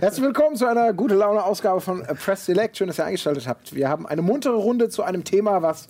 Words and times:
Herzlich 0.00 0.24
willkommen 0.24 0.54
zu 0.54 0.66
einer 0.66 0.92
gute 0.92 1.16
Laune 1.16 1.42
Ausgabe 1.42 1.80
von 1.80 2.02
Press 2.02 2.46
Select. 2.46 2.76
Schön, 2.76 2.86
dass 2.86 3.00
ihr 3.00 3.04
eingeschaltet 3.04 3.48
habt. 3.48 3.74
Wir 3.74 3.88
haben 3.88 4.06
eine 4.06 4.22
muntere 4.22 4.54
Runde 4.54 4.90
zu 4.90 5.02
einem 5.02 5.24
Thema, 5.24 5.62
was 5.62 5.88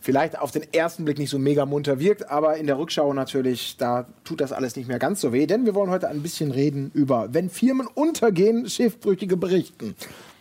vielleicht 0.00 0.38
auf 0.38 0.50
den 0.50 0.62
ersten 0.72 1.04
Blick 1.04 1.18
nicht 1.18 1.28
so 1.28 1.38
mega 1.38 1.66
munter 1.66 1.98
wirkt, 1.98 2.30
aber 2.30 2.56
in 2.56 2.66
der 2.66 2.78
Rückschau 2.78 3.12
natürlich, 3.12 3.76
da 3.76 4.06
tut 4.24 4.40
das 4.40 4.52
alles 4.52 4.76
nicht 4.76 4.88
mehr 4.88 4.98
ganz 4.98 5.20
so 5.20 5.34
weh, 5.34 5.46
denn 5.46 5.66
wir 5.66 5.74
wollen 5.74 5.90
heute 5.90 6.08
ein 6.08 6.22
bisschen 6.22 6.52
reden 6.52 6.90
über, 6.94 7.34
wenn 7.34 7.50
Firmen 7.50 7.86
untergehen, 7.86 8.66
Schiffbrüchige 8.66 9.36
berichten. 9.36 9.94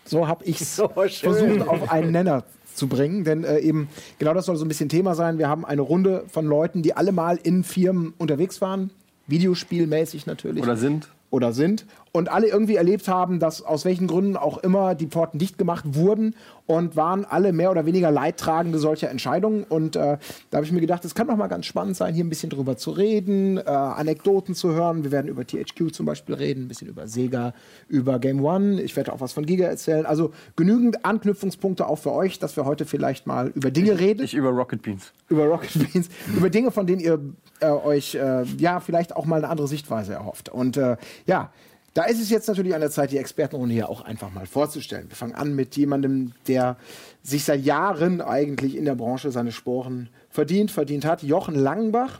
So 0.05 0.27
habe 0.27 0.45
ich 0.45 0.61
es 0.61 0.77
so 0.77 0.87
versucht, 0.87 1.67
auf 1.67 1.91
einen 1.91 2.13
Nenner 2.13 2.45
zu 2.73 2.87
bringen, 2.87 3.25
denn 3.25 3.43
äh, 3.43 3.59
eben 3.59 3.89
genau 4.17 4.33
das 4.33 4.45
soll 4.45 4.55
so 4.55 4.63
ein 4.63 4.69
bisschen 4.69 4.87
Thema 4.87 5.13
sein. 5.13 5.37
Wir 5.39 5.49
haben 5.49 5.65
eine 5.65 5.81
Runde 5.81 6.23
von 6.31 6.45
Leuten, 6.45 6.83
die 6.83 6.95
alle 6.95 7.11
mal 7.11 7.37
in 7.43 7.65
Firmen 7.65 8.13
unterwegs 8.17 8.61
waren, 8.61 8.91
Videospielmäßig 9.27 10.25
natürlich. 10.25 10.63
Oder 10.63 10.77
sind 10.77 11.09
oder 11.31 11.53
sind 11.53 11.85
und 12.11 12.29
alle 12.29 12.47
irgendwie 12.47 12.75
erlebt 12.75 13.07
haben, 13.07 13.39
dass 13.39 13.61
aus 13.61 13.85
welchen 13.85 14.07
Gründen 14.07 14.35
auch 14.35 14.57
immer 14.57 14.95
die 14.95 15.07
Porten 15.07 15.37
dicht 15.37 15.57
gemacht 15.57 15.85
wurden 15.87 16.35
und 16.65 16.95
waren 16.95 17.25
alle 17.25 17.51
mehr 17.51 17.71
oder 17.71 17.85
weniger 17.85 18.11
Leidtragende 18.11 18.77
solcher 18.77 19.09
Entscheidungen. 19.09 19.63
Und 19.63 19.95
äh, 19.95 20.17
da 20.49 20.57
habe 20.57 20.65
ich 20.65 20.71
mir 20.71 20.81
gedacht, 20.81 21.03
es 21.03 21.15
kann 21.15 21.27
doch 21.27 21.35
mal 21.35 21.47
ganz 21.47 21.65
spannend 21.65 21.95
sein, 21.95 22.13
hier 22.13 22.23
ein 22.23 22.29
bisschen 22.29 22.49
drüber 22.49 22.77
zu 22.77 22.91
reden, 22.91 23.57
äh, 23.57 23.61
Anekdoten 23.63 24.53
zu 24.53 24.71
hören. 24.71 25.03
Wir 25.03 25.11
werden 25.11 25.27
über 25.27 25.45
THQ 25.45 25.91
zum 25.91 26.05
Beispiel 26.05 26.35
reden, 26.35 26.65
ein 26.65 26.67
bisschen 26.67 26.87
über 26.87 27.07
Sega, 27.07 27.53
über 27.87 28.19
Game 28.19 28.43
One. 28.43 28.81
Ich 28.81 28.95
werde 28.95 29.13
auch 29.13 29.19
was 29.19 29.33
von 29.33 29.45
Giga 29.45 29.65
erzählen. 29.65 30.05
Also 30.05 30.31
genügend 30.55 31.05
Anknüpfungspunkte 31.05 31.87
auch 31.87 31.97
für 31.97 32.11
euch, 32.11 32.37
dass 32.37 32.55
wir 32.55 32.65
heute 32.65 32.85
vielleicht 32.85 33.25
mal 33.25 33.51
über 33.55 33.71
Dinge 33.71 33.99
reden. 33.99 34.23
Ich 34.23 34.35
über 34.35 34.49
Rocket 34.49 34.83
Beans. 34.83 35.11
Über 35.27 35.45
Rocket 35.45 35.91
Beans. 35.91 36.09
über 36.35 36.49
Dinge, 36.49 36.69
von 36.69 36.85
denen 36.85 36.99
ihr 36.99 37.19
äh, 37.61 37.67
euch 37.67 38.15
äh, 38.15 38.43
ja 38.57 38.79
vielleicht 38.79 39.15
auch 39.15 39.25
mal 39.25 39.37
eine 39.37 39.49
andere 39.49 39.67
Sichtweise 39.67 40.13
erhofft. 40.13 40.49
Und 40.49 40.77
äh, 40.77 40.97
ja, 41.25 41.51
da 41.93 42.03
ist 42.03 42.21
es 42.21 42.29
jetzt 42.29 42.47
natürlich 42.47 42.75
an 42.75 42.81
der 42.81 42.91
Zeit, 42.91 43.11
die 43.11 43.17
Expertenrunde 43.17 43.73
hier 43.73 43.89
auch 43.89 44.01
einfach 44.01 44.31
mal 44.31 44.45
vorzustellen. 44.45 45.09
Wir 45.09 45.15
fangen 45.15 45.35
an 45.35 45.55
mit 45.55 45.75
jemandem, 45.75 46.33
der 46.47 46.77
sich 47.23 47.43
seit 47.43 47.63
Jahren 47.63 48.21
eigentlich 48.21 48.75
in 48.75 48.85
der 48.85 48.95
Branche 48.95 49.31
seine 49.31 49.51
Sporen 49.51 50.09
verdient, 50.29 50.71
verdient 50.71 51.05
hat. 51.05 51.23
Jochen 51.23 51.55
Langenbach. 51.55 52.19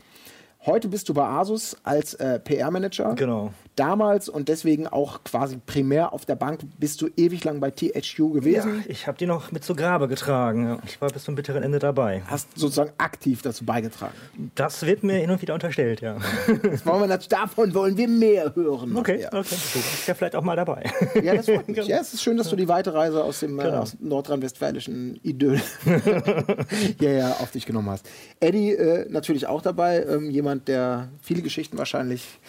Heute 0.66 0.90
bist 0.90 1.08
du 1.08 1.14
bei 1.14 1.26
Asus 1.26 1.78
als 1.84 2.16
äh, 2.16 2.40
PR-Manager. 2.40 3.16
Genau 3.16 3.54
damals 3.80 4.28
und 4.28 4.50
deswegen 4.50 4.88
auch 4.88 5.24
quasi 5.24 5.58
primär 5.66 6.12
auf 6.12 6.26
der 6.26 6.36
Bank 6.36 6.62
bist 6.80 7.02
du 7.02 7.08
ewig 7.16 7.44
lang 7.46 7.60
bei 7.62 7.72
THU 7.72 8.32
gewesen. 8.32 8.84
Ja, 8.86 8.92
ich 8.92 9.08
habe 9.08 9.18
die 9.18 9.26
noch 9.26 9.52
mit 9.52 9.64
zu 9.64 9.74
Grabe 9.74 10.08
getragen. 10.08 10.68
Ja. 10.68 10.78
Ich 10.86 11.00
war 11.00 11.10
bis 11.10 11.24
zum 11.24 11.36
bitteren 11.36 11.64
Ende 11.64 11.80
dabei. 11.80 12.22
Hast 12.28 12.50
sozusagen 12.60 12.92
aktiv 12.98 13.42
dazu 13.42 13.64
beigetragen. 13.64 14.14
Das 14.56 14.86
wird 14.86 15.04
mir 15.04 15.14
hin 15.14 15.32
und 15.32 15.42
wieder 15.42 15.54
unterstellt, 15.54 16.02
ja. 16.02 16.18
Wollen 16.84 17.10
wir 17.10 17.18
davon 17.18 17.74
wollen 17.74 17.96
wir 17.96 18.08
mehr 18.08 18.54
hören. 18.56 18.98
Okay, 18.98 19.26
okay. 19.28 19.32
Du 19.32 19.38
bist 19.38 20.08
ja 20.08 20.14
vielleicht 20.14 20.36
auch 20.36 20.44
mal 20.44 20.58
dabei. 20.58 20.84
Ja, 21.24 21.36
das 21.36 21.46
freut 21.46 21.68
mich. 21.68 21.80
Ja, 21.90 22.00
es 22.02 22.14
ist 22.14 22.22
schön, 22.22 22.38
dass 22.38 22.50
du 22.50 22.56
die 22.56 22.68
weite 22.68 22.94
Reise 22.94 23.24
aus 23.24 23.40
dem 23.40 23.58
äh, 23.58 23.64
genau. 23.64 23.86
nordrhein-westfälischen 24.00 25.20
Idyll 25.24 25.62
ja, 27.00 27.10
ja, 27.10 27.32
auf 27.40 27.52
dich 27.52 27.66
genommen 27.66 27.90
hast. 27.90 28.08
Eddie 28.40 28.74
äh, 28.74 29.10
natürlich 29.10 29.48
auch 29.48 29.62
dabei, 29.62 30.04
ähm, 30.04 30.30
jemand, 30.30 30.48
der 30.55 31.09
viele 31.22 31.42
Geschichten 31.42 31.78
wahrscheinlich 31.78 32.39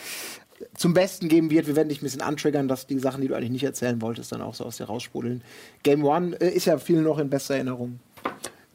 zum 0.76 0.94
Besten 0.94 1.28
geben 1.28 1.50
wird. 1.50 1.66
Wir 1.66 1.76
werden 1.76 1.88
dich 1.88 2.00
ein 2.00 2.04
bisschen 2.04 2.22
antriggern, 2.22 2.68
dass 2.68 2.86
die 2.86 2.98
Sachen, 2.98 3.22
die 3.22 3.28
du 3.28 3.34
eigentlich 3.34 3.50
nicht 3.50 3.64
erzählen 3.64 4.00
wolltest, 4.02 4.32
dann 4.32 4.42
auch 4.42 4.54
so 4.54 4.64
aus 4.64 4.76
dir 4.76 4.84
raussprudeln. 4.84 5.42
Game 5.82 6.04
One 6.04 6.36
äh, 6.40 6.50
ist 6.50 6.66
ja 6.66 6.78
vielen 6.78 7.04
noch 7.04 7.18
in 7.18 7.30
bester 7.30 7.54
Erinnerung. 7.54 8.00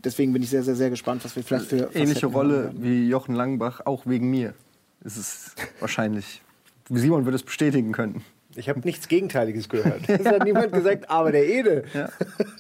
Deswegen 0.03 0.33
bin 0.33 0.43
ich 0.43 0.49
sehr, 0.49 0.63
sehr, 0.63 0.75
sehr 0.75 0.89
gespannt, 0.89 1.25
was 1.25 1.35
wir 1.35 1.43
vielleicht 1.43 1.65
für. 1.65 1.89
Ähnliche 1.93 2.27
Rolle 2.27 2.71
wie 2.75 3.07
Jochen 3.07 3.35
Langbach, 3.35 3.81
auch 3.85 4.05
wegen 4.05 4.29
mir. 4.29 4.53
Ist 5.03 5.17
es 5.17 5.55
wahrscheinlich. 5.79 6.41
Simon 6.89 7.25
würde 7.25 7.35
es 7.35 7.43
bestätigen 7.43 7.91
können. 7.91 8.23
Ich 8.55 8.69
habe 8.69 8.79
nichts 8.83 9.07
Gegenteiliges 9.07 9.69
gehört. 9.69 10.01
Das 10.15 10.25
hat 10.25 10.43
niemand 10.43 10.71
gesagt, 10.71 11.09
aber 11.09 11.31
der 11.31 11.47
Ede. 11.47 11.83
Ja. 11.93 12.09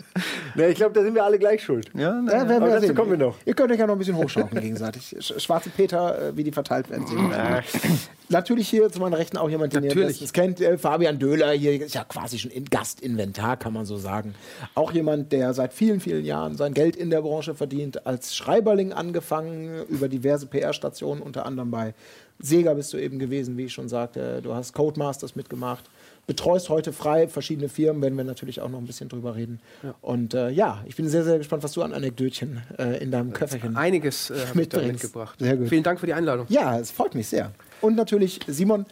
Na, 0.55 0.67
ich 0.67 0.75
glaube, 0.75 0.93
da 0.93 1.01
sind 1.01 1.15
wir 1.15 1.23
alle 1.23 1.39
gleich 1.39 1.63
schuld. 1.63 1.89
Ja, 1.93 2.21
na, 2.21 2.33
ja, 2.33 2.55
aber 2.55 2.69
dazu 2.69 2.93
kommen 2.93 3.11
wir 3.11 3.17
noch. 3.17 3.35
Ihr 3.45 3.53
könnt 3.53 3.71
euch 3.71 3.79
ja 3.79 3.85
noch 3.85 3.95
ein 3.95 3.99
bisschen 3.99 4.15
hochschaukeln 4.15 4.61
gegenseitig. 4.61 5.15
Schwarze 5.19 5.69
Peter, 5.69 6.29
äh, 6.29 6.37
wie 6.37 6.43
die 6.43 6.51
verteilt 6.53 6.89
werden. 6.89 7.05
Natürlich 8.29 8.69
hier 8.69 8.89
zu 8.89 8.99
meiner 8.99 9.17
Rechten 9.17 9.37
auch 9.37 9.49
jemand, 9.49 9.73
den 9.73 9.83
Natürlich. 9.83 10.03
ihr 10.03 10.07
bestens 10.07 10.33
kennt. 10.33 10.61
Äh, 10.61 10.77
Fabian 10.77 11.19
Döhler, 11.19 11.51
hier 11.51 11.81
ist 11.81 11.93
ja 11.93 12.05
quasi 12.05 12.39
schon 12.39 12.51
in 12.51 12.65
Gastinventar, 12.65 13.57
kann 13.57 13.73
man 13.73 13.85
so 13.85 13.97
sagen. 13.97 14.35
Auch 14.73 14.93
jemand, 14.93 15.31
der 15.31 15.53
seit 15.53 15.73
vielen, 15.73 15.99
vielen 15.99 16.23
Jahren 16.23 16.55
sein 16.55 16.73
Geld 16.73 16.95
in 16.95 17.09
der 17.09 17.21
Branche 17.21 17.53
verdient. 17.53 18.07
Als 18.07 18.35
Schreiberling 18.35 18.93
angefangen, 18.93 19.85
über 19.89 20.07
diverse 20.07 20.47
PR-Stationen, 20.47 21.21
unter 21.21 21.45
anderem 21.45 21.71
bei 21.71 21.93
Sega 22.39 22.73
bist 22.73 22.91
du 22.93 22.97
eben 22.97 23.19
gewesen, 23.19 23.57
wie 23.57 23.65
ich 23.65 23.73
schon 23.73 23.89
sagte. 23.89 24.41
Du 24.41 24.53
hast 24.53 24.73
Codemasters 24.73 25.35
mitgemacht. 25.35 25.85
Betreust 26.27 26.69
heute 26.69 26.91
frei 26.91 27.27
verschiedene 27.27 27.69
Firmen, 27.69 28.01
werden 28.01 28.17
wir 28.17 28.23
natürlich 28.23 28.59
auch 28.59 28.69
noch 28.69 28.79
ein 28.79 28.87
bisschen 28.87 29.09
drüber 29.09 29.35
reden. 29.35 29.59
Ja. 29.83 29.93
Und 30.01 30.33
äh, 30.33 30.49
ja, 30.49 30.83
ich 30.85 30.95
bin 30.95 31.07
sehr, 31.07 31.23
sehr 31.23 31.37
gespannt, 31.37 31.63
was 31.63 31.73
du 31.73 31.83
an 31.83 31.93
Anekdötchen 31.93 32.63
äh, 32.79 33.01
in 33.01 33.11
deinem 33.11 33.31
Köfferchen 33.31 33.77
Einiges 33.77 34.31
äh, 34.31 34.35
mitgebracht. 34.55 35.37
Sehr 35.39 35.55
gut. 35.55 35.69
Vielen 35.69 35.83
Dank 35.83 35.99
für 35.99 36.07
die 36.07 36.13
Einladung. 36.13 36.47
Ja, 36.49 36.79
es 36.79 36.91
freut 36.91 37.13
mich 37.13 37.27
sehr. 37.27 37.51
Und 37.81 37.95
natürlich 37.95 38.39
Simon 38.47 38.85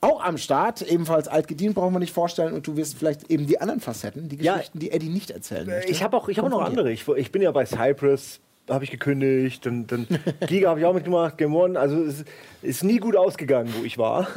auch 0.00 0.22
am 0.22 0.36
Start, 0.36 0.82
ebenfalls 0.82 1.28
altgedient, 1.28 1.74
brauchen 1.74 1.94
wir 1.94 2.00
nicht 2.00 2.12
vorstellen. 2.12 2.52
Und 2.52 2.66
du 2.66 2.76
wirst 2.76 2.98
vielleicht 2.98 3.30
eben 3.30 3.46
die 3.46 3.60
anderen 3.60 3.80
Facetten, 3.80 4.28
die 4.28 4.36
Geschichten, 4.36 4.78
ja, 4.78 4.80
die 4.80 4.90
Eddie 4.90 5.08
nicht 5.08 5.30
erzählen 5.30 5.66
möchte. 5.66 5.90
Ich 5.90 6.02
habe 6.02 6.16
auch, 6.16 6.28
hab 6.28 6.44
auch 6.44 6.50
noch 6.50 6.60
andere. 6.60 6.92
Ich, 6.92 7.08
ich, 7.08 7.32
bin 7.32 7.40
ja 7.40 7.50
bei 7.52 7.64
Cypress, 7.64 8.40
habe 8.68 8.84
ich 8.84 8.90
gekündigt. 8.90 9.66
Und 9.66 9.88
dann 9.88 10.06
Giga 10.46 10.70
habe 10.70 10.80
ich 10.80 10.86
auch 10.86 10.94
mitgemacht, 10.94 11.38
Game 11.38 11.54
One. 11.54 11.78
Also 11.78 12.02
es 12.04 12.24
ist 12.62 12.84
nie 12.84 12.98
gut 12.98 13.16
ausgegangen, 13.16 13.72
wo 13.78 13.84
ich 13.84 13.98
war. 13.98 14.28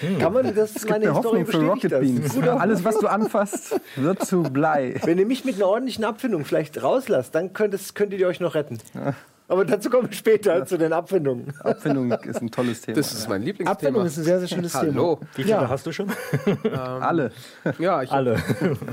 Hm. 0.00 0.18
Kann 0.18 0.32
man 0.32 0.54
das 0.54 0.76
es 0.76 0.88
meine 0.88 1.14
Hoffnung 1.14 1.46
für 1.46 1.62
Rocket 1.62 1.90
Beans. 2.00 2.36
Alles, 2.38 2.84
was 2.84 2.98
du 2.98 3.06
anfasst, 3.06 3.80
wird 3.96 4.24
zu 4.24 4.42
Blei. 4.44 4.94
Wenn 5.04 5.18
ihr 5.18 5.26
mich 5.26 5.44
mit 5.44 5.56
einer 5.56 5.68
ordentlichen 5.68 6.04
Abfindung 6.04 6.44
vielleicht 6.44 6.82
rauslasst, 6.82 7.34
dann 7.34 7.52
könnt, 7.52 7.94
könntet 7.94 8.18
ihr 8.18 8.26
euch 8.26 8.40
noch 8.40 8.54
retten. 8.54 8.78
Aber 9.50 9.64
dazu 9.64 9.90
kommen 9.90 10.08
wir 10.08 10.16
später 10.16 10.58
ja. 10.58 10.64
zu 10.64 10.78
den 10.78 10.92
Abfindungen. 10.92 11.52
Abfindung 11.58 12.12
ist 12.12 12.40
ein 12.40 12.52
tolles 12.52 12.82
Thema. 12.82 12.94
Das 12.94 13.12
ist 13.12 13.28
mein 13.28 13.42
Lieblingsthema. 13.42 13.72
Abfindung 13.72 14.06
ist 14.06 14.16
ein 14.16 14.22
sehr, 14.22 14.38
sehr 14.38 14.46
schönes 14.46 14.72
Hallo. 14.74 15.16
Thema. 15.16 15.30
Wie 15.34 15.42
viele 15.42 15.48
ja. 15.48 15.68
hast 15.68 15.84
du 15.86 15.92
schon? 15.92 16.08
Ähm, 16.46 16.56
Alle. 16.72 17.32
Ja, 17.80 18.00
ich 18.00 18.12
Alle. 18.12 18.40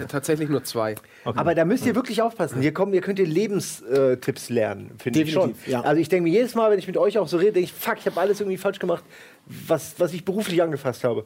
tatsächlich 0.07 0.49
nur 0.49 0.63
zwei. 0.63 0.95
Okay. 1.25 1.37
Aber 1.37 1.53
da 1.53 1.63
müsst 1.63 1.85
ihr 1.85 1.93
wirklich 1.93 2.23
aufpassen. 2.23 2.59
Hier, 2.59 2.73
kommen, 2.73 2.91
hier 2.91 3.01
könnt 3.01 3.19
ihr 3.19 3.27
Lebenstipps 3.27 4.49
lernen, 4.49 4.91
finde 4.97 5.21
ich 5.21 5.31
schon. 5.31 5.53
Ja. 5.67 5.81
Also 5.81 6.01
ich 6.01 6.09
denke 6.09 6.23
mir 6.23 6.33
jedes 6.33 6.55
Mal, 6.55 6.71
wenn 6.71 6.79
ich 6.79 6.87
mit 6.87 6.97
euch 6.97 7.19
auch 7.19 7.27
so 7.27 7.37
rede, 7.37 7.53
denke 7.53 7.65
ich, 7.65 7.73
fuck, 7.73 7.97
ich 7.99 8.07
habe 8.07 8.19
alles 8.19 8.39
irgendwie 8.39 8.57
falsch 8.57 8.79
gemacht, 8.79 9.03
was, 9.45 9.93
was 9.99 10.11
ich 10.13 10.25
beruflich 10.25 10.63
angefasst 10.63 11.03
habe. 11.03 11.23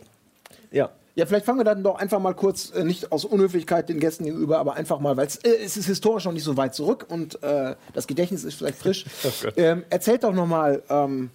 Ja. 0.72 0.90
Ja, 1.16 1.26
vielleicht 1.26 1.46
fangen 1.46 1.60
wir 1.60 1.66
dann 1.66 1.84
doch 1.84 1.96
einfach 1.96 2.20
mal 2.20 2.34
kurz, 2.34 2.72
äh, 2.72 2.84
nicht 2.84 3.12
aus 3.12 3.26
Unhöflichkeit 3.26 3.90
den 3.90 4.00
Gästen 4.00 4.24
gegenüber, 4.24 4.60
aber 4.60 4.76
einfach 4.76 5.00
mal, 5.00 5.18
weil 5.18 5.28
äh, 5.44 5.50
es 5.64 5.76
ist 5.76 5.86
historisch 5.86 6.26
noch 6.26 6.32
nicht 6.32 6.44
so 6.44 6.56
weit 6.56 6.74
zurück 6.74 7.06
und 7.10 7.42
äh, 7.44 7.76
das 7.94 8.08
Gedächtnis 8.08 8.44
ist 8.44 8.56
vielleicht 8.56 8.78
frisch. 8.78 9.06
ähm, 9.58 9.84
erzählt 9.90 10.24
doch 10.24 10.34
noch 10.34 10.48
mal 10.48 10.82
ähm, 10.90 11.30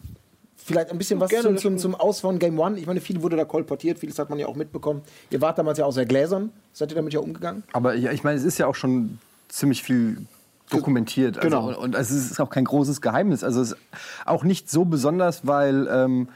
vielleicht 0.57 0.91
ein 0.91 0.99
bisschen 0.99 1.21
was 1.21 1.31
zum, 1.31 1.59
zum, 1.59 1.79
zum 1.79 1.95
Aus 1.95 2.21
von 2.21 2.39
Game 2.39 2.59
One. 2.59 2.79
Ich 2.79 2.87
meine, 2.87 3.01
viel 3.01 3.23
wurde 3.23 3.37
da 3.37 3.45
kolportiert, 3.45 3.99
vieles 3.99 4.19
hat 4.19 4.31
man 4.31 4.39
ja 4.39 4.47
auch 4.47 4.57
mitbekommen. 4.57 5.03
Ihr 5.31 5.43
wart 5.43 5.59
damals 5.59 5.79
ja 5.79 5.85
auch 5.85 5.93
sehr 5.93 6.07
gläsern. 6.07 6.51
Seid 6.73 6.91
ihr 6.91 6.97
damit 6.97 7.13
ja 7.13 7.21
umgegangen? 7.21 7.63
Aber 7.73 7.95
ja, 7.95 8.13
ich 8.13 8.25
meine, 8.25 8.39
es 8.39 8.45
ist 8.45 8.59
ja 8.59 8.67
auch 8.67 8.75
schon 8.75 9.19
ziemlich 9.49 9.83
viel 9.83 10.19
dokumentiert. 10.71 11.37
Also, 11.37 11.49
genau. 11.49 11.79
Und 11.79 11.95
es 11.95 12.11
ist 12.11 12.41
auch 12.41 12.51
kein 12.51 12.65
großes 12.65 13.03
Geheimnis. 13.03 13.45
Also 13.45 13.61
es 13.61 13.73
ist 13.73 13.79
auch 14.25 14.43
nicht 14.43 14.71
so 14.71 14.87
besonders, 14.87 15.47
weil... 15.47 15.87
Ähm, 15.91 16.29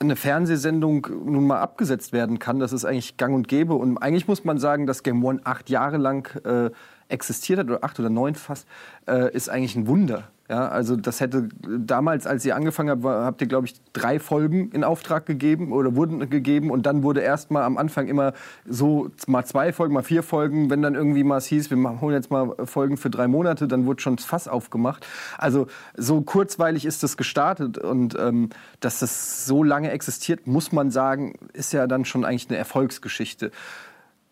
eine 0.00 0.16
Fernsehsendung 0.16 1.06
nun 1.24 1.46
mal 1.46 1.60
abgesetzt 1.60 2.12
werden 2.12 2.38
kann. 2.38 2.60
Das 2.60 2.72
ist 2.72 2.84
eigentlich 2.84 3.16
gang 3.16 3.34
und 3.34 3.48
gäbe. 3.48 3.74
Und 3.74 3.98
eigentlich 3.98 4.28
muss 4.28 4.44
man 4.44 4.58
sagen, 4.58 4.86
dass 4.86 5.02
Game 5.02 5.24
One 5.24 5.40
acht 5.44 5.70
Jahre 5.70 5.96
lang 5.96 6.28
äh, 6.44 6.70
existiert 7.08 7.58
hat, 7.58 7.66
oder 7.66 7.84
acht 7.84 7.98
oder 7.98 8.10
neun 8.10 8.34
fast, 8.34 8.66
äh, 9.06 9.32
ist 9.34 9.48
eigentlich 9.48 9.76
ein 9.76 9.86
Wunder. 9.86 10.28
Ja, 10.50 10.68
also 10.68 10.96
das 10.96 11.20
hätte 11.20 11.50
damals, 11.60 12.26
als 12.26 12.42
ihr 12.46 12.56
angefangen 12.56 12.88
habt, 12.88 13.04
habt 13.04 13.40
ihr, 13.42 13.46
glaube 13.46 13.66
ich, 13.66 13.74
drei 13.92 14.18
Folgen 14.18 14.70
in 14.70 14.82
Auftrag 14.82 15.26
gegeben 15.26 15.72
oder 15.72 15.94
wurden 15.94 16.30
gegeben 16.30 16.70
und 16.70 16.86
dann 16.86 17.02
wurde 17.02 17.20
erst 17.20 17.50
mal 17.50 17.64
am 17.64 17.76
Anfang 17.76 18.08
immer 18.08 18.32
so 18.66 19.10
mal 19.26 19.44
zwei 19.44 19.74
Folgen, 19.74 19.92
mal 19.92 20.02
vier 20.02 20.22
Folgen, 20.22 20.70
wenn 20.70 20.80
dann 20.80 20.94
irgendwie 20.94 21.22
mal 21.22 21.36
es 21.36 21.44
hieß, 21.46 21.70
wir 21.70 22.00
holen 22.00 22.14
jetzt 22.14 22.30
mal 22.30 22.54
Folgen 22.64 22.96
für 22.96 23.10
drei 23.10 23.28
Monate, 23.28 23.68
dann 23.68 23.84
wurde 23.84 24.00
schon 24.00 24.16
das 24.16 24.24
Fass 24.24 24.48
aufgemacht. 24.48 25.06
Also 25.36 25.66
so 25.98 26.22
kurzweilig 26.22 26.86
ist 26.86 27.02
das 27.02 27.18
gestartet 27.18 27.76
und 27.76 28.16
ähm, 28.18 28.48
dass 28.80 29.00
das 29.00 29.44
so 29.44 29.62
lange 29.62 29.90
existiert, 29.90 30.46
muss 30.46 30.72
man 30.72 30.90
sagen, 30.90 31.34
ist 31.52 31.74
ja 31.74 31.86
dann 31.86 32.06
schon 32.06 32.24
eigentlich 32.24 32.48
eine 32.48 32.56
Erfolgsgeschichte. 32.56 33.50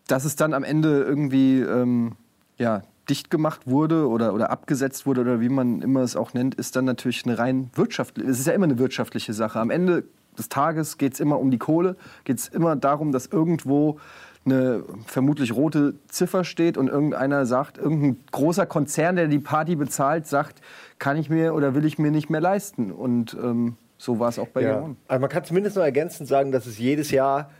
Dass 0.07 0.25
es 0.25 0.35
dann 0.35 0.55
am 0.55 0.63
Ende 0.63 1.03
irgendwie 1.03 1.59
ähm, 1.59 2.13
ja, 2.57 2.81
dicht 3.09 3.29
gemacht 3.29 3.67
wurde 3.67 4.07
oder, 4.07 4.33
oder 4.33 4.49
abgesetzt 4.49 5.05
wurde 5.05 5.21
oder 5.21 5.39
wie 5.39 5.49
man 5.49 5.81
immer 5.81 6.01
es 6.01 6.15
auch 6.15 6.33
nennt, 6.33 6.55
ist 6.55 6.75
dann 6.75 6.85
natürlich 6.85 7.25
eine 7.25 7.39
rein 7.39 7.69
wirtschaftliche, 7.73 8.29
es 8.29 8.39
ist 8.39 8.47
ja 8.47 8.53
immer 8.53 8.65
eine 8.65 8.79
wirtschaftliche 8.79 9.33
Sache. 9.33 9.59
Am 9.59 9.69
Ende 9.69 10.03
des 10.37 10.49
Tages 10.49 10.97
geht 10.97 11.13
es 11.13 11.19
immer 11.19 11.39
um 11.39 11.51
die 11.51 11.57
Kohle, 11.57 11.95
geht 12.25 12.37
es 12.37 12.47
immer 12.47 12.75
darum, 12.75 13.11
dass 13.11 13.27
irgendwo 13.27 13.99
eine 14.45 14.83
vermutlich 15.05 15.53
rote 15.53 15.95
Ziffer 16.07 16.43
steht 16.43 16.77
und 16.77 16.87
irgendeiner 16.87 17.45
sagt, 17.45 17.77
irgendein 17.77 18.17
großer 18.31 18.65
Konzern, 18.65 19.15
der 19.17 19.27
die 19.27 19.39
Party 19.39 19.75
bezahlt, 19.75 20.25
sagt, 20.25 20.61
kann 20.99 21.17
ich 21.17 21.29
mir 21.29 21.53
oder 21.53 21.75
will 21.75 21.85
ich 21.85 21.97
mir 21.97 22.11
nicht 22.11 22.29
mehr 22.29 22.39
leisten. 22.39 22.91
Und 22.91 23.35
ähm, 23.41 23.75
so 23.97 24.19
war 24.19 24.29
es 24.29 24.39
auch 24.39 24.47
bei 24.47 24.61
ja. 24.61 24.89
Also 25.07 25.21
man 25.21 25.29
kann 25.29 25.43
zumindest 25.43 25.75
noch 25.75 25.83
ergänzend 25.83 26.29
sagen, 26.29 26.51
dass 26.51 26.65
es 26.65 26.77
jedes 26.77 27.11
Jahr 27.11 27.51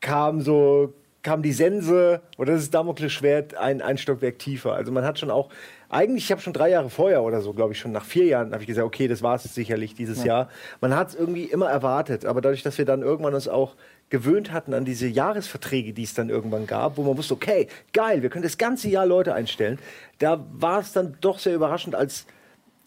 kam 0.00 0.40
so 0.40 0.94
kam 1.26 1.42
die 1.42 1.52
Sense 1.52 2.20
oder 2.38 2.52
das 2.52 2.62
ist 2.62 2.72
Damoklesschwert 2.72 3.56
ein, 3.56 3.82
ein 3.82 3.98
Stockwerk 3.98 4.38
tiefer. 4.38 4.74
Also 4.74 4.92
man 4.92 5.04
hat 5.04 5.18
schon 5.18 5.32
auch, 5.32 5.48
eigentlich, 5.88 6.26
ich 6.26 6.30
habe 6.30 6.40
schon 6.40 6.52
drei 6.52 6.70
Jahre 6.70 6.88
vorher 6.88 7.24
oder 7.24 7.40
so, 7.40 7.52
glaube 7.52 7.72
ich, 7.72 7.80
schon 7.80 7.90
nach 7.90 8.04
vier 8.04 8.26
Jahren, 8.26 8.52
habe 8.52 8.62
ich 8.62 8.68
gesagt, 8.68 8.86
okay, 8.86 9.08
das 9.08 9.24
war 9.24 9.34
es 9.34 9.42
sicherlich 9.42 9.96
dieses 9.96 10.18
ja. 10.18 10.26
Jahr. 10.26 10.48
Man 10.80 10.94
hat 10.94 11.08
es 11.08 11.14
irgendwie 11.16 11.42
immer 11.42 11.68
erwartet, 11.68 12.26
aber 12.26 12.40
dadurch, 12.40 12.62
dass 12.62 12.78
wir 12.78 12.84
dann 12.84 13.02
irgendwann 13.02 13.34
uns 13.34 13.48
auch 13.48 13.74
gewöhnt 14.08 14.52
hatten 14.52 14.72
an 14.72 14.84
diese 14.84 15.08
Jahresverträge, 15.08 15.92
die 15.92 16.04
es 16.04 16.14
dann 16.14 16.28
irgendwann 16.28 16.68
gab, 16.68 16.96
wo 16.96 17.02
man 17.02 17.18
wusste, 17.18 17.34
okay, 17.34 17.66
geil, 17.92 18.22
wir 18.22 18.30
können 18.30 18.44
das 18.44 18.56
ganze 18.56 18.88
Jahr 18.88 19.04
Leute 19.04 19.34
einstellen, 19.34 19.80
da 20.20 20.46
war 20.52 20.78
es 20.78 20.92
dann 20.92 21.16
doch 21.20 21.40
sehr 21.40 21.56
überraschend 21.56 21.96
als 21.96 22.24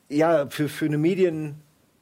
ja, 0.08 0.48
für, 0.48 0.70
für 0.70 0.86
eine 0.86 0.98
Medien, 0.98 1.56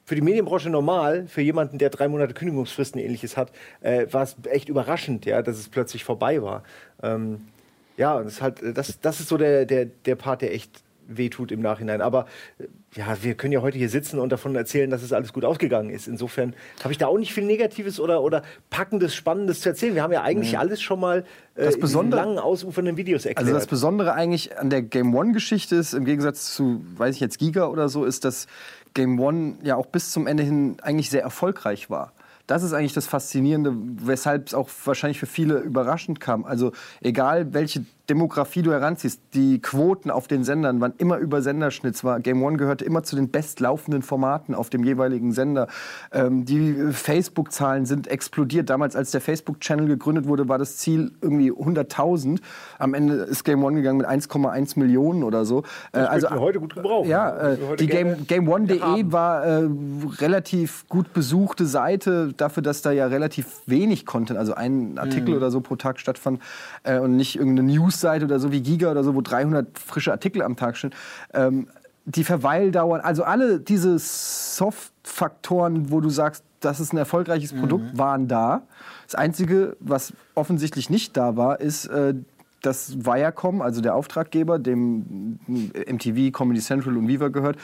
für 0.08 0.14
die 0.14 0.22
Medienbranche 0.22 0.70
normal, 0.70 1.26
für 1.26 1.42
jemanden, 1.42 1.76
der 1.76 1.90
drei 1.90 2.08
Monate 2.08 2.32
Kündigungsfristen 2.32 2.98
ähnliches 2.98 3.36
hat, 3.36 3.52
äh, 3.82 4.06
war 4.10 4.22
es 4.22 4.36
echt 4.44 4.70
überraschend, 4.70 5.26
ja, 5.26 5.42
dass 5.42 5.58
es 5.58 5.68
plötzlich 5.68 6.02
vorbei 6.02 6.40
war. 6.42 6.62
Ähm, 7.02 7.42
ja, 7.98 8.16
und 8.16 8.24
das 8.24 8.34
ist 8.34 8.40
halt, 8.42 8.62
das, 8.74 8.98
das 9.02 9.20
ist 9.20 9.28
so 9.28 9.36
der, 9.36 9.66
der, 9.66 9.84
der 9.84 10.14
Part, 10.14 10.40
der 10.40 10.54
echt 10.54 10.82
wehtut 11.08 11.52
im 11.52 11.60
Nachhinein. 11.60 12.00
Aber 12.00 12.24
ja, 12.94 13.16
wir 13.22 13.34
können 13.34 13.52
ja 13.52 13.60
heute 13.60 13.76
hier 13.76 13.88
sitzen 13.88 14.18
und 14.18 14.30
davon 14.30 14.54
erzählen, 14.54 14.90
dass 14.90 15.02
es 15.02 15.12
alles 15.12 15.32
gut 15.32 15.44
ausgegangen 15.44 15.90
ist. 15.90 16.08
Insofern 16.08 16.54
habe 16.82 16.92
ich 16.92 16.98
da 16.98 17.06
auch 17.06 17.18
nicht 17.18 17.34
viel 17.34 17.44
Negatives 17.44 18.00
oder, 18.00 18.22
oder 18.22 18.42
Packendes, 18.70 19.14
Spannendes 19.14 19.60
zu 19.60 19.68
erzählen. 19.68 19.94
Wir 19.94 20.02
haben 20.02 20.12
ja 20.12 20.22
eigentlich 20.22 20.52
mhm. 20.52 20.58
alles 20.58 20.80
schon 20.80 21.00
mal 21.00 21.24
äh, 21.54 21.64
das 21.64 21.78
Besondere, 21.78 22.22
in 22.22 22.26
langen, 22.26 22.38
ausufernden 22.38 22.96
Videos 22.96 23.26
erklärt. 23.26 23.46
Also 23.46 23.58
das 23.58 23.66
Besondere 23.66 24.14
eigentlich 24.14 24.56
an 24.58 24.70
der 24.70 24.82
Game 24.82 25.14
One-Geschichte 25.14 25.76
ist, 25.76 25.92
im 25.92 26.04
Gegensatz 26.04 26.54
zu, 26.54 26.84
weiß 26.96 27.14
ich 27.14 27.20
jetzt, 27.20 27.38
Giga 27.38 27.66
oder 27.66 27.88
so, 27.88 28.04
ist, 28.04 28.24
dass 28.24 28.46
Game 28.98 29.20
One 29.20 29.58
ja 29.62 29.76
auch 29.76 29.86
bis 29.86 30.10
zum 30.10 30.26
Ende 30.26 30.42
hin 30.42 30.78
eigentlich 30.82 31.08
sehr 31.08 31.22
erfolgreich 31.22 31.88
war. 31.88 32.12
Das 32.48 32.64
ist 32.64 32.72
eigentlich 32.72 32.94
das 32.94 33.06
Faszinierende, 33.06 33.72
weshalb 33.76 34.48
es 34.48 34.54
auch 34.54 34.68
wahrscheinlich 34.84 35.20
für 35.20 35.26
viele 35.26 35.58
überraschend 35.60 36.18
kam. 36.18 36.44
Also 36.44 36.72
egal, 37.00 37.54
welche 37.54 37.84
Demografie 38.10 38.62
du 38.62 38.72
heranziehst, 38.72 39.20
die 39.34 39.60
Quoten 39.60 40.10
auf 40.10 40.28
den 40.28 40.42
Sendern 40.42 40.80
waren 40.80 40.94
immer 40.96 41.18
über 41.18 41.42
Senderschnitt. 41.42 42.02
War 42.04 42.20
Game 42.20 42.42
One 42.42 42.56
gehörte 42.56 42.84
immer 42.86 43.02
zu 43.02 43.16
den 43.16 43.30
bestlaufenden 43.30 44.02
Formaten 44.02 44.54
auf 44.54 44.70
dem 44.70 44.82
jeweiligen 44.82 45.32
Sender. 45.32 45.68
Ähm, 46.10 46.46
die 46.46 46.92
Facebook-Zahlen 46.92 47.84
sind 47.84 48.06
explodiert. 48.06 48.70
Damals, 48.70 48.96
als 48.96 49.10
der 49.10 49.20
Facebook-Channel 49.20 49.86
gegründet 49.86 50.26
wurde, 50.26 50.48
war 50.48 50.56
das 50.56 50.78
Ziel 50.78 51.12
irgendwie 51.20 51.52
100.000. 51.52 52.40
Am 52.78 52.94
Ende 52.94 53.14
ist 53.14 53.44
Game 53.44 53.62
One 53.62 53.76
gegangen 53.76 53.98
mit 53.98 54.06
1,1 54.06 54.78
Millionen 54.78 55.22
oder 55.22 55.44
so. 55.44 55.64
Äh, 55.92 55.98
also 55.98 56.30
heute 56.30 56.60
gut 56.60 56.74
gebrauchen. 56.74 57.10
Ja, 57.10 57.52
äh, 57.52 57.76
die 57.78 57.88
Game, 57.88 58.26
Game 58.26 58.48
One.de 58.48 59.12
war 59.12 59.44
äh, 59.44 59.68
relativ 60.18 60.88
gut 60.88 61.12
besuchte 61.12 61.66
Seite 61.66 62.32
dafür, 62.34 62.62
dass 62.62 62.80
da 62.80 62.90
ja 62.90 63.06
relativ 63.06 63.60
wenig 63.66 64.06
Content, 64.06 64.38
also 64.38 64.54
ein 64.54 64.98
Artikel 64.98 65.30
mhm. 65.30 65.36
oder 65.36 65.50
so 65.50 65.60
pro 65.60 65.76
Tag 65.76 66.00
stattfand 66.00 66.40
äh, 66.84 66.98
und 66.98 67.16
nicht 67.16 67.36
irgendeine 67.36 67.68
News 67.68 67.97
Newsseite 67.98 68.24
oder 68.24 68.38
so 68.38 68.52
wie 68.52 68.60
Giga 68.60 68.90
oder 68.90 69.04
so, 69.04 69.14
wo 69.14 69.20
300 69.20 69.78
frische 69.78 70.12
Artikel 70.12 70.42
am 70.42 70.56
Tag 70.56 70.76
stehen. 70.76 70.94
Ähm, 71.32 71.68
die 72.04 72.24
Verweildauern, 72.24 73.00
also 73.02 73.22
alle 73.24 73.60
diese 73.60 73.98
Soft-Faktoren, 73.98 75.90
wo 75.90 76.00
du 76.00 76.08
sagst, 76.08 76.42
das 76.60 76.80
ist 76.80 76.92
ein 76.92 76.96
erfolgreiches 76.96 77.52
mhm. 77.52 77.60
Produkt, 77.60 77.98
waren 77.98 78.28
da. 78.28 78.62
Das 79.04 79.14
Einzige, 79.14 79.76
was 79.80 80.12
offensichtlich 80.34 80.90
nicht 80.90 81.16
da 81.16 81.36
war, 81.36 81.60
ist, 81.60 81.86
äh, 81.86 82.14
dass 82.62 83.04
Viacom, 83.04 83.62
also 83.62 83.80
der 83.80 83.94
Auftraggeber, 83.94 84.58
dem 84.58 85.38
MTV, 85.46 86.32
Comedy 86.32 86.60
Central 86.60 86.96
und 86.96 87.06
Viva 87.06 87.28
gehört, 87.28 87.56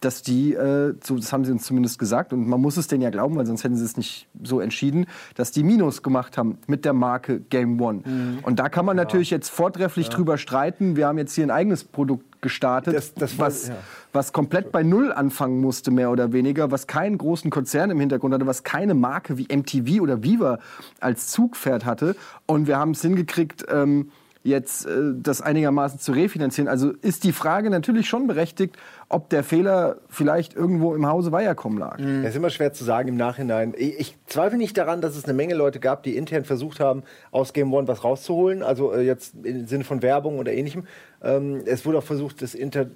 dass 0.00 0.22
die, 0.22 0.54
äh, 0.54 0.94
so, 1.04 1.16
das 1.16 1.32
haben 1.32 1.44
sie 1.44 1.52
uns 1.52 1.64
zumindest 1.64 1.98
gesagt, 1.98 2.32
und 2.32 2.48
man 2.48 2.60
muss 2.60 2.76
es 2.76 2.86
denen 2.86 3.02
ja 3.02 3.10
glauben, 3.10 3.36
weil 3.36 3.46
sonst 3.46 3.64
hätten 3.64 3.76
sie 3.76 3.84
es 3.84 3.96
nicht 3.96 4.28
so 4.42 4.60
entschieden, 4.60 5.06
dass 5.34 5.52
die 5.52 5.62
Minus 5.62 6.02
gemacht 6.02 6.38
haben 6.38 6.58
mit 6.66 6.84
der 6.84 6.94
Marke 6.94 7.40
Game 7.40 7.80
One. 7.80 8.02
Mhm. 8.04 8.38
Und 8.42 8.58
da 8.58 8.68
kann 8.68 8.86
man 8.86 8.96
ja. 8.96 9.04
natürlich 9.04 9.30
jetzt 9.30 9.50
vortrefflich 9.50 10.08
ja. 10.08 10.14
drüber 10.14 10.38
streiten. 10.38 10.96
Wir 10.96 11.06
haben 11.06 11.18
jetzt 11.18 11.34
hier 11.34 11.44
ein 11.44 11.50
eigenes 11.50 11.84
Produkt 11.84 12.24
gestartet, 12.40 12.94
das, 12.94 13.12
das 13.12 13.38
war, 13.38 13.48
was, 13.48 13.68
ja. 13.68 13.74
was 14.14 14.32
komplett 14.32 14.72
bei 14.72 14.82
Null 14.82 15.12
anfangen 15.12 15.60
musste, 15.60 15.90
mehr 15.90 16.10
oder 16.10 16.32
weniger, 16.32 16.70
was 16.70 16.86
keinen 16.86 17.18
großen 17.18 17.50
Konzern 17.50 17.90
im 17.90 18.00
Hintergrund 18.00 18.32
hatte, 18.32 18.46
was 18.46 18.62
keine 18.62 18.94
Marke 18.94 19.36
wie 19.36 19.46
MTV 19.54 20.00
oder 20.00 20.22
Viva 20.22 20.58
als 21.00 21.28
Zugpferd 21.28 21.84
hatte. 21.84 22.16
Und 22.46 22.66
wir 22.66 22.78
haben 22.78 22.92
es 22.92 23.02
hingekriegt, 23.02 23.66
ähm, 23.68 24.10
jetzt 24.42 24.86
äh, 24.86 25.12
das 25.14 25.42
einigermaßen 25.42 25.98
zu 25.98 26.12
refinanzieren. 26.12 26.68
Also 26.68 26.92
ist 27.02 27.24
die 27.24 27.32
Frage 27.32 27.70
natürlich 27.70 28.08
schon 28.08 28.26
berechtigt, 28.26 28.76
ob 29.08 29.28
der 29.28 29.42
Fehler 29.42 29.98
vielleicht 30.08 30.54
irgendwo 30.54 30.94
im 30.94 31.06
Hause 31.06 31.32
Viacom 31.32 31.76
lag. 31.76 31.98
Mhm. 31.98 32.22
Das 32.22 32.30
ist 32.30 32.36
immer 32.36 32.50
schwer 32.50 32.72
zu 32.72 32.84
sagen 32.84 33.08
im 33.08 33.16
Nachhinein. 33.16 33.74
Ich, 33.76 33.98
ich, 33.98 34.16
zweifle 34.26 34.56
nicht 34.56 34.78
daran, 34.78 35.00
dass 35.00 35.16
es 35.16 35.24
eine 35.24 35.34
Menge 35.34 35.54
Leute 35.54 35.80
gab, 35.80 36.04
die 36.04 36.16
intern 36.16 36.44
versucht 36.44 36.80
haben, 36.80 37.02
aus 37.32 37.52
Game 37.52 37.74
One 37.74 37.88
was 37.88 38.04
rauszuholen, 38.04 38.62
also 38.62 38.92
äh, 38.92 39.02
jetzt 39.02 39.34
im 39.42 39.66
Sinne 39.66 39.84
von 39.84 40.02
Werbung 40.02 40.38
oder 40.38 40.52
ähnlichem. 40.52 40.84
Ähm, 41.22 41.62
es 41.66 41.84
wurde 41.84 41.98
auch 41.98 42.04
versucht, 42.04 42.40
das 42.40 42.54
Inter 42.54 42.86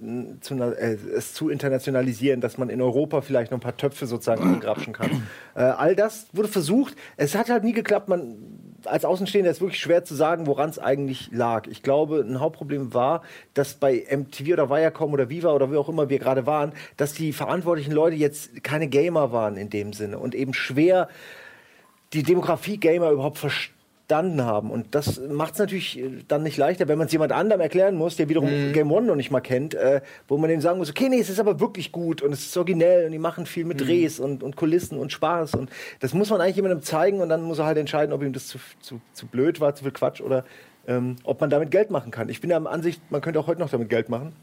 zu, 0.40 0.54
äh, 0.54 0.96
es 1.14 1.34
zu 1.34 1.50
internationalisieren, 1.50 2.40
dass 2.40 2.56
man 2.56 2.70
in 2.70 2.80
Europa 2.80 3.20
vielleicht 3.20 3.50
noch 3.50 3.58
ein 3.58 3.62
paar 3.62 3.76
Töpfe 3.76 4.06
sozusagen 4.06 4.42
angrapschen 4.44 4.92
kann. 4.92 5.10
Äh, 5.56 5.62
all 5.62 5.94
das 5.94 6.26
wurde 6.32 6.48
versucht. 6.48 6.96
Es 7.16 7.34
hat 7.34 7.50
halt 7.50 7.64
nie 7.64 7.72
geklappt. 7.72 8.08
Man 8.08 8.63
als 8.86 9.04
Außenstehender 9.04 9.50
ist 9.50 9.58
es 9.58 9.60
wirklich 9.60 9.80
schwer 9.80 10.04
zu 10.04 10.14
sagen, 10.14 10.46
woran 10.46 10.70
es 10.70 10.78
eigentlich 10.78 11.30
lag. 11.32 11.66
Ich 11.66 11.82
glaube, 11.82 12.20
ein 12.20 12.40
Hauptproblem 12.40 12.94
war, 12.94 13.22
dass 13.54 13.74
bei 13.74 14.04
MTV 14.10 14.52
oder 14.52 14.70
Viacom 14.70 15.12
oder 15.12 15.28
Viva 15.28 15.52
oder 15.52 15.70
wie 15.70 15.76
auch 15.76 15.88
immer 15.88 16.08
wir 16.08 16.18
gerade 16.18 16.46
waren, 16.46 16.72
dass 16.96 17.12
die 17.12 17.32
verantwortlichen 17.32 17.92
Leute 17.92 18.16
jetzt 18.16 18.62
keine 18.62 18.88
Gamer 18.88 19.32
waren 19.32 19.56
in 19.56 19.70
dem 19.70 19.92
Sinne 19.92 20.18
und 20.18 20.34
eben 20.34 20.54
schwer 20.54 21.08
die 22.12 22.22
Demografie 22.22 22.78
Gamer 22.78 23.10
überhaupt 23.10 23.38
verstehen 23.38 23.73
verstanden 24.06 24.44
haben. 24.44 24.70
Und 24.70 24.94
das 24.94 25.20
macht 25.20 25.54
es 25.54 25.58
natürlich 25.58 25.98
äh, 25.98 26.10
dann 26.28 26.42
nicht 26.42 26.56
leichter, 26.56 26.88
wenn 26.88 26.98
man 26.98 27.06
es 27.06 27.12
jemand 27.12 27.32
anderem 27.32 27.60
erklären 27.60 27.96
muss, 27.96 28.16
der 28.16 28.28
wiederum 28.28 28.68
mhm. 28.68 28.72
Game 28.72 28.92
One 28.92 29.06
noch 29.06 29.16
nicht 29.16 29.30
mal 29.30 29.40
kennt, 29.40 29.74
äh, 29.74 30.00
wo 30.28 30.36
man 30.36 30.50
dem 30.50 30.60
sagen 30.60 30.78
muss, 30.78 30.90
okay, 30.90 31.08
nee, 31.08 31.18
es 31.18 31.30
ist 31.30 31.40
aber 31.40 31.60
wirklich 31.60 31.90
gut 31.90 32.22
und 32.22 32.32
es 32.32 32.46
ist 32.46 32.56
originell 32.56 33.06
und 33.06 33.12
die 33.12 33.18
machen 33.18 33.46
viel 33.46 33.64
mit 33.64 33.80
mhm. 33.80 33.84
Drehs 33.84 34.20
und, 34.20 34.42
und 34.42 34.56
Kulissen 34.56 34.98
und 34.98 35.12
Spaß. 35.12 35.54
Und 35.54 35.70
das 36.00 36.12
muss 36.14 36.30
man 36.30 36.40
eigentlich 36.40 36.56
jemandem 36.56 36.82
zeigen 36.82 37.20
und 37.20 37.28
dann 37.28 37.42
muss 37.42 37.58
er 37.58 37.66
halt 37.66 37.78
entscheiden, 37.78 38.12
ob 38.12 38.22
ihm 38.22 38.32
das 38.32 38.46
zu, 38.46 38.58
zu, 38.80 39.00
zu 39.12 39.26
blöd 39.26 39.60
war, 39.60 39.74
zu 39.74 39.84
viel 39.84 39.92
Quatsch 39.92 40.20
oder 40.20 40.44
ähm, 40.86 41.16
ob 41.24 41.40
man 41.40 41.50
damit 41.50 41.70
Geld 41.70 41.90
machen 41.90 42.10
kann. 42.10 42.28
Ich 42.28 42.40
bin 42.40 42.50
der 42.50 42.64
Ansicht, 42.66 43.00
man 43.10 43.20
könnte 43.20 43.40
auch 43.40 43.46
heute 43.46 43.60
noch 43.60 43.70
damit 43.70 43.88
Geld 43.88 44.08
machen, 44.08 44.34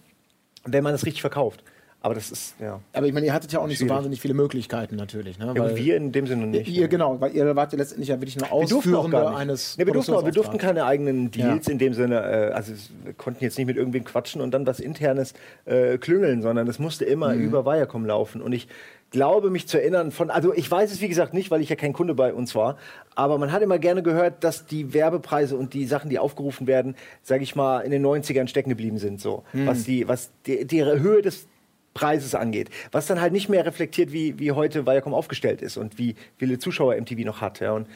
wenn 0.66 0.84
man 0.84 0.94
es 0.94 1.06
richtig 1.06 1.22
verkauft. 1.22 1.64
Aber 2.04 2.16
das 2.16 2.32
ist, 2.32 2.56
ja. 2.60 2.80
Aber 2.94 3.06
ich 3.06 3.14
meine, 3.14 3.28
ihr 3.28 3.34
hattet 3.34 3.52
ja 3.52 3.60
auch 3.60 3.68
nicht 3.68 3.78
schwierig. 3.78 3.90
so 3.90 3.96
wahnsinnig 3.96 4.20
viele 4.20 4.34
Möglichkeiten 4.34 4.96
natürlich. 4.96 5.38
Ne? 5.38 5.54
Ja, 5.56 5.76
wir 5.76 5.96
in 5.96 6.12
dem 6.12 6.26
Sinne 6.26 6.48
nicht. 6.48 6.68
Ihr, 6.68 6.88
genau, 6.88 7.22
weil 7.22 7.36
ihr 7.36 7.56
wart 7.56 7.74
ja 7.74 7.78
letztendlich 7.78 8.10
ja 8.10 8.16
wirklich 8.20 8.38
nur 8.38 8.52
Ausführende 8.52 9.30
eines. 9.36 9.78
Nee, 9.78 9.86
wir, 9.86 9.94
durften, 9.94 10.16
auch, 10.16 10.26
wir 10.26 10.32
durften 10.32 10.58
keine 10.58 10.86
eigenen 10.86 11.30
Deals 11.30 11.68
ja. 11.68 11.72
in 11.72 11.78
dem 11.78 11.94
Sinne, 11.94 12.16
äh, 12.16 12.54
also 12.54 12.74
wir 13.04 13.14
konnten 13.14 13.44
jetzt 13.44 13.56
nicht 13.60 13.68
mit 13.68 13.78
irgendwem 13.78 14.04
quatschen 14.04 14.42
und 14.42 14.52
dann 14.52 14.66
was 14.66 14.80
Internes 14.80 15.36
äh, 15.66 16.00
klüngeln, 16.00 16.42
sondern 16.42 16.68
es 16.68 16.80
musste 16.80 17.06
immer 17.06 17.36
mhm. 17.36 17.42
über 17.42 17.66
Viacom 17.68 18.04
laufen. 18.04 18.42
Und 18.42 18.54
ich 18.54 18.68
glaube 19.12 19.52
mich 19.52 19.68
zu 19.68 19.80
erinnern 19.80 20.10
von, 20.10 20.32
also 20.32 20.54
ich 20.56 20.72
weiß 20.72 20.92
es 20.92 21.02
wie 21.02 21.08
gesagt 21.08 21.36
nicht, 21.36 21.52
weil 21.52 21.62
ich 21.62 21.70
ja 21.70 21.76
kein 21.76 21.94
Kunde 21.94 22.16
bei 22.16 22.34
uns 22.34 22.56
war, 22.56 22.78
aber 23.14 23.38
man 23.38 23.52
hat 23.52 23.62
immer 23.62 23.78
gerne 23.78 24.02
gehört, 24.02 24.44
dass 24.44 24.66
die 24.66 24.94
Werbepreise 24.94 25.56
und 25.56 25.76
die 25.76 25.86
Sachen, 25.86 26.10
die 26.10 26.18
aufgerufen 26.18 26.66
werden, 26.66 26.96
sage 27.22 27.44
ich 27.44 27.56
mal, 27.56 27.82
in 27.82 27.92
den 27.92 28.04
90ern 28.04 28.48
stecken 28.48 28.70
geblieben 28.70 28.98
sind, 28.98 29.22
so. 29.22 29.44
Mhm. 29.54 29.68
Was 29.68 29.84
die, 29.84 30.08
was 30.08 30.32
die, 30.48 30.66
die 30.66 30.84
Höhe 30.84 31.22
des 31.22 31.48
Preises 31.94 32.36
angeht. 32.36 32.70
Was 32.92 33.08
dann 33.08 33.22
halt 33.22 33.34
nicht 33.34 33.50
mehr 33.50 33.66
reflektiert, 33.66 34.12
wie, 34.12 34.40
wie 34.40 34.52
heute 34.52 34.86
Viacom 34.86 35.14
aufgestellt 35.14 35.62
ist 35.62 35.78
und 35.78 35.98
wie 35.98 36.16
viele 36.38 36.60
Zuschauer 36.60 36.96
MTV 36.96 37.26
noch 37.26 37.42
hat. 37.42 37.60
Ja. 37.60 37.74
Und 37.74 37.88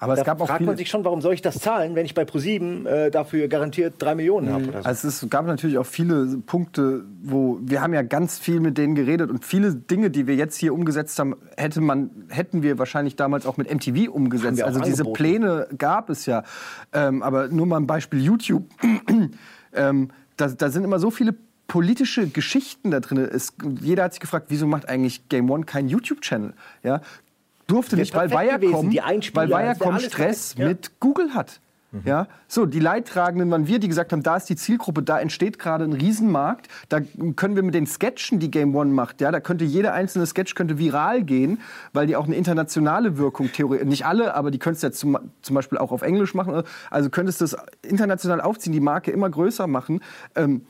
aber 0.00 0.14
da 0.14 0.22
es 0.22 0.26
gab 0.26 0.40
auch 0.40 0.46
fragt 0.46 0.64
man 0.64 0.78
sich 0.78 0.88
schon, 0.88 1.04
warum 1.04 1.20
soll 1.20 1.34
ich 1.34 1.42
das 1.42 1.58
zahlen, 1.58 1.94
wenn 1.94 2.06
ich 2.06 2.14
bei 2.14 2.24
ProSieben 2.24 2.86
äh, 2.86 3.10
dafür 3.10 3.48
garantiert 3.48 3.94
drei 3.98 4.14
Millionen 4.14 4.48
mhm. 4.48 4.52
habe? 4.52 4.64
So. 4.64 4.78
Also 4.88 5.08
es 5.08 5.26
gab 5.28 5.44
natürlich 5.46 5.76
auch 5.76 5.84
viele 5.84 6.38
Punkte, 6.38 7.04
wo 7.22 7.58
wir 7.60 7.82
haben 7.82 7.92
ja 7.92 8.00
ganz 8.00 8.38
viel 8.38 8.60
mit 8.60 8.78
denen 8.78 8.94
geredet 8.94 9.30
und 9.30 9.44
viele 9.44 9.74
Dinge, 9.74 10.10
die 10.10 10.26
wir 10.26 10.36
jetzt 10.36 10.56
hier 10.56 10.72
umgesetzt 10.72 11.18
haben, 11.18 11.36
hätte 11.58 11.82
man, 11.82 12.10
hätten 12.30 12.62
wir 12.62 12.78
wahrscheinlich 12.78 13.16
damals 13.16 13.44
auch 13.44 13.58
mit 13.58 13.72
MTV 13.72 14.10
umgesetzt. 14.10 14.62
Also 14.62 14.80
diese 14.80 15.04
Pläne 15.04 15.68
gab 15.76 16.08
es 16.08 16.24
ja. 16.24 16.44
Ähm, 16.94 17.22
aber 17.22 17.48
nur 17.48 17.66
mal 17.66 17.76
ein 17.76 17.86
Beispiel 17.86 18.22
YouTube. 18.22 18.64
ähm, 19.74 20.08
da, 20.38 20.48
da 20.48 20.70
sind 20.70 20.84
immer 20.84 20.98
so 20.98 21.10
viele 21.10 21.34
politische 21.70 22.26
Geschichten 22.26 22.90
da 22.90 22.98
drin. 22.98 23.18
Es, 23.18 23.52
jeder 23.80 24.02
hat 24.02 24.12
sich 24.12 24.20
gefragt, 24.20 24.46
wieso 24.48 24.66
macht 24.66 24.88
eigentlich 24.88 25.28
Game 25.28 25.48
One 25.48 25.64
keinen 25.64 25.88
YouTube-Channel? 25.88 26.52
Ja, 26.82 27.00
durfte 27.68 27.94
nicht, 27.94 28.12
weil 28.12 28.28
Viacom, 28.28 28.92
weil 29.34 29.48
Viacom 29.48 30.00
Stress 30.00 30.56
ja. 30.58 30.66
mit 30.66 30.98
Google 30.98 31.32
hat. 31.32 31.60
Mhm. 31.92 32.02
Ja, 32.04 32.26
so 32.48 32.66
die 32.66 32.80
Leidtragenden 32.80 33.52
waren 33.52 33.68
wir, 33.68 33.78
die 33.78 33.86
gesagt 33.86 34.12
haben, 34.12 34.24
da 34.24 34.36
ist 34.36 34.46
die 34.46 34.56
Zielgruppe, 34.56 35.04
da 35.04 35.20
entsteht 35.20 35.60
gerade 35.60 35.84
ein 35.84 35.92
Riesenmarkt, 35.92 36.66
da 36.88 37.00
können 37.36 37.54
wir 37.54 37.62
mit 37.62 37.74
den 37.74 37.86
Sketchen, 37.86 38.40
die 38.40 38.50
Game 38.50 38.74
One 38.74 38.90
macht, 38.90 39.20
ja, 39.20 39.30
da 39.30 39.38
könnte 39.38 39.64
jeder 39.64 39.92
einzelne 39.92 40.26
Sketch 40.26 40.56
könnte 40.56 40.76
viral 40.78 41.22
gehen, 41.22 41.60
weil 41.92 42.08
die 42.08 42.16
auch 42.16 42.26
eine 42.26 42.34
internationale 42.34 43.16
Wirkung 43.16 43.52
theoretisch, 43.52 43.86
nicht 43.88 44.06
alle, 44.06 44.34
aber 44.34 44.50
die 44.50 44.58
könntest 44.58 44.82
du 44.82 44.86
jetzt 44.88 44.98
zum, 44.98 45.18
zum 45.42 45.54
Beispiel 45.54 45.78
auch 45.78 45.92
auf 45.92 46.02
Englisch 46.02 46.34
machen, 46.34 46.62
also 46.90 47.10
könntest 47.10 47.40
du 47.40 47.44
das 47.44 47.56
international 47.82 48.40
aufziehen, 48.40 48.72
die 48.72 48.80
Marke 48.80 49.12
immer 49.12 49.30
größer 49.30 49.68
machen. 49.68 50.00
Ähm, 50.34 50.62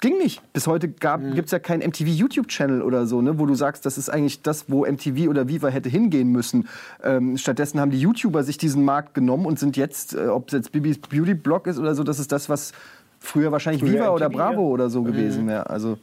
ging 0.00 0.18
nicht. 0.18 0.40
Bis 0.52 0.66
heute 0.66 0.88
mhm. 0.88 1.34
gibt 1.34 1.46
es 1.46 1.52
ja 1.52 1.58
keinen 1.58 1.86
MTV-YouTube-Channel 1.88 2.82
oder 2.82 3.06
so, 3.06 3.22
ne, 3.22 3.38
wo 3.38 3.46
du 3.46 3.54
sagst, 3.54 3.86
das 3.86 3.98
ist 3.98 4.08
eigentlich 4.08 4.42
das, 4.42 4.66
wo 4.68 4.84
MTV 4.86 5.28
oder 5.28 5.48
Viva 5.48 5.68
hätte 5.68 5.88
hingehen 5.88 6.30
müssen. 6.30 6.68
Ähm, 7.02 7.36
stattdessen 7.38 7.80
haben 7.80 7.90
die 7.90 8.00
YouTuber 8.00 8.42
sich 8.44 8.58
diesen 8.58 8.84
Markt 8.84 9.14
genommen 9.14 9.46
und 9.46 9.58
sind 9.58 9.76
jetzt, 9.76 10.14
äh, 10.14 10.26
ob 10.26 10.48
es 10.48 10.52
jetzt 10.52 10.72
Bibis 10.72 10.98
Beauty-Blog 10.98 11.66
ist 11.66 11.78
oder 11.78 11.94
so, 11.94 12.04
das 12.04 12.18
ist 12.18 12.32
das, 12.32 12.48
was 12.48 12.72
früher 13.18 13.50
wahrscheinlich 13.50 13.82
früher 13.82 13.94
Viva 13.94 14.04
MTV, 14.04 14.14
oder 14.14 14.28
Bravo 14.28 14.62
ja. 14.62 14.68
oder 14.68 14.90
so 14.90 15.00
mhm. 15.00 15.06
gewesen 15.06 15.46
wäre. 15.48 15.68
Also 15.70 15.98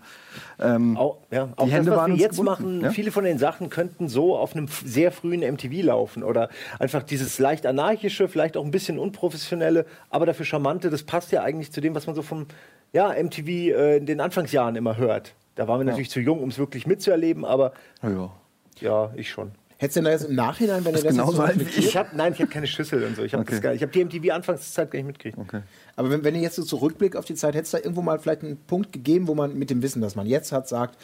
ähm, 0.59 0.97
auch, 0.97 1.17
ja. 1.31 1.50
auch 1.55 1.69
das, 1.69 1.85
was 1.85 2.07
wir 2.07 2.15
jetzt 2.15 2.38
gebunden. 2.38 2.45
machen, 2.45 2.81
ja? 2.81 2.89
viele 2.89 3.12
von 3.12 3.23
den 3.23 3.38
Sachen 3.38 3.69
könnten 3.69 4.09
so 4.09 4.35
auf 4.35 4.55
einem 4.55 4.67
sehr 4.67 5.12
frühen 5.12 5.41
MTV 5.41 5.83
laufen 5.83 6.23
oder 6.23 6.50
einfach 6.79 7.03
dieses 7.03 7.39
leicht 7.39 7.65
anarchische, 7.65 8.27
vielleicht 8.27 8.57
auch 8.57 8.65
ein 8.65 8.71
bisschen 8.71 9.00
unprofessionelle, 9.00 9.85
aber 10.09 10.25
dafür 10.25 10.45
charmante, 10.45 10.89
das 10.89 11.03
passt 11.03 11.31
ja 11.31 11.43
eigentlich 11.43 11.71
zu 11.71 11.81
dem, 11.81 11.95
was 11.95 12.07
man 12.07 12.15
so 12.15 12.23
vom 12.23 12.47
ja, 12.93 13.13
MTV 13.21 13.47
äh, 13.47 13.97
in 13.97 14.05
den 14.05 14.21
Anfangsjahren 14.21 14.75
immer 14.75 14.97
hört. 14.97 15.33
Da 15.55 15.67
waren 15.67 15.79
wir 15.79 15.85
natürlich 15.85 16.09
zu 16.09 16.19
jung, 16.19 16.41
um 16.41 16.50
es 16.50 16.57
wirklich 16.57 16.88
mitzuerleben, 16.88 17.45
aber 17.45 17.73
ja, 18.01 18.31
ja 18.79 19.12
ich 19.15 19.29
schon. 19.29 19.51
Hättest 19.77 19.97
du 19.97 20.00
denn 20.00 20.05
da 20.05 20.12
jetzt 20.12 20.25
im 20.29 20.35
Nachhinein, 20.35 20.85
wenn 20.85 20.93
du 20.93 21.01
das 21.01 21.12
genauso 21.12 21.41
alt 21.41 21.59
wie 21.59 21.79
ich? 21.79 21.97
hab, 21.97 22.13
Nein, 22.13 22.31
ich 22.33 22.39
habe 22.39 22.50
keine 22.50 22.67
Schüssel 22.67 23.03
und 23.03 23.17
so. 23.17 23.23
Ich 23.23 23.33
habe 23.33 23.43
okay. 23.43 23.77
hab 23.77 23.91
die 23.91 24.05
MTV-Anfangszeit 24.05 24.89
gar 24.89 24.97
nicht 24.97 25.07
mitgekriegt. 25.07 25.38
Okay. 25.38 25.62
Aber 25.95 26.09
wenn, 26.09 26.23
wenn 26.23 26.35
ihr 26.35 26.41
jetzt 26.41 26.55
so 26.55 26.63
zurückblickt 26.63 27.17
auf 27.17 27.25
die 27.25 27.35
Zeit, 27.35 27.53
hätte 27.53 27.65
es 27.65 27.71
da 27.71 27.79
irgendwo 27.79 28.01
mal 28.01 28.17
vielleicht 28.17 28.43
einen 28.43 28.57
Punkt 28.57 28.93
gegeben, 28.93 29.27
wo 29.27 29.35
man 29.35 29.55
mit 29.55 29.69
dem 29.69 29.81
Wissen, 29.81 30.01
das 30.01 30.15
man 30.15 30.25
jetzt 30.25 30.53
hat, 30.53 30.69
sagt, 30.69 30.97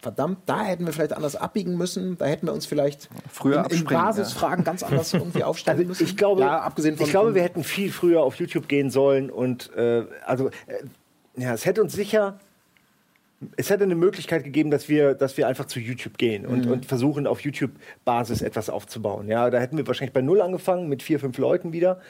verdammt, 0.00 0.38
da 0.46 0.64
hätten 0.64 0.84
wir 0.84 0.92
vielleicht 0.92 1.12
anders 1.12 1.36
abbiegen 1.36 1.76
müssen, 1.76 2.18
da 2.18 2.26
hätten 2.26 2.46
wir 2.46 2.52
uns 2.52 2.66
vielleicht 2.66 3.08
früher 3.30 3.64
in, 3.70 3.78
in 3.78 3.84
Basisfragen 3.84 4.64
ja. 4.64 4.64
ganz 4.64 4.82
anders 4.82 5.14
irgendwie 5.14 5.44
aufstellen 5.44 5.78
also 5.78 5.88
müssen. 5.88 6.04
Ich 6.04 6.16
glaube, 6.16 6.40
ja, 6.40 6.60
abgesehen 6.60 6.96
von, 6.96 7.06
ich 7.06 7.10
glaube, 7.10 7.34
wir 7.34 7.42
hätten 7.42 7.62
viel 7.62 7.92
früher 7.92 8.22
auf 8.22 8.34
YouTube 8.36 8.68
gehen 8.68 8.90
sollen 8.90 9.30
und 9.30 9.72
äh, 9.76 10.04
also 10.24 10.48
äh, 10.48 10.84
ja, 11.36 11.54
es 11.54 11.66
hätte 11.66 11.82
uns 11.82 11.92
sicher 11.92 12.38
es 13.56 13.70
hätte 13.70 13.84
eine 13.84 13.94
Möglichkeit 13.94 14.44
gegeben, 14.44 14.70
dass 14.70 14.88
wir, 14.88 15.14
dass 15.14 15.36
wir 15.36 15.46
einfach 15.46 15.66
zu 15.66 15.80
YouTube 15.80 16.18
gehen 16.18 16.46
und, 16.46 16.66
mhm. 16.66 16.72
und 16.72 16.86
versuchen, 16.86 17.26
auf 17.26 17.40
YouTube-Basis 17.40 18.42
etwas 18.42 18.70
aufzubauen. 18.70 19.28
Ja, 19.28 19.50
da 19.50 19.58
hätten 19.58 19.76
wir 19.76 19.86
wahrscheinlich 19.86 20.12
bei 20.12 20.22
Null 20.22 20.40
angefangen, 20.40 20.88
mit 20.88 21.02
vier, 21.02 21.20
fünf 21.20 21.38
Leuten 21.38 21.72
wieder 21.72 22.00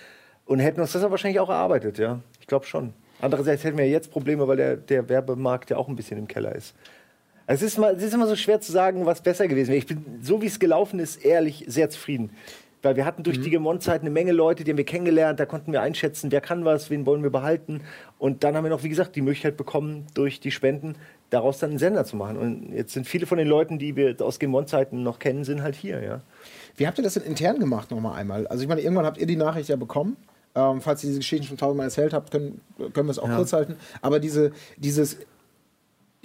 und 0.46 0.58
hätten 0.58 0.80
uns 0.80 0.92
das 0.92 1.02
aber 1.02 1.12
wahrscheinlich 1.12 1.40
auch 1.40 1.48
erarbeitet. 1.48 1.98
Ja, 1.98 2.20
ich 2.40 2.46
glaube 2.46 2.66
schon. 2.66 2.92
Andererseits 3.20 3.64
hätten 3.64 3.78
wir 3.78 3.88
jetzt 3.88 4.10
Probleme, 4.10 4.46
weil 4.48 4.56
der, 4.56 4.76
der 4.76 5.08
Werbemarkt 5.08 5.70
ja 5.70 5.76
auch 5.76 5.88
ein 5.88 5.96
bisschen 5.96 6.18
im 6.18 6.28
Keller 6.28 6.54
ist. 6.54 6.74
Es 7.46 7.62
ist, 7.62 7.78
mal, 7.78 7.94
es 7.94 8.02
ist 8.02 8.14
immer 8.14 8.26
so 8.26 8.36
schwer 8.36 8.60
zu 8.60 8.72
sagen, 8.72 9.04
was 9.04 9.20
besser 9.20 9.46
gewesen 9.48 9.68
wäre. 9.68 9.78
Ich 9.78 9.86
bin, 9.86 10.04
so 10.22 10.40
wie 10.40 10.46
es 10.46 10.58
gelaufen 10.58 10.98
ist, 10.98 11.24
ehrlich 11.24 11.64
sehr 11.68 11.90
zufrieden. 11.90 12.30
Weil 12.84 12.96
wir 12.96 13.06
hatten 13.06 13.22
durch 13.22 13.38
mhm. 13.38 13.42
die 13.42 13.50
Gemon-Zeit 13.50 14.02
eine 14.02 14.10
Menge 14.10 14.32
Leute, 14.32 14.62
die 14.62 14.70
haben 14.70 14.76
wir 14.76 14.84
kennengelernt, 14.84 15.40
da 15.40 15.46
konnten 15.46 15.72
wir 15.72 15.80
einschätzen, 15.80 16.30
wer 16.30 16.40
kann 16.40 16.64
was, 16.64 16.90
wen 16.90 17.06
wollen 17.06 17.22
wir 17.22 17.30
behalten. 17.30 17.80
Und 18.18 18.44
dann 18.44 18.56
haben 18.56 18.64
wir 18.64 18.70
noch, 18.70 18.82
wie 18.82 18.90
gesagt, 18.90 19.16
die 19.16 19.22
Möglichkeit 19.22 19.56
bekommen, 19.56 20.06
durch 20.14 20.38
die 20.38 20.50
Spenden 20.50 20.96
daraus 21.30 21.58
dann 21.58 21.70
einen 21.70 21.78
Sender 21.78 22.04
zu 22.04 22.16
machen. 22.16 22.36
Und 22.36 22.72
jetzt 22.72 22.92
sind 22.92 23.06
viele 23.06 23.26
von 23.26 23.38
den 23.38 23.48
Leuten, 23.48 23.78
die 23.78 23.96
wir 23.96 24.14
aus 24.20 24.38
Gemon-Zeiten 24.38 25.02
noch 25.02 25.18
kennen, 25.18 25.44
sind 25.44 25.62
halt 25.62 25.74
hier, 25.74 26.02
ja. 26.02 26.20
Wie 26.76 26.86
habt 26.86 26.98
ihr 26.98 27.04
das 27.04 27.14
denn 27.14 27.22
intern 27.22 27.58
gemacht 27.58 27.90
nochmal 27.90 28.18
einmal? 28.18 28.46
Also 28.48 28.62
ich 28.62 28.68
meine, 28.68 28.82
irgendwann 28.82 29.06
habt 29.06 29.18
ihr 29.18 29.26
die 29.26 29.36
Nachricht 29.36 29.68
ja 29.68 29.76
bekommen. 29.76 30.16
Ähm, 30.54 30.80
falls 30.80 31.02
ihr 31.02 31.08
diese 31.08 31.20
Geschichten 31.20 31.46
schon 31.46 31.56
tausendmal 31.56 31.86
erzählt 31.86 32.12
habt, 32.12 32.30
können, 32.30 32.60
können 32.92 33.08
wir 33.08 33.10
es 33.10 33.18
auch 33.18 33.28
ja. 33.28 33.36
kurz 33.36 33.52
halten. 33.52 33.76
Aber 34.02 34.20
diese, 34.20 34.52
dieses 34.76 35.18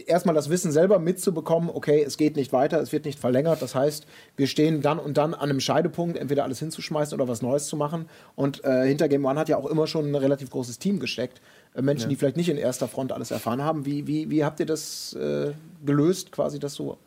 erstmal 0.07 0.35
das 0.35 0.49
Wissen 0.49 0.71
selber 0.71 0.99
mitzubekommen, 0.99 1.69
okay, 1.73 2.03
es 2.03 2.17
geht 2.17 2.35
nicht 2.35 2.53
weiter, 2.53 2.79
es 2.81 2.91
wird 2.91 3.05
nicht 3.05 3.19
verlängert. 3.19 3.61
Das 3.61 3.75
heißt, 3.75 4.05
wir 4.35 4.47
stehen 4.47 4.81
dann 4.81 4.99
und 4.99 5.17
dann 5.17 5.33
an 5.33 5.49
einem 5.49 5.59
Scheidepunkt, 5.59 6.17
entweder 6.17 6.43
alles 6.43 6.59
hinzuschmeißen 6.59 7.13
oder 7.19 7.27
was 7.27 7.41
Neues 7.41 7.67
zu 7.67 7.77
machen. 7.77 8.07
Und 8.35 8.63
äh, 8.63 8.85
hinter 8.87 9.07
Game 9.07 9.25
One 9.25 9.39
hat 9.39 9.49
ja 9.49 9.57
auch 9.57 9.65
immer 9.65 9.87
schon 9.87 10.11
ein 10.11 10.15
relativ 10.15 10.49
großes 10.49 10.79
Team 10.79 10.99
gesteckt. 10.99 11.41
Äh, 11.73 11.81
Menschen, 11.81 12.03
ja. 12.03 12.09
die 12.09 12.15
vielleicht 12.15 12.37
nicht 12.37 12.49
in 12.49 12.57
erster 12.57 12.87
Front 12.87 13.11
alles 13.11 13.31
erfahren 13.31 13.63
haben. 13.63 13.85
Wie, 13.85 14.07
wie, 14.07 14.29
wie 14.29 14.43
habt 14.43 14.59
ihr 14.59 14.65
das 14.65 15.13
äh, 15.13 15.53
gelöst, 15.85 16.31
quasi 16.31 16.59
das 16.59 16.73
so 16.73 16.97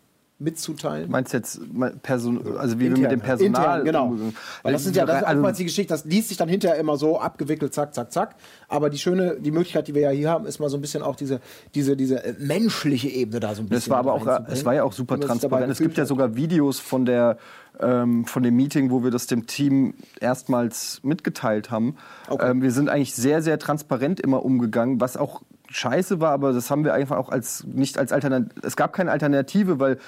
mitzuteilen. 0.43 1.11
Meinst 1.11 1.33
du 1.33 1.37
jetzt 1.39 1.61
Person, 2.03 2.57
also 2.59 2.79
wie 2.79 2.87
Intern, 2.87 3.03
wir 3.03 3.09
mit 3.09 3.13
dem 3.13 3.21
Personal 3.21 3.81
Intern, 3.81 3.85
genau. 3.85 4.33
Weil 4.63 4.73
das 4.73 4.85
sind 4.85 4.97
ja 4.97 5.07
das 5.07 5.23
ist 5.23 5.27
also, 5.27 5.51
die 5.51 5.65
Geschichte, 5.65 5.93
das 5.93 6.05
liest 6.05 6.29
sich 6.29 6.37
dann 6.37 6.49
hinterher 6.49 6.79
immer 6.79 6.97
so 6.97 7.21
abgewickelt, 7.21 7.73
zack, 7.75 7.95
zack, 7.95 8.13
zack. 8.13 8.35
Aber 8.69 8.91
die 8.91 8.99
schöne, 8.99 9.37
die 9.41 9.51
Möglichkeit, 9.51 9.89
die 9.89 9.95
wir 9.95 10.03
ja 10.03 10.11
hier 10.11 10.31
haben, 10.31 10.47
ist 10.47 10.59
mal 10.59 10.69
so 10.69 10.77
ein 10.77 10.81
bisschen 10.81 11.03
auch 11.03 11.17
diese, 11.17 11.41
diese, 11.75 11.97
diese 11.97 12.25
äh, 12.25 12.35
menschliche 12.39 13.09
Ebene 13.09 13.41
da 13.41 13.55
so 13.55 13.63
ein 13.63 13.69
bisschen. 13.69 13.81
Das 13.81 13.91
war 13.91 13.99
aber 13.99 14.13
auch, 14.15 14.49
es 14.49 14.65
war 14.65 14.75
ja 14.75 14.85
auch 14.85 14.93
super 14.93 15.19
transparent. 15.19 15.71
Es 15.71 15.79
gibt 15.79 15.97
ja 15.97 16.07
sogar 16.07 16.35
Videos 16.35 16.81
von 16.81 17.05
der 17.05 17.39
ähm, 17.81 18.25
von 18.27 18.43
dem 18.43 18.57
Meeting, 18.57 18.91
wo 18.91 19.03
wir 19.03 19.11
das 19.11 19.27
dem 19.27 19.47
Team 19.47 19.95
erstmals 20.21 21.01
mitgeteilt 21.03 21.71
haben. 21.71 21.97
Okay. 22.29 22.51
Ähm, 22.51 22.63
wir 22.63 22.71
sind 22.71 22.89
eigentlich 22.89 23.15
sehr, 23.15 23.43
sehr 23.43 23.59
transparent 23.59 24.21
immer 24.21 24.45
umgegangen, 24.45 25.01
was 25.01 25.17
auch 25.17 25.43
scheiße 25.69 26.21
war, 26.21 26.33
aber 26.33 26.53
das 26.53 26.71
haben 26.71 26.85
wir 26.85 26.93
einfach 26.95 27.17
auch 27.17 27.31
als 27.31 27.65
nicht 27.65 27.99
als 27.99 28.13
Alternative. 28.13 28.55
Es 28.63 28.77
gab 28.77 28.93
keine 28.93 29.11
Alternative, 29.11 29.81
weil 29.81 29.99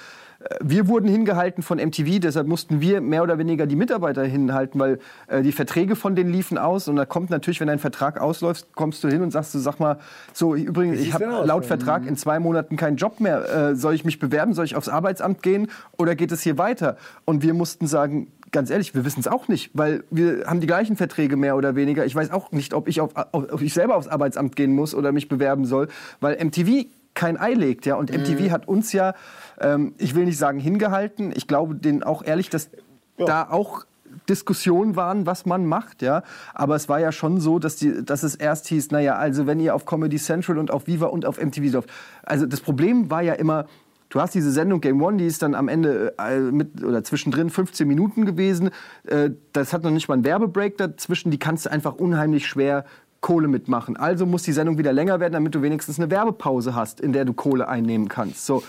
wir 0.63 0.87
wurden 0.87 1.07
hingehalten 1.07 1.63
von 1.63 1.79
MTV, 1.79 2.19
deshalb 2.19 2.47
mussten 2.47 2.81
wir 2.81 3.01
mehr 3.01 3.23
oder 3.23 3.37
weniger 3.37 3.65
die 3.65 3.75
Mitarbeiter 3.75 4.23
hinhalten, 4.23 4.79
weil 4.79 4.99
äh, 5.27 5.41
die 5.41 5.51
Verträge 5.51 5.95
von 5.95 6.15
denen 6.15 6.31
liefen 6.31 6.57
aus. 6.57 6.87
Und 6.87 6.95
da 6.95 7.05
kommt 7.05 7.29
natürlich, 7.29 7.59
wenn 7.59 7.67
dein 7.67 7.79
Vertrag 7.79 8.19
ausläuft, 8.19 8.67
kommst 8.75 9.03
du 9.03 9.07
hin 9.07 9.21
und 9.21 9.31
sagst 9.31 9.55
du, 9.55 9.59
sag 9.59 9.79
mal, 9.79 9.99
so 10.33 10.55
übrigens, 10.55 10.99
ich 10.99 11.13
habe 11.13 11.25
laut 11.45 11.65
Vertrag 11.65 12.03
mhm. 12.03 12.09
in 12.09 12.17
zwei 12.17 12.39
Monaten 12.39 12.77
keinen 12.77 12.97
Job 12.97 13.19
mehr. 13.19 13.71
Äh, 13.71 13.75
soll 13.75 13.93
ich 13.93 14.05
mich 14.05 14.19
bewerben? 14.19 14.53
Soll 14.53 14.65
ich 14.65 14.75
aufs 14.75 14.89
Arbeitsamt 14.89 15.41
gehen? 15.41 15.67
Oder 15.97 16.15
geht 16.15 16.31
es 16.31 16.41
hier 16.41 16.57
weiter? 16.57 16.97
Und 17.25 17.41
wir 17.41 17.53
mussten 17.53 17.87
sagen, 17.87 18.27
ganz 18.51 18.69
ehrlich, 18.69 18.95
wir 18.95 19.03
wissen 19.03 19.19
es 19.19 19.27
auch 19.27 19.47
nicht, 19.47 19.71
weil 19.73 20.03
wir 20.11 20.45
haben 20.47 20.61
die 20.61 20.67
gleichen 20.67 20.95
Verträge 20.95 21.35
mehr 21.35 21.57
oder 21.57 21.75
weniger. 21.75 22.05
Ich 22.05 22.15
weiß 22.15 22.31
auch 22.31 22.51
nicht, 22.51 22.73
ob 22.73 22.87
ich, 22.87 23.01
auf, 23.01 23.11
ob 23.33 23.61
ich 23.61 23.73
selber 23.73 23.95
aufs 23.95 24.07
Arbeitsamt 24.07 24.55
gehen 24.55 24.73
muss 24.73 24.95
oder 24.95 25.11
mich 25.11 25.27
bewerben 25.27 25.65
soll, 25.65 25.89
weil 26.21 26.43
MTV 26.43 26.85
kein 27.15 27.37
Ei 27.37 27.53
legt, 27.53 27.85
ja. 27.85 27.95
Und 27.95 28.11
MTV 28.11 28.41
mhm. 28.41 28.51
hat 28.51 28.67
uns 28.67 28.93
ja, 28.93 29.15
ähm, 29.59 29.93
ich 29.97 30.13
will 30.13 30.25
nicht 30.25 30.37
sagen 30.37 30.59
hingehalten, 30.59 31.33
ich 31.35 31.47
glaube 31.47 31.75
denen 31.75 32.03
auch 32.03 32.23
ehrlich, 32.23 32.49
dass 32.49 32.69
ja. 33.17 33.25
da 33.25 33.47
auch 33.49 33.85
Diskussionen 34.29 34.95
waren, 34.95 35.25
was 35.25 35.45
man 35.45 35.65
macht, 35.65 36.01
ja. 36.01 36.23
Aber 36.53 36.75
es 36.75 36.89
war 36.89 36.99
ja 36.99 37.11
schon 37.11 37.39
so, 37.39 37.59
dass, 37.59 37.77
die, 37.77 38.03
dass 38.03 38.23
es 38.23 38.35
erst 38.35 38.67
hieß, 38.67 38.91
naja, 38.91 39.15
also 39.15 39.47
wenn 39.47 39.59
ihr 39.59 39.75
auf 39.75 39.85
Comedy 39.85 40.17
Central 40.17 40.57
und 40.57 40.71
auf 40.71 40.87
Viva 40.87 41.07
und 41.07 41.25
auf 41.25 41.41
MTV 41.41 41.73
lauft. 41.73 41.89
Also 42.23 42.45
das 42.45 42.61
Problem 42.61 43.09
war 43.09 43.21
ja 43.21 43.33
immer, 43.33 43.65
du 44.09 44.19
hast 44.19 44.33
diese 44.33 44.51
Sendung 44.51 44.81
Game 44.81 45.01
One, 45.01 45.17
die 45.17 45.25
ist 45.25 45.41
dann 45.41 45.55
am 45.55 45.67
Ende 45.67 46.13
äh, 46.17 46.39
mit 46.39 46.83
oder 46.83 47.03
zwischendrin 47.03 47.49
15 47.49 47.87
Minuten 47.87 48.25
gewesen. 48.25 48.71
Äh, 49.05 49.31
das 49.53 49.73
hat 49.73 49.83
noch 49.83 49.91
nicht 49.91 50.07
mal 50.07 50.15
einen 50.15 50.25
Werbebreak 50.25 50.77
dazwischen, 50.77 51.31
die 51.31 51.39
kannst 51.39 51.65
du 51.65 51.71
einfach 51.71 51.95
unheimlich 51.95 52.47
schwer 52.47 52.85
Kohle 53.25 53.47
mitmachen. 53.47 53.97
Also 53.97 54.27
muss 54.27 54.43
die 54.43 54.51
Sendung 54.51 54.77
wieder 54.77 54.93
länger 54.93 55.19
werden, 55.19 55.33
damit 55.33 55.55
du 55.55 55.63
wenigstens 55.63 55.97
eine 55.97 56.11
Werbepause 56.11 56.75
hast, 56.75 57.01
in 57.01 57.11
der 57.11 57.25
du 57.25 57.33
Kohle 57.33 57.67
einnehmen 57.67 58.07
kannst. 58.07 58.45
So, 58.45 58.61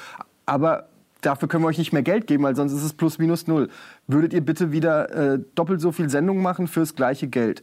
aber 0.47 0.89
dafür 1.21 1.47
können 1.47 1.63
wir 1.63 1.69
euch 1.69 1.77
nicht 1.77 1.93
mehr 1.93 2.03
Geld 2.03 2.27
geben, 2.27 2.43
weil 2.43 2.57
sonst 2.57 2.73
ist 2.73 2.83
es 2.83 2.95
plus 2.95 3.19
minus 3.19 3.47
null. 3.47 3.69
Würdet 4.07 4.33
ihr 4.33 4.41
bitte 4.41 4.73
wieder 4.73 5.35
äh, 5.35 5.41
doppelt 5.55 5.83
so 5.83 5.93
viel 5.93 6.09
Sendungen 6.09 6.43
machen 6.43 6.69
fürs 6.69 6.95
gleiche 6.95 7.29
Geld? 7.29 7.61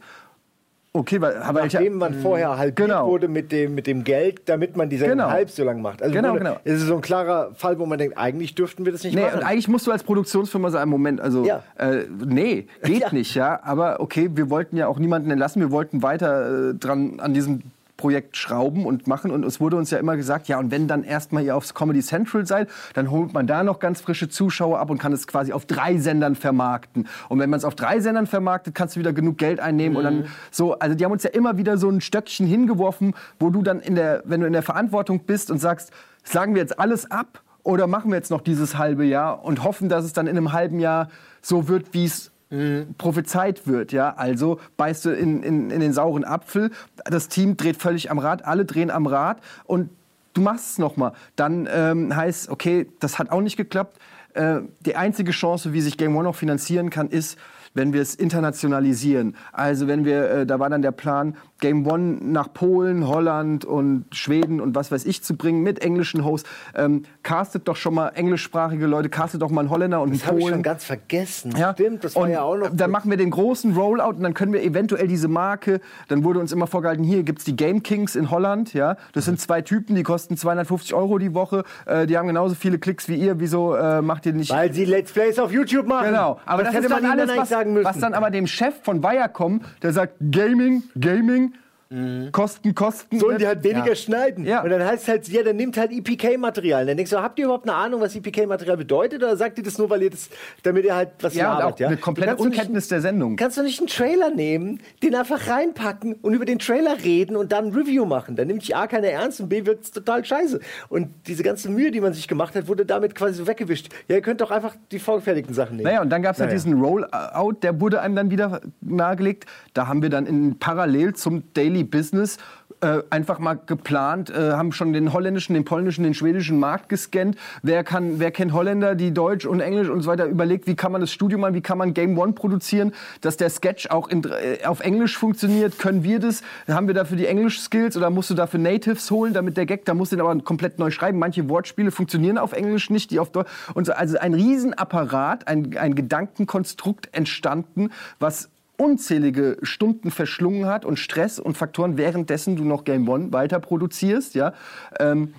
Okay, 0.96 1.20
weil 1.20 1.38
aber 1.38 1.62
nachdem 1.62 1.98
man 1.98 2.14
vorher 2.14 2.56
halbiert 2.56 2.76
genau. 2.88 3.08
wurde 3.08 3.26
mit 3.26 3.50
dem, 3.50 3.74
mit 3.74 3.88
dem 3.88 4.04
Geld, 4.04 4.48
damit 4.48 4.76
man 4.76 4.88
die 4.88 4.96
Sendung 4.96 5.18
genau. 5.18 5.30
halb 5.30 5.50
so 5.50 5.64
lang 5.64 5.82
macht. 5.82 6.00
Also 6.00 6.14
genau, 6.14 6.34
genau. 6.34 6.56
Es 6.62 6.74
ist 6.74 6.86
so 6.86 6.94
ein 6.94 7.00
klarer 7.00 7.52
Fall, 7.56 7.80
wo 7.80 7.86
man 7.86 7.98
denkt, 7.98 8.16
eigentlich 8.16 8.54
dürften 8.54 8.84
wir 8.84 8.92
das 8.92 9.02
nicht 9.02 9.16
nee, 9.16 9.22
machen. 9.22 9.42
eigentlich 9.42 9.66
musst 9.66 9.88
du 9.88 9.90
als 9.90 10.04
Produktionsfirma 10.04 10.70
sagen, 10.70 10.88
Moment, 10.88 11.20
also 11.20 11.44
ja. 11.44 11.64
äh, 11.78 12.04
nee, 12.24 12.68
geht 12.84 13.00
ja. 13.00 13.12
nicht, 13.12 13.34
ja. 13.34 13.58
Aber 13.64 13.98
okay, 13.98 14.30
wir 14.34 14.50
wollten 14.50 14.76
ja 14.76 14.86
auch 14.86 15.00
niemanden 15.00 15.32
entlassen, 15.32 15.60
wir 15.60 15.72
wollten 15.72 16.04
weiter 16.04 16.70
äh, 16.70 16.74
dran 16.74 17.18
an 17.18 17.34
diesem 17.34 17.62
Projekt 17.96 18.36
schrauben 18.36 18.86
und 18.86 19.06
machen. 19.06 19.30
Und 19.30 19.44
es 19.44 19.60
wurde 19.60 19.76
uns 19.76 19.90
ja 19.90 19.98
immer 19.98 20.16
gesagt, 20.16 20.48
ja, 20.48 20.58
und 20.58 20.70
wenn 20.70 20.88
dann 20.88 21.04
erstmal 21.04 21.44
ihr 21.44 21.56
aufs 21.56 21.74
Comedy 21.74 22.00
Central 22.00 22.46
seid, 22.46 22.68
dann 22.94 23.10
holt 23.10 23.32
man 23.32 23.46
da 23.46 23.62
noch 23.62 23.78
ganz 23.78 24.00
frische 24.00 24.28
Zuschauer 24.28 24.78
ab 24.80 24.90
und 24.90 24.98
kann 24.98 25.12
es 25.12 25.26
quasi 25.26 25.52
auf 25.52 25.64
drei 25.64 25.98
Sendern 25.98 26.34
vermarkten. 26.34 27.06
Und 27.28 27.38
wenn 27.38 27.50
man 27.50 27.58
es 27.58 27.64
auf 27.64 27.74
drei 27.74 28.00
Sendern 28.00 28.26
vermarktet, 28.26 28.74
kannst 28.74 28.96
du 28.96 29.00
wieder 29.00 29.12
genug 29.12 29.38
Geld 29.38 29.60
einnehmen 29.60 29.92
mhm. 29.92 29.96
und 29.98 30.04
dann 30.04 30.16
mhm. 30.16 30.26
so, 30.50 30.78
also 30.78 30.96
die 30.96 31.04
haben 31.04 31.12
uns 31.12 31.22
ja 31.22 31.30
immer 31.30 31.56
wieder 31.56 31.78
so 31.78 31.88
ein 31.88 32.00
Stöckchen 32.00 32.46
hingeworfen, 32.46 33.14
wo 33.38 33.50
du 33.50 33.62
dann 33.62 33.80
in 33.80 33.94
der, 33.94 34.22
wenn 34.24 34.40
du 34.40 34.46
in 34.46 34.52
der 34.52 34.62
Verantwortung 34.62 35.20
bist 35.20 35.50
und 35.50 35.58
sagst, 35.58 35.92
sagen 36.24 36.54
wir 36.54 36.62
jetzt 36.62 36.78
alles 36.78 37.10
ab 37.10 37.42
oder 37.62 37.86
machen 37.86 38.10
wir 38.10 38.16
jetzt 38.16 38.30
noch 38.30 38.40
dieses 38.40 38.76
halbe 38.76 39.04
Jahr 39.04 39.44
und 39.44 39.62
hoffen, 39.62 39.88
dass 39.88 40.04
es 40.04 40.12
dann 40.12 40.26
in 40.26 40.36
einem 40.36 40.52
halben 40.52 40.80
Jahr 40.80 41.08
so 41.40 41.68
wird, 41.68 41.94
wie 41.94 42.04
es 42.04 42.32
mhm. 42.50 42.94
prophezeit 42.98 43.66
wird. 43.66 43.92
Ja? 43.92 44.14
Also 44.16 44.60
beißt 44.76 45.04
du 45.06 45.10
in, 45.10 45.42
in, 45.42 45.70
in 45.70 45.80
den 45.80 45.92
sauren 45.92 46.24
Apfel, 46.24 46.70
das 47.04 47.28
Team 47.28 47.56
dreht 47.56 47.76
völlig 47.76 48.10
am 48.10 48.18
Rad, 48.18 48.44
alle 48.44 48.64
drehen 48.64 48.90
am 48.90 49.06
Rad 49.06 49.38
und 49.64 49.90
du 50.34 50.42
machst 50.42 50.72
es 50.72 50.78
nochmal. 50.78 51.12
Dann 51.36 51.68
ähm, 51.72 52.14
heißt, 52.14 52.48
okay, 52.50 52.86
das 53.00 53.18
hat 53.18 53.30
auch 53.30 53.40
nicht 53.40 53.56
geklappt. 53.56 53.98
Äh, 54.34 54.60
die 54.80 54.96
einzige 54.96 55.30
Chance, 55.30 55.72
wie 55.72 55.80
sich 55.80 55.96
Game 55.96 56.16
One 56.16 56.24
noch 56.24 56.34
finanzieren 56.34 56.90
kann, 56.90 57.08
ist, 57.08 57.38
wenn 57.74 57.92
wir 57.92 58.00
es 58.00 58.14
internationalisieren. 58.14 59.36
Also 59.52 59.86
wenn 59.86 60.04
wir, 60.04 60.30
äh, 60.30 60.46
da 60.46 60.58
war 60.58 60.70
dann 60.70 60.82
der 60.82 60.92
Plan, 60.92 61.36
Game 61.60 61.86
One 61.86 62.18
nach 62.20 62.52
Polen, 62.52 63.06
Holland 63.08 63.64
und 63.64 64.04
Schweden 64.12 64.60
und 64.60 64.74
was 64.74 64.90
weiß 64.90 65.04
ich 65.06 65.22
zu 65.22 65.36
bringen 65.36 65.62
mit 65.62 65.80
englischen 65.80 66.24
Hosts. 66.24 66.48
Ähm, 66.74 67.04
castet 67.22 67.66
doch 67.68 67.76
schon 67.76 67.94
mal 67.94 68.08
englischsprachige 68.08 68.86
Leute, 68.86 69.08
castet 69.08 69.40
doch 69.40 69.50
mal 69.50 69.62
einen 69.62 69.70
Holländer 69.70 70.02
und 70.02 70.10
einen 70.10 70.20
Polen. 70.20 70.20
Das 70.20 70.28
habe 70.28 70.40
ich 70.40 70.48
schon 70.54 70.62
ganz 70.62 70.84
vergessen. 70.84 71.54
Ja? 71.56 71.72
Stimmt, 71.72 72.04
das 72.04 72.16
war 72.16 72.24
und 72.24 72.30
ja 72.30 72.42
auch 72.42 72.56
noch. 72.56 72.70
Dann 72.72 72.90
machen 72.90 73.10
wir 73.10 73.16
den 73.16 73.30
großen 73.30 73.74
Rollout 73.74 74.16
und 74.16 74.22
dann 74.22 74.34
können 74.34 74.52
wir 74.52 74.62
eventuell 74.62 75.08
diese 75.08 75.28
Marke, 75.28 75.80
dann 76.08 76.22
wurde 76.22 76.38
uns 76.38 76.52
immer 76.52 76.66
vorgehalten, 76.66 77.02
hier 77.02 77.22
gibt 77.22 77.38
es 77.38 77.44
die 77.44 77.56
Game 77.56 77.82
Kings 77.82 78.14
in 78.14 78.30
Holland, 78.30 78.74
ja. 78.74 78.96
Das 79.12 79.24
sind 79.24 79.40
zwei 79.40 79.62
Typen, 79.62 79.96
die 79.96 80.02
kosten 80.02 80.36
250 80.36 80.92
Euro 80.94 81.18
die 81.18 81.34
Woche, 81.34 81.64
äh, 81.86 82.06
die 82.06 82.18
haben 82.18 82.26
genauso 82.26 82.54
viele 82.54 82.78
Klicks 82.78 83.08
wie 83.08 83.16
ihr. 83.16 83.40
Wieso 83.40 83.74
äh, 83.74 84.02
macht 84.02 84.26
ihr 84.26 84.32
nicht... 84.32 84.50
Weil 84.50 84.72
sie 84.72 84.84
Let's 84.84 85.12
Plays 85.12 85.38
auf 85.38 85.50
YouTube 85.50 85.86
machen. 85.86 86.08
Genau. 86.08 86.40
Aber 86.44 86.62
das, 86.62 86.72
das 86.72 86.82
hätte 86.82 86.94
man 86.94 87.06
alles, 87.06 87.30
was, 87.34 87.63
sagen 87.64 87.74
müssen. 87.74 87.84
was 87.84 87.98
dann 87.98 88.14
aber 88.14 88.30
dem 88.30 88.46
Chef 88.46 88.74
von 88.82 89.02
Viacom, 89.02 89.62
der 89.82 89.92
sagt, 89.92 90.14
Gaming, 90.30 90.84
Gaming, 90.98 91.54
Mhm. 91.90 92.32
Kosten, 92.32 92.74
Kosten. 92.74 93.18
Sollen 93.18 93.38
die 93.38 93.46
halt 93.46 93.62
weniger 93.62 93.88
ja. 93.88 93.94
schneiden. 93.94 94.44
Ja. 94.44 94.62
Und 94.62 94.70
dann 94.70 94.84
heißt 94.84 95.04
es 95.04 95.08
halt, 95.08 95.28
ja, 95.28 95.42
dann 95.42 95.56
nimmt 95.56 95.76
halt 95.76 95.92
EPK-Material. 95.92 96.86
Dann 96.86 96.96
denkst 96.96 97.10
du, 97.10 97.18
habt 97.18 97.38
ihr 97.38 97.44
überhaupt 97.44 97.68
eine 97.68 97.76
Ahnung, 97.76 98.00
was 98.00 98.16
EPK-Material 98.16 98.76
bedeutet? 98.76 99.22
Oder 99.22 99.36
sagt 99.36 99.58
ihr 99.58 99.64
das 99.64 99.78
nur, 99.78 99.88
weil 99.90 100.02
ihr 100.02 100.10
das, 100.10 100.28
damit 100.62 100.84
ihr 100.84 100.94
halt 100.94 101.10
was 101.20 101.34
ja, 101.34 101.52
arbeitet? 101.52 101.80
Ja, 101.80 101.88
eine 101.88 101.96
komplette 101.96 102.36
Unkenntnis 102.36 102.84
nicht, 102.84 102.90
der 102.90 103.00
Sendung. 103.00 103.36
Kannst 103.36 103.58
du 103.58 103.62
nicht 103.62 103.78
einen 103.78 103.88
Trailer 103.88 104.30
nehmen, 104.30 104.80
den 105.02 105.14
einfach 105.14 105.46
reinpacken 105.48 106.14
und 106.14 106.34
über 106.34 106.44
den 106.44 106.58
Trailer 106.58 106.96
reden 107.04 107.36
und 107.36 107.52
dann 107.52 107.66
ein 107.66 107.72
Review 107.72 108.04
machen? 108.04 108.34
Dann 108.34 108.48
nimmt 108.48 108.62
sich 108.62 108.74
A 108.74 108.86
keiner 108.86 109.08
ernst 109.08 109.40
und 109.40 109.48
B 109.48 109.64
wird 109.64 109.84
es 109.84 109.90
total 109.92 110.24
scheiße. 110.24 110.60
Und 110.88 111.08
diese 111.26 111.42
ganze 111.42 111.68
Mühe, 111.68 111.90
die 111.90 112.00
man 112.00 112.12
sich 112.12 112.26
gemacht 112.26 112.54
hat, 112.56 112.66
wurde 112.66 112.84
damit 112.86 113.14
quasi 113.14 113.34
so 113.34 113.46
weggewischt. 113.46 113.90
Ja, 114.08 114.16
ihr 114.16 114.22
könnt 114.22 114.40
doch 114.40 114.50
einfach 114.50 114.74
die 114.90 114.98
vorgefertigten 114.98 115.54
Sachen 115.54 115.76
nehmen. 115.76 115.86
Naja, 115.86 116.02
und 116.02 116.10
dann 116.10 116.22
gab 116.22 116.34
es 116.34 116.40
halt 116.40 116.50
naja. 116.50 116.58
halt 116.58 116.66
diesen 116.66 116.82
Rollout, 116.82 117.58
der 117.62 117.80
wurde 117.80 118.00
einem 118.00 118.16
dann 118.16 118.30
wieder 118.30 118.60
nahegelegt. 118.80 119.46
Da 119.74 119.86
haben 119.86 120.02
wir 120.02 120.10
dann 120.10 120.26
in 120.26 120.58
parallel 120.58 121.14
zum 121.14 121.52
Daily 121.54 121.83
Business 121.90 122.38
äh, 122.80 123.02
einfach 123.10 123.38
mal 123.38 123.58
geplant, 123.66 124.30
äh, 124.30 124.52
haben 124.52 124.72
schon 124.72 124.92
den 124.92 125.12
holländischen, 125.12 125.54
den 125.54 125.64
polnischen, 125.64 126.04
den 126.04 126.14
schwedischen 126.14 126.58
Markt 126.58 126.88
gescannt. 126.88 127.36
Wer, 127.62 127.84
kann, 127.84 128.18
wer 128.18 128.30
kennt 128.30 128.52
Holländer, 128.52 128.94
die 128.94 129.12
Deutsch 129.12 129.46
und 129.46 129.60
Englisch 129.60 129.88
und 129.88 130.02
so 130.02 130.10
weiter 130.10 130.26
überlegt, 130.26 130.66
wie 130.66 130.74
kann 130.74 130.92
man 130.92 131.00
das 131.00 131.10
Studio 131.10 131.38
machen, 131.38 131.54
wie 131.54 131.62
kann 131.62 131.78
man 131.78 131.94
Game 131.94 132.18
One 132.18 132.32
produzieren, 132.32 132.92
dass 133.20 133.36
der 133.36 133.48
Sketch 133.48 133.88
auch 133.90 134.08
in, 134.08 134.24
äh, 134.24 134.64
auf 134.66 134.80
Englisch 134.80 135.16
funktioniert. 135.16 135.78
Können 135.78 136.04
wir 136.04 136.18
das? 136.18 136.42
Haben 136.68 136.86
wir 136.86 136.94
dafür 136.94 137.16
die 137.16 137.26
Englisch-Skills 137.26 137.96
oder 137.96 138.10
musst 138.10 138.30
du 138.30 138.34
dafür 138.34 138.60
Natives 138.60 139.10
holen, 139.10 139.32
damit 139.32 139.56
der 139.56 139.66
Gag, 139.66 139.84
da 139.84 139.94
musst 139.94 140.12
du 140.12 140.16
den 140.16 140.26
aber 140.26 140.38
komplett 140.42 140.78
neu 140.78 140.90
schreiben. 140.90 141.18
Manche 141.18 141.48
Wortspiele 141.48 141.90
funktionieren 141.90 142.38
auf 142.38 142.52
Englisch 142.52 142.90
nicht, 142.90 143.10
die 143.10 143.18
auf 143.18 143.30
Deutsch. 143.30 143.50
Und 143.74 143.86
so, 143.86 143.92
also 143.92 144.18
ein 144.18 144.34
Riesenapparat, 144.34 145.48
ein, 145.48 145.76
ein 145.78 145.94
Gedankenkonstrukt 145.94 147.08
entstanden, 147.12 147.90
was 148.18 148.50
unzählige 148.76 149.56
Stunden 149.62 150.10
verschlungen 150.10 150.66
hat 150.66 150.84
und 150.84 150.98
Stress 150.98 151.38
und 151.38 151.56
Faktoren, 151.56 151.96
währenddessen 151.96 152.56
du 152.56 152.64
noch 152.64 152.84
Game 152.84 153.08
One 153.08 153.32
weiter 153.32 153.60
produzierst, 153.60 154.34
ja. 154.34 154.52
Ähm, 154.98 155.34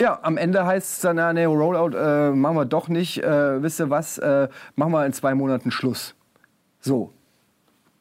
ja, 0.00 0.20
am 0.22 0.36
Ende 0.36 0.64
heißt 0.64 0.92
es 0.92 1.00
dann, 1.00 1.16
ja, 1.16 1.32
nee, 1.32 1.44
Rollout 1.44 1.96
äh, 1.96 2.30
machen 2.30 2.56
wir 2.56 2.64
doch 2.64 2.88
nicht. 2.88 3.22
Äh, 3.22 3.62
wisst 3.62 3.80
ihr 3.80 3.90
was, 3.90 4.18
äh, 4.18 4.48
machen 4.76 4.92
wir 4.92 5.04
in 5.04 5.12
zwei 5.12 5.34
Monaten 5.34 5.72
Schluss. 5.72 6.14
So, 6.80 7.12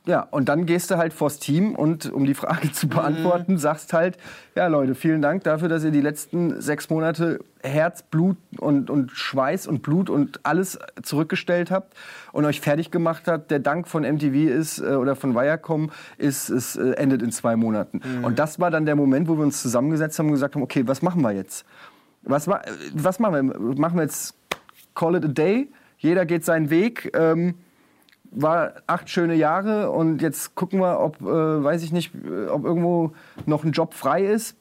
ja, 0.07 0.21
und 0.31 0.47
dann 0.47 0.65
gehst 0.65 0.89
du 0.89 0.97
halt 0.97 1.11
vors 1.11 1.37
Team 1.37 1.75
und 1.75 2.11
um 2.11 2.25
die 2.25 2.33
Frage 2.33 2.71
zu 2.73 2.87
beantworten, 2.87 3.53
mhm. 3.53 3.57
sagst 3.57 3.91
halt, 3.91 4.17
ja 4.55 4.67
Leute, 4.67 4.95
vielen 4.95 5.21
Dank 5.21 5.43
dafür, 5.43 5.67
dass 5.67 5.83
ihr 5.83 5.91
die 5.91 6.01
letzten 6.01 6.61
sechs 6.61 6.89
Monate 6.89 7.39
Herz, 7.61 8.03
Blut 8.03 8.37
und, 8.57 8.89
und 8.89 9.11
Schweiß 9.11 9.67
und 9.67 9.81
Blut 9.81 10.09
und 10.09 10.39
alles 10.43 10.79
zurückgestellt 11.03 11.71
habt 11.71 11.93
und 12.31 12.45
euch 12.45 12.61
fertig 12.61 12.89
gemacht 12.89 13.27
habt. 13.27 13.51
Der 13.51 13.59
Dank 13.59 13.89
von 13.89 14.03
MTV 14.03 14.49
ist 14.49 14.79
äh, 14.79 14.95
oder 14.95 15.17
von 15.17 15.35
Viacom 15.35 15.91
ist, 16.17 16.49
es 16.49 16.77
äh, 16.77 16.91
endet 16.91 17.21
in 17.21 17.31
zwei 17.33 17.57
Monaten. 17.57 18.01
Mhm. 18.03 18.23
Und 18.23 18.39
das 18.39 18.61
war 18.61 18.71
dann 18.71 18.85
der 18.85 18.95
Moment, 18.95 19.27
wo 19.27 19.35
wir 19.35 19.43
uns 19.43 19.61
zusammengesetzt 19.61 20.17
haben 20.17 20.27
und 20.27 20.33
gesagt 20.33 20.55
haben, 20.55 20.63
okay, 20.63 20.83
was 20.87 21.01
machen 21.01 21.21
wir 21.21 21.33
jetzt? 21.33 21.65
Was, 22.23 22.47
was 22.47 23.19
machen 23.19 23.51
wir? 23.53 23.75
Machen 23.75 23.97
wir 23.97 24.03
jetzt 24.03 24.35
Call 24.95 25.15
it 25.15 25.25
a 25.25 25.27
day? 25.27 25.69
Jeder 25.97 26.25
geht 26.25 26.45
seinen 26.45 26.69
Weg. 26.69 27.11
Ähm, 27.13 27.55
war 28.31 28.73
acht 28.87 29.09
schöne 29.09 29.35
Jahre 29.35 29.91
und 29.91 30.21
jetzt 30.21 30.55
gucken 30.55 30.79
wir, 30.79 30.99
ob, 30.99 31.21
äh, 31.21 31.25
weiß 31.25 31.83
ich 31.83 31.91
nicht, 31.91 32.13
äh, 32.15 32.47
ob 32.47 32.65
irgendwo 32.65 33.13
noch 33.45 33.63
ein 33.63 33.71
Job 33.71 33.93
frei 33.93 34.25
ist. 34.25 34.55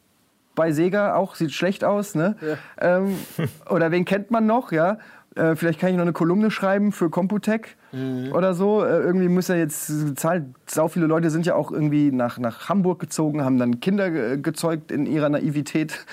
Bei 0.54 0.72
Sega 0.72 1.14
auch, 1.14 1.34
sieht 1.34 1.52
schlecht 1.52 1.84
aus, 1.84 2.14
ne? 2.14 2.36
Ja. 2.40 2.98
Ähm, 2.98 3.16
oder 3.70 3.90
wen 3.90 4.04
kennt 4.04 4.30
man 4.30 4.46
noch, 4.46 4.72
ja? 4.72 4.98
Äh, 5.36 5.54
vielleicht 5.54 5.78
kann 5.78 5.90
ich 5.90 5.96
noch 5.96 6.02
eine 6.02 6.14
Kolumne 6.14 6.50
schreiben 6.50 6.92
für 6.92 7.10
Computec 7.10 7.76
mhm. 7.92 8.32
oder 8.32 8.54
so. 8.54 8.82
Äh, 8.82 9.00
irgendwie 9.00 9.28
muss 9.28 9.50
er 9.50 9.58
jetzt 9.58 10.18
zahlen. 10.18 10.54
Sau 10.66 10.88
viele 10.88 11.06
Leute 11.06 11.28
sind 11.30 11.44
ja 11.44 11.54
auch 11.54 11.70
irgendwie 11.70 12.10
nach, 12.10 12.38
nach 12.38 12.70
Hamburg 12.70 12.98
gezogen, 13.00 13.44
haben 13.44 13.58
dann 13.58 13.80
Kinder 13.80 14.10
ge 14.10 14.40
gezeugt 14.40 14.90
in 14.90 15.04
ihrer 15.04 15.28
Naivität 15.28 16.06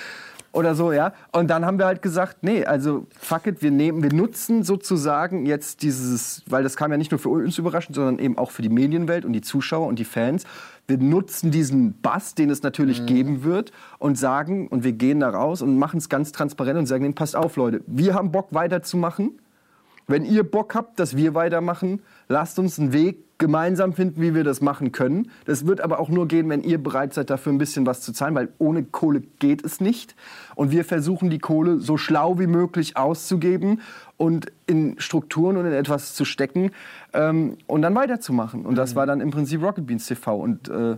oder 0.53 0.75
so, 0.75 0.91
ja. 0.91 1.13
Und 1.31 1.49
dann 1.49 1.65
haben 1.65 1.79
wir 1.79 1.87
halt 1.87 2.01
gesagt, 2.01 2.37
nee, 2.43 2.63
also 2.63 3.07
fuck 3.19 3.47
it, 3.47 3.61
wir 3.61 3.71
nehmen, 3.71 4.03
wir 4.03 4.13
nutzen 4.13 4.63
sozusagen 4.63 5.45
jetzt 5.45 5.81
dieses, 5.81 6.43
weil 6.47 6.63
das 6.63 6.77
kam 6.77 6.91
ja 6.91 6.97
nicht 6.97 7.11
nur 7.11 7.19
für 7.19 7.29
uns 7.29 7.57
überraschend, 7.57 7.95
sondern 7.95 8.19
eben 8.19 8.37
auch 8.37 8.51
für 8.51 8.61
die 8.61 8.69
Medienwelt 8.69 9.25
und 9.25 9.33
die 9.33 9.41
Zuschauer 9.41 9.87
und 9.87 9.97
die 9.97 10.05
Fans. 10.05 10.45
Wir 10.87 10.99
nutzen 10.99 11.49
diesen 11.49 11.99
Bass, 12.01 12.35
den 12.35 12.51
es 12.51 12.61
natürlich 12.61 13.01
mhm. 13.01 13.05
geben 13.07 13.43
wird, 13.43 13.71
und 13.97 14.17
sagen, 14.17 14.67
und 14.67 14.83
wir 14.83 14.93
gehen 14.93 15.21
da 15.21 15.29
raus 15.29 15.61
und 15.61 15.77
machen 15.77 15.97
es 15.97 16.07
ganz 16.07 16.31
transparent 16.31 16.77
und 16.77 16.85
sagen, 16.85 17.15
passt 17.15 17.35
auf, 17.35 17.55
Leute, 17.55 17.81
wir 17.87 18.13
haben 18.13 18.31
Bock 18.31 18.49
weiterzumachen. 18.51 19.39
Wenn 20.07 20.25
ihr 20.25 20.43
Bock 20.43 20.75
habt, 20.75 20.99
dass 20.99 21.15
wir 21.15 21.33
weitermachen, 21.33 22.01
lasst 22.27 22.59
uns 22.59 22.77
einen 22.77 22.93
Weg 22.93 23.32
gemeinsam 23.43 23.91
finden, 23.91 24.21
wie 24.21 24.33
wir 24.33 24.45
das 24.45 24.61
machen 24.61 24.93
können. 24.93 25.29
Das 25.43 25.67
wird 25.67 25.81
aber 25.81 25.99
auch 25.99 26.07
nur 26.07 26.29
gehen, 26.29 26.47
wenn 26.47 26.63
ihr 26.63 26.81
bereit 26.81 27.13
seid, 27.13 27.29
dafür 27.29 27.51
ein 27.51 27.57
bisschen 27.57 27.85
was 27.85 27.99
zu 27.99 28.13
zahlen, 28.13 28.35
weil 28.35 28.47
ohne 28.57 28.85
Kohle 28.85 29.19
geht 29.39 29.65
es 29.65 29.81
nicht. 29.81 30.15
Und 30.55 30.71
wir 30.71 30.85
versuchen 30.85 31.29
die 31.29 31.39
Kohle 31.39 31.79
so 31.79 31.97
schlau 31.97 32.39
wie 32.39 32.47
möglich 32.47 32.95
auszugeben 32.95 33.81
und 34.15 34.45
in 34.65 34.97
Strukturen 34.97 35.57
und 35.57 35.65
in 35.65 35.73
etwas 35.73 36.15
zu 36.15 36.23
stecken 36.23 36.71
ähm, 37.11 37.57
und 37.67 37.81
dann 37.81 37.95
weiterzumachen. 37.95 38.65
Und 38.65 38.75
das 38.75 38.93
mhm. 38.93 38.95
war 38.95 39.07
dann 39.07 39.19
im 39.19 39.31
Prinzip 39.31 39.61
Rocket 39.61 39.85
Beans 39.85 40.05
TV. 40.05 40.37
Und 40.37 40.69
äh, 40.69 40.95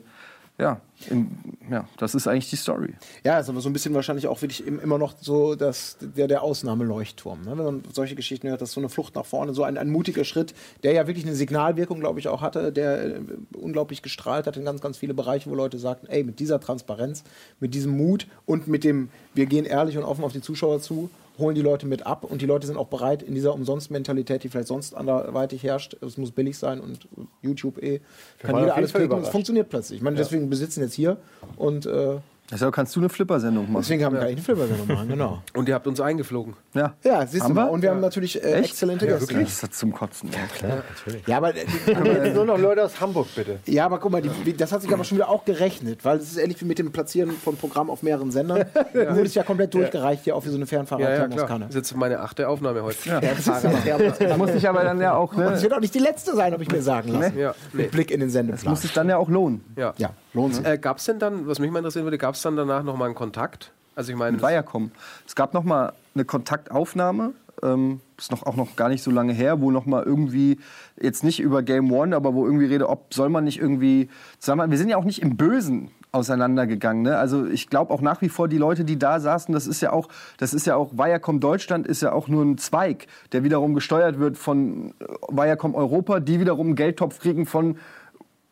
ja, 0.58 0.80
im, 1.10 1.30
ja, 1.70 1.86
das 1.98 2.16
ist 2.16 2.28
eigentlich 2.28 2.50
die 2.50 2.56
Story. 2.56 2.94
Ja, 3.26 3.40
ist 3.40 3.50
aber 3.50 3.60
so 3.60 3.70
ein 3.70 3.74
bisschen 3.74 3.94
wahrscheinlich 3.94 4.28
auch 4.28 4.42
wirklich 4.42 4.66
immer 4.66 4.98
noch 4.98 5.16
so 5.20 5.56
dass 5.56 5.98
der, 6.00 6.28
der 6.28 6.44
Ausnahmeleuchtturm. 6.44 7.42
Ne? 7.42 7.58
Wenn 7.58 7.66
man 7.66 7.84
solche 7.92 8.16
Geschichten 8.16 8.48
hört, 8.48 8.62
dass 8.62 8.72
so 8.72 8.80
eine 8.80 8.88
Flucht 8.88 9.16
nach 9.16 9.26
vorne, 9.26 9.54
so 9.54 9.64
ein, 9.64 9.78
ein 9.78 9.90
mutiger 9.90 10.24
Schritt, 10.24 10.54
der 10.84 10.94
ja 10.94 11.08
wirklich 11.08 11.26
eine 11.26 11.36
Signalwirkung, 11.36 12.00
glaube 12.00 12.22
ich, 12.22 12.30
auch 12.30 12.42
hatte, 12.42 12.72
der 12.72 13.06
äh, 13.06 13.22
unglaublich 13.58 14.02
gestrahlt 14.02 14.48
hat 14.48 14.56
in 14.56 14.64
ganz, 14.64 14.80
ganz 14.80 14.98
viele 14.98 15.14
Bereiche, 15.14 15.50
wo 15.50 15.56
Leute 15.56 15.78
sagten, 15.78 16.08
ey, 16.08 16.24
mit 16.24 16.40
dieser 16.40 16.62
Transparenz, 16.62 17.26
mit 17.60 17.74
diesem 17.74 17.98
Mut 17.98 18.28
und 18.46 18.68
mit 18.68 18.86
dem, 18.86 19.10
wir 19.34 19.48
gehen 19.48 19.66
ehrlich 19.66 19.98
und 19.98 20.06
offen 20.06 20.24
auf 20.24 20.32
die 20.32 20.42
Zuschauer 20.42 20.80
zu, 20.80 21.10
holen 21.38 21.56
die 21.56 21.62
Leute 21.62 21.86
mit 21.86 22.06
ab 22.06 22.24
und 22.24 22.42
die 22.42 22.46
Leute 22.46 22.68
sind 22.68 22.78
auch 22.78 22.88
bereit, 22.88 23.24
in 23.24 23.36
dieser 23.36 23.54
Umsonst-Mentalität, 23.54 24.44
die 24.44 24.50
vielleicht 24.50 24.68
sonst 24.68 24.96
anderweitig 24.96 25.64
herrscht, 25.64 25.96
es 26.02 26.18
muss 26.18 26.32
billig 26.32 26.58
sein 26.58 26.80
und 26.80 27.08
YouTube 27.42 27.82
eh, 27.82 28.02
kann 28.40 28.58
jeder 28.58 28.76
alles 28.76 28.94
kriegen 28.94 29.12
und 29.12 29.24
es 29.24 29.30
funktioniert 29.30 29.70
plötzlich. 29.70 29.98
Ich 29.98 30.04
meine, 30.04 30.18
ja. 30.18 30.24
deswegen 30.24 30.50
besitzen 30.50 30.82
jetzt 30.82 30.94
hier 30.94 31.18
und 31.58 31.86
äh, 31.86 32.18
Deshalb 32.52 32.76
kannst 32.76 32.96
du 32.96 33.00
eine 33.00 33.10
Flipper-Sendung 33.10 33.72
machen. 33.72 33.82
Deswegen 33.82 34.06
haben 34.06 34.14
wir 34.14 34.22
ja. 34.22 34.28
eine 34.28 34.42
Flipper-Sendung 34.42 34.88
machen, 34.88 35.08
genau. 35.10 35.42
Und 35.56 35.68
ihr 35.68 35.74
habt 35.74 35.88
uns 35.88 36.00
eingeflogen. 36.00 36.54
Ja. 36.76 36.94
Ja, 37.04 37.26
siehst 37.26 37.44
haben 37.44 37.56
du 37.56 37.62
mal. 37.62 37.70
Und 37.70 37.82
wir 37.82 37.90
ja. 37.90 37.96
haben 37.96 38.02
natürlich 38.02 38.44
äh, 38.44 38.60
exzellente 38.60 39.08
Gäste. 39.08 39.34
Ja, 39.34 39.40
das 39.40 39.64
ist 39.64 39.74
zum 39.74 39.92
Kotzen. 39.94 40.30
Ja, 40.32 40.46
klar, 40.56 40.84
natürlich. 40.90 41.28
Ja, 41.28 41.38
aber 41.38 41.56
äh, 41.56 42.34
nur 42.34 42.46
noch 42.46 42.60
Leute 42.60 42.84
aus 42.84 43.02
Hamburg, 43.02 43.28
bitte. 43.36 43.60
Ja, 43.66 43.86
aber 43.86 43.98
guck 43.98 44.12
mal, 44.12 44.22
die, 44.22 44.56
das 44.56 44.72
hat 44.72 44.84
sich 44.84 44.94
aber 44.94 45.04
schon 45.04 45.18
wieder 45.18 45.30
auch 45.30 45.44
gerechnet, 45.44 46.06
weil 46.06 46.18
es 46.18 46.32
ist 46.32 46.38
ähnlich 46.38 46.62
wie 46.62 46.66
mit 46.66 46.78
dem 46.78 46.92
Platzieren 46.92 47.32
von 47.32 47.58
Programmen 47.58 47.90
auf 47.90 48.04
mehreren 48.04 48.30
Sendern. 48.30 48.66
ja. 48.94 49.06
Du 49.06 49.16
wurdest 49.16 49.36
ja 49.36 49.44
komplett 49.44 49.74
durchgereicht 49.74 50.24
hier 50.24 50.36
auch 50.36 50.44
für 50.44 50.52
so 50.52 50.58
eine 50.58 50.68
Fernfahrer 50.68 51.02
ja, 51.02 51.10
ja, 51.10 51.28
klar. 51.28 51.60
Das 51.60 51.70
ist 51.70 51.76
jetzt 51.76 51.96
meine 51.96 52.20
achte 52.20 52.48
Aufnahme 52.48 52.84
heute. 52.84 53.10
Ja. 53.10 53.22
Fernfahrer. 53.22 54.12
das 54.20 54.38
muss 54.38 54.52
ich 54.52 54.70
aber 54.70 54.84
dann 54.84 55.02
ja 55.02 55.16
auch. 55.16 55.36
Ne? 55.36 55.48
Und 55.48 55.54
es 55.54 55.64
wird 55.64 55.74
auch 55.74 55.80
nicht 55.80 55.96
die 55.96 56.00
letzte 56.00 56.36
sein, 56.36 56.54
habe 56.54 56.62
ich 56.62 56.72
mir 56.72 56.82
sagen 56.84 57.10
lassen. 57.10 57.38
Ja. 57.38 57.56
Mit 57.74 57.90
Blick 57.90 58.12
in 58.12 58.20
den 58.20 58.30
Sendeplan. 58.30 58.66
Das 58.66 58.70
muss 58.70 58.82
sich 58.84 58.94
dann 58.94 59.10
ja 59.10 59.18
auch 59.18 59.30
lohnen. 59.30 59.64
Ja. 59.76 59.94
Lohnt 60.36 60.56
sich. 60.56 60.66
Äh, 60.66 60.78
gab 60.78 60.98
es 60.98 61.06
denn 61.06 61.18
dann, 61.18 61.48
was 61.48 61.60
mich 61.60 61.72
mal 61.72 61.80
interessieren 61.80 62.06
würde, 62.06 62.18
gab 62.18 62.36
es 62.36 62.42
dann 62.42 62.56
danach 62.56 62.84
nochmal 62.84 63.08
einen 63.08 63.16
Kontakt? 63.16 63.72
Also 63.96 64.12
ich 64.12 64.18
meine... 64.18 64.40
Viacom. 64.42 64.92
Es 65.26 65.36
gab 65.36 65.54
nochmal 65.54 65.94
eine 66.14 66.26
Kontaktaufnahme, 66.26 67.34
ähm, 67.64 68.02
ist 68.18 68.32
noch, 68.32 68.44
auch 68.44 68.56
noch 68.56 68.76
gar 68.76 68.90
nicht 68.90 69.02
so 69.02 69.12
lange 69.12 69.34
her, 69.34 69.62
wo 69.62 69.72
noch 69.72 69.86
mal 69.86 70.04
irgendwie, 70.04 70.60
jetzt 71.02 71.24
nicht 71.24 71.40
über 71.40 71.64
Game 71.64 71.92
One, 71.92 72.16
aber 72.16 72.34
wo 72.34 72.46
irgendwie 72.46 72.66
rede, 72.66 72.90
ob 72.90 73.14
soll 73.14 73.30
man 73.30 73.46
nicht 73.46 73.60
irgendwie, 73.60 74.10
sagen 74.40 74.60
wir, 74.60 74.70
wir 74.70 74.78
sind 74.78 74.90
ja 74.90 74.98
auch 74.98 75.06
nicht 75.06 75.22
im 75.22 75.38
Bösen 75.38 75.92
auseinandergegangen. 76.12 77.04
Ne? 77.04 77.18
Also 77.18 77.46
ich 77.46 77.70
glaube 77.70 77.94
auch 77.94 78.02
nach 78.02 78.22
wie 78.22 78.30
vor 78.30 78.48
die 78.48 78.58
Leute, 78.58 78.86
die 78.86 78.98
da 78.98 79.20
saßen, 79.20 79.54
das 79.54 79.68
ist 79.68 79.82
ja 79.82 79.92
auch, 79.92 80.08
das 80.38 80.54
ist 80.54 80.66
ja 80.66 80.76
auch 80.76 80.94
Viacom 80.94 81.40
Deutschland 81.40 81.88
ist 81.88 82.02
ja 82.02 82.14
auch 82.14 82.28
nur 82.28 82.44
ein 82.44 82.58
Zweig, 82.58 83.08
der 83.32 83.44
wiederum 83.44 83.74
gesteuert 83.74 84.20
wird 84.20 84.38
von 84.38 84.94
Viacom 85.30 85.76
Europa, 85.76 86.20
die 86.20 86.40
wiederum 86.40 86.68
einen 86.68 86.76
Geldtopf 86.76 87.20
kriegen 87.20 87.46
von 87.46 87.78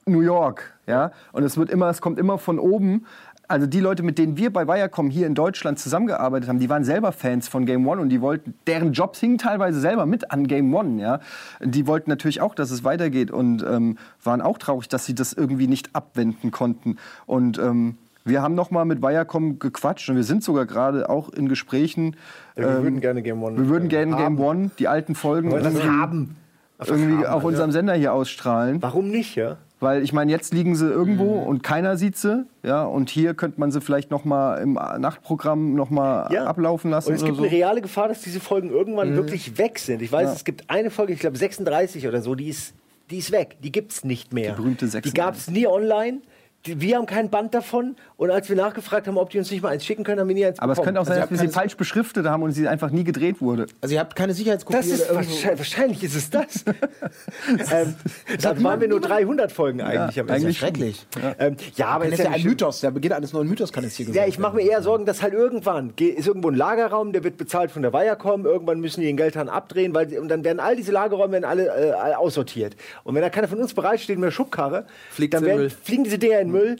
New 0.06 0.22
York, 0.22 0.74
ja. 0.88 1.12
Und 1.32 1.44
es 1.44 1.58
wird 1.58 1.70
immer, 1.70 1.90
es 1.90 2.02
kommt 2.02 2.20
immer 2.20 2.38
von 2.38 2.60
oben 2.60 3.06
also 3.48 3.68
die 3.68 3.82
Leute, 3.82 4.04
mit 4.04 4.18
denen 4.18 4.38
wir 4.38 4.52
bei 4.52 4.68
Viacom 4.68 5.10
hier 5.10 5.28
in 5.28 5.36
Deutschland 5.36 5.78
zusammengearbeitet 5.78 6.50
haben, 6.50 6.60
die 6.60 6.70
waren 6.70 6.84
selber 6.84 7.12
Fans 7.12 7.48
von 7.48 7.66
Game 7.66 7.86
One 7.88 8.02
und 8.02 8.10
die 8.10 8.22
wollten, 8.22 8.56
deren 8.68 8.94
Jobs 8.94 9.20
hingen 9.20 9.38
teilweise 9.38 9.80
selber 9.80 10.06
mit 10.06 10.32
an 10.32 10.48
Game 10.48 10.74
One, 10.74 11.02
ja. 11.02 11.20
Die 11.62 11.86
wollten 11.86 12.10
natürlich 12.10 12.42
auch, 12.42 12.56
dass 12.56 12.72
es 12.72 12.84
weitergeht 12.84 13.32
und 13.32 13.64
ähm, 13.64 13.98
waren 14.24 14.42
auch 14.42 14.58
traurig, 14.58 14.88
dass 14.88 15.06
sie 15.06 15.14
das 15.14 15.34
irgendwie 15.34 15.68
nicht 15.68 15.94
abwenden 15.94 16.52
konnten. 16.52 16.98
Und 17.26 17.60
ähm, 17.60 17.98
wir 18.26 18.42
haben 18.42 18.56
noch 18.56 18.72
mal 18.72 18.86
mit 18.86 19.02
Viacom 19.02 19.60
gequatscht 19.60 20.10
und 20.10 20.16
wir 20.16 20.24
sind 20.24 20.44
sogar 20.44 20.66
gerade 20.66 21.10
auch 21.10 21.30
in 21.30 21.50
Gesprächen. 21.50 22.16
Ja, 22.56 22.64
wir 22.64 22.78
ähm, 22.78 22.84
würden 22.84 23.02
gerne 23.02 23.22
Game 23.22 23.44
One. 23.44 23.58
Wir 23.58 23.68
würden 23.68 23.90
gerne 23.90 24.16
Game 24.16 24.40
One, 24.40 24.72
die 24.80 24.88
alten 24.88 25.16
Folgen. 25.16 25.50
das 25.52 25.84
haben. 25.84 26.38
Irgendwie 26.86 27.26
haben, 27.26 27.34
auf 27.34 27.44
unserem 27.44 27.72
Sender 27.72 27.94
hier 27.94 28.14
ausstrahlen. 28.14 28.82
Warum 28.82 29.10
nicht, 29.10 29.36
ja? 29.36 29.58
Weil 29.84 30.02
ich 30.02 30.14
meine, 30.14 30.32
jetzt 30.32 30.54
liegen 30.54 30.76
sie 30.76 30.90
irgendwo 30.90 31.42
mhm. 31.42 31.48
und 31.48 31.64
keiner 31.64 31.98
sieht 31.98 32.18
sie. 32.18 32.46
Ja, 32.64 32.86
und 32.86 33.10
hier 33.10 33.34
könnte 33.34 33.60
man 33.60 33.72
sie 33.72 33.82
vielleicht 33.82 34.12
noch 34.12 34.24
mal 34.24 34.56
im 34.56 34.74
Nachtprogramm 34.74 35.76
noch 35.76 35.90
mal 35.90 36.32
ja. 36.32 36.46
ablaufen 36.46 36.90
lassen. 36.90 37.10
Und 37.10 37.16
es 37.16 37.26
gibt 37.26 37.38
so. 37.38 37.44
eine 37.44 37.52
reale 37.52 37.82
Gefahr, 37.82 38.08
dass 38.08 38.22
diese 38.22 38.40
Folgen 38.40 38.70
irgendwann 38.70 39.12
mhm. 39.12 39.16
wirklich 39.18 39.58
weg 39.58 39.80
sind. 39.80 40.02
Ich 40.02 40.12
weiß, 40.12 40.30
ja. 40.30 40.34
es 40.34 40.46
gibt 40.46 40.70
eine 40.70 40.90
Folge, 40.90 41.14
ich 41.14 41.20
glaube 41.20 41.38
36 41.38 42.08
oder 42.08 42.22
so, 42.22 42.34
die 42.34 42.48
ist, 42.48 42.74
die 43.10 43.18
ist 43.18 43.32
weg. 43.32 43.58
Die 43.62 43.72
gibt 43.72 43.92
es 43.92 44.04
nicht 44.04 44.34
mehr. 44.34 44.52
Die 44.52 44.62
berühmte 44.62 44.88
36. 44.88 45.14
Die 45.14 45.18
gab 45.20 45.36
es 45.36 45.50
nie 45.50 45.68
online 45.68 46.22
wir 46.66 46.98
haben 46.98 47.06
kein 47.06 47.30
Band 47.30 47.54
davon 47.54 47.98
und 48.16 48.32
als 48.32 48.48
wir 48.48 48.56
nachgefragt 48.56 49.08
haben, 49.08 49.18
ob 49.18 49.30
die 49.30 49.38
uns 49.38 49.52
nicht 49.52 49.62
mal 49.62 49.70
eins 49.70 49.86
schicken 49.86 50.06
können, 50.06 50.22
haben 50.22 50.30
wir 50.30 50.36
nie 50.36 50.46
eins 50.46 50.60
Aber 50.60 50.74
bekommen. 50.74 50.84
es 50.84 50.86
könnte 50.86 51.02
auch 51.02 51.06
sein, 51.06 51.22
also 51.22 51.30
dass 51.30 51.42
wir 51.42 51.48
sie 51.50 51.54
falsch 51.54 51.76
beschriftet 51.76 52.26
haben 52.26 52.42
und 52.42 52.52
sie 52.52 52.68
einfach 52.68 52.90
nie 52.90 53.04
gedreht 53.04 53.42
wurde. 53.42 53.66
Also 53.82 53.96
ihr 53.96 54.00
habt 54.00 54.16
keine 54.16 54.34
Sicherheitskopie. 54.34 54.78
Das 54.78 54.88
ist 54.88 55.14
wahrscheinlich, 55.14 55.58
wahrscheinlich 55.58 56.04
ist 56.04 56.16
es 56.16 56.30
das. 56.30 56.64
ähm, 57.74 57.96
dann 58.42 58.64
waren 58.64 58.80
wir 58.80 58.88
nur 58.88 59.02
300 59.02 59.52
Folgen 59.52 59.82
eigentlich. 59.82 60.16
Ja, 60.16 60.26
eigentlich 60.26 60.58
schrecklich. 60.58 61.06
Ja, 61.22 61.36
ähm, 61.40 61.58
ja 61.76 61.88
aber 61.88 62.06
das 62.06 62.20
ist 62.20 62.26
ja 62.26 62.32
ein 62.32 62.44
Mythos. 62.44 62.80
Der 62.80 62.92
Beginn 62.92 63.12
eines 63.12 63.34
neuen 63.34 63.50
Mythos 63.50 63.74
kann 63.74 63.84
es 63.84 63.96
hier 63.96 64.10
Ja, 64.12 64.26
ich 64.26 64.40
mache 64.40 64.56
mir 64.56 64.62
eher 64.62 64.82
Sorgen, 64.82 65.06
dass 65.06 65.22
halt 65.22 65.34
irgendwann 65.34 65.94
ist 65.98 66.28
irgendwo 66.28 66.50
ein 66.50 66.56
Lagerraum, 66.56 67.12
der 67.12 67.26
wird 67.26 67.36
bezahlt 67.36 67.72
von 67.72 67.82
der 67.82 67.92
Viacom. 67.92 68.46
Irgendwann 68.46 68.80
müssen 68.80 69.02
die 69.02 69.08
den 69.08 69.18
Geldhahn 69.18 69.50
abdrehen, 69.50 69.94
weil 69.94 70.18
und 70.18 70.30
dann 70.30 70.46
werden 70.46 70.62
all 70.62 70.78
diese 70.78 70.94
Lagerräume 70.94 71.34
werden 71.34 71.46
alle, 71.46 71.66
äh, 71.66 72.14
aussortiert. 72.16 72.78
Und 73.04 73.16
wenn 73.16 73.22
da 73.22 73.30
keiner 73.30 73.50
von 73.50 73.60
uns 73.60 73.74
bereitsteht 73.74 74.18
mit 74.18 74.26
einer 74.26 74.32
Schubkarre, 74.32 74.86
Fliegt 75.12 75.34
dann 75.34 75.44
werden, 75.44 75.70
fliegen 75.70 76.06
diese 76.06 76.18
Dinger 76.18 76.40
in 76.40 76.53
Müll 76.54 76.76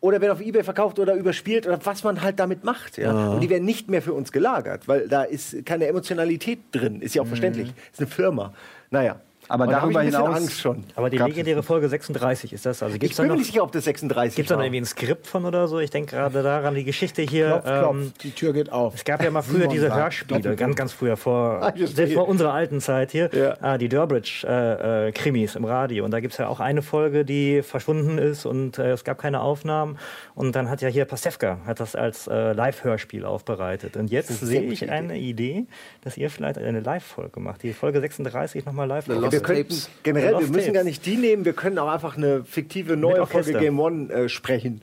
oder 0.00 0.20
werden 0.20 0.32
auf 0.32 0.40
Ebay 0.40 0.64
verkauft 0.64 0.98
oder 0.98 1.14
überspielt 1.14 1.66
oder 1.66 1.78
was 1.84 2.02
man 2.04 2.22
halt 2.22 2.40
damit 2.40 2.64
macht. 2.64 2.98
Ja? 2.98 3.12
ja. 3.12 3.28
Und 3.30 3.40
die 3.40 3.50
werden 3.50 3.64
nicht 3.64 3.88
mehr 3.88 4.02
für 4.02 4.14
uns 4.14 4.32
gelagert, 4.32 4.88
weil 4.88 5.08
da 5.08 5.22
ist 5.22 5.64
keine 5.66 5.86
Emotionalität 5.86 6.58
drin. 6.72 7.00
Ist 7.02 7.14
ja 7.14 7.22
auch 7.22 7.26
mhm. 7.26 7.30
verständlich. 7.30 7.72
Ist 7.92 8.00
eine 8.00 8.08
Firma. 8.08 8.54
Naja. 8.90 9.20
Aber 9.50 9.64
und 9.64 9.72
darüber 9.72 10.02
hinaus 10.02 10.36
Angst 10.36 10.60
schon. 10.60 10.84
Aber 10.94 11.10
die 11.10 11.18
legendäre 11.18 11.64
Folge 11.64 11.88
36 11.88 12.52
ist 12.52 12.66
das. 12.66 12.84
Also 12.84 12.98
gibt's 12.98 13.18
ich 13.18 13.22
bin 13.22 13.32
mir 13.32 13.36
nicht 13.36 13.46
sicher, 13.46 13.64
ob 13.64 13.72
das 13.72 13.84
36 13.84 14.36
Gibt 14.36 14.46
es 14.46 14.48
da 14.48 14.56
noch 14.56 14.62
irgendwie 14.62 14.82
ein 14.82 14.86
Skript 14.86 15.26
von 15.26 15.44
oder 15.44 15.66
so? 15.66 15.80
Ich 15.80 15.90
denke 15.90 16.14
gerade 16.14 16.42
daran, 16.44 16.76
die 16.76 16.84
Geschichte 16.84 17.22
hier. 17.22 17.48
Klopf, 17.48 17.64
klopf. 17.64 17.96
Ähm, 17.96 18.12
die 18.22 18.30
Tür 18.30 18.52
geht 18.52 18.70
auf. 18.70 18.94
Es 18.94 19.04
gab 19.04 19.22
ja 19.24 19.30
mal 19.30 19.42
früher 19.42 19.66
diese 19.66 19.92
Hörspiele, 19.92 20.54
ganz, 20.54 20.76
ganz 20.76 20.92
früher, 20.92 21.16
vor, 21.16 21.62
ah, 21.62 21.72
selbst 21.76 22.14
vor 22.14 22.28
unserer 22.28 22.52
alten 22.52 22.80
Zeit 22.80 23.10
hier, 23.10 23.28
ja. 23.32 23.56
ah, 23.60 23.76
die 23.76 23.88
Durbridge-Krimis 23.88 25.50
äh, 25.50 25.54
äh, 25.54 25.58
im 25.58 25.64
Radio. 25.64 26.04
Und 26.04 26.12
da 26.12 26.20
gibt 26.20 26.32
es 26.32 26.38
ja 26.38 26.46
auch 26.46 26.60
eine 26.60 26.82
Folge, 26.82 27.24
die 27.24 27.62
verschwunden 27.62 28.18
ist 28.18 28.46
und 28.46 28.78
äh, 28.78 28.92
es 28.92 29.02
gab 29.02 29.18
keine 29.18 29.40
Aufnahmen. 29.40 29.98
Und 30.36 30.54
dann 30.54 30.70
hat 30.70 30.80
ja 30.80 30.88
hier 30.88 31.06
Pasewka 31.06 31.58
hat 31.66 31.80
das 31.80 31.96
als 31.96 32.28
äh, 32.28 32.52
Live-Hörspiel 32.52 33.24
aufbereitet. 33.24 33.96
Und 33.96 34.10
jetzt 34.12 34.28
sehe 34.28 34.62
ich 34.62 34.88
eine 34.90 35.18
Idee, 35.18 35.66
dass 36.02 36.16
ihr 36.16 36.30
vielleicht 36.30 36.58
eine 36.58 36.80
Live-Folge 36.80 37.40
macht. 37.40 37.62
Die 37.62 37.72
Folge 37.72 38.00
36 38.00 38.64
nochmal 38.64 38.86
live. 38.86 39.08
Wir 39.48 39.64
könnten 39.64 39.82
generell, 40.02 40.38
wir 40.38 40.48
müssen 40.48 40.72
gar 40.72 40.84
nicht 40.84 41.04
die 41.06 41.16
nehmen, 41.16 41.44
wir 41.44 41.52
können 41.52 41.78
auch 41.78 41.88
einfach 41.88 42.16
eine 42.16 42.44
fiktive 42.44 42.96
neue 42.96 43.26
Folge 43.26 43.54
Game 43.54 43.78
One 43.78 44.12
äh, 44.12 44.28
sprechen. 44.28 44.82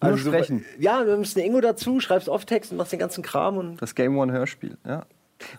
Also 0.00 0.16
Nur 0.16 0.34
sprechen. 0.34 0.64
So, 0.76 0.82
ja, 0.82 1.06
wir 1.06 1.16
müssen 1.16 1.38
Ingo 1.40 1.60
dazu, 1.60 2.00
schreibst 2.00 2.28
Off-Text 2.28 2.72
und 2.72 2.78
machst 2.78 2.92
den 2.92 2.98
ganzen 2.98 3.22
Kram. 3.22 3.56
Und 3.56 3.80
das 3.80 3.94
Game 3.94 4.18
One 4.18 4.32
Hörspiel, 4.32 4.76
ja. 4.84 5.04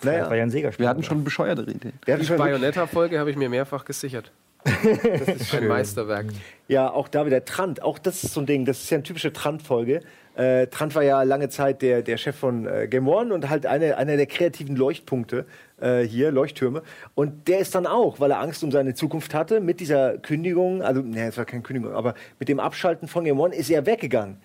Naja. 0.02 0.30
War 0.30 0.36
ja 0.36 0.44
ein 0.44 0.50
Sega-Spiel. 0.50 0.86
Wir 0.86 0.90
hatten 0.90 1.04
schon 1.04 1.24
bescheuerte 1.24 1.64
Ideen. 1.64 1.94
Die 2.08 2.34
Bayonetta-Folge 2.34 3.20
habe 3.20 3.32
ich 3.32 3.38
mir 3.38 3.50
mehrfach 3.50 3.86
gesichert. 3.86 4.32
das 4.64 5.42
ist 5.42 5.56
ein 5.56 5.68
Meisterwerk. 5.68 6.28
Ja, 6.70 6.90
auch 6.90 7.10
da 7.10 7.26
wieder 7.26 7.44
Trant. 7.44 7.82
Auch 7.82 8.00
das 8.00 8.24
ist 8.24 8.34
so 8.34 8.40
ein 8.40 8.46
Ding. 8.46 8.64
Das 8.66 8.82
ist 8.82 8.90
ja 8.90 8.96
eine 8.96 9.04
typische 9.04 9.34
Trant-Folge. 9.34 10.02
Äh, 10.36 10.68
Trant 10.68 10.96
war 10.96 11.04
ja 11.04 11.22
lange 11.24 11.50
Zeit 11.50 11.82
der, 11.82 12.02
der 12.02 12.18
Chef 12.18 12.36
von 12.36 12.66
äh, 12.66 12.88
Game 12.88 13.08
One 13.08 13.34
und 13.34 13.50
halt 13.50 13.66
eine, 13.66 13.98
einer 13.98 14.16
der 14.16 14.26
kreativen 14.26 14.76
Leuchtpunkte 14.76 15.46
äh, 15.84 16.08
hier, 16.08 16.32
Leuchttürme. 16.32 16.82
Und 17.16 17.48
der 17.48 17.60
ist 17.60 17.76
dann 17.76 17.86
auch, 17.86 18.20
weil 18.20 18.32
er 18.32 18.40
Angst 18.40 18.64
um 18.64 18.72
seine 18.72 18.94
Zukunft 18.94 19.34
hatte, 19.34 19.60
mit 19.60 19.80
dieser 19.80 20.18
Kündigung, 20.18 20.82
also, 20.82 21.02
ne, 21.02 21.28
es 21.28 21.38
war 21.38 21.46
keine 21.46 21.62
Kündigung, 21.62 21.94
aber 21.94 22.14
mit 22.40 22.50
dem 22.50 22.60
Abschalten 22.60 23.08
von 23.08 23.26
Game 23.26 23.40
One 23.40 23.54
ist 23.54 23.70
er 23.70 23.86
weggegangen. 23.86 24.38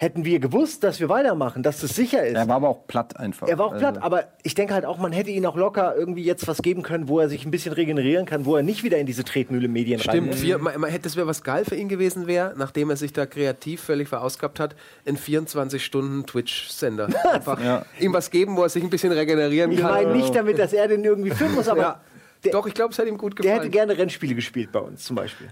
Hätten 0.00 0.24
wir 0.24 0.38
gewusst, 0.38 0.84
dass 0.84 1.00
wir 1.00 1.08
weitermachen, 1.08 1.64
dass 1.64 1.80
das 1.80 1.96
sicher 1.96 2.24
ist. 2.24 2.36
Er 2.36 2.46
war 2.46 2.54
aber 2.54 2.68
auch 2.68 2.86
platt 2.86 3.16
einfach. 3.16 3.48
Er 3.48 3.58
war 3.58 3.66
auch 3.66 3.76
platt, 3.76 3.96
also. 3.96 4.06
aber 4.06 4.28
ich 4.44 4.54
denke 4.54 4.72
halt 4.72 4.84
auch, 4.84 4.96
man 4.98 5.10
hätte 5.10 5.30
ihn 5.30 5.44
auch 5.44 5.56
locker 5.56 5.96
irgendwie 5.96 6.22
jetzt 6.22 6.46
was 6.46 6.62
geben 6.62 6.84
können, 6.84 7.08
wo 7.08 7.18
er 7.18 7.28
sich 7.28 7.44
ein 7.44 7.50
bisschen 7.50 7.72
regenerieren 7.72 8.24
kann, 8.24 8.44
wo 8.46 8.54
er 8.54 8.62
nicht 8.62 8.84
wieder 8.84 8.98
in 8.98 9.06
diese 9.06 9.24
Tretmühle 9.24 9.66
Medien 9.66 9.98
Stimmt, 9.98 10.36
vier, 10.36 10.58
man, 10.58 10.80
man, 10.80 10.96
das 11.02 11.16
wäre 11.16 11.26
was 11.26 11.42
geil 11.42 11.64
für 11.64 11.74
ihn 11.74 11.88
gewesen 11.88 12.28
wäre, 12.28 12.54
nachdem 12.56 12.90
er 12.90 12.96
sich 12.96 13.12
da 13.12 13.26
kreativ 13.26 13.80
völlig 13.80 14.06
verausgabt 14.06 14.60
hat, 14.60 14.76
in 15.04 15.16
24 15.16 15.84
Stunden 15.84 16.24
Twitch-Sender. 16.26 17.08
Einfach 17.32 17.60
ja. 17.60 17.84
ihm 17.98 18.12
was 18.12 18.30
geben, 18.30 18.56
wo 18.56 18.62
er 18.62 18.68
sich 18.68 18.84
ein 18.84 18.90
bisschen 18.90 19.10
regenerieren 19.10 19.72
ich 19.72 19.80
kann. 19.80 19.98
Ich 19.98 20.06
meine 20.06 20.16
nicht 20.16 20.32
damit, 20.32 20.60
dass 20.60 20.72
er 20.72 20.86
den 20.86 21.02
irgendwie 21.02 21.30
filmen 21.30 21.56
muss, 21.56 21.66
aber. 21.66 21.80
Ja. 21.80 22.00
Der, 22.44 22.52
Doch, 22.52 22.68
ich 22.68 22.74
glaube, 22.74 22.92
es 22.92 22.98
hat 23.00 23.08
ihm 23.08 23.18
gut 23.18 23.34
gefallen. 23.34 23.52
Der 23.52 23.64
hätte 23.64 23.70
gerne 23.70 23.98
Rennspiele 23.98 24.36
gespielt 24.36 24.70
bei 24.70 24.78
uns 24.78 25.02
zum 25.02 25.16
Beispiel. 25.16 25.48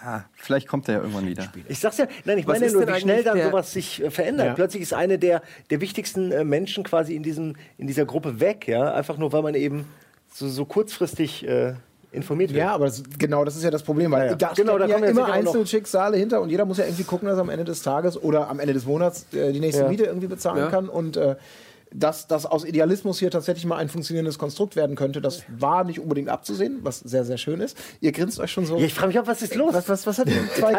Ja, 0.00 0.24
vielleicht 0.34 0.68
kommt 0.68 0.88
er 0.88 0.94
ja 0.94 1.00
irgendwann 1.00 1.26
wieder. 1.26 1.44
Ich 1.68 1.80
sag's 1.80 1.98
ja, 1.98 2.06
nein, 2.24 2.38
ich 2.38 2.46
meine 2.46 2.66
ja 2.66 2.72
nur, 2.72 2.86
wie 2.86 3.00
schnell 3.00 3.24
dann 3.24 3.40
sowas 3.42 3.72
sich 3.72 4.02
äh, 4.02 4.10
verändert. 4.10 4.46
Ja. 4.46 4.54
Plötzlich 4.54 4.82
ist 4.82 4.94
eine 4.94 5.18
der, 5.18 5.42
der 5.70 5.80
wichtigsten 5.80 6.30
äh, 6.30 6.44
Menschen 6.44 6.84
quasi 6.84 7.16
in, 7.16 7.22
diesem, 7.22 7.56
in 7.78 7.86
dieser 7.86 8.04
Gruppe 8.04 8.38
weg, 8.40 8.68
ja. 8.68 8.92
Einfach 8.94 9.18
nur, 9.18 9.32
weil 9.32 9.42
man 9.42 9.54
eben 9.54 9.86
so, 10.32 10.48
so 10.48 10.64
kurzfristig 10.64 11.46
äh, 11.46 11.74
informiert 12.12 12.50
wird. 12.50 12.58
Ja, 12.58 12.74
aber 12.74 12.86
das, 12.86 13.02
genau, 13.18 13.44
das 13.44 13.56
ist 13.56 13.64
ja 13.64 13.70
das 13.70 13.82
Problem, 13.82 14.10
weil 14.12 14.26
ja, 14.26 14.30
ja. 14.30 14.34
da 14.36 14.52
genau, 14.54 14.78
da 14.78 14.86
kommen 14.86 15.04
ja 15.04 15.10
immer 15.10 15.32
einzelne 15.32 15.66
Schicksale 15.66 16.16
hinter 16.16 16.40
und 16.40 16.50
jeder 16.50 16.64
muss 16.64 16.78
ja 16.78 16.84
irgendwie 16.84 17.04
gucken, 17.04 17.28
dass 17.28 17.36
er 17.36 17.42
am 17.42 17.50
Ende 17.50 17.64
des 17.64 17.82
Tages 17.82 18.20
oder 18.22 18.48
am 18.48 18.60
Ende 18.60 18.74
des 18.74 18.86
Monats 18.86 19.26
äh, 19.32 19.52
die 19.52 19.60
nächste 19.60 19.88
Miete 19.88 20.04
irgendwie 20.04 20.28
bezahlen 20.28 20.70
kann 20.70 20.88
und 20.88 21.16
äh, 21.16 21.36
dass 21.92 22.26
das 22.26 22.46
aus 22.46 22.64
Idealismus 22.64 23.18
hier 23.18 23.30
tatsächlich 23.30 23.66
mal 23.66 23.76
ein 23.76 23.88
funktionierendes 23.88 24.38
Konstrukt 24.38 24.76
werden 24.76 24.96
könnte, 24.96 25.20
das 25.20 25.42
war 25.48 25.84
nicht 25.84 26.00
unbedingt 26.00 26.28
abzusehen, 26.28 26.78
was 26.82 27.00
sehr, 27.00 27.24
sehr 27.24 27.38
schön 27.38 27.60
ist. 27.60 27.76
Ihr 28.00 28.12
grinst 28.12 28.40
euch 28.40 28.52
schon 28.52 28.66
so. 28.66 28.78
Ja, 28.78 28.84
ich 28.84 28.94
frage 28.94 29.08
mich 29.08 29.18
auch, 29.18 29.26
was 29.26 29.42
ist 29.42 29.54
los? 29.54 29.74
Was, 29.74 29.88
was, 29.88 30.06
was 30.06 30.18
hat 30.18 30.28
zwei 30.56 30.72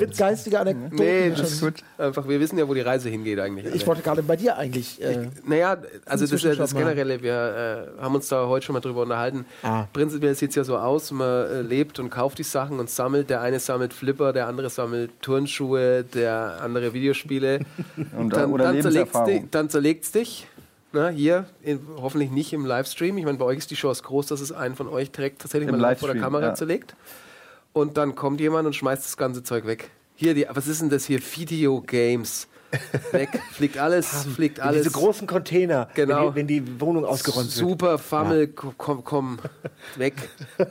werft 0.00 0.16
geistige 0.16 0.60
Anekdoten. 0.60 0.96
Nee, 0.96 1.30
das 1.30 1.52
ist 1.52 1.60
gut. 1.60 1.74
Einfach, 1.98 2.28
wir 2.28 2.40
wissen 2.40 2.58
ja, 2.58 2.68
wo 2.68 2.74
die 2.74 2.80
Reise 2.80 3.08
hingeht 3.08 3.38
eigentlich. 3.38 3.74
Ich 3.74 3.86
wollte 3.86 4.02
gerade 4.02 4.22
bei 4.22 4.36
dir 4.36 4.56
eigentlich. 4.56 5.02
Äh, 5.02 5.24
ich, 5.24 5.28
naja, 5.46 5.78
also 6.06 6.26
das 6.26 6.42
das 6.42 6.74
Generelle. 6.74 7.22
Wir 7.22 7.88
äh, 7.98 8.02
haben 8.02 8.14
uns 8.14 8.28
da 8.28 8.46
heute 8.46 8.66
schon 8.66 8.74
mal 8.74 8.80
drüber 8.80 9.02
unterhalten. 9.02 9.44
Ah. 9.62 9.86
Prinzipiell 9.92 10.34
sieht 10.34 10.50
es 10.50 10.56
ja 10.56 10.64
so 10.64 10.76
aus, 10.76 11.10
man 11.10 11.46
äh, 11.46 11.60
lebt 11.62 11.98
und 11.98 12.10
kauft 12.10 12.38
die 12.38 12.44
Sachen 12.44 12.78
und 12.78 12.90
sammelt. 12.90 13.30
Der 13.30 13.40
eine 13.40 13.58
sammelt 13.60 13.92
Flipper, 13.92 14.32
der 14.32 14.46
andere 14.46 14.70
sammelt 14.70 15.10
Turnschuhe, 15.20 16.04
der 16.04 16.58
andere 16.62 16.92
Videospiele. 16.92 17.60
und 18.18 18.30
dann, 18.30 18.56
dann 19.50 19.70
zerlegt 19.70 20.03
es 20.04 20.12
dich 20.12 20.46
na, 20.94 21.08
hier, 21.08 21.46
in, 21.60 21.80
hoffentlich 21.96 22.30
nicht 22.30 22.52
im 22.52 22.64
Livestream. 22.64 23.18
Ich 23.18 23.24
meine, 23.24 23.36
bei 23.36 23.44
euch 23.44 23.58
ist 23.58 23.70
die 23.70 23.74
Chance 23.74 24.02
groß, 24.04 24.26
dass 24.26 24.40
es 24.40 24.52
einen 24.52 24.76
von 24.76 24.88
euch 24.88 25.10
direkt 25.10 25.42
tatsächlich 25.42 25.68
Im 25.68 25.76
mal 25.76 25.80
live 25.80 25.98
vor 25.98 26.12
der 26.12 26.20
Kamera 26.22 26.46
ja. 26.46 26.54
zerlegt. 26.54 26.94
Und 27.72 27.96
dann 27.96 28.14
kommt 28.14 28.40
jemand 28.40 28.66
und 28.66 28.76
schmeißt 28.76 29.04
das 29.04 29.16
ganze 29.16 29.42
Zeug 29.42 29.66
weg. 29.66 29.90
Hier, 30.14 30.34
die, 30.34 30.46
was 30.48 30.68
ist 30.68 30.80
denn 30.80 30.90
das 30.90 31.04
hier? 31.04 31.18
Videogames. 31.20 32.46
Weg, 33.12 33.28
fliegt 33.52 33.78
alles, 33.78 34.26
fliegt 34.34 34.60
alles. 34.60 34.82
Diese 34.84 34.94
großen 34.94 35.26
Container, 35.26 35.88
genau. 35.94 36.34
wenn, 36.34 36.46
die, 36.46 36.60
wenn 36.60 36.66
die 36.66 36.80
Wohnung 36.80 37.04
ausgeräumt 37.04 37.50
Super, 37.50 37.68
wird. 37.68 37.80
Super, 37.80 37.98
Fammel, 37.98 38.52
ja. 38.56 38.72
komm, 38.76 39.04
komm, 39.04 39.38
weg. 39.96 40.14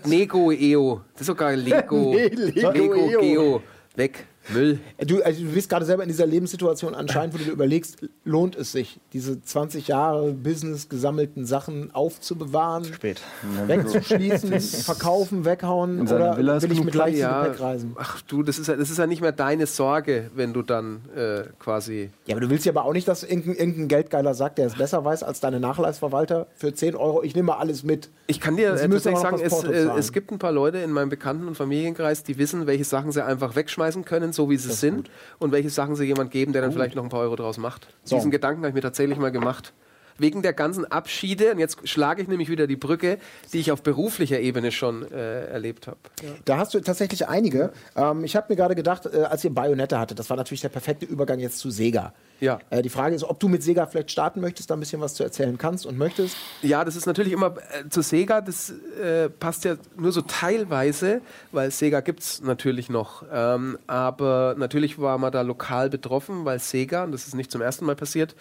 Nego 0.06 0.52
EO, 0.52 1.02
das 1.14 1.22
ist 1.22 1.28
sogar 1.28 1.54
Lego. 1.56 2.14
nee, 2.16 2.28
Lego, 2.28 2.72
Lego 2.72 3.20
Geo, 3.20 3.64
weg. 3.96 4.26
Müll. 4.50 4.80
Du, 5.06 5.22
also 5.24 5.44
du 5.44 5.52
bist 5.52 5.70
gerade 5.70 5.86
selber 5.86 6.04
in 6.04 6.10
dieser 6.10 6.26
Lebenssituation 6.26 6.96
anscheinend, 6.96 7.34
wo 7.34 7.38
du 7.38 7.46
dir 7.46 7.52
überlegst, 7.52 7.98
lohnt 8.26 8.56
es 8.56 8.72
sich, 8.72 9.00
diese 9.14 9.42
20 9.42 9.88
Jahre 9.88 10.34
Business 10.34 10.90
gesammelten 10.90 11.46
Sachen 11.46 11.94
aufzubewahren, 11.94 12.86
Spät. 12.86 13.22
wegzuschließen, 13.68 14.60
verkaufen, 14.84 15.46
weghauen 15.46 16.02
oder 16.02 16.38
Villa 16.38 16.62
will 16.62 16.72
ich 16.72 16.84
mit 16.84 16.96
Leichen 16.96 17.20
ja, 17.20 17.46
wegreisen? 17.46 17.96
Ach 17.98 18.22
du, 18.22 18.44
das 18.44 18.60
ist, 18.60 18.68
das 18.68 18.90
ist 18.90 18.98
ja 18.98 19.08
nicht 19.08 19.22
mehr 19.22 19.32
deine 19.32 19.66
Sorge, 19.66 20.30
wenn 20.36 20.54
du 20.54 20.62
dann 20.62 21.02
äh, 21.16 21.44
quasi... 21.60 22.10
Ja, 22.26 22.36
aber 22.36 22.42
du 22.42 22.50
willst 22.50 22.66
ja 22.66 22.74
aber 22.74 22.86
auch 22.86 22.94
nicht, 22.94 23.08
dass 23.08 23.24
irgendein, 23.24 23.56
irgendein 23.56 23.88
Geldgeiler 23.88 24.34
sagt, 24.34 24.58
der 24.58 24.68
es 24.68 24.76
besser 24.76 25.06
weiß 25.06 25.24
als 25.24 25.40
deine 25.40 25.60
Nachlassverwalter 25.60 26.48
für 26.56 26.74
10 26.74 26.96
Euro, 26.96 27.24
ich 27.24 27.36
nehme 27.36 27.48
mal 27.48 27.58
alles 27.58 27.84
mit. 27.84 28.10
Ich 28.28 28.42
kann 28.42 28.58
dir 28.58 28.74
äh, 28.74 28.90
tatsächlich 28.90 29.20
sagen, 29.20 29.40
es, 29.42 29.64
äh, 29.64 29.90
es 29.98 30.12
gibt 30.12 30.32
ein 30.32 30.40
paar 30.40 30.52
Leute 30.52 30.80
in 30.80 30.92
meinem 30.92 31.10
Bekannten- 31.10 31.48
und 31.48 31.56
Familienkreis, 31.56 32.24
die 32.24 32.38
wissen, 32.38 32.68
welche 32.68 32.84
Sachen 32.84 33.12
sie 33.12 33.24
einfach 33.24 33.56
wegschmeißen 33.56 34.04
können, 34.04 34.33
so 34.34 34.50
wie 34.50 34.58
sie 34.58 34.72
sind, 34.72 34.96
gut. 34.96 35.12
und 35.40 35.52
welche 35.52 35.70
Sachen 35.70 35.96
sie 35.96 36.06
jemand 36.06 36.32
geben, 36.32 36.54
der 36.54 36.62
dann 36.62 36.72
gut. 36.72 36.78
vielleicht 36.78 36.96
noch 36.96 37.04
ein 37.04 37.10
paar 37.10 37.22
Euro 37.22 37.36
draus 37.36 37.58
macht. 37.58 37.88
So. 38.04 38.16
Diesen 38.16 38.32
Gedanken 38.32 38.60
habe 38.60 38.70
ich 38.70 38.76
mir 38.76 38.82
tatsächlich 38.82 39.18
mal 39.18 39.32
gemacht. 39.32 39.74
Wegen 40.18 40.42
der 40.42 40.54
ganzen 40.54 40.86
Abschiede, 40.92 41.52
und 41.52 41.60
jetzt 41.60 41.88
schlage 41.88 42.22
ich 42.22 42.28
nämlich 42.28 42.50
wieder 42.50 42.68
die 42.68 42.76
Brücke, 42.76 43.18
die 43.52 43.60
ich 43.60 43.72
auf 43.72 43.82
beruflicher 43.82 44.40
Ebene 44.40 44.72
schon 44.72 45.10
äh, 45.12 45.46
erlebt 45.46 45.88
habe. 45.88 45.98
Ja. 46.22 46.30
Da 46.46 46.58
hast 46.58 46.74
du 46.74 46.80
tatsächlich 46.80 47.28
einige. 47.28 47.72
Ähm, 47.96 48.24
ich 48.24 48.36
habe 48.36 48.48
mir 48.50 48.56
gerade 48.56 48.76
gedacht, 48.76 49.06
äh, 49.06 49.24
als 49.24 49.44
ihr 49.44 49.54
Bayonetta 49.54 50.00
hattet, 50.00 50.20
das 50.20 50.30
war 50.30 50.38
natürlich 50.38 50.62
der 50.62 50.70
perfekte 50.70 51.06
Übergang 51.06 51.40
jetzt 51.40 51.60
zu 51.60 51.70
Sega. 51.72 52.14
Ja. 52.40 52.60
Äh, 52.70 52.82
die 52.82 52.90
Frage 52.90 53.16
ist, 53.16 53.24
ob 53.24 53.40
du 53.40 53.48
mit 53.48 53.64
Sega 53.64 53.86
vielleicht 53.86 54.12
starten 54.12 54.42
möchtest, 54.42 54.70
da 54.70 54.76
ein 54.76 54.80
bisschen 54.80 55.02
was 55.02 55.14
zu 55.14 55.24
erzählen 55.24 55.58
kannst 55.58 55.86
und 55.86 55.98
möchtest. 55.98 56.36
Ja, 56.62 56.84
das 56.84 56.96
ist 56.96 57.06
natürlich 57.06 57.32
immer 57.32 57.56
äh, 57.58 57.90
zu 57.90 58.02
Sega, 58.02 58.42
das 58.42 58.74
äh, 59.02 59.30
passt 59.30 59.64
ja 59.66 59.76
nur 59.98 60.12
so 60.12 60.22
teilweise, 60.22 61.22
weil 61.52 61.72
Sega 61.72 62.02
gibt 62.02 62.20
es 62.22 62.42
natürlich 62.42 62.90
noch. 62.90 63.24
Ähm, 63.32 63.78
aber 63.88 64.56
natürlich 64.58 65.00
war 65.00 65.18
man 65.18 65.32
da 65.32 65.42
lokal 65.42 65.90
betroffen, 65.90 66.46
weil 66.46 66.60
Sega, 66.60 67.06
und 67.06 67.12
das 67.12 67.28
ist 67.28 67.36
nicht 67.36 67.52
zum 67.52 67.62
ersten 67.62 67.86
Mal 67.86 67.96
passiert, 67.96 68.36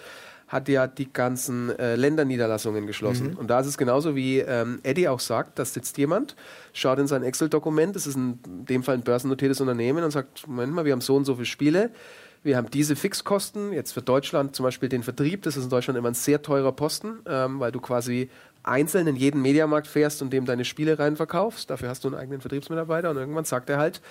hat 0.53 0.69
ja 0.69 0.87
die 0.87 1.11
ganzen 1.11 1.77
äh, 1.79 1.97
Länderniederlassungen 1.97 2.87
geschlossen. 2.87 3.31
Mhm. 3.31 3.39
Und 3.39 3.49
da 3.49 3.61
ist 3.61 3.67
es 3.67 3.79
genauso 3.79 4.15
wie 4.15 4.41
ähm, 4.41 4.81
Eddie 4.83 5.09
auch 5.09 5.19
sagt, 5.19 5.59
da 5.59 5.65
sitzt 5.65 5.97
jemand, 5.97 6.37
schaut 6.75 6.99
in 6.99 7.07
sein 7.07 7.23
Excel-Dokument, 7.23 7.97
das 7.97 8.07
ist 8.07 8.17
in 8.17 8.39
dem 8.45 8.83
Fall 8.83 8.97
ein 8.97 9.03
börsennotiertes 9.03 9.63
Unternehmen 9.63 10.05
und 10.05 10.11
sagt, 10.11 10.47
Moment 10.47 10.75
mal, 10.75 10.85
wir 10.85 10.93
haben 10.93 11.01
so 11.01 11.17
und 11.17 11.25
so 11.25 11.37
viele 11.37 11.47
Spiele, 11.47 11.91
wir 12.43 12.59
haben 12.59 12.69
diese 12.71 12.97
Fixkosten, 12.97 13.73
jetzt 13.73 13.93
für 13.93 14.03
Deutschland 14.03 14.55
zum 14.55 14.65
Beispiel 14.65 14.91
den 14.91 15.03
Vertrieb, 15.03 15.43
das 15.43 15.57
ist 15.57 15.65
in 15.65 15.71
Deutschland 15.71 15.99
immer 15.99 16.11
ein 16.11 16.15
sehr 16.15 16.43
teurer 16.43 16.73
Posten, 16.73 17.21
ähm, 17.27 17.59
weil 17.59 17.73
du 17.73 17.81
quasi 17.81 18.29
einzeln 18.63 19.07
in 19.07 19.17
jeden 19.17 19.41
Mediamarkt 19.41 19.87
fährst 19.87 20.21
und 20.21 20.33
dem 20.33 20.45
deine 20.45 20.67
Spiele 20.67 20.99
rein 20.99 21.17
verkaufst. 21.17 21.71
Dafür 21.71 21.89
hast 21.89 22.05
du 22.05 22.09
einen 22.09 22.17
eigenen 22.19 22.41
Vertriebsmitarbeiter 22.41 23.11
und 23.11 23.17
irgendwann 23.17 23.45
sagt 23.45 23.71
er 23.71 23.79
halt, 23.79 24.03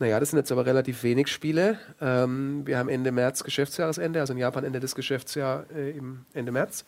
naja, 0.00 0.18
das 0.18 0.30
sind 0.30 0.38
jetzt 0.38 0.50
aber 0.50 0.64
relativ 0.64 1.02
wenig 1.02 1.28
Spiele. 1.28 1.78
Ähm, 2.00 2.62
wir 2.64 2.78
haben 2.78 2.88
Ende 2.88 3.12
März 3.12 3.44
Geschäftsjahresende, 3.44 4.18
also 4.18 4.32
in 4.32 4.38
Japan 4.38 4.64
Ende 4.64 4.80
des 4.80 4.94
Geschäftsjahres 4.94 5.66
äh, 5.76 5.92
Ende 6.32 6.52
März. 6.52 6.86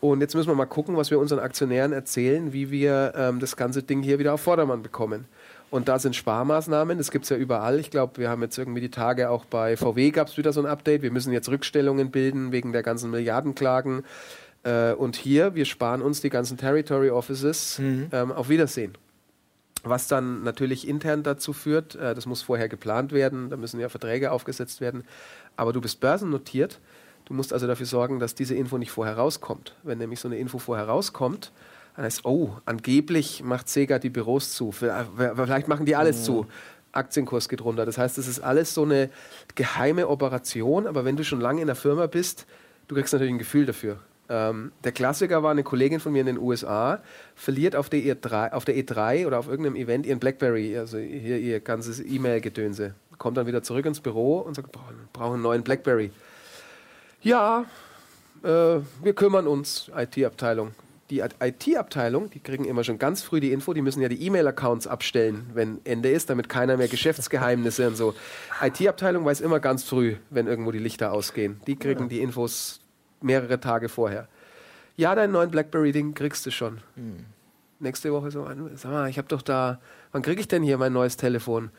Und 0.00 0.20
jetzt 0.20 0.34
müssen 0.34 0.48
wir 0.48 0.54
mal 0.54 0.66
gucken, 0.66 0.96
was 0.96 1.10
wir 1.10 1.18
unseren 1.18 1.40
Aktionären 1.40 1.92
erzählen, 1.92 2.52
wie 2.52 2.70
wir 2.70 3.12
ähm, 3.16 3.40
das 3.40 3.56
ganze 3.56 3.82
Ding 3.82 4.02
hier 4.02 4.20
wieder 4.20 4.34
auf 4.34 4.40
Vordermann 4.40 4.82
bekommen. 4.82 5.24
Und 5.70 5.88
da 5.88 5.98
sind 5.98 6.14
Sparmaßnahmen, 6.14 6.98
das 6.98 7.10
gibt 7.10 7.24
es 7.24 7.30
ja 7.30 7.36
überall. 7.36 7.80
Ich 7.80 7.90
glaube, 7.90 8.18
wir 8.18 8.28
haben 8.28 8.42
jetzt 8.42 8.56
irgendwie 8.56 8.80
die 8.80 8.90
Tage 8.90 9.30
auch 9.30 9.44
bei 9.44 9.76
VW 9.76 10.10
gab 10.10 10.28
es 10.28 10.36
wieder 10.36 10.52
so 10.52 10.60
ein 10.60 10.66
Update. 10.66 11.02
Wir 11.02 11.10
müssen 11.10 11.32
jetzt 11.32 11.48
Rückstellungen 11.48 12.12
bilden 12.12 12.52
wegen 12.52 12.72
der 12.72 12.84
ganzen 12.84 13.10
Milliardenklagen. 13.10 14.04
Äh, 14.62 14.92
und 14.92 15.16
hier, 15.16 15.56
wir 15.56 15.64
sparen 15.64 16.02
uns 16.02 16.20
die 16.20 16.30
ganzen 16.30 16.56
Territory 16.56 17.10
Offices. 17.10 17.80
Mhm. 17.80 18.08
Ähm, 18.12 18.30
auf 18.30 18.48
Wiedersehen 18.48 18.96
was 19.84 20.08
dann 20.08 20.42
natürlich 20.42 20.88
intern 20.88 21.22
dazu 21.22 21.52
führt, 21.52 21.94
äh, 21.94 22.14
das 22.14 22.26
muss 22.26 22.42
vorher 22.42 22.68
geplant 22.68 23.12
werden, 23.12 23.50
da 23.50 23.56
müssen 23.56 23.80
ja 23.80 23.88
Verträge 23.88 24.32
aufgesetzt 24.32 24.80
werden, 24.80 25.04
aber 25.56 25.72
du 25.72 25.80
bist 25.80 26.00
börsennotiert, 26.00 26.80
du 27.24 27.34
musst 27.34 27.52
also 27.52 27.66
dafür 27.66 27.86
sorgen, 27.86 28.18
dass 28.18 28.34
diese 28.34 28.54
Info 28.54 28.78
nicht 28.78 28.90
vorher 28.90 29.16
rauskommt. 29.16 29.74
Wenn 29.82 29.98
nämlich 29.98 30.20
so 30.20 30.28
eine 30.28 30.38
Info 30.38 30.58
vorher 30.58 30.86
rauskommt, 30.86 31.52
dann 31.96 32.04
heißt, 32.04 32.24
oh, 32.24 32.56
angeblich 32.64 33.42
macht 33.42 33.68
Sega 33.68 33.98
die 33.98 34.10
Büros 34.10 34.52
zu, 34.52 34.72
vielleicht 34.72 35.68
machen 35.68 35.86
die 35.86 35.96
alles 35.96 36.20
mhm. 36.20 36.24
zu. 36.24 36.46
Aktienkurs 36.92 37.48
geht 37.48 37.62
runter. 37.62 37.86
Das 37.86 37.98
heißt, 37.98 38.18
es 38.18 38.28
ist 38.28 38.40
alles 38.40 38.74
so 38.74 38.84
eine 38.84 39.10
geheime 39.54 40.08
Operation, 40.08 40.86
aber 40.86 41.04
wenn 41.04 41.16
du 41.16 41.24
schon 41.24 41.40
lange 41.40 41.60
in 41.60 41.66
der 41.66 41.76
Firma 41.76 42.06
bist, 42.06 42.46
du 42.88 42.94
kriegst 42.94 43.12
natürlich 43.12 43.34
ein 43.34 43.38
Gefühl 43.38 43.66
dafür. 43.66 43.98
Ähm, 44.28 44.72
der 44.82 44.92
Klassiker 44.92 45.42
war 45.42 45.50
eine 45.50 45.62
Kollegin 45.62 46.00
von 46.00 46.12
mir 46.12 46.20
in 46.20 46.26
den 46.26 46.38
USA, 46.38 47.00
verliert 47.34 47.76
auf 47.76 47.90
der, 47.90 48.00
E3, 48.00 48.52
auf 48.52 48.64
der 48.64 48.74
E3 48.76 49.26
oder 49.26 49.38
auf 49.38 49.48
irgendeinem 49.48 49.76
Event 49.76 50.06
ihren 50.06 50.18
Blackberry, 50.18 50.78
also 50.78 50.98
hier 50.98 51.38
ihr 51.38 51.60
ganzes 51.60 52.00
E-Mail-Gedönse. 52.00 52.94
Kommt 53.18 53.36
dann 53.36 53.46
wieder 53.46 53.62
zurück 53.62 53.84
ins 53.86 54.00
Büro 54.00 54.38
und 54.38 54.54
sagt, 54.54 54.72
brauchen 54.72 55.08
brauch 55.12 55.32
einen 55.34 55.42
neuen 55.42 55.62
Blackberry. 55.62 56.10
Ja, 57.22 57.66
äh, 58.42 58.48
wir 58.48 59.14
kümmern 59.14 59.46
uns, 59.46 59.90
IT-Abteilung. 59.94 60.72
Die 61.10 61.20
IT-Abteilung, 61.20 62.30
die 62.30 62.40
kriegen 62.40 62.64
immer 62.64 62.82
schon 62.82 62.98
ganz 62.98 63.22
früh 63.22 63.38
die 63.38 63.52
Info, 63.52 63.74
die 63.74 63.82
müssen 63.82 64.00
ja 64.00 64.08
die 64.08 64.24
E-Mail-Accounts 64.24 64.86
abstellen, 64.86 65.50
wenn 65.52 65.80
Ende 65.84 66.08
ist, 66.08 66.30
damit 66.30 66.48
keiner 66.48 66.78
mehr 66.78 66.88
Geschäftsgeheimnisse 66.88 67.88
und 67.88 67.96
so. 67.96 68.14
IT-Abteilung 68.62 69.24
weiß 69.24 69.42
immer 69.42 69.60
ganz 69.60 69.84
früh, 69.84 70.16
wenn 70.30 70.46
irgendwo 70.46 70.72
die 70.72 70.78
Lichter 70.78 71.12
ausgehen. 71.12 71.60
Die 71.66 71.76
kriegen 71.76 72.08
die 72.08 72.20
Infos 72.20 72.80
mehrere 73.24 73.58
Tage 73.60 73.88
vorher. 73.88 74.28
Ja, 74.96 75.14
deinen 75.14 75.32
neuen 75.32 75.50
Blackberry-Ding 75.50 76.14
kriegst 76.14 76.46
du 76.46 76.50
schon. 76.50 76.78
Hm. 76.94 77.24
Nächste 77.80 78.12
Woche 78.12 78.30
so, 78.30 78.46
sag 78.76 78.92
mal, 78.92 79.10
ich 79.10 79.18
habe 79.18 79.28
doch 79.28 79.42
da, 79.42 79.80
wann 80.12 80.22
kriege 80.22 80.40
ich 80.40 80.48
denn 80.48 80.62
hier 80.62 80.78
mein 80.78 80.92
neues 80.92 81.16
Telefon? 81.16 81.70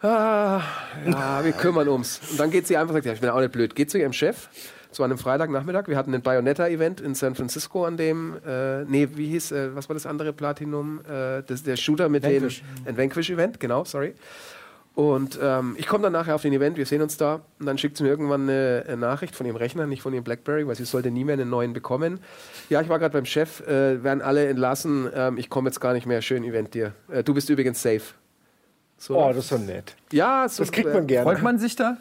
Ah, 0.00 0.62
ja, 1.04 1.44
wir 1.44 1.52
kümmern 1.52 1.88
ums. 1.88 2.20
Und 2.30 2.38
dann 2.38 2.50
geht 2.52 2.68
sie 2.68 2.76
einfach 2.76 2.94
sagt, 2.94 3.06
ja, 3.06 3.12
ich 3.12 3.20
bin 3.20 3.30
auch 3.30 3.40
nicht 3.40 3.50
blöd. 3.50 3.74
Geht 3.74 3.90
zu 3.90 3.98
ihrem 3.98 4.12
Chef, 4.12 4.48
zu 4.92 5.02
einem 5.02 5.18
Freitagnachmittag. 5.18 5.88
Wir 5.88 5.96
hatten 5.96 6.14
ein 6.14 6.22
Bayonetta-Event 6.22 7.00
in 7.00 7.16
San 7.16 7.34
Francisco 7.34 7.84
an 7.84 7.96
dem, 7.96 8.36
äh, 8.46 8.84
nee, 8.84 9.08
wie 9.14 9.26
hieß, 9.26 9.50
äh, 9.50 9.74
was 9.74 9.88
war 9.88 9.94
das 9.94 10.06
andere 10.06 10.32
Platinum? 10.32 11.00
Äh, 11.00 11.42
das, 11.42 11.64
der 11.64 11.76
Shooter 11.76 12.08
mit 12.08 12.22
Vanquish. 12.22 12.62
den, 12.62 12.86
ein 12.86 12.96
Vanquish-Event, 12.96 13.58
genau, 13.58 13.84
sorry. 13.84 14.14
Und 14.98 15.38
ähm, 15.40 15.76
ich 15.78 15.86
komme 15.86 16.02
dann 16.02 16.12
nachher 16.12 16.34
auf 16.34 16.42
den 16.42 16.52
Event, 16.52 16.76
wir 16.76 16.84
sehen 16.84 17.02
uns 17.02 17.16
da 17.16 17.42
und 17.60 17.66
dann 17.66 17.78
schickt 17.78 17.96
sie 17.96 18.02
mir 18.02 18.08
irgendwann 18.08 18.50
eine, 18.50 18.82
eine, 18.84 18.96
Nachricht 18.96 19.36
von 19.36 19.46
ihrem 19.46 19.54
Rechner, 19.54 19.86
nicht 19.86 20.02
von 20.02 20.12
ihrem 20.12 20.24
Blackberry, 20.24 20.66
weil 20.66 20.74
sie 20.74 20.84
sollte 20.84 21.12
nie 21.12 21.22
mehr 21.22 21.34
einen 21.34 21.48
neuen 21.48 21.72
bekommen. 21.72 22.18
Ja, 22.68 22.80
ich 22.80 22.88
war 22.88 22.98
gerade 22.98 23.12
beim 23.12 23.24
Chef, 23.24 23.60
äh, 23.60 24.02
werden 24.02 24.20
alle 24.22 24.48
entlassen, 24.48 25.08
ähm, 25.14 25.38
ich 25.38 25.50
komme 25.50 25.68
jetzt 25.68 25.78
gar 25.78 25.92
nicht 25.92 26.04
mehr, 26.04 26.20
schön 26.20 26.42
Event 26.42 26.74
dir. 26.74 26.94
Äh, 27.12 27.22
du 27.22 27.32
bist 27.32 27.48
übrigens 27.48 27.80
safe. 27.80 28.00
So, 28.96 29.16
oh, 29.16 29.28
das 29.28 29.44
ist 29.44 29.50
so 29.50 29.58
nett. 29.58 29.94
Ja, 30.10 30.48
so, 30.48 30.64
das 30.64 30.72
kriegt 30.72 30.92
man 30.92 31.06
gerne. 31.06 31.30
Freut 31.30 31.44
man 31.44 31.60
sich 31.60 31.76
da? 31.76 31.96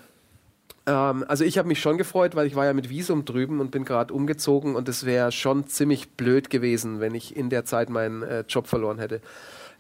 Ähm, 0.88 1.24
also 1.28 1.44
ich 1.44 1.60
habe 1.60 1.68
mich 1.68 1.80
schon 1.80 2.00
gefreut, 2.00 2.36
weil 2.36 2.48
ich 2.48 2.56
war 2.56 2.66
ja 2.66 2.74
mit 2.74 2.90
Visum 2.90 3.26
drüben 3.26 3.60
und 3.60 3.70
bin 3.70 3.86
gerade 3.86 4.12
umgezogen 4.12 4.76
und 4.76 4.90
es 4.90 5.06
wäre 5.06 5.32
schon 5.32 5.68
ziemlich 5.68 6.14
blöd 6.14 6.50
gewesen, 6.50 7.00
wenn 7.00 7.14
ich 7.14 7.38
in 7.38 7.52
der 7.52 7.64
Zeit 7.64 7.92
meinen 7.92 8.24
äh, 8.24 8.44
Job 8.50 8.66
verloren 8.66 8.98
hätte. 8.98 9.22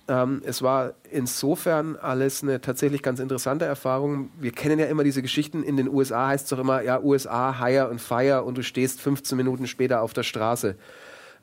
Ähm, 0.10 0.41
es 0.46 0.62
war 0.62 0.93
insofern 1.12 1.98
alles 1.98 2.41
eine 2.41 2.62
tatsächlich 2.62 3.04
ganz 3.04 3.20
interessante 3.20 3.65
Erfahrung. 3.65 4.30
Wir 4.39 4.52
kennen 4.52 4.80
ja 4.80 4.86
immer 4.86 5.04
diese 5.04 5.22
Geschichten. 5.22 5.63
In 5.63 5.76
den 5.76 5.89
USA 5.89 6.28
heißt 6.28 6.46
es 6.46 6.50
doch 6.50 6.60
immer, 6.60 6.82
ja, 6.82 7.02
USA, 7.02 7.60
Hire 7.60 7.89
and 7.89 8.00
Fire 8.00 8.43
und 8.43 8.58
du 8.58 8.63
stehst 8.63 9.02
15 9.02 9.36
Minuten 9.36 9.67
später 9.67 10.02
auf 10.02 10.13
der 10.13 10.24
Straße. 10.24 10.76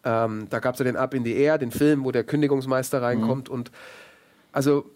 Ähm, 0.04 0.46
da 0.50 0.60
gab 0.60 0.74
es 0.74 0.78
ja 0.78 0.84
den 0.84 0.96
Up 0.96 1.14
in 1.14 1.24
the 1.24 1.34
Air, 1.34 1.58
den 1.58 1.70
Film, 1.70 2.04
wo 2.04 2.10
der 2.10 2.24
Kündigungsmeister 2.24 3.02
reinkommt. 3.02 3.48
Mhm. 3.48 3.54
Und 3.54 3.70
also 4.52 4.86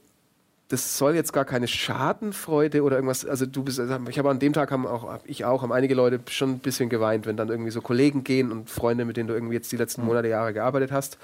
das 0.68 0.98
soll 0.98 1.14
jetzt 1.14 1.32
gar 1.32 1.46
keine 1.46 1.66
Schadenfreude 1.66 2.82
oder 2.82 2.96
irgendwas. 2.96 3.24
Also 3.24 3.46
du 3.46 3.64
bist, 3.64 3.80
also 3.80 3.98
ich 4.08 4.18
habe 4.18 4.28
an 4.28 4.38
dem 4.38 4.52
Tag 4.52 4.70
haben 4.70 4.86
auch 4.86 5.18
ich 5.24 5.44
auch 5.46 5.62
haben 5.62 5.72
einige 5.72 5.94
Leute 5.94 6.20
schon 6.28 6.52
ein 6.52 6.58
bisschen 6.58 6.90
geweint, 6.90 7.26
wenn 7.26 7.38
dann 7.38 7.48
irgendwie 7.48 7.70
so 7.70 7.80
Kollegen 7.80 8.22
gehen 8.22 8.52
und 8.52 8.68
Freunde, 8.68 9.06
mit 9.06 9.16
denen 9.16 9.28
du 9.28 9.34
irgendwie 9.34 9.54
jetzt 9.54 9.72
die 9.72 9.76
letzten 9.76 10.02
mhm. 10.02 10.08
Monate 10.08 10.28
Jahre 10.28 10.52
gearbeitet 10.52 10.92
hast. 10.92 11.18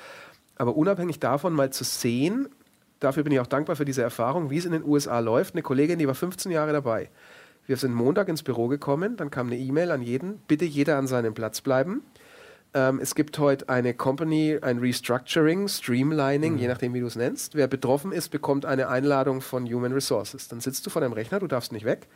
Aber 0.57 0.77
unabhängig 0.77 1.19
davon 1.21 1.53
mal 1.53 1.71
zu 1.71 1.85
sehen, 1.85 2.49
dafür 3.01 3.23
bin 3.25 3.33
ich 3.33 3.41
auch 3.41 3.47
dankbar 3.47 3.77
für 3.77 3.85
diese 3.85 4.03
Erfahrung, 4.03 4.51
wie 4.51 4.59
es 4.59 4.65
in 4.65 4.73
den 4.73 4.85
USA 4.85 5.19
läuft. 5.19 5.55
Eine 5.55 5.63
Kollegin, 5.63 5.99
die 5.99 6.07
war 6.07 6.15
15 6.15 6.53
Jahre 6.53 6.73
dabei. 6.73 7.11
Wir 7.67 7.77
sind 7.77 7.95
Montag 7.95 8.29
ins 8.29 8.43
Büro 8.43 8.69
gekommen, 8.69 9.17
dann 9.17 9.31
kam 9.31 9.47
eine 9.47 9.57
E-Mail 9.57 9.91
an 9.91 10.03
jeden, 10.03 10.39
bitte 10.49 10.67
jeder 10.67 10.99
an 10.99 11.07
seinem 11.07 11.33
Platz 11.33 11.63
bleiben. 11.63 12.03
Ähm, 12.75 12.99
es 13.01 13.15
gibt 13.15 13.39
heute 13.39 13.69
eine 13.69 13.95
Company, 13.95 14.59
ein 14.61 14.79
Restructuring, 14.81 15.69
Streamlining, 15.69 16.55
mhm. 16.55 16.59
je 16.59 16.69
nachdem, 16.69 16.93
wie 16.93 17.01
du 17.01 17.07
es 17.07 17.17
nennst. 17.17 17.55
Wer 17.55 17.69
betroffen 17.69 18.13
ist, 18.13 18.31
bekommt 18.31 18.67
eine 18.67 18.89
Einladung 18.89 19.41
von 19.41 19.65
Human 19.73 19.93
Resources. 19.93 20.49
Dann 20.49 20.61
sitzt 20.61 20.85
du 20.85 20.91
vor 20.91 21.01
deinem 21.01 21.13
Rechner, 21.15 21.39
du 21.39 21.47
darfst 21.47 21.73
nicht 21.73 21.87
weg. 21.87 22.09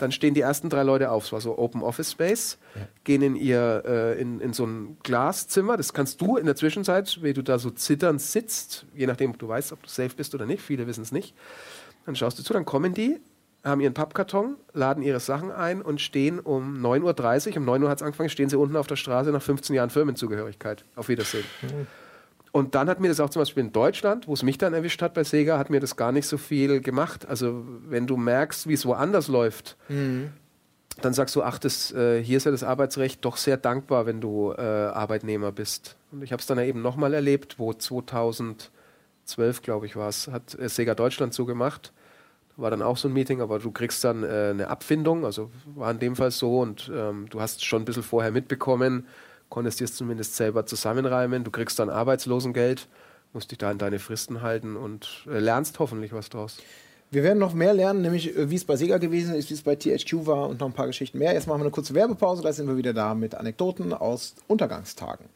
Dann 0.00 0.12
stehen 0.12 0.34
die 0.34 0.40
ersten 0.40 0.70
drei 0.70 0.82
Leute 0.82 1.10
auf, 1.10 1.24
es 1.24 1.32
war 1.32 1.40
so 1.40 1.58
Open 1.58 1.82
Office 1.82 2.12
Space, 2.12 2.58
ja. 2.74 2.88
gehen 3.04 3.22
in 3.22 3.36
ihr 3.36 3.82
äh, 3.86 4.20
in, 4.20 4.40
in 4.40 4.52
so 4.52 4.64
ein 4.64 4.96
Glaszimmer. 5.02 5.76
Das 5.76 5.92
kannst 5.92 6.20
du 6.20 6.36
in 6.36 6.46
der 6.46 6.56
Zwischenzeit, 6.56 7.22
wie 7.22 7.34
du 7.34 7.42
da 7.42 7.58
so 7.58 7.70
zitternd 7.70 8.20
sitzt, 8.20 8.86
je 8.94 9.06
nachdem, 9.06 9.30
ob 9.30 9.38
du 9.38 9.48
weißt, 9.48 9.72
ob 9.72 9.82
du 9.82 9.88
safe 9.88 10.14
bist 10.16 10.34
oder 10.34 10.46
nicht. 10.46 10.62
Viele 10.62 10.86
wissen 10.86 11.02
es 11.02 11.12
nicht. 11.12 11.34
Dann 12.06 12.16
schaust 12.16 12.38
du 12.38 12.42
zu, 12.42 12.52
dann 12.52 12.64
kommen 12.64 12.94
die, 12.94 13.20
haben 13.62 13.80
ihren 13.80 13.94
Pappkarton, 13.94 14.56
laden 14.72 15.02
ihre 15.02 15.20
Sachen 15.20 15.50
ein 15.50 15.82
und 15.82 16.00
stehen 16.00 16.40
um 16.40 16.82
9.30 16.84 17.50
Uhr, 17.50 17.56
um 17.58 17.64
9 17.66 17.82
Uhr 17.82 17.90
hat 17.90 17.98
es 17.98 18.02
angefangen, 18.02 18.30
stehen 18.30 18.48
sie 18.48 18.56
unten 18.56 18.76
auf 18.76 18.86
der 18.86 18.96
Straße 18.96 19.30
nach 19.30 19.42
15 19.42 19.76
Jahren 19.76 19.90
Firmenzugehörigkeit. 19.90 20.84
Auf 20.96 21.08
Wiedersehen. 21.08 21.44
Mhm. 21.62 21.86
Und 22.52 22.74
dann 22.74 22.88
hat 22.88 23.00
mir 23.00 23.08
das 23.08 23.20
auch 23.20 23.30
zum 23.30 23.42
Beispiel 23.42 23.64
in 23.64 23.72
Deutschland, 23.72 24.26
wo 24.26 24.34
es 24.34 24.42
mich 24.42 24.58
dann 24.58 24.74
erwischt 24.74 25.02
hat 25.02 25.14
bei 25.14 25.22
Sega, 25.22 25.58
hat 25.58 25.70
mir 25.70 25.80
das 25.80 25.96
gar 25.96 26.10
nicht 26.10 26.26
so 26.26 26.36
viel 26.36 26.80
gemacht. 26.80 27.26
Also 27.28 27.64
wenn 27.88 28.06
du 28.06 28.16
merkst, 28.16 28.66
wie 28.66 28.72
es 28.72 28.84
woanders 28.84 29.28
läuft, 29.28 29.76
mhm. 29.88 30.30
dann 31.00 31.14
sagst 31.14 31.36
du, 31.36 31.42
ach, 31.42 31.58
das, 31.58 31.92
äh, 31.92 32.22
hier 32.22 32.38
ist 32.38 32.44
ja 32.44 32.50
das 32.50 32.64
Arbeitsrecht 32.64 33.24
doch 33.24 33.36
sehr 33.36 33.56
dankbar, 33.56 34.06
wenn 34.06 34.20
du 34.20 34.52
äh, 34.52 34.60
Arbeitnehmer 34.60 35.52
bist. 35.52 35.96
Und 36.10 36.22
ich 36.22 36.32
habe 36.32 36.40
es 36.40 36.46
dann 36.46 36.58
eben 36.58 36.82
nochmal 36.82 37.14
erlebt, 37.14 37.60
wo 37.60 37.72
2012, 37.72 38.68
glaube 39.62 39.86
ich, 39.86 39.94
war 39.94 40.08
es, 40.08 40.26
hat 40.26 40.58
äh, 40.58 40.68
Sega 40.68 40.96
Deutschland 40.96 41.32
zugemacht. 41.32 41.92
Da 42.56 42.62
war 42.64 42.70
dann 42.72 42.82
auch 42.82 42.96
so 42.96 43.06
ein 43.06 43.14
Meeting, 43.14 43.40
aber 43.40 43.60
du 43.60 43.70
kriegst 43.70 44.02
dann 44.02 44.24
äh, 44.24 44.48
eine 44.50 44.68
Abfindung, 44.68 45.24
also 45.24 45.52
war 45.76 45.92
in 45.92 46.00
dem 46.00 46.16
Fall 46.16 46.32
so 46.32 46.58
und 46.58 46.90
ähm, 46.92 47.26
du 47.30 47.40
hast 47.40 47.64
schon 47.64 47.82
ein 47.82 47.84
bisschen 47.84 48.02
vorher 48.02 48.32
mitbekommen, 48.32 49.06
konntest 49.50 49.80
dir 49.80 49.84
es 49.84 49.94
zumindest 49.94 50.36
selber 50.36 50.64
zusammenreimen. 50.64 51.44
Du 51.44 51.50
kriegst 51.50 51.78
dann 51.78 51.90
Arbeitslosengeld, 51.90 52.88
musst 53.34 53.50
dich 53.50 53.58
da 53.58 53.68
an 53.68 53.78
deine 53.78 53.98
Fristen 53.98 54.40
halten 54.40 54.76
und 54.76 55.26
äh, 55.28 55.38
lernst 55.38 55.78
hoffentlich 55.78 56.14
was 56.14 56.30
draus. 56.30 56.56
Wir 57.10 57.24
werden 57.24 57.40
noch 57.40 57.52
mehr 57.52 57.74
lernen, 57.74 58.02
nämlich 58.02 58.36
äh, 58.36 58.50
wie 58.50 58.54
es 58.54 58.64
bei 58.64 58.76
Sega 58.76 58.98
gewesen 58.98 59.34
ist, 59.34 59.50
wie 59.50 59.54
es 59.54 59.62
bei 59.62 59.76
THQ 59.76 60.26
war 60.26 60.48
und 60.48 60.60
noch 60.60 60.68
ein 60.68 60.72
paar 60.72 60.86
Geschichten 60.86 61.18
mehr. 61.18 61.34
Jetzt 61.34 61.46
machen 61.46 61.60
wir 61.60 61.64
eine 61.64 61.72
kurze 61.72 61.92
Werbepause, 61.92 62.42
da 62.42 62.52
sind 62.52 62.68
wir 62.68 62.76
wieder 62.76 62.94
da 62.94 63.14
mit 63.14 63.34
Anekdoten 63.34 63.92
aus 63.92 64.34
Untergangstagen. 64.46 65.26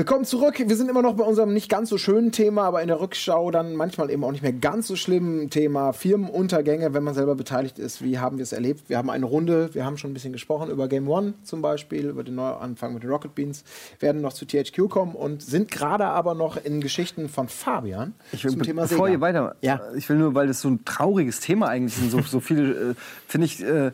Willkommen 0.00 0.24
zurück. 0.24 0.54
Wir 0.58 0.76
sind 0.76 0.88
immer 0.88 1.02
noch 1.02 1.12
bei 1.12 1.24
unserem 1.24 1.52
nicht 1.52 1.68
ganz 1.68 1.90
so 1.90 1.98
schönen 1.98 2.32
Thema, 2.32 2.62
aber 2.62 2.80
in 2.80 2.88
der 2.88 3.00
Rückschau 3.00 3.50
dann 3.50 3.76
manchmal 3.76 4.08
eben 4.08 4.24
auch 4.24 4.32
nicht 4.32 4.40
mehr 4.40 4.54
ganz 4.54 4.86
so 4.86 4.96
schlimmen 4.96 5.50
Thema 5.50 5.92
Firmenuntergänge, 5.92 6.94
wenn 6.94 7.02
man 7.02 7.12
selber 7.12 7.34
beteiligt 7.34 7.78
ist. 7.78 8.02
Wie 8.02 8.18
haben 8.18 8.38
wir 8.38 8.44
es 8.44 8.52
erlebt? 8.52 8.88
Wir 8.88 8.96
haben 8.96 9.10
eine 9.10 9.26
Runde, 9.26 9.68
wir 9.74 9.84
haben 9.84 9.98
schon 9.98 10.12
ein 10.12 10.14
bisschen 10.14 10.32
gesprochen 10.32 10.70
über 10.70 10.88
Game 10.88 11.06
One 11.06 11.34
zum 11.42 11.60
Beispiel, 11.60 12.08
über 12.08 12.24
den 12.24 12.36
Neuanfang 12.36 12.94
mit 12.94 13.02
den 13.02 13.10
Rocket 13.10 13.34
Beans, 13.34 13.62
werden 13.98 14.22
noch 14.22 14.32
zu 14.32 14.46
THQ 14.46 14.88
kommen 14.88 15.14
und 15.14 15.42
sind 15.42 15.70
gerade 15.70 16.06
aber 16.06 16.32
noch 16.32 16.56
in 16.56 16.80
Geschichten 16.80 17.28
von 17.28 17.48
Fabian 17.48 18.14
ich 18.32 18.42
will, 18.42 18.52
zum 18.52 18.62
Thema 18.62 18.84
Bevor 18.84 19.08
Sega. 19.08 19.18
ihr 19.18 19.20
weiter, 19.20 19.56
ja. 19.60 19.82
ich 19.98 20.08
will 20.08 20.16
nur, 20.16 20.34
weil 20.34 20.46
das 20.46 20.62
so 20.62 20.70
ein 20.70 20.82
trauriges 20.86 21.40
Thema 21.40 21.68
eigentlich 21.68 21.96
sind, 21.96 22.10
so, 22.10 22.22
so 22.22 22.40
viele, 22.40 22.92
äh, 22.92 22.94
finde 23.26 23.44
ich, 23.44 23.62
äh, 23.62 23.92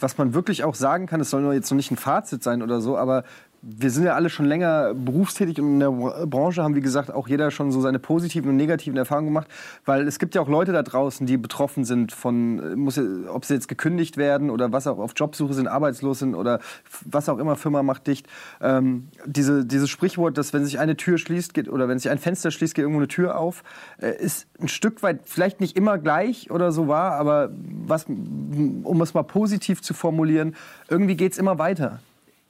was 0.00 0.16
man 0.16 0.32
wirklich 0.32 0.64
auch 0.64 0.74
sagen 0.74 1.06
kann, 1.06 1.20
es 1.20 1.28
soll 1.28 1.42
nur 1.42 1.52
jetzt 1.52 1.70
noch 1.70 1.76
nicht 1.76 1.90
ein 1.90 1.96
Fazit 1.96 2.42
sein 2.42 2.62
oder 2.62 2.80
so, 2.80 2.96
aber 2.96 3.24
wir 3.66 3.90
sind 3.90 4.04
ja 4.04 4.14
alle 4.14 4.28
schon 4.28 4.46
länger 4.46 4.92
berufstätig 4.94 5.60
und 5.60 5.74
in 5.74 5.80
der 5.80 5.90
Branche 5.90 6.62
haben, 6.62 6.74
wie 6.74 6.80
gesagt, 6.80 7.12
auch 7.12 7.28
jeder 7.28 7.50
schon 7.50 7.72
so 7.72 7.80
seine 7.80 7.98
positiven 7.98 8.50
und 8.50 8.56
negativen 8.56 8.96
Erfahrungen 8.96 9.28
gemacht, 9.28 9.48
weil 9.84 10.06
es 10.06 10.18
gibt 10.18 10.34
ja 10.34 10.42
auch 10.42 10.48
Leute 10.48 10.72
da 10.72 10.82
draußen, 10.82 11.26
die 11.26 11.36
betroffen 11.36 11.84
sind 11.84 12.12
von, 12.12 12.78
muss, 12.78 13.00
ob 13.28 13.44
sie 13.44 13.54
jetzt 13.54 13.68
gekündigt 13.68 14.16
werden 14.16 14.50
oder 14.50 14.72
was 14.72 14.86
auch 14.86 14.98
auf 14.98 15.12
Jobsuche 15.16 15.54
sind, 15.54 15.66
arbeitslos 15.66 16.18
sind 16.18 16.34
oder 16.34 16.60
was 17.04 17.28
auch 17.28 17.38
immer, 17.38 17.56
Firma 17.56 17.82
macht 17.82 18.06
dicht. 18.06 18.26
Ähm, 18.60 19.08
diese, 19.24 19.64
dieses 19.64 19.88
Sprichwort, 19.88 20.36
dass 20.36 20.52
wenn 20.52 20.64
sich 20.64 20.78
eine 20.78 20.96
Tür 20.96 21.16
schließt 21.16 21.54
geht, 21.54 21.68
oder 21.68 21.88
wenn 21.88 21.98
sich 21.98 22.10
ein 22.10 22.18
Fenster 22.18 22.50
schließt, 22.50 22.74
geht 22.74 22.82
irgendwo 22.82 23.00
eine 23.00 23.08
Tür 23.08 23.38
auf, 23.38 23.62
äh, 23.98 24.10
ist 24.10 24.46
ein 24.60 24.68
Stück 24.68 25.02
weit 25.02 25.20
vielleicht 25.24 25.60
nicht 25.60 25.76
immer 25.76 25.98
gleich 25.98 26.50
oder 26.50 26.70
so 26.70 26.88
war, 26.88 27.12
aber 27.12 27.50
was, 27.86 28.04
um 28.06 29.00
es 29.00 29.14
mal 29.14 29.22
positiv 29.22 29.80
zu 29.80 29.94
formulieren, 29.94 30.54
irgendwie 30.88 31.16
geht 31.16 31.32
es 31.32 31.38
immer 31.38 31.58
weiter 31.58 32.00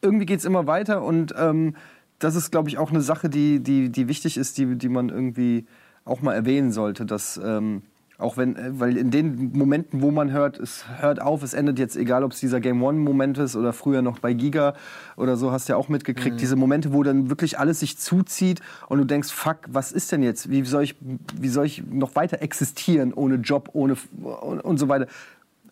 irgendwie 0.05 0.27
geht 0.27 0.39
es 0.39 0.45
immer 0.45 0.67
weiter 0.67 1.03
und 1.03 1.35
ähm, 1.37 1.75
das 2.19 2.37
ist, 2.37 2.51
glaube 2.51 2.69
ich, 2.69 2.79
auch 2.79 2.91
eine 2.91 3.01
Sache, 3.01 3.29
die, 3.29 3.61
die, 3.61 3.91
die 3.91 4.09
wichtig 4.09 4.37
ist, 4.37 4.57
die, 4.59 4.77
die 4.77 4.89
man 4.89 5.09
irgendwie 5.09 5.67
auch 6.05 6.23
mal 6.23 6.35
erwähnen 6.35 6.71
sollte, 6.71 7.07
dass 7.07 7.41
ähm, 7.43 7.83
auch 8.19 8.37
wenn, 8.37 8.57
äh, 8.57 8.79
weil 8.79 8.97
in 8.97 9.11
den 9.11 9.53
Momenten, 9.53 10.03
wo 10.03 10.11
man 10.11 10.31
hört, 10.31 10.59
es 10.59 10.85
hört 11.01 11.21
auf, 11.21 11.43
es 11.43 11.55
endet 11.55 11.79
jetzt, 11.79 11.97
egal 11.97 12.23
ob 12.23 12.33
es 12.33 12.41
dieser 12.41 12.61
Game 12.61 12.83
One-Moment 12.83 13.39
ist 13.39 13.57
oder 13.57 13.73
früher 13.73 14.03
noch 14.03 14.19
bei 14.21 14.33
Giga 14.33 14.75
oder 15.17 15.37
so, 15.37 15.51
hast 15.51 15.69
du 15.69 15.73
ja 15.73 15.77
auch 15.77 15.89
mitgekriegt, 15.89 16.37
mhm. 16.37 16.39
diese 16.39 16.57
Momente, 16.57 16.93
wo 16.93 17.03
dann 17.03 17.29
wirklich 17.29 17.59
alles 17.59 17.81
sich 17.81 17.99
zuzieht 17.99 18.61
und 18.89 18.99
du 18.99 19.05
denkst, 19.05 19.31
fuck, 19.31 19.59
was 19.69 19.93
ist 19.93 20.13
denn 20.13 20.23
jetzt? 20.23 20.51
Wie 20.51 20.65
soll 20.65 20.85
ich, 20.85 20.97
wie 21.39 21.49
soll 21.49 21.67
ich 21.67 21.85
noch 21.87 22.15
weiter 22.15 22.41
existieren 22.43 23.13
ohne 23.13 23.37
Job, 23.37 23.71
ohne 23.73 23.97
und, 24.23 24.61
und 24.61 24.79
so 24.79 24.89
weiter? 24.89 25.07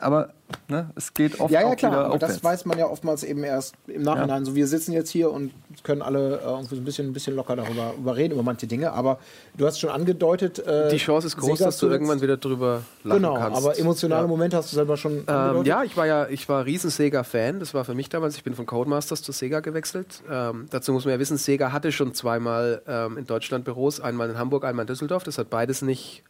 Aber 0.03 0.31
ne, 0.69 0.91
es 0.97 1.15
geht 1.15 1.41
oft 1.41 1.51
Ja, 1.51 1.63
ja, 1.63 1.75
klar, 1.75 1.93
aber 1.93 2.15
aufwärts. 2.15 2.35
das 2.35 2.45
weiß 2.45 2.65
man 2.67 2.79
ja 2.79 2.87
oftmals 2.87 3.25
eben 3.25 3.45
erst 3.45 3.75
im 3.87 4.03
Nachhinein. 4.03 4.43
Ja. 4.43 4.45
So, 4.45 4.55
wir 4.55 4.67
sitzen 4.67 4.93
jetzt 4.93 5.11
hier 5.11 5.31
und 5.31 5.53
können 5.85 6.03
alle 6.03 6.39
äh, 6.39 6.45
irgendwie 6.45 6.77
ein 6.77 6.85
bisschen, 6.85 7.09
ein 7.09 7.13
bisschen 7.13 7.35
locker 7.35 7.57
darüber, 7.57 7.95
reden, 8.17 8.35
über 8.35 8.43
manche 8.43 8.67
Dinge, 8.67 8.93
aber 8.93 9.19
du 9.57 9.67
hast 9.67 9.81
schon 9.81 9.91
angedeutet. 9.91 10.59
Äh, 10.59 10.91
Die 10.91 10.99
Chance 10.99 11.29
ist 11.29 11.37
groß, 11.37 11.59
Sega 11.59 11.69
dass 11.69 11.79
du 11.79 11.89
irgendwann 11.89 12.21
wieder 12.21 12.37
drüber 12.37 12.83
lachen 13.05 13.23
genau, 13.23 13.35
kannst. 13.35 13.59
Genau, 13.59 13.69
aber 13.69 13.79
emotionale 13.79 14.23
ja. 14.23 14.29
Momente 14.29 14.57
hast 14.57 14.73
du 14.73 14.77
selber 14.77 14.97
schon. 14.97 15.25
Ähm, 15.27 15.65
ja, 15.65 15.83
ich 15.85 15.97
war 15.97 16.07
ja, 16.07 16.29
ich 16.29 16.49
war 16.49 16.65
riesen 16.65 16.91
Sega-Fan, 16.91 17.61
das 17.61 17.75
war 17.75 17.85
für 17.85 17.95
mich 17.95 18.09
damals. 18.09 18.37
Ich 18.37 18.45
bin 18.45 18.55
von 18.55 18.67
Codemasters 18.67 19.23
zu 19.23 19.33
Sega 19.33 19.61
gewechselt. 19.61 20.23
Ähm, 20.31 20.67
dazu 20.71 20.93
muss 20.93 21.05
man 21.05 21.15
ja 21.15 21.21
wissen, 21.21 21.37
Sega 21.37 21.73
hatte 21.73 21.93
schon 21.93 22.15
zweimal 22.15 22.83
ähm, 22.87 23.17
in 23.19 23.27
Deutschland 23.27 23.65
Büros, 23.65 24.01
einmal 24.01 24.29
in 24.31 24.39
Hamburg, 24.39 24.65
einmal 24.65 24.83
in 24.85 24.89
Düsseldorf. 24.89 25.25
Das 25.25 25.39
hat 25.39 25.51
beides 25.51 25.83
nicht 25.83 26.23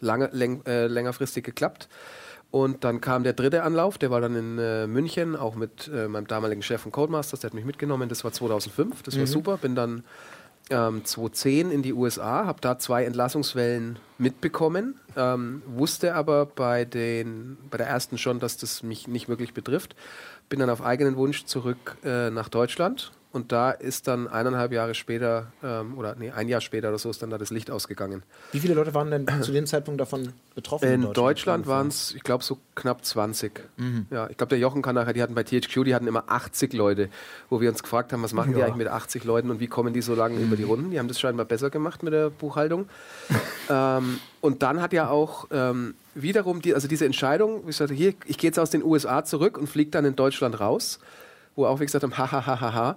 lange, 0.00 0.28
läng, 0.32 0.64
äh, 0.66 0.86
längerfristig 0.86 1.44
geklappt. 1.44 1.88
Und 2.50 2.84
dann 2.84 3.00
kam 3.00 3.24
der 3.24 3.32
dritte 3.32 3.64
Anlauf, 3.64 3.98
der 3.98 4.10
war 4.10 4.20
dann 4.20 4.36
in 4.36 4.58
äh, 4.58 4.86
München, 4.86 5.34
auch 5.34 5.56
mit 5.56 5.90
äh, 5.92 6.06
meinem 6.06 6.28
damaligen 6.28 6.62
Chef 6.62 6.82
von 6.82 6.92
Codemasters, 6.92 7.40
der 7.40 7.50
hat 7.50 7.54
mich 7.54 7.64
mitgenommen, 7.64 8.08
das 8.08 8.22
war 8.22 8.32
2005, 8.32 9.02
das 9.02 9.16
mhm. 9.16 9.20
war 9.20 9.26
super. 9.26 9.56
Bin 9.56 9.74
dann 9.74 10.04
ähm, 10.70 11.04
2010 11.04 11.70
in 11.70 11.82
die 11.82 11.92
USA, 11.92 12.46
habe 12.46 12.60
da 12.60 12.78
zwei 12.78 13.04
Entlassungswellen 13.04 13.98
mitbekommen, 14.18 15.00
ähm, 15.16 15.62
wusste 15.66 16.14
aber 16.14 16.46
bei, 16.46 16.84
den, 16.84 17.58
bei 17.70 17.76
der 17.76 17.88
ersten 17.88 18.18
schon, 18.18 18.38
dass 18.38 18.56
das 18.56 18.82
mich 18.82 19.08
nicht 19.08 19.28
wirklich 19.28 19.52
betrifft. 19.52 19.96
Bin 20.48 20.60
dann 20.60 20.70
auf 20.70 20.82
eigenen 20.82 21.16
Wunsch 21.16 21.44
zurück 21.46 21.96
äh, 22.04 22.30
nach 22.30 22.48
Deutschland 22.48 23.12
und 23.34 23.50
da 23.50 23.72
ist 23.72 24.06
dann 24.06 24.28
eineinhalb 24.28 24.70
Jahre 24.70 24.94
später, 24.94 25.48
ähm, 25.60 25.98
oder 25.98 26.14
nee, 26.14 26.30
ein 26.30 26.48
Jahr 26.48 26.60
später 26.60 26.88
oder 26.90 26.98
so, 26.98 27.10
ist 27.10 27.20
dann 27.20 27.30
da 27.30 27.36
das 27.36 27.50
Licht 27.50 27.68
ausgegangen. 27.68 28.22
Wie 28.52 28.60
viele 28.60 28.74
Leute 28.74 28.94
waren 28.94 29.10
denn 29.10 29.26
zu 29.42 29.50
dem 29.50 29.66
Zeitpunkt 29.66 30.00
davon 30.00 30.32
betroffen? 30.54 30.86
In, 30.86 30.94
in 30.94 31.00
Deutschland, 31.00 31.16
Deutschland 31.16 31.66
waren 31.66 31.88
es, 31.88 32.14
ich 32.14 32.22
glaube, 32.22 32.44
so 32.44 32.58
knapp 32.76 33.04
20. 33.04 33.60
Mhm. 33.76 34.06
Ja, 34.10 34.30
ich 34.30 34.36
glaube, 34.36 34.50
der 34.50 34.58
Jochen 34.58 34.82
kann 34.82 34.94
nachher, 34.94 35.14
die 35.14 35.20
hatten 35.20 35.34
bei 35.34 35.42
THQ, 35.42 35.82
die 35.84 35.96
hatten 35.96 36.06
immer 36.06 36.24
80 36.28 36.72
Leute, 36.74 37.08
wo 37.50 37.60
wir 37.60 37.70
uns 37.70 37.82
gefragt 37.82 38.12
haben, 38.12 38.22
was 38.22 38.32
machen 38.32 38.52
ja. 38.52 38.58
die 38.58 38.62
eigentlich 38.62 38.76
mit 38.76 38.86
80 38.86 39.24
Leuten 39.24 39.50
und 39.50 39.58
wie 39.58 39.66
kommen 39.66 39.92
die 39.92 40.00
so 40.00 40.14
lange 40.14 40.36
mhm. 40.36 40.44
über 40.44 40.56
die 40.56 40.62
Runden? 40.62 40.92
Die 40.92 41.00
haben 41.00 41.08
das 41.08 41.18
scheinbar 41.18 41.44
besser 41.44 41.70
gemacht 41.70 42.04
mit 42.04 42.12
der 42.12 42.30
Buchhaltung. 42.30 42.88
ähm, 43.68 44.20
und 44.42 44.62
dann 44.62 44.80
hat 44.80 44.92
ja 44.92 45.08
auch 45.08 45.48
ähm, 45.50 45.96
wiederum 46.14 46.62
die, 46.62 46.72
also 46.72 46.86
diese 46.86 47.04
Entscheidung, 47.04 47.68
ich 47.68 47.74
sagte, 47.74 47.94
hier, 47.94 48.14
ich 48.26 48.38
gehe 48.38 48.48
jetzt 48.48 48.60
aus 48.60 48.70
den 48.70 48.84
USA 48.84 49.24
zurück 49.24 49.58
und 49.58 49.66
fliege 49.66 49.90
dann 49.90 50.04
in 50.04 50.14
Deutschland 50.14 50.60
raus 50.60 51.00
wo 51.56 51.66
auch 51.66 51.80
wie 51.80 51.86
gesagt 51.86 52.02
haben, 52.02 52.16
hahaha. 52.16 52.96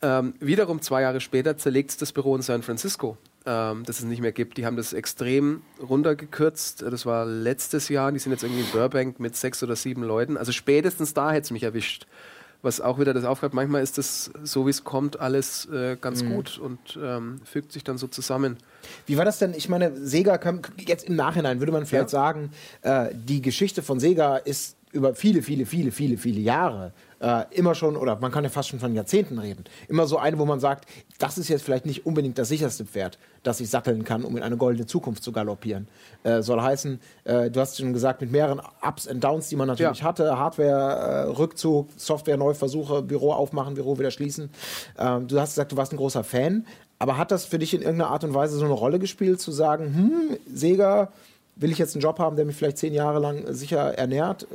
Ähm, 0.00 0.34
wiederum 0.38 0.80
zwei 0.80 1.02
Jahre 1.02 1.20
später 1.20 1.56
zerlegt 1.56 1.90
es 1.90 1.96
das 1.96 2.12
Büro 2.12 2.36
in 2.36 2.42
San 2.42 2.62
Francisco, 2.62 3.16
ähm, 3.46 3.82
das 3.84 3.98
es 3.98 4.04
nicht 4.04 4.20
mehr 4.20 4.32
gibt. 4.32 4.56
Die 4.56 4.64
haben 4.64 4.76
das 4.76 4.92
extrem 4.92 5.62
runtergekürzt. 5.80 6.82
Das 6.82 7.04
war 7.04 7.26
letztes 7.26 7.88
Jahr. 7.88 8.12
Die 8.12 8.20
sind 8.20 8.30
jetzt 8.30 8.44
irgendwie 8.44 8.62
in 8.62 8.70
Burbank 8.70 9.18
mit 9.18 9.34
sechs 9.34 9.62
oder 9.62 9.74
sieben 9.74 10.04
Leuten. 10.04 10.36
Also 10.36 10.52
spätestens 10.52 11.14
da 11.14 11.32
hätte 11.32 11.42
es 11.42 11.50
mich 11.50 11.64
erwischt. 11.64 12.06
Was 12.60 12.80
auch 12.80 12.98
wieder 12.98 13.14
das 13.14 13.24
aufgreift, 13.24 13.54
manchmal 13.54 13.84
ist 13.84 13.98
das, 13.98 14.32
so 14.42 14.66
wie 14.66 14.70
es 14.70 14.82
kommt, 14.82 15.20
alles 15.20 15.66
äh, 15.66 15.96
ganz 16.00 16.24
mhm. 16.24 16.34
gut 16.34 16.58
und 16.58 16.98
ähm, 17.00 17.40
fügt 17.44 17.70
sich 17.70 17.84
dann 17.84 17.98
so 17.98 18.08
zusammen. 18.08 18.56
Wie 19.06 19.16
war 19.16 19.24
das 19.24 19.38
denn? 19.38 19.54
Ich 19.54 19.68
meine, 19.68 19.94
Sega, 19.96 20.40
jetzt 20.76 21.04
im 21.04 21.14
Nachhinein 21.14 21.60
würde 21.60 21.70
man 21.70 21.86
vielleicht 21.86 22.06
ja. 22.06 22.08
sagen, 22.08 22.50
äh, 22.82 23.10
die 23.14 23.42
Geschichte 23.42 23.80
von 23.80 24.00
Sega 24.00 24.38
ist 24.38 24.76
über 24.90 25.14
viele, 25.14 25.42
viele, 25.42 25.66
viele, 25.66 25.92
viele, 25.92 26.18
viele 26.18 26.40
Jahre 26.40 26.92
äh, 27.20 27.44
immer 27.50 27.74
schon, 27.74 27.96
oder 27.96 28.16
man 28.20 28.30
kann 28.30 28.44
ja 28.44 28.50
fast 28.50 28.68
schon 28.68 28.78
von 28.78 28.94
Jahrzehnten 28.94 29.38
reden, 29.38 29.64
immer 29.88 30.06
so 30.06 30.18
eine, 30.18 30.38
wo 30.38 30.44
man 30.44 30.60
sagt, 30.60 30.88
das 31.18 31.38
ist 31.38 31.48
jetzt 31.48 31.62
vielleicht 31.62 31.86
nicht 31.86 32.06
unbedingt 32.06 32.38
das 32.38 32.48
sicherste 32.48 32.84
Pferd, 32.84 33.18
das 33.42 33.60
ich 33.60 33.70
satteln 33.70 34.04
kann, 34.04 34.24
um 34.24 34.36
in 34.36 34.42
eine 34.42 34.56
goldene 34.56 34.86
Zukunft 34.86 35.22
zu 35.22 35.32
galoppieren. 35.32 35.88
Äh, 36.22 36.42
soll 36.42 36.60
heißen, 36.60 37.00
äh, 37.24 37.50
du 37.50 37.60
hast 37.60 37.78
schon 37.78 37.92
gesagt, 37.92 38.20
mit 38.20 38.30
mehreren 38.30 38.60
Ups 38.82 39.06
und 39.06 39.22
Downs, 39.22 39.48
die 39.48 39.56
man 39.56 39.68
natürlich 39.68 40.00
ja. 40.00 40.04
hatte, 40.04 40.38
Hardware, 40.38 41.36
Rückzug, 41.38 41.88
Software, 41.96 42.36
Neuversuche, 42.36 43.02
Büro 43.02 43.32
aufmachen, 43.32 43.74
Büro 43.74 43.98
wieder 43.98 44.10
schließen. 44.10 44.50
Ähm, 44.98 45.26
du 45.28 45.40
hast 45.40 45.50
gesagt, 45.50 45.72
du 45.72 45.76
warst 45.76 45.92
ein 45.92 45.96
großer 45.96 46.24
Fan, 46.24 46.66
aber 46.98 47.16
hat 47.16 47.30
das 47.30 47.44
für 47.44 47.58
dich 47.58 47.74
in 47.74 47.82
irgendeiner 47.82 48.10
Art 48.10 48.24
und 48.24 48.34
Weise 48.34 48.56
so 48.56 48.64
eine 48.64 48.74
Rolle 48.74 48.98
gespielt, 48.98 49.40
zu 49.40 49.52
sagen, 49.52 49.94
hm, 49.94 50.38
Sega, 50.52 51.12
will 51.56 51.70
ich 51.70 51.78
jetzt 51.78 51.94
einen 51.94 52.02
Job 52.02 52.18
haben, 52.18 52.36
der 52.36 52.44
mich 52.44 52.56
vielleicht 52.56 52.78
zehn 52.78 52.94
Jahre 52.94 53.18
lang 53.18 53.52
sicher 53.52 53.94
ernährt? 53.94 54.46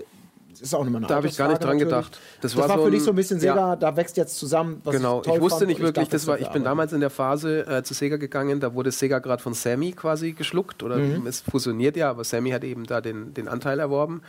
Ist 0.61 0.73
auch 0.73 0.83
nicht 0.83 0.95
eine 0.95 1.07
Da 1.07 1.15
habe 1.15 1.27
ich 1.27 1.37
gar 1.37 1.47
nicht 1.47 1.63
dran 1.63 1.77
natürlich. 1.77 1.93
gedacht. 1.93 2.19
Das, 2.41 2.51
das 2.51 2.61
war, 2.61 2.69
war, 2.69 2.77
für 2.77 2.83
so 2.83 2.89
dich 2.89 3.03
so 3.03 3.11
ein 3.11 3.15
bisschen 3.15 3.39
Sega, 3.39 3.55
ja. 3.55 3.75
da 3.75 3.95
wächst 3.95 4.17
jetzt 4.17 4.37
zusammen. 4.37 4.81
genau, 4.85 5.21
ich, 5.25 5.33
ich 5.33 5.41
wusste 5.41 5.65
nicht 5.65 5.79
wirklich, 5.79 6.03
ich, 6.03 6.09
das 6.09 6.27
war, 6.27 6.39
ich 6.39 6.49
bin 6.49 6.63
damals 6.63 6.93
in 6.93 6.99
der 6.99 7.09
Phase 7.09 7.65
äh, 7.67 7.83
zu 7.83 7.93
Sega 7.93 8.17
gegangen, 8.17 8.59
da 8.59 8.73
wurde 8.73 8.91
Sega 8.91 9.19
gerade 9.19 9.41
von 9.41 9.53
Sammy 9.53 9.91
quasi 9.91 10.33
geschluckt 10.33 10.83
oder 10.83 10.97
mhm. 10.97 11.27
es 11.27 11.41
fusioniert 11.41 11.95
ja, 11.95 12.09
aber 12.09 12.23
Sammy 12.23 12.51
hat 12.51 12.63
eben 12.63 12.85
da 12.85 13.01
den, 13.01 13.33
den 13.33 13.47
Anteil 13.47 13.79
erworben. 13.79 14.21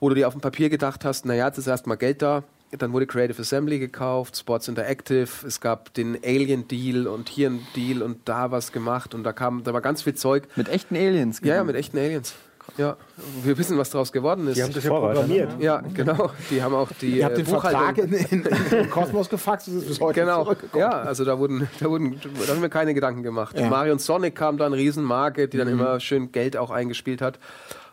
Wo 0.00 0.08
du 0.08 0.14
dir 0.14 0.28
auf 0.28 0.34
dem 0.34 0.40
Papier 0.40 0.68
gedacht 0.70 1.04
hast, 1.04 1.26
naja, 1.26 1.46
jetzt 1.46 1.58
ist 1.58 1.66
erstmal 1.66 1.96
Geld 1.96 2.22
da, 2.22 2.44
dann 2.70 2.92
wurde 2.92 3.06
Creative 3.06 3.40
Assembly 3.40 3.78
gekauft, 3.78 4.36
Sports 4.36 4.68
Interactive, 4.68 5.28
es 5.46 5.60
gab 5.60 5.92
den 5.94 6.18
Alien 6.22 6.68
Deal 6.68 7.06
und 7.06 7.28
hier 7.28 7.50
ein 7.50 7.66
Deal 7.74 8.02
und 8.02 8.28
da 8.28 8.50
was 8.50 8.72
gemacht 8.72 9.14
und 9.14 9.24
da 9.24 9.32
kam, 9.32 9.64
da 9.64 9.72
war 9.72 9.80
ganz 9.80 10.02
viel 10.02 10.14
Zeug. 10.14 10.46
Mit 10.56 10.68
echten 10.68 10.94
Aliens? 10.96 11.40
Ja, 11.42 11.56
ja, 11.56 11.64
mit 11.64 11.76
echten 11.76 11.98
Aliens. 11.98 12.34
Ja, 12.78 12.96
wir 13.42 13.58
wissen, 13.58 13.76
was 13.76 13.90
daraus 13.90 14.12
geworden 14.12 14.46
ist. 14.46 14.56
Die 14.56 14.62
haben 14.62 14.72
das 14.72 14.84
ja 14.84 14.90
programmiert. 14.90 15.60
Ja, 15.60 15.82
genau. 15.92 16.30
Die 16.50 16.62
haben 16.62 16.74
auch 16.74 16.90
die. 17.00 17.18
Ihr 17.18 17.24
habt 17.24 17.36
den 17.36 17.44
Vertrag 17.44 17.98
in, 17.98 18.12
in, 18.12 18.44
in 18.44 18.90
Kosmos 18.90 19.28
gefaxt, 19.28 19.66
das 19.66 19.74
ist 19.74 19.88
bis 19.88 20.00
heute 20.00 20.20
Genau. 20.20 20.54
Ja, 20.74 20.90
also 20.90 21.24
da 21.24 21.38
wurden, 21.38 21.68
da 21.80 21.90
wurden, 21.90 22.20
da 22.20 22.52
haben 22.52 22.62
wir 22.62 22.68
keine 22.68 22.94
Gedanken 22.94 23.22
gemacht. 23.22 23.58
Ja. 23.58 23.68
Mario 23.68 23.92
und 23.92 24.00
Sonic 24.00 24.34
kam 24.34 24.58
dann, 24.58 24.72
Riesenmarke, 24.72 25.48
die 25.48 25.58
dann 25.58 25.66
mhm. 25.66 25.80
immer 25.80 26.00
schön 26.00 26.32
Geld 26.32 26.56
auch 26.56 26.70
eingespielt 26.70 27.20
hat. 27.20 27.38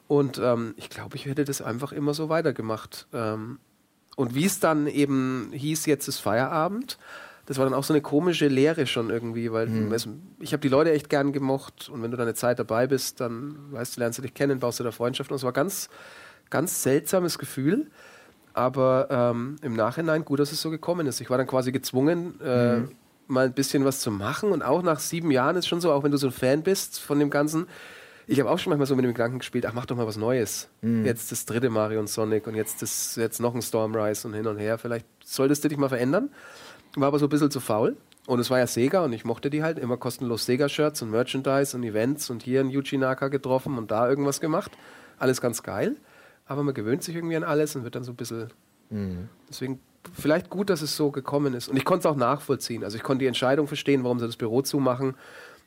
Und 0.07 0.37
ähm, 0.37 0.75
ich 0.77 0.89
glaube, 0.89 1.15
ich 1.15 1.25
hätte 1.25 1.45
das 1.45 1.61
einfach 1.61 1.91
immer 1.91 2.13
so 2.13 2.29
weitergemacht. 2.29 3.07
Ähm, 3.13 3.59
und 4.15 4.35
wie 4.35 4.45
es 4.45 4.59
dann 4.59 4.87
eben 4.87 5.49
hieß, 5.51 5.87
jetzt 5.87 6.07
ist 6.07 6.19
Feierabend, 6.19 6.97
das 7.45 7.57
war 7.57 7.65
dann 7.65 7.73
auch 7.73 7.83
so 7.83 7.93
eine 7.93 8.01
komische 8.01 8.47
Lehre 8.47 8.87
schon 8.87 9.09
irgendwie, 9.09 9.51
weil 9.51 9.67
mhm. 9.67 9.93
ich 10.39 10.53
habe 10.53 10.61
die 10.61 10.67
Leute 10.67 10.91
echt 10.91 11.09
gern 11.09 11.31
gemocht 11.31 11.89
und 11.89 12.01
wenn 12.01 12.11
du 12.11 12.17
da 12.17 12.23
eine 12.23 12.33
Zeit 12.33 12.59
dabei 12.59 12.87
bist, 12.87 13.21
dann 13.21 13.71
weißt 13.71 13.95
du, 13.95 14.01
lernst 14.01 14.17
du 14.17 14.23
dich 14.23 14.33
kennen, 14.33 14.59
baust 14.59 14.79
du 14.79 14.83
da 14.83 14.91
Freundschaft 14.91 15.31
und 15.31 15.35
es 15.35 15.43
war 15.43 15.51
ganz, 15.51 15.89
ganz 16.49 16.81
seltsames 16.83 17.37
Gefühl. 17.37 17.87
Aber 18.53 19.07
ähm, 19.11 19.57
im 19.61 19.75
Nachhinein 19.75 20.23
gut, 20.23 20.39
dass 20.39 20.53
es 20.53 20.61
so 20.61 20.69
gekommen 20.69 21.07
ist. 21.07 21.19
Ich 21.19 21.29
war 21.29 21.37
dann 21.37 21.45
quasi 21.45 21.73
gezwungen, 21.73 22.39
äh, 22.41 22.77
mhm. 22.77 22.91
mal 23.27 23.47
ein 23.47 23.53
bisschen 23.53 23.83
was 23.83 23.99
zu 23.99 24.11
machen. 24.11 24.53
Und 24.53 24.61
auch 24.61 24.81
nach 24.81 24.99
sieben 24.99 25.29
Jahren 25.29 25.57
ist 25.57 25.67
schon 25.67 25.81
so, 25.81 25.91
auch 25.91 26.03
wenn 26.03 26.11
du 26.11 26.17
so 26.17 26.27
ein 26.27 26.31
Fan 26.31 26.63
bist 26.63 27.01
von 27.01 27.19
dem 27.19 27.29
Ganzen, 27.29 27.67
ich 28.27 28.39
habe 28.39 28.49
auch 28.49 28.57
schon 28.57 28.71
manchmal 28.71 28.87
so 28.87 28.95
mit 28.95 29.03
dem 29.03 29.13
Gedanken 29.13 29.39
gespielt, 29.39 29.65
ach, 29.65 29.73
mach 29.73 29.85
doch 29.85 29.97
mal 29.97 30.07
was 30.07 30.17
Neues. 30.17 30.69
Mhm. 30.81 31.05
Jetzt 31.05 31.33
das 31.33 31.45
dritte 31.45 31.69
Mario 31.69 31.99
und 31.99 32.07
Sonic 32.07 32.47
und 32.47 32.55
jetzt, 32.55 32.81
das, 32.81 33.17
jetzt 33.17 33.39
noch 33.39 33.53
ein 33.53 33.61
Stormrise 33.61 34.27
und 34.27 34.33
hin 34.33 34.47
und 34.47 34.57
her. 34.57 34.77
Vielleicht 34.77 35.05
solltest 35.23 35.63
du 35.63 35.67
dich 35.67 35.77
mal 35.77 35.89
verändern. 35.89 36.29
War 36.95 37.07
aber 37.07 37.19
so 37.19 37.25
ein 37.25 37.29
bisschen 37.29 37.51
zu 37.51 37.59
faul. 37.59 37.97
Und 38.27 38.39
es 38.39 38.49
war 38.49 38.57
ja 38.57 38.67
Sega 38.67 39.03
und 39.03 39.13
ich 39.13 39.23
mochte 39.23 39.49
die 39.49 39.61
halt. 39.61 39.77
Immer 39.77 39.97
kostenlos 39.97 40.45
Sega-Shirts 40.45 41.01
und 41.01 41.11
Merchandise 41.11 41.77
und 41.77 41.83
Events 41.83 42.29
und 42.29 42.43
hier 42.43 42.61
in 42.61 42.69
Yuji 42.69 42.97
Naka 42.97 43.27
getroffen 43.27 43.77
und 43.77 43.91
da 43.91 44.09
irgendwas 44.09 44.41
gemacht. 44.41 44.71
Alles 45.19 45.41
ganz 45.41 45.61
geil. 45.61 45.95
Aber 46.47 46.63
man 46.63 46.73
gewöhnt 46.73 47.03
sich 47.03 47.15
irgendwie 47.15 47.35
an 47.35 47.43
alles 47.43 47.75
und 47.75 47.83
wird 47.83 47.95
dann 47.95 48.03
so 48.03 48.11
ein 48.11 48.15
bisschen. 48.15 48.49
Mhm. 48.89 49.29
Deswegen 49.49 49.79
vielleicht 50.13 50.49
gut, 50.49 50.69
dass 50.69 50.81
es 50.81 50.95
so 50.95 51.11
gekommen 51.11 51.53
ist. 51.53 51.67
Und 51.67 51.77
ich 51.77 51.85
konnte 51.85 52.07
es 52.07 52.11
auch 52.11 52.17
nachvollziehen. 52.17 52.83
Also 52.83 52.97
ich 52.97 53.03
konnte 53.03 53.19
die 53.19 53.27
Entscheidung 53.27 53.67
verstehen, 53.67 54.03
warum 54.03 54.19
sie 54.19 54.25
das 54.25 54.37
Büro 54.37 54.61
zumachen. 54.61 55.15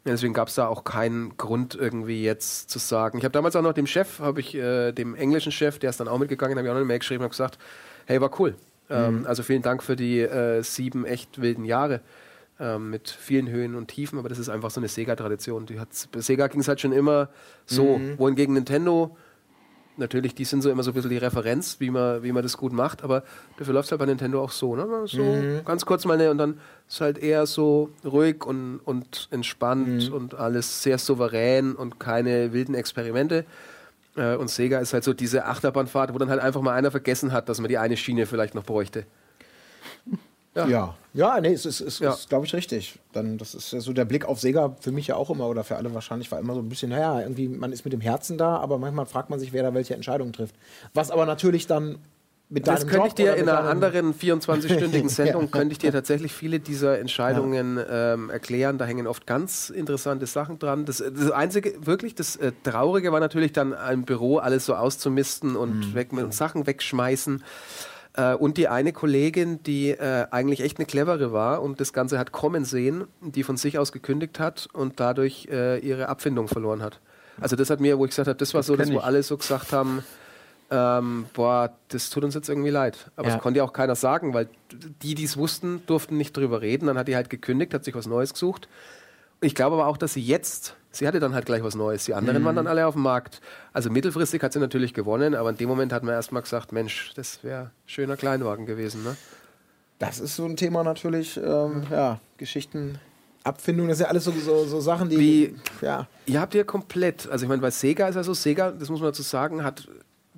Deswegen 0.05 0.33
gab 0.33 0.49
es 0.49 0.55
da 0.55 0.69
auch 0.69 0.85
keinen 0.85 1.37
Grund 1.37 1.75
irgendwie 1.75 2.23
jetzt 2.23 2.71
zu 2.71 2.79
sagen. 2.79 3.19
Ich 3.19 3.25
habe 3.25 3.33
damals 3.33 3.57
auch 3.57 3.63
noch 3.63 3.73
dem 3.73 3.87
Chef, 3.87 4.21
habe 4.21 4.41
ich 4.41 4.55
äh, 4.55 4.93
dem 4.93 5.15
englischen 5.15 5.53
Chef, 5.53 5.79
der 5.79 5.91
ist 5.91 6.01
dann 6.01 6.09
auch 6.09 6.19
mitgegangen, 6.19 6.57
habe 6.57 6.67
ich 6.67 6.71
auch 6.71 6.75
noch 6.75 6.81
eine 6.81 6.87
Mail 6.87 7.01
geschrieben 7.01 7.25
und 7.25 7.31
gesagt, 7.31 7.59
hey, 8.07 8.21
war 8.21 8.31
cool. 8.41 8.55
Ähm, 8.91 9.21
mhm. 9.21 9.27
also 9.27 9.43
vielen 9.43 9.63
Dank 9.63 9.83
für 9.83 9.97
die 9.97 10.21
äh, 10.21 10.63
sieben 10.63 11.05
echt 11.05 11.41
wilden 11.41 11.65
Jahre 11.65 12.01
ähm, 12.59 12.91
mit 12.91 13.09
vielen 13.09 13.49
Höhen 13.49 13.75
und 13.75 13.89
Tiefen, 13.89 14.19
aber 14.19 14.29
das 14.29 14.39
ist 14.39 14.49
einfach 14.49 14.71
so 14.71 14.81
eine 14.81 14.89
Sega-Tradition. 14.89 15.67
Bei 16.13 16.21
Sega 16.21 16.47
ging 16.49 16.61
es 16.61 16.69
halt 16.69 16.81
schon 16.81 16.93
immer 16.93 17.29
so, 17.67 17.99
mhm. 17.99 18.19
wohingegen 18.19 18.55
Nintendo 18.55 19.17
natürlich, 19.99 20.35
die 20.35 20.45
sind 20.45 20.63
so 20.63 20.71
immer 20.71 20.83
so 20.83 20.93
ein 20.93 20.95
bisschen 20.95 21.11
die 21.11 21.19
Referenz, 21.19 21.81
wie 21.81 21.91
man, 21.91 22.23
wie 22.23 22.33
man 22.33 22.43
das 22.43 22.57
gut 22.57 22.73
macht, 22.73 23.03
aber 23.03 23.25
dafür 23.59 23.75
läuft 23.75 23.87
es 23.87 23.93
halt 23.93 23.99
bei 23.99 24.07
Nintendo 24.07 24.43
auch 24.43 24.51
so, 24.51 24.77
ne? 24.77 24.87
So 25.07 25.23
mhm. 25.23 25.65
ganz 25.65 25.85
kurz 25.85 26.05
mal 26.05 26.17
ne, 26.17 26.31
und 26.31 26.39
dann 26.39 26.61
ist 26.89 27.01
halt 27.01 27.19
eher 27.19 27.47
so 27.47 27.91
ruhig 28.05 28.45
und, 28.45 28.81
und 28.85 29.29
entspannt 29.31 30.09
mhm. 30.09 30.15
und 30.15 30.35
alles 30.35 30.83
sehr 30.83 30.99
souverän 30.99 31.75
und 31.75 32.01
keine 32.01 32.53
wilden 32.53 32.75
Experimente. 32.75 33.45
Äh, 34.19 34.37
und 34.37 34.51
Sega 34.51 34.79
ist 34.79 34.93
halt 34.93 35.05
so 35.05 35.15
diese 35.15 35.47
Achterbahnfahrt, 35.47 36.13
wo 36.13 36.19
dann 36.19 36.29
halt 36.29 36.41
einfach 36.41 36.61
mal 36.61 36.75
einer 36.75 36.91
vergessen 36.91 37.33
hat, 37.33 37.49
dass 37.49 37.61
man 37.61 37.69
die 37.69 37.79
eine 37.79 37.97
Schiene 37.97 38.27
vielleicht 38.27 38.55
noch 38.55 38.65
bräuchte. 38.65 39.05
Ja. 40.55 40.67
ja, 40.67 40.95
ja, 41.15 41.41
nee, 41.41 41.53
es 41.53 41.65
ist, 41.67 41.81
ist, 41.81 42.01
ja. 42.01 42.13
ist 42.13 42.29
glaube 42.29 42.47
ich, 42.47 42.53
richtig. 42.53 42.99
Dann, 43.13 43.39
das 43.39 43.55
ist 43.55 43.73
ja 43.73 43.81
so 43.81 43.93
der 43.93 44.05
Blick 44.05 44.25
auf 44.25 44.41
Sega 44.41 44.75
für 44.81 44.91
mich 44.91 45.07
ja 45.07 45.15
auch 45.15 45.31
immer 45.31 45.47
oder 45.47 45.63
für 45.63 45.77
alle 45.77 45.95
wahrscheinlich 45.95 46.33
war 46.33 46.41
immer 46.41 46.55
so 46.55 46.61
ein 46.61 46.69
bisschen, 46.69 46.91
naja, 46.91 47.21
irgendwie, 47.21 47.49
man 47.49 47.71
ist 47.71 47.85
mit 47.85 47.93
dem 47.93 48.01
Herzen 48.01 48.39
da, 48.39 48.57
aber 48.57 48.79
manchmal 48.79 49.07
fragt 49.07 49.31
man 49.31 49.39
sich, 49.39 49.53
wer 49.53 49.63
da 49.63 49.73
welche 49.73 49.95
Entscheidungen 49.95 50.33
trifft. 50.33 50.57
Was 50.95 51.13
aber 51.13 51.27
natürlich 51.27 51.69
dann 51.69 51.99
mit 52.51 52.67
das 52.67 52.87
könnte 52.87 52.97
Job 52.97 53.07
ich 53.09 53.15
dir 53.15 53.37
in 53.37 53.49
einer 53.49 53.69
anderen 53.69 54.15
24-stündigen 54.15 55.09
Sendung 55.11 55.43
ja. 55.43 55.49
könnte 55.49 55.73
ich 55.73 55.79
dir 55.79 55.93
tatsächlich 55.93 56.33
viele 56.33 56.61
dieser 56.61 56.99
Entscheidungen 56.99 57.77
ja. 57.77 58.15
ähm, 58.15 58.31
erklären. 58.31 58.79
Da 58.79 58.87
hängen 58.87 59.07
oft 59.07 59.27
ganz 59.27 59.69
interessante 59.69 60.27
Sachen 60.27 60.59
dran. 60.59 60.87
Das, 60.87 60.99
das 60.99 61.31
einzige, 61.31 61.75
wirklich, 61.85 62.15
das 62.15 62.37
äh, 62.37 62.53
Traurige 62.65 63.13
war 63.13 63.21
natürlich 63.21 63.53
dann 63.53 63.75
im 63.93 64.05
Büro 64.05 64.39
alles 64.39 64.65
so 64.65 64.75
auszumisten 64.75 65.57
und 65.57 65.91
mhm. 65.91 65.95
weg 65.95 66.13
und 66.13 66.33
Sachen 66.33 66.67
wegschmeißen. 66.67 67.43
Äh, 68.15 68.35
und 68.35 68.57
die 68.57 68.69
eine 68.69 68.93
Kollegin, 68.93 69.63
die 69.63 69.91
äh, 69.91 70.27
eigentlich 70.31 70.61
echt 70.61 70.79
eine 70.79 70.87
clevere 70.87 71.33
war 71.33 71.63
und 71.63 71.81
das 71.81 71.93
Ganze 71.93 72.19
hat 72.19 72.33
kommen 72.33 72.65
sehen, 72.65 73.05
die 73.21 73.43
von 73.43 73.59
sich 73.59 73.79
aus 73.79 73.93
gekündigt 73.93 74.41
hat 74.41 74.69
und 74.73 75.01
dadurch 75.01 75.49
äh, 75.51 75.79
ihre 75.79 76.09
Abfindung 76.09 76.49
verloren 76.49 76.83
hat. 76.83 77.01
Also 77.41 77.57
das 77.57 77.71
hat 77.71 77.81
mir, 77.81 77.99
wo 77.99 78.05
ich 78.05 78.11
gesagt 78.11 78.29
habe, 78.29 78.39
das 78.39 78.55
war 78.55 78.61
das 78.61 78.67
so, 78.67 78.75
das, 78.75 78.91
wo 78.91 78.99
alle 78.99 79.23
so 79.23 79.37
gesagt 79.37 79.73
haben, 79.73 80.03
ähm, 80.71 81.27
boah, 81.33 81.73
das 81.89 82.11
tut 82.11 82.25
uns 82.25 82.35
jetzt 82.35 82.49
irgendwie 82.49 82.71
leid. 82.71 83.11
Aber 83.17 83.29
ja. 83.29 83.35
das 83.35 83.43
konnte 83.43 83.59
ja 83.59 83.65
auch 83.65 83.73
keiner 83.73 83.95
sagen, 83.95 84.35
weil 84.35 84.49
die, 85.03 85.15
die 85.15 85.25
es 85.25 85.37
wussten, 85.37 85.83
durften 85.87 86.17
nicht 86.17 86.37
drüber 86.37 86.61
reden. 86.61 86.87
Dann 86.87 86.99
hat 86.99 87.09
die 87.09 87.17
halt 87.17 87.31
gekündigt, 87.31 87.75
hat 87.75 87.85
sich 87.85 87.95
was 87.95 88.07
Neues 88.07 88.33
gesucht. 88.33 88.69
Ich 89.41 89.55
glaube 89.55 89.77
aber 89.77 89.87
auch, 89.87 89.97
dass 89.97 90.15
sie 90.15 90.23
jetzt 90.23 90.75
Sie 90.91 91.07
hatte 91.07 91.21
dann 91.21 91.35
halt 91.35 91.47
gleich 91.47 91.63
was 91.63 91.75
Neues. 91.75 92.05
Die 92.07 92.15
anderen 92.15 92.41
mhm. 92.41 92.47
waren 92.47 92.57
dann 92.57 92.67
alle 92.67 92.87
auf 92.87 92.95
dem 92.95 93.03
Markt. 93.03 93.41
Also 93.73 93.91
mittelfristig 93.91 94.43
hat 94.43 94.53
sie 94.53 94.59
natürlich 94.59 94.95
gewonnen, 94.95 95.35
aber 95.35 95.51
in 95.51 95.57
dem 95.57 95.69
Moment 95.69 95.93
hat 95.93 96.03
man 96.03 96.15
erstmal 96.15 96.43
gesagt, 96.43 96.73
Mensch, 96.73 97.13
das 97.15 97.45
wäre 97.45 97.71
schöner 97.87 98.17
Kleinwagen 98.17 98.67
gewesen. 98.67 99.05
Ne? 99.05 99.17
Das 99.99 100.19
ist 100.19 100.37
so 100.37 100.45
ein 100.45 100.57
Thema 100.57 100.83
natürlich, 100.85 101.37
ähm, 101.37 101.85
ja, 101.91 102.21
Geschichten. 102.37 102.99
Abfindung, 103.45 103.89
das 103.89 103.99
sind 103.99 104.07
ja 104.07 104.11
alles 104.11 104.25
so, 104.25 104.33
so, 104.33 104.65
so 104.65 104.81
Sachen, 104.81 105.09
die. 105.09 105.19
Wie, 105.19 105.55
ja. 105.83 106.07
Ihr 106.27 106.41
habt 106.41 106.55
ja 106.55 106.65
komplett, 106.65 107.29
also 107.29 107.45
ich 107.45 107.49
meine, 107.49 107.63
bei 107.63 107.71
Sega 107.71 108.09
ist 108.09 108.17
ja 108.17 108.23
so, 108.23 108.35
Sega, 108.35 108.73
das 108.73 108.91
muss 108.91 109.01
man 109.01 109.11
dazu 109.11 109.23
sagen, 109.23 109.63
hat 109.63 109.89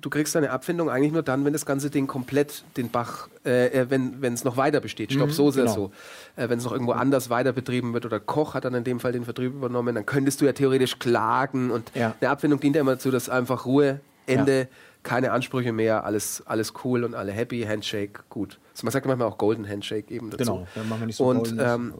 du 0.01 0.09
kriegst 0.09 0.35
deine 0.35 0.51
Abfindung 0.51 0.89
eigentlich 0.89 1.11
nur 1.11 1.23
dann, 1.23 1.45
wenn 1.45 1.53
das 1.53 1.65
ganze 1.65 1.89
Ding 1.89 2.07
komplett 2.07 2.63
den 2.77 2.89
Bach, 2.89 3.29
äh, 3.45 3.67
äh 3.67 3.89
wenn 3.89 4.33
es 4.33 4.43
noch 4.43 4.57
weiter 4.57 4.79
besteht. 4.79 5.13
Stopp, 5.13 5.27
mhm, 5.29 5.33
so 5.33 5.49
ist 5.49 5.55
genau. 5.55 5.73
so. 5.73 5.91
Äh, 6.35 6.49
wenn 6.49 6.57
es 6.57 6.65
noch 6.65 6.71
irgendwo 6.71 6.93
anders 6.93 7.29
weiter 7.29 7.53
betrieben 7.53 7.93
wird 7.93 8.05
oder 8.05 8.19
Koch 8.19 8.53
hat 8.53 8.65
dann 8.65 8.73
in 8.73 8.83
dem 8.83 8.99
Fall 8.99 9.11
den 9.11 9.25
Vertrieb 9.25 9.53
übernommen, 9.53 9.95
dann 9.95 10.05
könntest 10.05 10.41
du 10.41 10.45
ja 10.45 10.53
theoretisch 10.53 10.99
klagen 10.99 11.71
und 11.71 11.91
ja. 11.93 12.15
eine 12.19 12.29
Abfindung 12.29 12.59
dient 12.59 12.75
ja 12.75 12.81
immer 12.81 12.93
dazu, 12.93 13.11
dass 13.11 13.29
einfach 13.29 13.65
Ruhe, 13.65 14.01
Ende, 14.25 14.59
ja. 14.59 14.67
keine 15.03 15.31
Ansprüche 15.31 15.71
mehr, 15.71 16.03
alles, 16.05 16.43
alles 16.45 16.73
cool 16.83 17.03
und 17.03 17.15
alle 17.15 17.31
happy, 17.31 17.63
Handshake, 17.63 18.23
gut. 18.29 18.59
Also 18.73 18.85
man 18.85 18.91
sagt 18.91 19.05
manchmal 19.05 19.27
auch 19.27 19.37
Golden 19.37 19.67
Handshake 19.67 20.13
eben 20.13 20.29
dazu. 20.29 20.43
Genau, 20.43 20.67
dann 20.75 20.89
machen 20.89 21.01
wir 21.01 21.07
nicht 21.07 21.17
so 21.17 21.25
und, 21.25 21.55
ähm, 21.59 21.93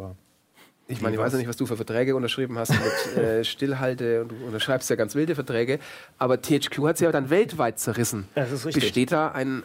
ich 0.92 1.02
meine, 1.02 1.16
ich 1.16 1.22
weiß 1.22 1.34
ja 1.34 1.38
nicht, 1.38 1.48
was 1.48 1.58
du 1.58 1.66
für 1.66 1.76
Verträge 1.76 2.16
unterschrieben 2.16 2.58
hast 2.58 2.72
mit 2.72 3.18
äh, 3.24 3.44
Stillhalte 3.44 4.22
und 4.22 4.32
du 4.32 4.36
unterschreibst 4.46 4.90
ja 4.90 4.96
ganz 4.96 5.16
wilde 5.16 5.36
Verträge, 5.36 5.80
aber 6.18 6.42
THQ 6.42 6.80
hat 6.84 6.98
sie 6.98 7.06
ja 7.06 7.12
dann 7.12 7.30
weltweit 7.30 7.80
zerrissen. 7.80 8.28
Das 8.36 8.52
ist 8.52 8.66
richtig. 8.66 8.84
Besteht 8.84 9.12
da 9.12 9.30
ein 9.32 9.64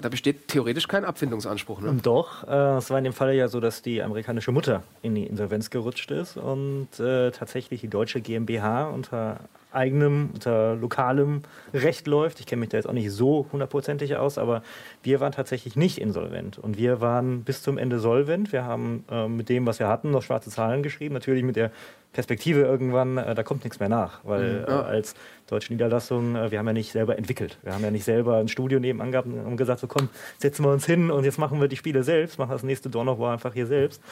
da 0.00 0.08
besteht 0.08 0.48
theoretisch 0.48 0.86
kein 0.86 1.04
Abfindungsanspruch, 1.04 1.80
ne? 1.80 1.98
Doch, 2.02 2.46
äh, 2.46 2.76
es 2.76 2.90
war 2.90 2.98
in 2.98 3.04
dem 3.04 3.12
Fall 3.12 3.34
ja 3.34 3.48
so, 3.48 3.60
dass 3.60 3.82
die 3.82 4.02
amerikanische 4.02 4.52
Mutter 4.52 4.82
in 5.02 5.14
die 5.14 5.26
Insolvenz 5.26 5.70
gerutscht 5.70 6.10
ist 6.10 6.36
und 6.36 6.88
äh, 7.00 7.30
tatsächlich 7.30 7.80
die 7.80 7.88
deutsche 7.88 8.20
GmbH 8.20 8.88
unter 8.88 9.40
eigenem, 9.72 10.30
unter 10.32 10.76
lokalem 10.76 11.42
Recht 11.74 12.06
läuft. 12.06 12.40
Ich 12.40 12.46
kenne 12.46 12.60
mich 12.60 12.70
da 12.70 12.78
jetzt 12.78 12.88
auch 12.88 12.92
nicht 12.92 13.10
so 13.10 13.46
hundertprozentig 13.52 14.16
aus, 14.16 14.38
aber 14.38 14.62
wir 15.02 15.20
waren 15.20 15.32
tatsächlich 15.32 15.76
nicht 15.76 15.98
insolvent. 15.98 16.58
Und 16.58 16.78
wir 16.78 17.00
waren 17.00 17.42
bis 17.42 17.62
zum 17.62 17.76
Ende 17.76 17.98
solvent. 17.98 18.52
Wir 18.52 18.64
haben 18.64 19.04
äh, 19.10 19.28
mit 19.28 19.48
dem, 19.48 19.66
was 19.66 19.78
wir 19.78 19.88
hatten, 19.88 20.10
noch 20.10 20.22
schwarze 20.22 20.50
Zahlen 20.50 20.82
geschrieben. 20.82 21.14
Natürlich 21.14 21.42
mit 21.42 21.56
der 21.56 21.70
Perspektive 22.12 22.62
irgendwann, 22.62 23.18
äh, 23.18 23.34
da 23.34 23.42
kommt 23.42 23.64
nichts 23.64 23.80
mehr 23.80 23.88
nach. 23.88 24.24
Weil 24.24 24.60
mhm. 24.60 24.64
äh, 24.66 24.70
als 24.70 25.14
deutsche 25.46 25.72
Niederlassung, 25.72 26.36
äh, 26.36 26.50
wir 26.50 26.58
haben 26.58 26.66
ja 26.66 26.72
nicht 26.72 26.92
selber 26.92 27.18
entwickelt. 27.18 27.58
Wir 27.62 27.74
haben 27.74 27.84
ja 27.84 27.90
nicht 27.90 28.04
selber 28.04 28.36
ein 28.36 28.48
Studio 28.48 28.80
nebenan 28.80 29.12
gehabt 29.12 29.28
und 29.28 29.56
gesagt, 29.56 29.80
so 29.80 29.86
komm, 29.86 30.08
setzen 30.38 30.64
wir 30.64 30.72
uns 30.72 30.86
hin 30.86 31.10
und 31.10 31.24
jetzt 31.24 31.38
machen 31.38 31.60
wir 31.60 31.68
die 31.68 31.76
Spiele 31.76 32.02
selbst, 32.02 32.38
machen 32.38 32.50
das 32.50 32.62
nächste 32.62 32.90
Dawn 32.90 33.08
of 33.08 33.18
War 33.18 33.32
einfach 33.32 33.52
hier 33.52 33.66
selbst. 33.66 34.02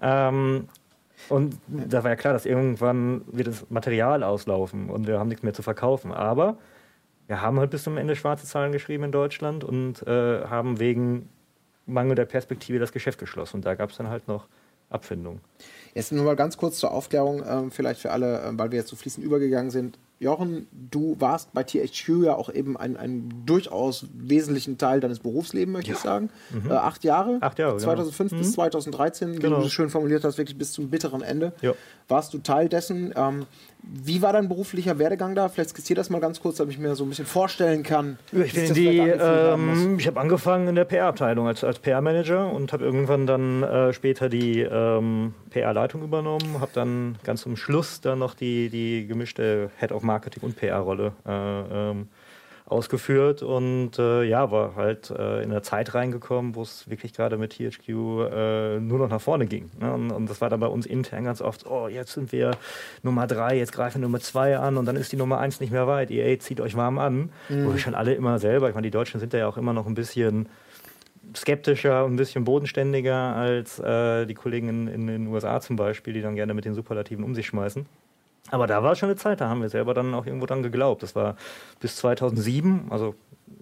Ähm, 0.00 0.68
und 1.28 1.56
da 1.66 2.04
war 2.04 2.10
ja 2.10 2.16
klar, 2.16 2.34
dass 2.34 2.46
irgendwann 2.46 3.22
wird 3.26 3.48
das 3.48 3.68
Material 3.70 4.22
auslaufen 4.22 4.90
und 4.90 5.06
wir 5.06 5.18
haben 5.18 5.28
nichts 5.28 5.42
mehr 5.42 5.54
zu 5.54 5.62
verkaufen. 5.62 6.12
Aber 6.12 6.58
wir 7.26 7.40
haben 7.40 7.58
halt 7.58 7.70
bis 7.70 7.82
zum 7.82 7.96
Ende 7.96 8.14
schwarze 8.14 8.46
Zahlen 8.46 8.70
geschrieben 8.70 9.04
in 9.04 9.12
Deutschland 9.12 9.64
und 9.64 10.06
äh, 10.06 10.44
haben 10.44 10.78
wegen 10.78 11.28
Mangel 11.86 12.14
der 12.14 12.26
Perspektive 12.26 12.78
das 12.78 12.92
Geschäft 12.92 13.18
geschlossen. 13.18 13.56
Und 13.56 13.66
da 13.66 13.74
gab 13.74 13.90
es 13.90 13.96
dann 13.96 14.08
halt 14.08 14.28
noch 14.28 14.46
Abfindungen. 14.90 15.40
Jetzt 15.96 16.12
nur 16.12 16.26
mal 16.26 16.36
ganz 16.36 16.58
kurz 16.58 16.78
zur 16.78 16.90
Aufklärung, 16.90 17.42
äh, 17.42 17.70
vielleicht 17.70 18.02
für 18.02 18.10
alle, 18.10 18.42
äh, 18.42 18.50
weil 18.52 18.70
wir 18.70 18.78
jetzt 18.78 18.90
so 18.90 18.96
fließend 18.96 19.24
übergegangen 19.24 19.70
sind. 19.70 19.98
Jochen, 20.18 20.66
du 20.70 21.16
warst 21.18 21.54
bei 21.54 21.62
THQ 21.62 22.24
ja 22.24 22.34
auch 22.34 22.52
eben 22.52 22.76
ein, 22.76 22.98
ein 22.98 23.32
durchaus 23.46 24.04
wesentlichen 24.12 24.76
Teil 24.76 25.00
deines 25.00 25.20
Berufslebens, 25.20 25.72
möchte 25.72 25.92
ja. 25.92 25.96
ich 25.96 26.02
sagen. 26.02 26.28
Mhm. 26.50 26.70
Äh, 26.70 26.74
acht 26.74 27.02
Jahre. 27.02 27.38
Acht 27.40 27.58
Jahre. 27.58 27.78
2005 27.78 28.30
genau. 28.30 28.42
bis 28.42 28.52
2013, 28.52 29.30
mhm. 29.30 29.38
genau. 29.38 29.56
wie 29.56 29.60
du 29.62 29.66
es 29.68 29.72
schön 29.72 29.88
formuliert 29.88 30.22
hast, 30.22 30.36
wirklich 30.36 30.58
bis 30.58 30.72
zum 30.72 30.90
bitteren 30.90 31.22
Ende. 31.22 31.54
Ja. 31.62 31.72
Warst 32.08 32.34
du 32.34 32.38
Teil 32.38 32.68
dessen. 32.68 33.14
Ähm, 33.16 33.46
wie 33.86 34.20
war 34.20 34.32
dein 34.32 34.48
beruflicher 34.48 34.98
Werdegang 34.98 35.34
da? 35.34 35.48
Vielleicht 35.48 35.70
skizziert 35.70 35.98
das 35.98 36.10
mal 36.10 36.20
ganz 36.20 36.40
kurz, 36.40 36.56
damit 36.56 36.74
ich 36.74 36.80
mir 36.80 36.94
so 36.96 37.04
ein 37.04 37.08
bisschen 37.08 37.26
vorstellen 37.26 37.82
kann. 37.82 38.18
Ich, 38.32 38.52
bin 38.52 38.74
die, 38.74 38.98
ähm, 38.98 39.96
ich 39.98 40.06
habe 40.06 40.20
angefangen 40.20 40.68
in 40.68 40.74
der 40.74 40.84
PR-Abteilung 40.84 41.46
als, 41.46 41.62
als 41.62 41.78
PR-Manager 41.78 42.52
und 42.52 42.72
habe 42.72 42.84
irgendwann 42.84 43.26
dann 43.26 43.62
äh, 43.62 43.92
später 43.92 44.28
die 44.28 44.60
ähm, 44.60 45.34
PR-Leitung 45.50 46.02
übernommen, 46.02 46.60
habe 46.60 46.72
dann 46.74 47.16
ganz 47.22 47.42
zum 47.42 47.56
Schluss 47.56 48.00
dann 48.00 48.18
noch 48.18 48.34
die, 48.34 48.70
die 48.70 49.06
gemischte 49.06 49.70
Head 49.78 49.92
of 49.92 50.02
Marketing 50.02 50.42
und 50.42 50.56
PR-Rolle 50.56 51.12
äh, 51.24 51.90
ähm, 51.90 52.08
ausgeführt 52.66 53.42
und 53.42 53.98
äh, 53.98 54.24
ja, 54.24 54.50
war 54.50 54.74
halt 54.74 55.10
äh, 55.10 55.42
in 55.42 55.52
eine 55.52 55.62
Zeit 55.62 55.94
reingekommen, 55.94 56.56
wo 56.56 56.62
es 56.62 56.90
wirklich 56.90 57.12
gerade 57.12 57.38
mit 57.38 57.52
THQ 57.52 57.88
äh, 57.88 58.80
nur 58.80 58.98
noch 58.98 59.08
nach 59.08 59.20
vorne 59.20 59.46
ging. 59.46 59.70
Ne? 59.78 59.92
Und, 59.92 60.10
und, 60.10 60.28
das 60.28 60.40
war 60.40 60.50
dann 60.50 60.58
bei 60.58 60.66
uns 60.66 60.84
intern 60.84 61.24
ganz 61.24 61.40
oft, 61.40 61.64
oh, 61.66 61.86
jetzt 61.86 62.12
sind 62.12 62.32
wir 62.32 62.50
Nummer 63.04 63.28
drei, 63.28 63.56
jetzt 63.56 63.72
greifen 63.72 64.00
wir 64.00 64.08
Nummer 64.08 64.18
zwei 64.18 64.58
an 64.58 64.76
und 64.76 64.84
dann 64.84 64.96
ist 64.96 65.12
die 65.12 65.16
Nummer 65.16 65.38
eins 65.38 65.60
nicht 65.60 65.70
mehr 65.70 65.86
weit. 65.86 66.10
EA 66.10 66.38
zieht 66.40 66.60
euch 66.60 66.76
warm 66.76 66.98
an. 66.98 67.30
Mhm. 67.48 67.66
Wo 67.66 67.72
wir 67.72 67.78
schon 67.78 67.94
alle 67.94 68.14
immer 68.14 68.40
selber, 68.40 68.68
ich 68.68 68.74
meine, 68.74 68.86
die 68.86 68.90
Deutschen 68.90 69.20
sind 69.20 69.32
ja 69.32 69.46
auch 69.46 69.56
immer 69.56 69.72
noch 69.72 69.86
ein 69.86 69.94
bisschen 69.94 70.48
skeptischer 71.36 72.04
und 72.04 72.14
ein 72.14 72.16
bisschen 72.16 72.44
bodenständiger 72.44 73.14
als 73.14 73.78
äh, 73.78 74.26
die 74.26 74.34
Kollegen 74.34 74.68
in, 74.68 74.88
in, 74.88 75.06
den 75.06 75.26
USA 75.28 75.60
zum 75.60 75.76
Beispiel, 75.76 76.14
die 76.14 76.22
dann 76.22 76.34
gerne 76.34 76.54
mit 76.54 76.64
den 76.64 76.74
Superlativen 76.74 77.24
um 77.24 77.34
sich 77.34 77.46
schmeißen. 77.46 77.86
Aber 78.50 78.66
da 78.66 78.82
war 78.82 78.94
schon 78.94 79.08
eine 79.08 79.16
Zeit, 79.16 79.40
da 79.40 79.48
haben 79.48 79.60
wir 79.60 79.68
selber 79.68 79.94
dann 79.94 80.14
auch 80.14 80.26
irgendwo 80.26 80.46
dran 80.46 80.62
geglaubt. 80.62 81.02
Das 81.02 81.16
war 81.16 81.36
bis 81.80 81.96
2007, 81.96 82.86
also 82.90 83.14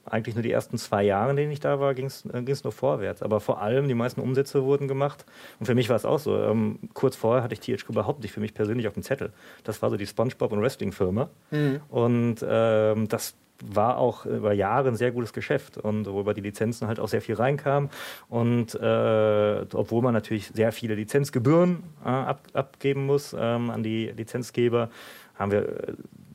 eigentlich 0.05 0.35
nur 0.35 0.43
die 0.43 0.53
ersten 0.53 0.77
zwei 0.79 1.03
Jahre, 1.03 1.31
in 1.31 1.37
denen 1.37 1.53
ich 1.53 1.61
da 1.61 1.81
war, 1.81 1.95
ging 1.95 2.07
es 2.07 2.25
äh, 2.27 2.43
nur 2.63 2.73
vorwärts. 2.73 3.23
Aber 3.23 3.41
vor 3.41 3.61
allem 3.63 3.89
die 3.89 3.95
meisten 3.95 4.21
Umsätze 4.21 4.65
wurden 4.65 4.89
gemacht. 4.89 5.25
Und 5.59 5.67
für 5.67 5.75
mich 5.75 5.89
war 5.89 5.97
es 5.97 6.05
auch 6.05 6.19
so. 6.19 6.37
Ähm, 6.37 6.79
kurz 6.93 7.17
vorher 7.17 7.43
hatte 7.43 7.55
ich 7.55 7.61
THQ 7.61 7.89
überhaupt 7.91 8.23
nicht 8.23 8.33
für 8.33 8.41
mich 8.41 8.55
persönlich 8.55 8.87
auf 8.87 8.95
dem 8.95 9.03
Zettel. 9.03 9.33
Das 9.63 9.83
war 9.83 9.91
so 9.91 9.97
die 9.97 10.07
SpongeBob 10.07 10.53
und 10.53 10.61
Wrestling 10.61 10.93
Firma. 10.93 11.31
Mhm. 11.51 11.81
Und 11.89 12.45
ähm, 12.47 13.09
das 13.09 13.35
war 13.63 13.99
auch 13.99 14.27
über 14.27 14.53
Jahre 14.53 14.89
ein 14.89 14.97
sehr 14.97 15.13
gutes 15.13 15.33
Geschäft 15.33 15.79
und 15.79 16.07
wo 16.07 16.21
über 16.21 16.35
die 16.35 16.41
Lizenzen 16.41 16.89
halt 16.89 16.99
auch 16.99 17.09
sehr 17.09 17.23
viel 17.23 17.37
reinkam. 17.37 17.89
Und 18.29 18.75
äh, 18.75 19.67
obwohl 19.73 20.03
man 20.03 20.13
natürlich 20.13 20.49
sehr 20.49 20.73
viele 20.73 20.95
Lizenzgebühren 20.95 21.83
äh, 22.05 22.09
ab, 22.09 22.41
abgeben 22.53 23.07
muss 23.07 23.35
ähm, 23.39 23.71
an 23.71 23.83
die 23.83 24.07
Lizenzgeber, 24.09 24.91
haben 25.37 25.53
wir 25.53 25.89
äh, 25.89 25.93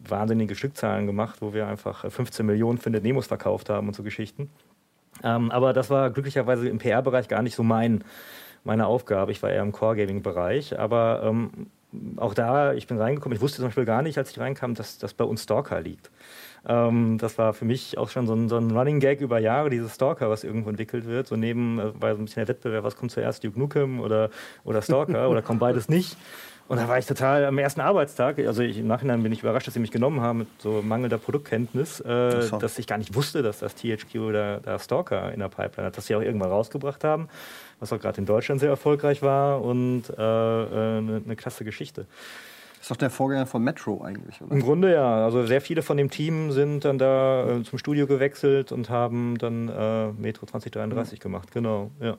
wahnsinnige 0.08 0.56
Stückzahlen 0.56 1.08
gemacht, 1.08 1.42
wo 1.42 1.54
wir 1.54 1.68
einfach 1.68 2.10
15 2.10 2.46
Millionen 2.46 2.78
für 2.78 2.90
Nemos 2.90 3.28
verkauft 3.28 3.70
haben 3.70 3.88
und 3.88 3.96
so 3.96 4.04
Geschichten. 4.04 4.50
Ähm, 5.24 5.52
aber 5.52 5.74
das 5.74 5.90
war 5.90 6.10
glücklicherweise 6.10 6.70
im 6.70 6.78
PR-Bereich 6.78 7.28
gar 7.28 7.42
nicht 7.42 7.56
so 7.56 7.64
mein, 7.64 8.04
meine 8.64 8.88
Aufgabe. 8.88 9.32
Ich 9.32 9.44
war 9.44 9.50
eher 9.50 9.62
im 9.62 9.72
Core-Gaming-Bereich. 9.72 10.80
Aber 10.80 11.22
ähm, 11.24 11.68
auch 12.18 12.34
da, 12.34 12.74
ich 12.74 12.88
bin 12.88 12.98
reingekommen, 12.98 13.36
ich 13.36 13.42
wusste 13.42 13.58
zum 13.58 13.66
Beispiel 13.66 13.86
gar 13.86 14.02
nicht, 14.02 14.18
als 14.18 14.32
ich 14.32 14.40
reinkam, 14.40 14.76
dass 14.76 14.98
das 14.98 15.14
bei 15.14 15.26
uns 15.26 15.44
Stalker 15.44 15.82
liegt. 15.82 16.12
Ähm, 16.68 17.18
das 17.18 17.38
war 17.38 17.54
für 17.54 17.66
mich 17.66 17.98
auch 17.98 18.10
schon 18.10 18.28
so 18.28 18.34
ein, 18.34 18.50
so 18.50 18.58
ein, 18.58 18.72
Running 18.72 19.00
Gag 19.00 19.22
über 19.22 19.40
Jahre, 19.40 19.70
dieses 19.70 19.96
Stalker, 19.96 20.30
was 20.30 20.44
irgendwo 20.44 20.70
entwickelt 20.70 21.06
wird. 21.06 21.28
So 21.28 21.36
neben 21.36 21.80
äh, 21.80 22.02
war 22.02 22.16
so 22.16 22.22
ein 22.22 22.26
bisschen 22.26 22.46
der 22.46 22.48
Wettbewerb, 22.48 22.84
was 22.84 22.96
kommt 22.96 23.12
zuerst, 23.12 23.44
Duke 23.44 23.58
Nukem 23.58 24.00
oder, 24.00 24.30
oder 24.64 24.82
Stalker 24.82 25.30
oder 25.30 25.42
kommt 25.42 25.60
beides 25.60 25.90
nicht. 25.90 26.18
Und 26.70 26.78
da 26.78 26.88
war 26.88 27.00
ich 27.00 27.08
total 27.08 27.46
am 27.46 27.58
ersten 27.58 27.82
Arbeitstag, 27.82 28.38
also 28.38 28.62
ich, 28.62 28.78
im 28.78 28.86
Nachhinein 28.86 29.24
bin 29.24 29.32
ich 29.32 29.42
überrascht, 29.42 29.66
dass 29.66 29.74
sie 29.74 29.80
mich 29.80 29.90
genommen 29.90 30.22
haben 30.22 30.40
mit 30.40 30.48
so 30.60 30.84
mangelnder 30.84 31.18
Produktkenntnis, 31.18 32.00
äh, 32.02 32.44
so. 32.44 32.58
dass 32.60 32.78
ich 32.78 32.86
gar 32.86 33.00
nicht 33.00 33.16
wusste, 33.16 33.42
dass 33.42 33.58
das 33.58 33.74
THQ 33.74 34.18
oder 34.18 34.60
der 34.60 34.78
Stalker 34.78 35.34
in 35.34 35.40
der 35.40 35.50
Pipeline 35.50 35.88
hat, 35.88 35.98
dass 35.98 36.06
sie 36.06 36.14
auch 36.14 36.22
irgendwann 36.22 36.52
rausgebracht 36.52 37.04
haben, 37.04 37.28
was 37.80 37.92
auch 37.92 38.00
gerade 38.00 38.20
in 38.20 38.28
Deutschland 38.28 38.62
sehr 38.62 38.70
erfolgreich 38.70 39.24
war 39.24 39.64
und 39.64 40.12
äh, 40.12 40.14
eine, 40.22 41.22
äh, 41.26 41.26
eine 41.26 41.36
klasse 41.36 41.66
Geschichte. 41.66 42.06
Das 42.80 42.86
ist 42.86 42.92
doch 42.92 42.98
der 42.98 43.10
Vorgänger 43.10 43.46
von 43.46 43.62
Metro 43.62 44.02
eigentlich, 44.02 44.42
oder? 44.42 44.54
Im 44.54 44.62
Grunde 44.62 44.94
ja. 44.94 45.26
Also 45.26 45.46
sehr 45.46 45.60
viele 45.60 45.82
von 45.82 45.98
dem 45.98 46.10
Team 46.10 46.52
sind 46.54 46.86
dann 46.86 46.98
da 46.98 47.58
äh, 47.60 47.64
zum 47.64 47.78
Studio 47.78 48.08
gewechselt 48.08 48.72
und 48.72 48.90
haben 48.90 49.38
dann 49.38 49.68
äh, 49.68 50.12
Metro 50.14 50.46
2033 50.46 51.20
mhm. 51.20 51.24
gemacht. 51.24 51.52
Genau, 51.52 51.92
ja. 52.00 52.18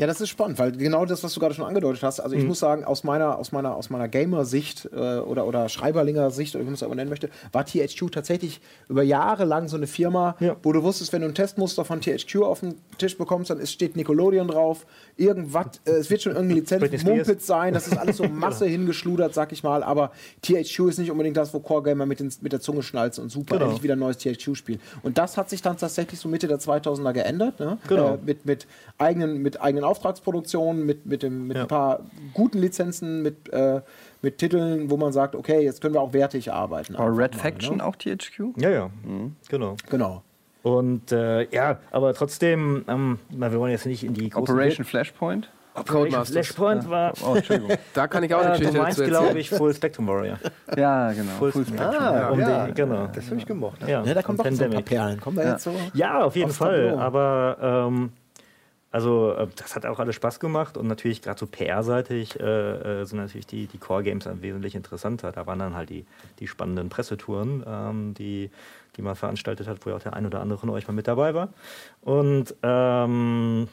Ja, 0.00 0.06
das 0.06 0.20
ist 0.20 0.28
spannend, 0.28 0.60
weil 0.60 0.70
genau 0.70 1.04
das, 1.06 1.24
was 1.24 1.34
du 1.34 1.40
gerade 1.40 1.54
schon 1.54 1.64
angedeutet 1.64 2.04
hast, 2.04 2.20
also 2.20 2.36
ich 2.36 2.42
mhm. 2.42 2.50
muss 2.50 2.60
sagen, 2.60 2.84
aus 2.84 3.02
meiner, 3.02 3.36
aus 3.36 3.50
meiner, 3.50 3.74
aus 3.74 3.90
meiner 3.90 4.06
Gamer-Sicht 4.06 4.88
äh, 4.92 5.18
oder, 5.18 5.44
oder 5.44 5.68
Schreiberlinger-Sicht, 5.68 6.54
oder 6.54 6.62
wie 6.62 6.66
man 6.66 6.74
es 6.74 6.84
aber 6.84 6.94
nennen 6.94 7.10
möchte, 7.10 7.30
war 7.50 7.66
THQ 7.66 8.12
tatsächlich 8.12 8.60
über 8.88 9.02
Jahre 9.02 9.44
lang 9.44 9.66
so 9.66 9.76
eine 9.76 9.88
Firma, 9.88 10.36
ja. 10.38 10.54
wo 10.62 10.72
du 10.72 10.84
wusstest, 10.84 11.12
wenn 11.12 11.22
du 11.22 11.26
ein 11.26 11.34
Testmuster 11.34 11.84
von 11.84 12.00
THQ 12.00 12.42
auf 12.42 12.60
den 12.60 12.76
Tisch 12.98 13.18
bekommst, 13.18 13.50
dann 13.50 13.58
ist, 13.58 13.72
steht 13.72 13.96
Nickelodeon 13.96 14.46
drauf, 14.46 14.86
irgendwas, 15.16 15.66
äh, 15.84 15.90
es 15.94 16.10
wird 16.10 16.22
schon 16.22 16.36
irgendeine 16.36 16.60
Lizenz 16.60 17.02
Mumpitz 17.02 17.48
sein, 17.48 17.74
das 17.74 17.88
ist 17.88 17.98
alles 17.98 18.18
so 18.18 18.24
Masse 18.28 18.66
genau. 18.66 18.78
hingeschludert, 18.78 19.34
sag 19.34 19.50
ich 19.50 19.64
mal, 19.64 19.82
aber 19.82 20.12
THQ 20.42 20.90
ist 20.90 20.98
nicht 20.98 21.10
unbedingt 21.10 21.36
das, 21.36 21.52
wo 21.52 21.58
Core 21.58 21.82
Gamer 21.82 22.06
mit, 22.06 22.20
den, 22.20 22.32
mit 22.40 22.52
der 22.52 22.60
Zunge 22.60 22.84
schnalzen 22.84 23.24
und 23.24 23.30
super, 23.30 23.56
genau. 23.56 23.64
endlich 23.64 23.82
wieder 23.82 23.96
ein 23.96 23.98
neues 23.98 24.18
THQ-Spiel. 24.18 24.78
Und 25.02 25.18
das 25.18 25.36
hat 25.36 25.50
sich 25.50 25.60
dann 25.60 25.76
tatsächlich 25.76 26.20
so 26.20 26.28
Mitte 26.28 26.46
der 26.46 26.60
2000er 26.60 27.12
geändert, 27.12 27.58
ne? 27.58 27.78
genau. 27.88 28.14
äh, 28.14 28.18
mit, 28.24 28.46
mit, 28.46 28.68
eigenen, 28.96 29.42
mit 29.42 29.60
eigenen 29.60 29.87
Auftragsproduktionen, 29.88 30.84
mit, 30.84 31.06
mit, 31.06 31.22
dem, 31.22 31.48
mit 31.48 31.56
ja. 31.56 31.62
ein 31.62 31.68
paar 31.68 32.00
guten 32.34 32.58
Lizenzen, 32.58 33.22
mit, 33.22 33.52
äh, 33.52 33.80
mit 34.22 34.38
Titeln, 34.38 34.90
wo 34.90 34.96
man 34.96 35.12
sagt, 35.12 35.34
okay, 35.34 35.60
jetzt 35.62 35.80
können 35.80 35.94
wir 35.94 36.00
auch 36.00 36.12
wertig 36.12 36.52
arbeiten. 36.52 36.96
Aber 36.96 37.16
Red 37.16 37.34
mal, 37.34 37.40
Faction 37.40 37.78
ne? 37.78 37.84
auch 37.84 37.96
THQ? 37.96 38.56
Ja, 38.56 38.70
ja, 38.70 38.90
mhm. 39.04 39.36
genau. 39.48 39.76
Genau. 39.88 40.22
Und 40.62 41.12
äh, 41.12 41.48
ja, 41.50 41.78
aber 41.90 42.14
trotzdem, 42.14 42.84
ähm, 42.88 43.18
wir 43.30 43.52
wollen 43.58 43.72
jetzt 43.72 43.86
nicht 43.86 44.04
in 44.04 44.14
die 44.14 44.34
Operation 44.34 44.84
Flashpoint? 44.84 45.50
Codemasters. 45.84 46.32
Flashpoint 46.32 46.88
war. 46.88 47.12
Oh, 47.24 47.34
Entschuldigung. 47.34 47.76
da 47.94 48.08
kann 48.08 48.22
ich 48.22 48.34
auch 48.34 48.40
eine 48.44 48.50
Geschichte 48.50 48.72
Du 48.72 48.82
meinst, 48.82 49.04
glaube 49.04 49.38
ich, 49.38 49.50
Full 49.50 49.74
Spectrum 49.74 50.06
Warrior. 50.06 50.38
Ja, 50.76 51.12
genau. 51.12 51.32
Full, 51.38 51.52
Full 51.52 51.66
Spectrum. 51.66 51.94
Ah, 51.94 52.28
um 52.30 52.40
ja. 52.40 52.66
Genau. 52.68 53.08
Das 53.12 53.26
habe 53.26 53.36
ich 53.36 53.46
gemocht. 53.46 53.80
Ja, 53.82 54.02
ja 54.02 54.14
da 54.14 54.22
kommen 54.22 54.38
doch 54.38 54.50
so 54.50 54.64
ein 54.64 54.70
paar 54.70 54.82
Perlen. 54.82 55.20
Kommen 55.20 55.36
da 55.36 55.44
ja. 55.44 55.50
jetzt 55.52 55.64
so? 55.64 55.74
Ja, 55.94 56.24
auf 56.24 56.36
jeden 56.36 56.50
Fall. 56.50 56.96
Aber 56.98 57.86
ähm, 57.88 58.12
also 58.90 59.32
äh, 59.32 59.46
das 59.56 59.76
hat 59.76 59.84
auch 59.86 59.98
alles 59.98 60.14
Spaß 60.14 60.40
gemacht 60.40 60.76
und 60.76 60.86
natürlich 60.86 61.20
gerade 61.20 61.38
so 61.38 61.46
PR-seitig 61.46 62.40
äh, 62.40 63.00
äh, 63.02 63.04
sind 63.04 63.18
natürlich 63.18 63.46
die, 63.46 63.66
die 63.66 63.78
Core-Games 63.78 64.28
wesentlich 64.40 64.74
interessanter. 64.74 65.32
Da 65.32 65.46
waren 65.46 65.58
dann 65.58 65.74
halt 65.74 65.90
die, 65.90 66.06
die 66.38 66.46
spannenden 66.46 66.88
Pressetouren, 66.88 67.64
ähm, 67.66 68.14
die, 68.14 68.50
die 68.96 69.02
man 69.02 69.14
veranstaltet 69.14 69.68
hat, 69.68 69.84
wo 69.84 69.90
ja 69.90 69.96
auch 69.96 70.02
der 70.02 70.14
ein 70.14 70.26
oder 70.26 70.40
andere 70.40 70.58
von 70.58 70.70
euch 70.70 70.86
mal 70.88 70.94
mit 70.94 71.06
dabei 71.06 71.34
war. 71.34 71.50
Und 72.00 72.54
ähm, 72.62 73.68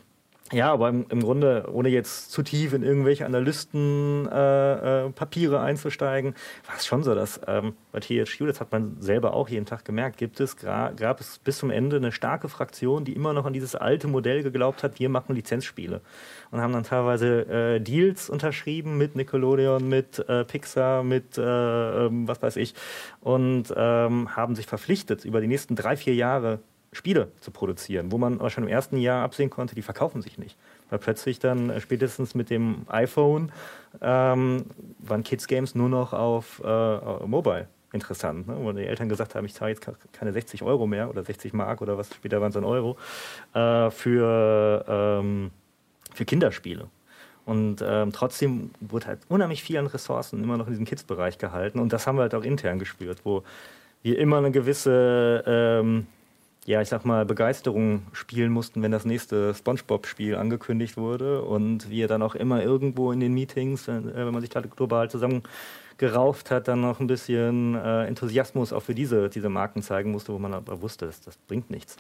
ja, 0.52 0.72
aber 0.72 0.90
im, 0.90 1.08
im, 1.10 1.24
Grunde, 1.24 1.68
ohne 1.74 1.90
jetzt 1.90 2.32
zu 2.32 2.44
tief 2.44 2.74
in 2.74 2.84
irgendwelche 2.84 3.26
Analystenpapiere 3.26 5.56
äh, 5.56 5.58
äh, 5.58 5.60
einzusteigen, 5.60 6.36
war 6.68 6.76
es 6.78 6.86
schon 6.86 7.02
so, 7.02 7.16
dass 7.16 7.42
ähm, 7.48 7.74
bei 7.92 8.00
THQ, 8.00 8.46
das 8.46 8.62
hat 8.62 8.72
man 8.72 9.02
selber 9.02 9.34
auch 9.34 9.50
jeden 9.50 9.66
Tag 9.66 9.86
gemerkt, 9.86 10.18
gibt 10.18 10.40
es, 10.40 10.56
gab 10.56 11.20
es 11.20 11.40
bis 11.40 11.58
zum 11.58 11.72
Ende 11.72 11.96
eine 11.96 12.12
starke 12.12 12.48
Fraktion, 12.48 13.06
die 13.06 13.14
immer 13.14 13.34
noch 13.34 13.48
an 13.48 13.54
dieses 13.54 13.76
alte 13.76 14.08
Modell 14.08 14.44
geglaubt 14.44 14.84
hat, 14.84 15.00
wir 15.00 15.10
machen 15.10 15.36
Lizenzspiele. 15.36 16.02
Und 16.52 16.62
haben 16.62 16.74
dann 16.74 16.84
teilweise 16.84 17.48
äh, 17.48 17.80
Deals 17.80 18.30
unterschrieben 18.30 19.00
mit 19.00 19.16
Nickelodeon, 19.16 19.90
mit 19.90 20.30
äh, 20.30 20.46
Pixar, 20.46 21.02
mit 21.02 21.40
äh, 21.40 22.06
ähm, 22.06 22.28
was 22.28 22.44
weiß 22.44 22.58
ich, 22.58 22.76
und 23.20 23.74
ähm, 23.76 24.36
haben 24.36 24.54
sich 24.54 24.68
verpflichtet, 24.68 25.26
über 25.26 25.42
die 25.42 25.48
nächsten 25.48 25.76
drei, 25.76 25.98
vier 25.98 26.14
Jahre 26.14 26.60
Spiele 26.96 27.32
zu 27.40 27.52
produzieren, 27.52 28.12
wo 28.12 28.18
man 28.18 28.40
aber 28.40 28.50
schon 28.50 28.64
im 28.64 28.70
ersten 28.70 28.98
Jahr 28.98 29.24
absehen 29.24 29.50
konnte, 29.50 29.76
die 29.76 29.82
verkaufen 29.82 30.22
sich 30.22 30.38
nicht. 30.38 30.58
Weil 30.90 31.00
plötzlich 31.00 31.40
dann 31.40 31.70
äh, 31.70 31.82
spätestens 31.82 32.36
mit 32.36 32.50
dem 32.50 32.86
iPhone 32.88 33.52
ähm, 34.02 34.66
waren 35.00 35.24
Kids 35.24 35.48
Games 35.48 35.76
nur 35.76 35.90
noch 35.90 36.14
auf 36.14 36.62
äh, 36.64 37.26
Mobile 37.26 37.68
interessant. 37.92 38.48
Ne? 38.48 38.56
Wo 38.60 38.72
die 38.72 38.86
Eltern 38.86 39.10
gesagt 39.10 39.36
haben, 39.36 39.46
ich 39.46 39.54
zahle 39.54 39.72
jetzt 39.72 39.86
keine 40.12 40.34
60 40.34 40.62
Euro 40.64 40.86
mehr 40.86 41.10
oder 41.10 41.24
60 41.24 41.54
Mark 41.54 41.82
oder 41.82 41.98
was, 41.98 42.14
später 42.14 42.42
waren 42.42 42.50
es 42.50 42.54
dann 42.54 42.66
Euro, 42.66 42.98
äh, 43.54 43.90
für, 43.90 44.86
ähm, 44.88 45.52
für 46.14 46.26
Kinderspiele. 46.26 46.88
Und 47.46 47.84
ähm, 47.86 48.12
trotzdem 48.12 48.72
wurde 48.80 49.08
halt 49.08 49.20
unheimlich 49.30 49.64
viel 49.64 49.78
an 49.78 49.88
Ressourcen 49.88 50.44
immer 50.44 50.58
noch 50.58 50.66
in 50.66 50.74
diesem 50.74 50.86
Kids-Bereich 50.86 51.38
gehalten. 51.38 51.80
Und 51.80 51.94
das 51.94 52.08
haben 52.08 52.18
wir 52.18 52.24
halt 52.24 52.36
auch 52.36 52.44
intern 52.44 52.80
gespürt, 52.80 53.20
wo 53.24 53.44
wir 54.02 54.18
immer 54.20 54.38
eine 54.38 54.52
gewisse 54.52 55.44
ähm, 55.46 56.08
ja, 56.66 56.82
ich 56.82 56.90
sag 56.90 57.06
mal, 57.06 57.26
Begeisterung 57.26 58.08
spielen 58.12 58.52
mussten, 58.52 58.82
wenn 58.82 58.92
das 58.92 59.06
nächste 59.06 59.54
SpongeBob-Spiel 59.54 60.36
angekündigt 60.36 60.98
wurde 60.98 61.44
und 61.44 61.90
wir 61.92 62.08
dann 62.08 62.24
auch 62.24 62.34
immer 62.34 62.64
irgendwo 62.64 63.12
in 63.12 63.20
den 63.20 63.34
Meetings, 63.34 63.88
äh, 63.88 64.02
wenn 64.04 64.34
man 64.34 64.42
sich 64.42 64.50
da 64.50 64.62
global 64.62 65.10
zusammengerauft 65.10 66.50
hat, 66.50 66.68
dann 66.68 66.82
noch 66.82 67.00
ein 67.00 67.08
bisschen 67.08 67.76
äh, 67.76 68.06
Enthusiasmus 68.06 68.74
auch 68.74 68.82
für 68.82 68.96
diese, 68.96 69.30
diese 69.30 69.50
Marken 69.50 69.84
zeigen 69.84 70.12
musste, 70.12 70.34
wo 70.34 70.40
man 70.40 70.54
aber 70.56 70.82
wusste, 70.82 71.06
das, 71.06 71.22
das 71.22 71.38
bringt 71.38 71.70
nichts. 71.70 71.98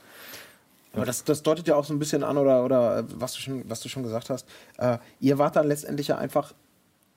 Aber 0.93 1.05
das, 1.05 1.23
das 1.23 1.43
deutet 1.43 1.67
ja 1.67 1.75
auch 1.75 1.85
so 1.85 1.93
ein 1.93 1.99
bisschen 1.99 2.23
an, 2.23 2.37
oder, 2.37 2.63
oder 2.65 2.99
äh, 2.99 3.03
was, 3.15 3.33
du 3.33 3.41
schon, 3.41 3.69
was 3.69 3.81
du 3.81 3.89
schon 3.89 4.01
gesagt 4.01 4.29
hast. 4.29 4.47
Äh, 4.77 4.97
ihr 5.19 5.37
wart 5.37 5.55
dann 5.55 5.67
letztendlich 5.67 6.07
ja 6.07 6.17
einfach 6.17 6.53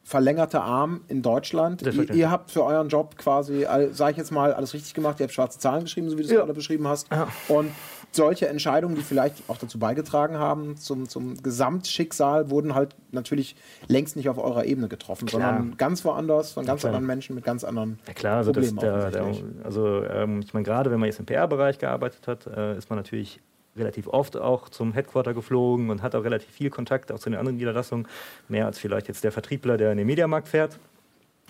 verlängerte 0.08 0.62
Arm 0.62 1.02
in 1.08 1.20
Deutschland. 1.20 1.82
Ihr, 1.82 2.14
ihr, 2.14 2.30
habt 2.30 2.50
für 2.50 2.64
euren 2.64 2.88
Job 2.88 3.18
quasi, 3.18 3.66
sage 3.92 4.12
ich 4.12 4.16
jetzt 4.16 4.32
mal, 4.32 4.54
alles 4.54 4.72
richtig 4.72 4.94
gemacht. 4.94 5.20
Ihr 5.20 5.24
habt 5.24 5.34
schwarze 5.34 5.58
Zahlen 5.58 5.84
geschrieben, 5.84 6.08
so 6.08 6.16
wie 6.16 6.22
du 6.22 6.28
es 6.28 6.32
ja. 6.32 6.38
gerade 6.38 6.54
beschrieben 6.54 6.88
hast. 6.88 7.12
Ja. 7.12 7.28
Und 7.48 7.70
solche 8.10 8.48
Entscheidungen, 8.48 8.94
die 8.94 9.02
vielleicht 9.02 9.36
auch 9.48 9.58
dazu 9.58 9.78
beigetragen 9.78 10.38
haben, 10.38 10.78
zum, 10.78 11.10
zum 11.10 11.36
Gesamtschicksal, 11.42 12.48
wurden 12.48 12.74
halt 12.74 12.96
natürlich 13.10 13.54
längst 13.86 14.16
nicht 14.16 14.30
auf 14.30 14.38
eurer 14.38 14.64
Ebene 14.64 14.88
getroffen, 14.88 15.26
klar. 15.26 15.42
sondern 15.42 15.76
ganz 15.76 16.02
woanders, 16.06 16.52
von 16.52 16.64
ganz 16.64 16.86
anderen 16.86 17.04
Menschen 17.04 17.34
mit 17.34 17.44
ganz 17.44 17.62
anderen 17.62 17.98
ja, 18.06 18.14
klar, 18.14 18.38
also 18.38 18.52
Problemen. 18.52 18.76
Das, 18.76 19.12
der, 19.12 19.24
der, 19.24 19.34
also 19.62 20.04
ähm, 20.04 20.40
ich 20.40 20.54
meine, 20.54 20.64
gerade 20.64 20.90
wenn 20.90 21.00
man 21.00 21.08
jetzt 21.08 21.20
im 21.20 21.26
PR-Bereich 21.26 21.78
gearbeitet 21.78 22.26
hat, 22.26 22.46
äh, 22.46 22.78
ist 22.78 22.88
man 22.88 22.98
natürlich 22.98 23.40
relativ 23.78 24.08
oft 24.08 24.36
auch 24.36 24.68
zum 24.68 24.92
Headquarter 24.92 25.34
geflogen 25.34 25.90
und 25.90 26.02
hat 26.02 26.14
auch 26.14 26.24
relativ 26.24 26.50
viel 26.50 26.70
Kontakt 26.70 27.12
auch 27.12 27.18
zu 27.18 27.30
den 27.30 27.38
anderen 27.38 27.56
Niederlassungen, 27.56 28.06
mehr 28.48 28.66
als 28.66 28.78
vielleicht 28.78 29.08
jetzt 29.08 29.24
der 29.24 29.32
Vertriebler, 29.32 29.76
der 29.76 29.92
in 29.92 29.98
den 29.98 30.06
Mediamarkt 30.06 30.48
fährt. 30.48 30.78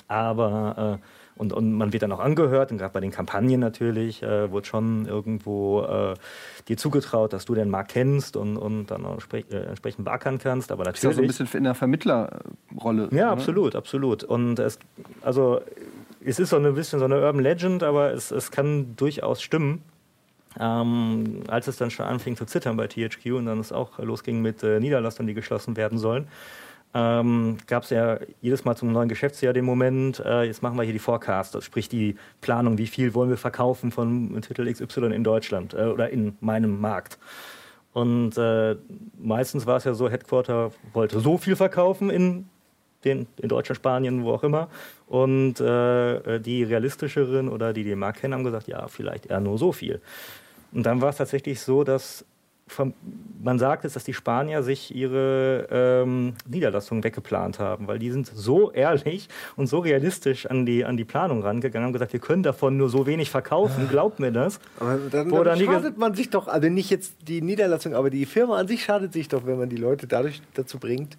Aber 0.07 0.99
äh, 1.01 1.07
und, 1.39 1.53
und 1.53 1.73
man 1.73 1.93
wird 1.93 2.03
dann 2.03 2.11
auch 2.13 2.19
angehört, 2.19 2.73
und 2.73 2.79
gerade 2.79 2.93
bei 2.93 3.01
den 3.01 3.13
Kampagnen 3.13 3.61
natürlich, 3.61 4.23
äh, 4.23 4.51
wird 4.51 4.67
schon 4.67 5.07
irgendwo 5.07 5.83
äh, 5.83 6.15
dir 6.67 6.77
zugetraut, 6.77 7.33
dass 7.33 7.45
du 7.45 7.55
den 7.55 7.71
Markt 7.71 7.93
kennst 7.93 8.37
und, 8.37 8.57
und 8.57 8.87
dann 8.87 9.07
auch 9.07 9.19
äh, 9.33 9.57
entsprechend 9.57 10.05
beackern 10.05 10.39
kannst. 10.39 10.73
Aber 10.73 10.85
natürlich. 10.85 11.05
Ist 11.05 11.05
ja 11.05 11.13
so 11.13 11.23
ein 11.23 11.47
bisschen 11.47 11.59
in 11.59 11.65
der 11.65 11.75
Vermittlerrolle. 11.75 13.09
Ja, 13.13 13.27
ne? 13.27 13.29
absolut, 13.29 13.77
absolut. 13.77 14.25
Und 14.25 14.59
es, 14.59 14.81
also, 15.23 15.61
es 16.25 16.41
ist 16.41 16.51
so 16.51 16.57
ein 16.57 16.75
bisschen 16.75 16.99
so 16.99 17.05
eine 17.05 17.21
Urban 17.21 17.41
Legend, 17.41 17.85
aber 17.85 18.13
es, 18.13 18.33
es 18.33 18.51
kann 18.51 18.97
durchaus 18.97 19.41
stimmen, 19.41 19.83
ähm, 20.61 21.43
als 21.49 21.67
es 21.69 21.77
dann 21.77 21.91
schon 21.91 22.07
anfing 22.07 22.37
zu 22.37 22.45
zittern 22.47 22.77
bei 22.77 22.87
THQ 22.87 23.33
und 23.33 23.47
dann 23.47 23.61
es 23.61 23.73
auch 23.73 23.99
losging 23.99 24.43
mit 24.43 24.63
äh, 24.63 24.81
Niederlassungen, 24.81 25.29
die 25.29 25.35
geschlossen 25.35 25.77
werden 25.77 25.99
sollen, 25.99 26.29
ähm, 26.95 27.59
gab 27.67 27.83
es 27.83 27.91
ja 27.91 28.19
jedes 28.41 28.65
Mal 28.65 28.75
zum 28.77 28.93
neuen 28.93 29.09
Geschäftsjahr 29.09 29.53
den 29.53 29.65
Moment, 29.65 30.21
äh, 30.21 30.45
jetzt 30.45 30.63
machen 30.63 30.77
wir 30.77 30.85
hier 30.85 30.95
die 30.95 30.99
Forecast, 30.99 31.63
sprich 31.63 31.89
die 31.89 32.17
Planung, 32.41 32.79
wie 32.79 32.87
viel 32.87 33.15
wollen 33.15 33.29
wir 33.29 33.37
verkaufen 33.37 33.91
von 33.91 34.41
Titel 34.41 34.71
XY 34.73 35.13
in 35.15 35.23
Deutschland 35.23 35.75
äh, 35.75 35.85
oder 35.85 36.09
in 36.11 36.37
meinem 36.41 36.81
Markt. 36.81 37.19
Und 37.93 38.39
äh, 38.39 38.77
meistens 39.19 39.67
war 39.67 39.77
es 39.77 39.85
ja 39.85 39.93
so, 39.95 40.09
Headquarter 40.09 40.73
wollte 40.93 41.21
so 41.21 41.37
viel 41.37 41.57
verkaufen 41.57 42.11
in, 42.11 42.49
den, 43.05 43.27
in 43.37 43.49
Deutschland, 43.49 43.77
Spanien, 43.77 44.25
wo 44.25 44.33
auch 44.33 44.45
immer. 44.45 44.69
Und 45.07 45.61
äh, 45.61 46.39
die 46.39 46.63
realistischeren 46.63 47.49
oder 47.49 47.73
die, 47.73 47.83
die 47.83 47.91
den 47.91 47.99
Markt 47.99 48.21
kennen, 48.21 48.35
haben 48.35 48.45
gesagt, 48.45 48.69
ja, 48.69 48.89
vielleicht 48.89 49.27
eher 49.27 49.41
nur 49.41 49.59
so 49.59 49.73
viel. 49.73 50.01
Und 50.73 50.85
dann 50.85 51.01
war 51.01 51.11
es 51.11 51.17
tatsächlich 51.17 51.61
so, 51.61 51.85
dass 51.85 52.25
man 53.41 53.59
sagt 53.59 53.85
es, 53.85 53.95
dass 53.95 54.05
die 54.05 54.13
Spanier 54.13 54.63
sich 54.63 54.95
ihre 54.95 55.69
ähm, 55.71 56.35
Niederlassungen 56.47 57.05
weggeplant 57.05 57.59
haben, 57.59 57.87
weil 57.87 57.99
die 57.99 58.11
sind 58.11 58.27
so 58.27 58.71
ehrlich 58.73 59.29
und 59.57 59.69
so 59.69 59.79
realistisch 59.79 60.47
an 60.47 60.67
die, 60.67 60.85
an 60.85 60.97
die 60.97 61.05
Planung 61.05 61.43
rangegangen 61.43 61.89
und 61.89 61.93
gesagt, 61.93 62.13
wir 62.13 62.21
können 62.21 62.43
davon 62.43 62.77
nur 62.77 62.89
so 62.89 63.07
wenig 63.07 63.31
verkaufen, 63.31 63.85
ah. 63.87 63.91
glaubt 63.91 64.21
mir 64.21 64.33
das. 64.33 64.61
Aber 64.79 64.99
dann, 65.11 65.31
dann 65.31 65.59
schadet 65.59 65.99
man 65.99 66.15
sich 66.15 66.31
doch, 66.31 66.49
also 66.49 66.69
nicht 66.69 66.91
jetzt 66.91 67.15
die 67.27 67.41
Niederlassung, 67.41 67.95
aber 67.95 68.11
die 68.11 68.27
Firma 68.27 68.59
an 68.59 68.69
sich 68.69 68.85
schadet 68.85 69.13
sich 69.13 69.29
doch, 69.29 69.47
wenn 69.47 69.59
man 69.59 69.69
die 69.69 69.77
Leute 69.77 70.07
dadurch 70.07 70.43
dazu 70.55 70.79
bringt, 70.79 71.17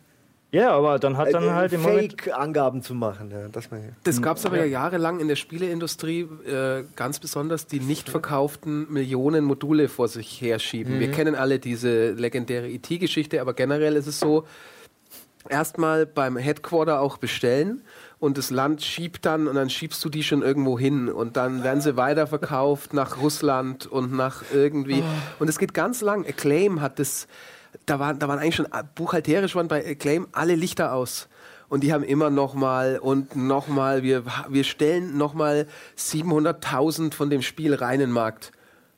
ja, 0.51 0.71
aber 0.71 0.97
dann 0.97 1.17
hat 1.17 1.33
dann 1.33 1.43
äh, 1.43 1.51
halt 1.51 1.73
im 1.73 1.81
Fake-Angaben 1.81 2.81
zu 2.81 2.95
machen. 2.95 3.29
Ja, 3.31 3.47
das 3.49 3.69
das 4.03 4.21
gab 4.21 4.37
es 4.37 4.45
aber 4.45 4.57
ja 4.57 4.65
jahrelang 4.65 5.19
in 5.19 5.27
der 5.27 5.35
Spieleindustrie, 5.35 6.21
äh, 6.45 6.83
ganz 6.95 7.19
besonders 7.19 7.67
die 7.67 7.79
nicht 7.79 8.09
verkauften 8.09 8.91
Millionen 8.91 9.45
Module 9.45 9.89
vor 9.89 10.07
sich 10.07 10.41
herschieben. 10.41 10.95
Mhm. 10.95 10.99
Wir 10.99 11.11
kennen 11.11 11.35
alle 11.35 11.59
diese 11.59 12.11
legendäre 12.11 12.67
IT-Geschichte, 12.67 13.41
aber 13.41 13.53
generell 13.53 13.95
ist 13.95 14.07
es 14.07 14.19
so, 14.19 14.45
erstmal 15.47 16.05
beim 16.05 16.35
Headquarter 16.35 16.99
auch 16.99 17.17
bestellen 17.17 17.83
und 18.19 18.37
das 18.37 18.49
Land 18.49 18.81
schiebt 18.81 19.25
dann 19.25 19.47
und 19.47 19.55
dann 19.55 19.69
schiebst 19.69 20.03
du 20.03 20.09
die 20.09 20.23
schon 20.23 20.41
irgendwo 20.41 20.77
hin 20.77 21.09
und 21.09 21.37
dann 21.37 21.63
werden 21.63 21.81
sie 21.81 21.95
weiterverkauft 21.95 22.93
nach 22.93 23.21
Russland 23.21 23.85
und 23.85 24.13
nach 24.13 24.43
irgendwie. 24.53 25.01
Oh. 25.01 25.41
Und 25.43 25.47
es 25.47 25.57
geht 25.57 25.73
ganz 25.73 26.01
lang. 26.01 26.25
Acclaim 26.25 26.81
hat 26.81 26.99
das 26.99 27.27
da 27.85 27.99
waren, 27.99 28.19
da 28.19 28.27
waren 28.27 28.39
eigentlich 28.39 28.55
schon 28.55 28.65
äh, 28.65 28.83
buchhalterisch 28.95 29.55
waren 29.55 29.67
bei 29.67 29.85
Acclaim 29.85 30.27
alle 30.31 30.55
Lichter 30.55 30.93
aus. 30.93 31.27
Und 31.69 31.83
die 31.83 31.93
haben 31.93 32.03
immer 32.03 32.29
noch 32.29 32.55
mal 32.55 32.97
und 32.99 33.35
noch 33.35 33.67
mal, 33.67 34.01
wir, 34.01 34.23
wir 34.49 34.63
stellen 34.63 35.17
noch 35.17 35.35
mal 35.35 35.67
700.000 35.97 37.13
von 37.13 37.29
dem 37.29 37.43
Spiel 37.43 37.75
rein 37.75 37.95
in 37.95 38.07
den 38.07 38.11
Markt. 38.11 38.51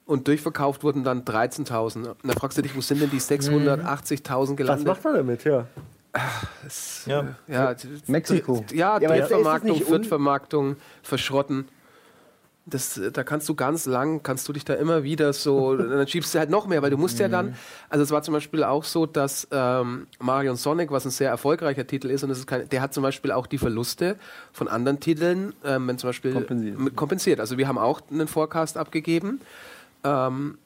Und 0.05 0.27
durchverkauft 0.27 0.83
wurden 0.83 1.03
dann 1.03 1.23
13.000. 1.23 1.95
Und 1.95 2.15
dann 2.23 2.37
fragst 2.37 2.57
du 2.57 2.61
dich, 2.61 2.75
wo 2.75 2.81
sind 2.81 3.01
denn 3.01 3.09
die 3.09 3.19
680.000 3.19 4.55
gelandet? 4.55 4.87
Was 4.87 4.95
macht 4.95 5.03
man 5.03 5.15
damit, 5.15 5.43
ja? 5.43 5.67
Es, 6.65 7.05
ja. 7.05 7.35
ja. 7.47 7.75
Mexiko. 8.07 8.65
Ja, 8.73 8.99
ja 8.99 9.07
Drittvermarktung, 9.09 9.81
Viertvermarktung, 9.81 10.75
verschrotten. 11.03 11.67
Das, 12.67 13.01
da 13.11 13.23
kannst 13.23 13.49
du 13.49 13.55
ganz 13.55 13.87
lang, 13.87 14.21
kannst 14.21 14.47
du 14.47 14.53
dich 14.53 14.63
da 14.63 14.75
immer 14.75 15.03
wieder 15.03 15.33
so, 15.33 15.75
dann 15.77 16.07
schiebst 16.07 16.33
du 16.35 16.39
halt 16.39 16.51
noch 16.51 16.67
mehr, 16.67 16.81
weil 16.81 16.91
du 16.91 16.97
musst 16.97 17.17
ja 17.19 17.27
dann, 17.27 17.47
mhm. 17.47 17.55
also 17.89 18.03
es 18.03 18.11
war 18.11 18.21
zum 18.21 18.35
Beispiel 18.35 18.63
auch 18.63 18.83
so, 18.83 19.07
dass 19.07 19.47
ähm, 19.51 20.05
Mario 20.19 20.55
Sonic, 20.55 20.91
was 20.91 21.05
ein 21.05 21.11
sehr 21.11 21.29
erfolgreicher 21.29 21.87
Titel 21.87 22.09
ist, 22.09 22.21
und 22.21 22.29
das 22.29 22.37
ist 22.37 22.47
kein, 22.47 22.69
der 22.69 22.81
hat 22.81 22.93
zum 22.93 23.01
Beispiel 23.01 23.31
auch 23.31 23.47
die 23.47 23.57
Verluste 23.57 24.15
von 24.53 24.67
anderen 24.67 24.99
Titeln, 24.99 25.53
ähm, 25.65 25.87
wenn 25.87 25.97
zum 25.97 26.09
Beispiel 26.09 26.33
kompensiert. 26.33 26.95
kompensiert. 26.95 27.39
Also 27.39 27.57
wir 27.57 27.67
haben 27.67 27.79
auch 27.79 28.01
einen 28.11 28.27
Forecast 28.27 28.77
abgegeben. 28.77 29.41
Ähm, 30.03 30.57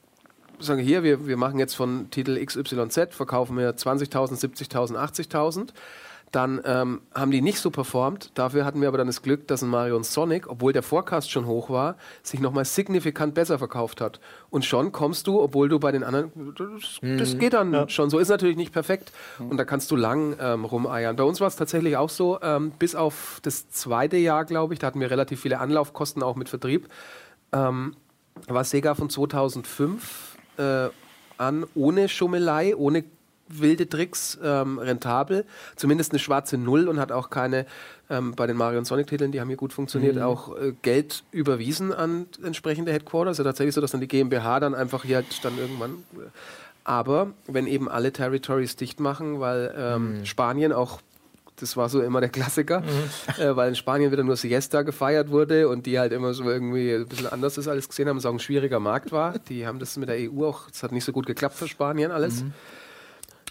sagen 0.60 0.82
hier, 0.82 1.04
wir, 1.04 1.28
wir 1.28 1.38
machen 1.38 1.60
jetzt 1.60 1.76
von 1.76 2.10
Titel 2.12 2.44
XYZ, 2.44 3.16
verkaufen 3.16 3.58
wir 3.58 3.76
20.000, 3.76 4.40
70.000, 4.40 4.96
80.000 4.96 5.70
dann 6.32 6.62
ähm, 6.66 7.02
haben 7.14 7.32
die 7.32 7.42
nicht 7.42 7.60
so 7.60 7.72
performt. 7.72 8.32
Dafür 8.34 8.66
hatten 8.66 8.82
wir 8.82 8.90
aber 8.90 8.98
dann 8.98 9.08
das 9.08 9.22
Glück, 9.22 9.48
dass 9.48 9.62
ein 9.62 9.70
Mario 9.70 9.96
und 9.96 10.06
Sonic, 10.06 10.50
obwohl 10.50 10.74
der 10.74 10.84
Forecast 10.84 11.32
schon 11.32 11.46
hoch 11.46 11.70
war, 11.70 11.96
sich 12.24 12.40
nochmal 12.40 12.66
signifikant 12.66 13.34
besser 13.34 13.58
verkauft 13.58 14.02
hat. 14.02 14.20
Und 14.50 14.66
schon 14.66 14.92
kommst 14.92 15.28
du, 15.28 15.42
obwohl 15.42 15.70
du 15.70 15.80
bei 15.80 15.92
den 15.92 16.04
anderen, 16.04 16.32
das, 16.58 17.02
mhm. 17.02 17.18
das 17.18 17.38
geht 17.38 17.54
dann 17.54 17.74
ja. 17.74 17.88
schon 17.88 18.10
so. 18.10 18.20
Ist 18.20 18.30
natürlich 18.30 18.58
nicht 18.58 18.74
perfekt 18.74 19.14
mhm. 19.40 19.52
und 19.52 19.58
da 19.58 19.66
kannst 19.66 19.92
du 19.92 19.96
lang 19.96 20.36
ähm, 20.40 20.66
rumeiern. 20.66 21.16
Bei 21.16 21.24
uns 21.24 21.40
war 21.40 21.48
es 21.48 21.56
tatsächlich 21.56 21.96
auch 21.96 22.10
so, 22.10 22.40
ähm, 22.42 22.72
bis 22.78 22.96
auf 22.96 23.40
das 23.44 23.70
zweite 23.70 24.18
Jahr, 24.18 24.46
glaube 24.46 24.74
ich, 24.74 24.80
da 24.80 24.88
hatten 24.88 25.00
wir 25.00 25.12
relativ 25.12 25.40
viele 25.42 25.60
Anlaufkosten 25.60 26.22
auch 26.22 26.36
mit 26.36 26.50
Vertrieb, 26.50 26.90
ähm, 27.54 27.96
war 28.48 28.64
Sega 28.64 28.96
von 28.96 29.10
2005 29.10 30.38
äh, 30.58 30.90
an, 31.38 31.66
ohne 31.76 32.10
Schummelei, 32.10 32.76
ohne 32.76 33.06
wilde 33.48 33.88
Tricks 33.88 34.38
ähm, 34.44 34.80
rentabel. 34.80 35.46
Zumindest 35.76 36.12
eine 36.12 36.20
schwarze 36.20 36.58
Null 36.58 36.88
und 36.88 37.00
hat 37.00 37.12
auch 37.12 37.30
keine, 37.30 37.66
ähm, 38.10 38.34
bei 38.36 38.48
den 38.48 38.58
Mario 38.58 38.80
und 38.80 38.86
Sonic-Titeln, 38.86 39.32
die 39.32 39.40
haben 39.40 39.48
hier 39.48 39.58
gut 39.58 39.74
funktioniert, 39.74 40.16
mhm. 40.16 40.22
auch 40.24 40.56
äh, 40.58 40.74
Geld 40.82 41.24
überwiesen 41.32 41.94
an 41.94 42.28
entsprechende 42.44 42.92
Headquarters. 42.92 43.40
Also 43.40 43.44
tatsächlich 43.44 43.76
so, 43.76 43.82
dass 43.82 43.92
dann 43.92 44.02
die 44.02 44.08
GmbH 44.08 44.60
dann 44.60 44.76
einfach 44.76 45.04
hier 45.04 45.18
halt 45.18 45.44
dann 45.44 45.58
irgendwann. 45.58 45.92
Äh, 46.14 46.28
aber 46.84 47.32
wenn 47.48 47.66
eben 47.66 47.90
alle 47.90 48.12
Territories 48.12 48.76
dicht 48.76 49.00
machen, 49.00 49.40
weil 49.40 49.74
ähm, 49.78 50.20
mhm. 50.20 50.26
Spanien 50.26 50.72
auch 50.72 51.02
das 51.58 51.78
war 51.78 51.88
so 51.88 52.02
immer 52.02 52.20
der 52.20 52.30
Klassiker, 52.30 52.82
mhm. 52.82 53.42
äh, 53.42 53.56
weil 53.56 53.70
in 53.70 53.76
Spanien 53.76 54.12
wieder 54.12 54.24
nur 54.24 54.36
Siesta 54.36 54.82
gefeiert 54.82 55.30
wurde 55.30 55.70
und 55.70 55.86
die 55.86 55.98
halt 55.98 56.12
immer 56.12 56.34
so 56.34 56.44
irgendwie 56.44 56.94
ein 56.94 57.08
bisschen 57.08 57.28
anders 57.28 57.58
ist 57.58 57.70
alles 57.70 57.88
gesehen 57.88 58.10
haben, 58.10 58.18
es 58.18 58.26
auch 58.26 58.34
ein 58.34 58.40
schwieriger 58.40 58.82
Markt 58.82 59.14
war. 59.14 59.40
Die 59.40 59.66
haben 59.66 59.80
das 59.80 59.96
mit 59.96 60.10
der 60.10 60.18
EU 60.18 60.46
auch, 60.46 60.70
es 60.70 60.84
hat 60.84 60.92
nicht 60.92 61.06
so 61.06 61.14
gut 61.14 61.26
geklappt 61.26 61.56
für 61.56 61.68
Spanien 61.68 62.12
alles. 62.12 62.44
Mhm 62.44 62.54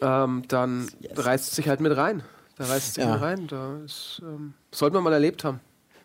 ähm, 0.00 0.42
dann 0.48 0.88
yes. 1.00 1.24
reißt 1.24 1.48
es 1.48 1.56
sich 1.56 1.68
halt 1.68 1.80
mit 1.80 1.96
rein. 1.96 2.22
Da 2.56 2.64
reißt 2.64 2.88
es 2.88 2.94
sich 2.94 3.04
ja. 3.04 3.12
mit 3.12 3.22
rein. 3.22 3.46
Da 3.46 3.78
ist, 3.84 4.22
ähm, 4.22 4.54
sollte 4.70 4.94
man 4.94 5.04
mal 5.04 5.12
erlebt 5.12 5.44
haben. 5.44 5.60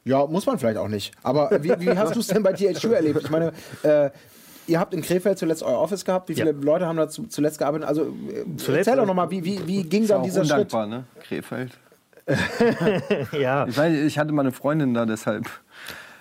Ja, 0.06 0.26
muss 0.26 0.46
man 0.46 0.58
vielleicht 0.58 0.78
auch 0.78 0.88
nicht. 0.88 1.12
Aber 1.24 1.52
wie, 1.64 1.80
wie 1.80 1.90
hast 1.98 2.16
du 2.16 2.20
es 2.20 2.28
denn 2.28 2.44
bei 2.44 2.54
THQ 2.54 2.86
erlebt? 2.86 3.22
Ich 3.24 3.30
meine, 3.30 3.54
äh, 3.84 4.10
ihr 4.68 4.80
habt 4.80 4.94
in 4.94 5.02
Krefeld 5.02 5.38
zuletzt 5.38 5.64
euer 5.64 5.80
Office 5.80 6.06
gehabt. 6.06 6.30
Wie 6.30 6.36
viele 6.36 6.52
ja. 6.52 6.58
Leute 6.60 6.86
haben 6.88 6.98
da 6.98 7.10
zu, 7.10 7.28
zuletzt 7.28 7.60
gearbeitet? 7.60 7.88
Also 7.88 8.04
äh, 8.04 8.46
zuletzt, 8.58 8.88
erzähl 8.88 8.98
doch 8.98 9.06
nochmal, 9.06 9.30
wie, 9.32 9.44
wie, 9.44 9.66
wie 9.68 9.84
ging 9.84 10.08
dann 10.08 10.24
dieser 10.24 10.42
undankbar, 10.42 10.88
Schritt? 10.88 10.92
Ne? 10.92 11.06
Krefeld. 11.22 11.78
ja. 13.40 13.68
Ich, 13.68 13.78
weiß, 13.78 13.94
ich 14.00 14.18
hatte 14.18 14.32
mal 14.32 14.42
eine 14.42 14.52
Freundin 14.52 14.94
da, 14.94 15.06
deshalb. 15.06 15.46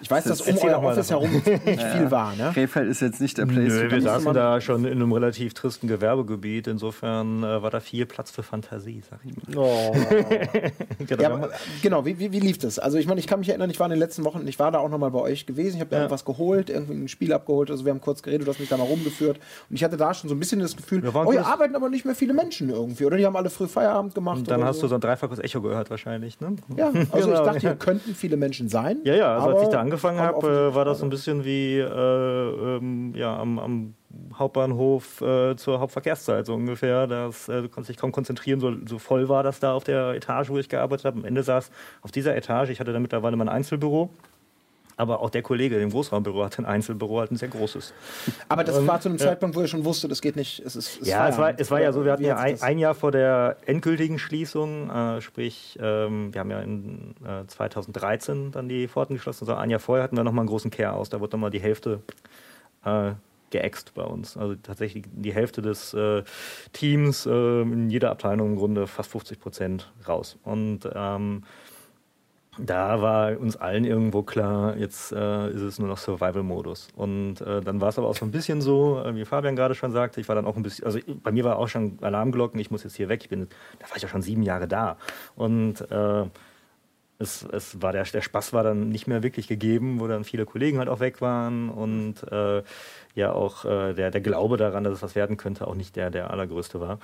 Ich 0.00 0.10
weiß, 0.10 0.24
dass 0.24 0.40
um 0.40 0.56
euer 0.58 0.82
Office 0.82 1.10
herum 1.10 1.30
nicht 1.32 1.44
viel 1.64 2.10
war. 2.10 2.34
Ne? 2.36 2.50
Krefeld 2.54 2.88
ist 2.88 3.00
jetzt 3.00 3.20
nicht 3.20 3.38
der 3.38 3.46
Place. 3.46 3.72
Nö, 3.72 3.90
wir 3.90 4.02
saßen 4.02 4.32
da 4.32 4.60
schon 4.60 4.84
in 4.84 4.92
einem 4.92 5.12
relativ 5.12 5.54
tristen 5.54 5.88
Gewerbegebiet. 5.88 6.66
Insofern 6.66 7.42
äh, 7.42 7.62
war 7.62 7.70
da 7.70 7.80
viel 7.80 8.06
Platz 8.06 8.30
für 8.30 8.42
Fantasie, 8.42 9.02
sag 9.08 9.20
ich 9.24 9.34
mal. 9.36 9.56
Oh. 9.56 9.92
genau, 11.06 11.22
ja, 11.22 11.30
aber, 11.30 11.50
genau 11.82 12.04
wie, 12.04 12.18
wie, 12.18 12.32
wie, 12.32 12.40
lief 12.40 12.58
das? 12.58 12.78
Also 12.78 12.98
ich 12.98 13.06
meine, 13.06 13.20
ich 13.20 13.26
kann 13.26 13.40
mich 13.40 13.48
erinnern, 13.48 13.70
ich 13.70 13.80
war 13.80 13.86
in 13.86 13.90
den 13.90 13.98
letzten 13.98 14.24
Wochen, 14.24 14.46
ich 14.46 14.58
war 14.58 14.70
da 14.70 14.78
auch 14.78 14.88
noch 14.88 14.98
mal 14.98 15.10
bei 15.10 15.20
euch 15.20 15.46
gewesen. 15.46 15.76
Ich 15.76 15.80
habe 15.80 15.90
da 15.90 15.96
ja. 15.96 16.02
irgendwas 16.02 16.24
geholt, 16.24 16.70
irgendwie 16.70 16.94
ein 16.94 17.08
Spiel 17.08 17.32
abgeholt. 17.32 17.70
Also 17.70 17.84
wir 17.84 17.90
haben 17.90 18.00
kurz 18.00 18.22
geredet, 18.22 18.46
du 18.46 18.50
hast 18.52 18.60
mich 18.60 18.68
da 18.68 18.76
mal 18.76 18.84
rumgeführt. 18.84 19.38
Und 19.68 19.76
ich 19.76 19.84
hatte 19.84 19.96
da 19.96 20.14
schon 20.14 20.28
so 20.28 20.36
ein 20.36 20.38
bisschen 20.38 20.60
das 20.60 20.76
Gefühl, 20.76 21.02
oh, 21.12 21.32
hier 21.32 21.46
arbeiten 21.46 21.74
aber 21.74 21.88
nicht 21.88 22.04
mehr 22.04 22.14
viele 22.14 22.34
Menschen 22.34 22.70
irgendwie. 22.70 23.04
Oder 23.04 23.16
die 23.16 23.26
haben 23.26 23.36
alle 23.36 23.50
früh 23.50 23.66
Feierabend 23.66 24.14
gemacht. 24.14 24.38
Und 24.38 24.50
dann 24.50 24.64
hast 24.64 24.76
so. 24.76 24.82
du 24.82 24.88
so 24.88 24.94
ein 24.96 25.00
dreifaches 25.00 25.38
Echo 25.40 25.60
gehört 25.60 25.90
wahrscheinlich, 25.90 26.40
ne? 26.40 26.56
Ja, 26.76 26.86
also 26.86 27.28
genau. 27.28 27.40
ich 27.40 27.46
dachte, 27.46 27.60
hier 27.60 27.74
könnten 27.78 28.14
viele 28.14 28.36
Menschen 28.36 28.68
sein. 28.68 28.98
Ja, 29.04 29.14
ja, 29.14 29.34
also 29.34 29.48
als 29.48 29.62
ich 29.62 29.68
da 29.68 29.87
angefangen 29.88 30.20
habe, 30.20 30.74
war 30.74 30.84
das 30.84 30.98
so 30.98 31.06
ein 31.06 31.10
bisschen 31.10 31.44
wie 31.44 31.78
äh, 31.78 31.86
ähm, 31.86 33.14
ja, 33.14 33.36
am, 33.38 33.58
am 33.58 33.94
Hauptbahnhof 34.34 35.20
äh, 35.22 35.56
zur 35.56 35.80
Hauptverkehrszeit 35.80 36.46
so 36.46 36.54
ungefähr. 36.54 37.06
Das, 37.06 37.48
äh, 37.48 37.62
du 37.62 37.68
konntest 37.68 37.90
dich 37.90 37.96
kaum 37.96 38.12
konzentrieren, 38.12 38.60
so, 38.60 38.74
so, 38.86 38.98
voll 38.98 39.28
war 39.28 39.42
das 39.42 39.60
da 39.60 39.72
auf 39.72 39.84
der 39.84 40.10
Etage, 40.10 40.50
wo 40.50 40.58
ich 40.58 40.68
gearbeitet 40.68 41.06
habe. 41.06 41.18
Am 41.18 41.24
Ende 41.24 41.42
saß 41.42 41.70
auf 42.02 42.12
dieser 42.12 42.36
Etage, 42.36 42.70
ich 42.70 42.80
hatte 42.80 42.92
da 42.92 43.00
mittlerweile 43.00 43.36
mein 43.36 43.48
Einzelbüro. 43.48 44.10
Aber 44.98 45.20
auch 45.20 45.30
der 45.30 45.42
Kollege 45.42 45.78
im 45.78 45.90
Großraumbüro 45.90 46.44
hatte 46.44 46.60
ein 46.60 46.66
Einzelbüro, 46.66 47.20
halt 47.20 47.30
ein 47.30 47.36
sehr 47.36 47.48
großes. 47.48 47.94
Aber 48.48 48.64
das 48.64 48.84
war 48.84 49.00
zu 49.00 49.08
einem 49.08 49.18
Zeitpunkt, 49.18 49.54
wo 49.54 49.60
ihr 49.60 49.68
schon 49.68 49.84
wusstet, 49.84 50.10
das 50.10 50.20
geht 50.20 50.34
nicht. 50.34 50.58
Es 50.58 50.74
ist, 50.74 51.00
es 51.00 51.08
ja, 51.08 51.28
es 51.28 51.38
war, 51.38 51.58
es 51.58 51.70
war 51.70 51.80
ja 51.80 51.92
so, 51.92 52.04
wir 52.04 52.12
hatten 52.12 52.24
ja 52.24 52.36
ein, 52.36 52.60
ein, 52.60 52.78
Jahr 52.78 52.96
vor 52.96 53.12
der 53.12 53.56
endgültigen 53.64 54.18
Schließung, 54.18 54.90
äh, 54.90 55.20
sprich, 55.20 55.78
ähm, 55.80 56.34
wir 56.34 56.40
haben 56.40 56.50
ja 56.50 56.60
in 56.60 57.14
äh, 57.24 57.46
2013 57.46 58.50
dann 58.50 58.68
die 58.68 58.88
Pforten 58.88 59.14
geschlossen, 59.14 59.44
also 59.44 59.54
ein 59.54 59.70
Jahr 59.70 59.80
vorher 59.80 60.02
hatten 60.02 60.16
wir 60.16 60.24
nochmal 60.24 60.42
einen 60.42 60.48
großen 60.48 60.72
Care 60.72 60.94
aus, 60.94 61.08
da 61.10 61.20
wurde 61.20 61.36
nochmal 61.36 61.50
die 61.50 61.60
Hälfte 61.60 62.02
äh, 62.84 63.12
geäxt 63.50 63.94
bei 63.94 64.02
uns. 64.02 64.36
Also 64.36 64.56
tatsächlich 64.56 65.04
die 65.10 65.32
Hälfte 65.32 65.62
des 65.62 65.94
äh, 65.94 66.22
Teams 66.72 67.24
äh, 67.26 67.62
in 67.62 67.88
jeder 67.88 68.10
Abteilung 68.10 68.48
im 68.48 68.56
Grunde 68.56 68.86
fast 68.86 69.10
50 69.10 69.40
Prozent 69.40 69.92
raus. 70.06 70.36
Und 70.42 70.88
ähm, 70.92 71.44
da 72.58 73.00
war 73.00 73.38
uns 73.38 73.56
allen 73.56 73.84
irgendwo 73.84 74.22
klar, 74.22 74.76
jetzt 74.76 75.12
äh, 75.12 75.50
ist 75.50 75.62
es 75.62 75.78
nur 75.78 75.88
noch 75.88 75.98
Survival-Modus. 75.98 76.88
Und 76.96 77.40
äh, 77.40 77.60
dann 77.60 77.80
war 77.80 77.88
es 77.88 77.98
aber 77.98 78.08
auch 78.08 78.16
so 78.16 78.24
ein 78.24 78.30
bisschen 78.30 78.60
so, 78.60 79.02
äh, 79.04 79.14
wie 79.14 79.24
Fabian 79.24 79.56
gerade 79.56 79.74
schon 79.74 79.92
sagte, 79.92 80.20
ich 80.20 80.28
war 80.28 80.34
dann 80.34 80.46
auch 80.46 80.56
ein 80.56 80.62
bisschen, 80.62 80.84
also 80.84 80.98
bei 81.22 81.32
mir 81.32 81.44
war 81.44 81.58
auch 81.58 81.68
schon 81.68 81.98
Alarmglocken, 82.00 82.58
ich 82.60 82.70
muss 82.70 82.84
jetzt 82.84 82.96
hier 82.96 83.08
weg, 83.08 83.22
ich 83.22 83.28
bin, 83.28 83.48
da 83.78 83.88
war 83.88 83.96
ich 83.96 84.02
ja 84.02 84.08
schon 84.08 84.22
sieben 84.22 84.42
Jahre 84.42 84.68
da. 84.68 84.96
Und 85.36 85.80
äh, 85.90 86.24
es, 87.18 87.44
es 87.50 87.82
war 87.82 87.92
der, 87.92 88.04
der 88.04 88.20
Spaß 88.20 88.52
war 88.52 88.62
dann 88.62 88.90
nicht 88.90 89.08
mehr 89.08 89.22
wirklich 89.22 89.48
gegeben, 89.48 89.98
wo 89.98 90.06
dann 90.06 90.22
viele 90.22 90.46
Kollegen 90.46 90.78
halt 90.78 90.88
auch 90.88 91.00
weg 91.00 91.20
waren 91.20 91.68
und 91.68 92.22
äh, 92.30 92.62
ja 93.14 93.32
auch 93.32 93.64
äh, 93.64 93.92
der, 93.94 94.12
der 94.12 94.20
Glaube 94.20 94.56
daran, 94.56 94.84
dass 94.84 94.94
es 94.94 95.02
was 95.02 95.14
werden 95.16 95.36
könnte, 95.36 95.66
auch 95.66 95.74
nicht 95.74 95.96
der, 95.96 96.10
der 96.10 96.30
allergrößte 96.30 96.80
war. 96.80 97.00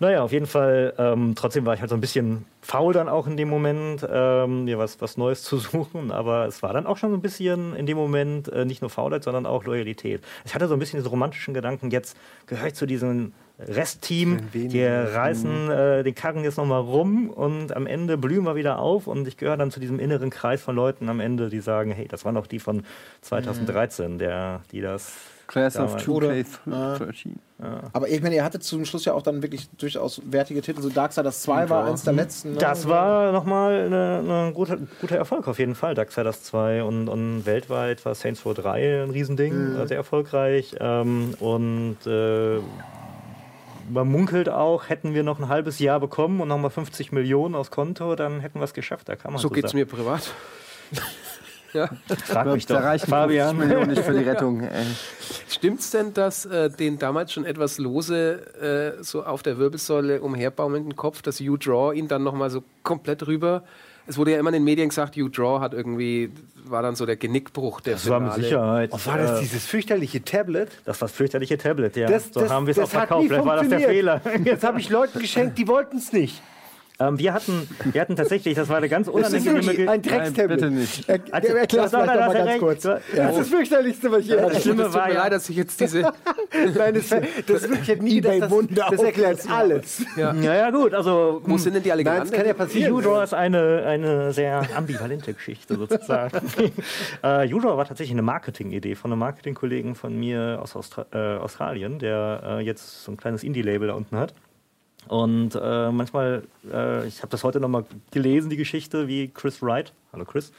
Naja, 0.00 0.22
auf 0.22 0.32
jeden 0.32 0.46
Fall, 0.46 0.92
ähm, 0.98 1.34
trotzdem 1.34 1.64
war 1.64 1.74
ich 1.74 1.80
halt 1.80 1.88
so 1.88 1.96
ein 1.96 2.02
bisschen 2.02 2.44
faul 2.60 2.92
dann 2.92 3.08
auch 3.08 3.26
in 3.26 3.38
dem 3.38 3.48
Moment, 3.48 4.06
ähm, 4.08 4.64
mir 4.64 4.78
was, 4.78 5.00
was 5.00 5.16
Neues 5.16 5.42
zu 5.42 5.56
suchen, 5.58 6.12
aber 6.12 6.46
es 6.46 6.62
war 6.62 6.74
dann 6.74 6.86
auch 6.86 6.98
schon 6.98 7.10
so 7.10 7.16
ein 7.16 7.22
bisschen 7.22 7.74
in 7.74 7.86
dem 7.86 7.96
Moment 7.96 8.48
äh, 8.48 8.66
nicht 8.66 8.82
nur 8.82 8.90
Faulheit, 8.90 9.24
sondern 9.24 9.46
auch 9.46 9.64
Loyalität. 9.64 10.22
Ich 10.44 10.54
hatte 10.54 10.68
so 10.68 10.74
ein 10.74 10.78
bisschen 10.78 10.98
diesen 10.98 11.08
romantischen 11.08 11.54
Gedanken, 11.54 11.90
jetzt 11.90 12.18
gehöre 12.46 12.66
ich 12.66 12.74
zu 12.74 12.84
diesen 12.84 13.32
Restteam, 13.58 14.50
die 14.52 14.84
reißen 14.84 15.70
äh, 15.70 16.02
den 16.02 16.14
Karren 16.14 16.42
jetzt 16.42 16.58
nochmal 16.58 16.80
rum 16.80 17.30
und 17.30 17.74
am 17.74 17.86
Ende 17.86 18.18
blühen 18.18 18.44
wir 18.44 18.56
wieder 18.56 18.80
auf 18.80 19.06
und 19.06 19.28
ich 19.28 19.36
gehöre 19.36 19.56
dann 19.56 19.70
zu 19.70 19.78
diesem 19.78 20.00
inneren 20.00 20.30
Kreis 20.30 20.60
von 20.60 20.74
Leuten 20.74 21.08
am 21.08 21.20
Ende, 21.20 21.50
die 21.50 21.60
sagen, 21.60 21.92
hey, 21.92 22.08
das 22.08 22.24
waren 22.24 22.34
doch 22.34 22.48
die 22.48 22.58
von 22.58 22.82
2013, 23.20 24.18
der, 24.18 24.62
die 24.72 24.80
das 24.80 25.12
Class 25.46 25.76
of 25.76 25.96
2K13. 25.96 27.28
Ja. 27.62 27.80
Aber 27.92 28.08
ich 28.08 28.20
meine, 28.22 28.34
ihr 28.34 28.44
hattet 28.44 28.64
zum 28.64 28.84
Schluss 28.84 29.04
ja 29.04 29.12
auch 29.12 29.22
dann 29.22 29.42
wirklich 29.42 29.68
durchaus 29.78 30.20
wertige 30.24 30.60
Titel. 30.60 30.82
So 30.82 30.88
Darksiders 30.88 31.42
2 31.42 31.68
war 31.70 31.86
eins 31.86 32.02
der 32.02 32.14
letzten. 32.14 32.52
Ne? 32.52 32.58
Das 32.58 32.88
war 32.88 33.30
nochmal 33.30 33.84
ein 33.84 33.90
ne 33.90 34.52
guter, 34.52 34.78
guter 35.00 35.16
Erfolg 35.16 35.46
auf 35.46 35.58
jeden 35.58 35.74
Fall. 35.74 35.94
Darksiders 35.94 36.42
2 36.44 36.82
und, 36.82 37.08
und 37.08 37.46
weltweit 37.46 38.04
war 38.04 38.14
Saints 38.14 38.44
Row 38.44 38.54
3 38.54 39.04
ein 39.04 39.10
Riesending, 39.10 39.74
mhm. 39.74 39.86
sehr 39.86 39.98
erfolgreich. 39.98 40.74
Ähm, 40.80 41.34
und 41.38 41.98
äh, 42.06 42.58
man 43.90 44.08
munkelt 44.08 44.48
auch, 44.48 44.88
hätten 44.88 45.14
wir 45.14 45.22
noch 45.22 45.38
ein 45.38 45.48
halbes 45.48 45.78
Jahr 45.78 46.00
bekommen 46.00 46.40
und 46.40 46.48
nochmal 46.48 46.70
50 46.70 47.12
Millionen 47.12 47.54
aufs 47.54 47.70
Konto, 47.70 48.14
dann 48.14 48.40
hätten 48.40 48.58
wir 48.58 48.64
es 48.64 48.74
geschafft. 48.74 49.08
Da 49.08 49.16
kann 49.16 49.32
man 49.32 49.40
so 49.40 49.50
geht 49.50 49.64
es 49.64 49.74
mir 49.74 49.86
privat. 49.86 50.32
ja. 51.72 51.88
Frag 52.24 52.46
mich 52.46 52.66
doch. 52.66 52.80
Da 52.80 52.98
Fabian. 52.98 53.56
Millionen 53.56 53.90
nicht 53.90 54.02
für 54.02 54.12
die 54.12 54.24
Rettung. 54.28 54.62
Stimmt 55.48 55.80
es 55.80 55.90
denn, 55.90 56.14
dass 56.14 56.46
äh, 56.46 56.70
den 56.70 56.98
damals 56.98 57.32
schon 57.32 57.44
etwas 57.44 57.78
lose 57.78 58.96
äh, 58.98 59.02
so 59.02 59.24
auf 59.24 59.42
der 59.42 59.58
Wirbelsäule 59.58 60.20
umherbaumelnden 60.20 60.96
Kopf, 60.96 61.22
dass 61.22 61.38
You 61.38 61.56
Draw 61.56 61.92
ihn 61.92 62.08
dann 62.08 62.22
nochmal 62.22 62.50
so 62.50 62.62
komplett 62.82 63.26
rüber 63.26 63.64
es 64.06 64.18
wurde 64.18 64.32
ja 64.32 64.38
immer 64.38 64.50
in 64.50 64.54
den 64.54 64.64
Medien 64.64 64.88
gesagt, 64.88 65.16
You 65.16 65.28
Draw 65.28 65.60
hat 65.60 65.72
irgendwie, 65.74 66.30
war 66.64 66.82
dann 66.82 66.94
so 66.94 67.06
der 67.06 67.16
Genickbruch 67.16 67.80
der 67.80 67.94
Das 67.94 68.02
Finale. 68.04 68.26
war 68.26 68.36
mit 68.36 68.44
Sicherheit. 68.44 68.92
Und 68.92 69.06
war 69.06 69.18
das 69.18 69.40
dieses 69.40 69.64
fürchterliche 69.66 70.22
Tablet? 70.24 70.70
Das 70.84 71.00
war 71.00 71.08
das 71.08 71.16
fürchterliche 71.16 71.56
Tablet, 71.58 71.96
ja. 71.96 72.08
Das, 72.08 72.30
so 72.32 72.40
das, 72.40 72.50
haben 72.50 72.66
wir 72.66 72.72
es 72.72 72.78
auch 72.78 72.88
verkauft. 72.88 73.28
Vielleicht 73.28 73.44
war 73.46 73.56
das 73.56 73.68
der 73.68 73.80
Fehler. 73.80 74.20
Das 74.44 74.62
habe 74.62 74.80
ich 74.80 74.90
Leuten 74.90 75.18
geschenkt, 75.18 75.58
die 75.58 75.68
wollten 75.68 75.96
es 75.98 76.12
nicht. 76.12 76.42
Ähm, 77.00 77.18
wir, 77.18 77.34
hatten, 77.34 77.68
wir 77.92 78.00
hatten 78.00 78.14
tatsächlich, 78.14 78.54
das 78.54 78.68
war 78.68 78.76
eine 78.76 78.88
ganz 78.88 79.08
unangenehme... 79.08 79.60
Das 79.60 79.74
ist 79.74 79.88
ein 79.88 80.02
Dreckstablet. 80.02 80.48
Bitte 80.48 80.70
nicht. 80.70 81.08
Er, 81.08 81.20
also, 81.32 81.48
erklär 81.54 81.84
noch 81.84 81.92
mal 81.92 82.16
ganz 82.16 82.50
recht. 82.50 82.58
kurz. 82.60 82.84
Ja. 82.84 83.00
Das 83.14 83.30
ist 83.32 83.38
das 83.38 83.48
fürchterlichste, 83.48 84.12
was 84.12 84.20
ich 84.20 84.28
je 84.28 84.40
hatte. 84.40 84.54
Das 84.54 84.62
Schlimme 84.62 84.94
war 84.94 85.10
ja, 85.10 85.22
leid, 85.22 85.32
dass 85.32 85.48
ich 85.48 85.56
jetzt 85.56 85.80
diese... 85.80 86.02
Nein, 86.76 86.94
das, 86.94 87.08
das 87.08 87.62
ist 87.62 87.70
wirklich 87.70 88.00
nie... 88.00 88.20
Das, 88.20 88.38
das, 88.38 88.90
das 88.90 89.02
erklärt 89.02 89.50
alles. 89.50 90.04
Ja. 90.16 90.32
ja, 90.34 90.54
ja, 90.54 90.70
gut, 90.70 90.94
also... 90.94 91.42
Wo 91.44 91.58
sind 91.58 91.74
denn 91.74 91.82
die 91.82 91.90
alle 91.90 92.04
Nein, 92.04 92.20
das 92.20 92.30
kann 92.30 92.46
ja 92.46 92.54
passieren. 92.54 92.90
Judo 92.90 93.20
ist 93.20 93.34
eine, 93.34 93.84
eine 93.86 94.32
sehr 94.32 94.64
ambivalente 94.76 95.34
Geschichte 95.34 95.76
sozusagen. 95.76 96.38
äh, 97.24 97.44
Judo 97.44 97.76
war 97.76 97.86
tatsächlich 97.86 98.14
eine 98.14 98.22
Marketing-Idee 98.22 98.94
von 98.94 99.10
einem 99.10 99.18
Marketingkollegen 99.18 99.96
von 99.96 100.16
mir 100.16 100.60
aus 100.62 100.76
Austra 100.76 101.06
äh, 101.12 101.38
Australien, 101.38 101.98
der 101.98 102.42
äh, 102.44 102.60
jetzt 102.60 103.02
so 103.02 103.10
ein 103.10 103.16
kleines 103.16 103.42
Indie-Label 103.42 103.88
da 103.88 103.94
unten 103.94 104.16
hat. 104.16 104.32
Und 105.08 105.54
äh, 105.54 105.90
manchmal, 105.90 106.42
äh, 106.72 107.06
ich 107.06 107.18
habe 107.18 107.30
das 107.30 107.44
heute 107.44 107.60
nochmal 107.60 107.84
gelesen, 108.10 108.50
die 108.50 108.56
Geschichte, 108.56 109.08
wie 109.08 109.28
Chris 109.28 109.62
Wright, 109.62 109.92
hallo 110.12 110.24
Chris, 110.24 110.52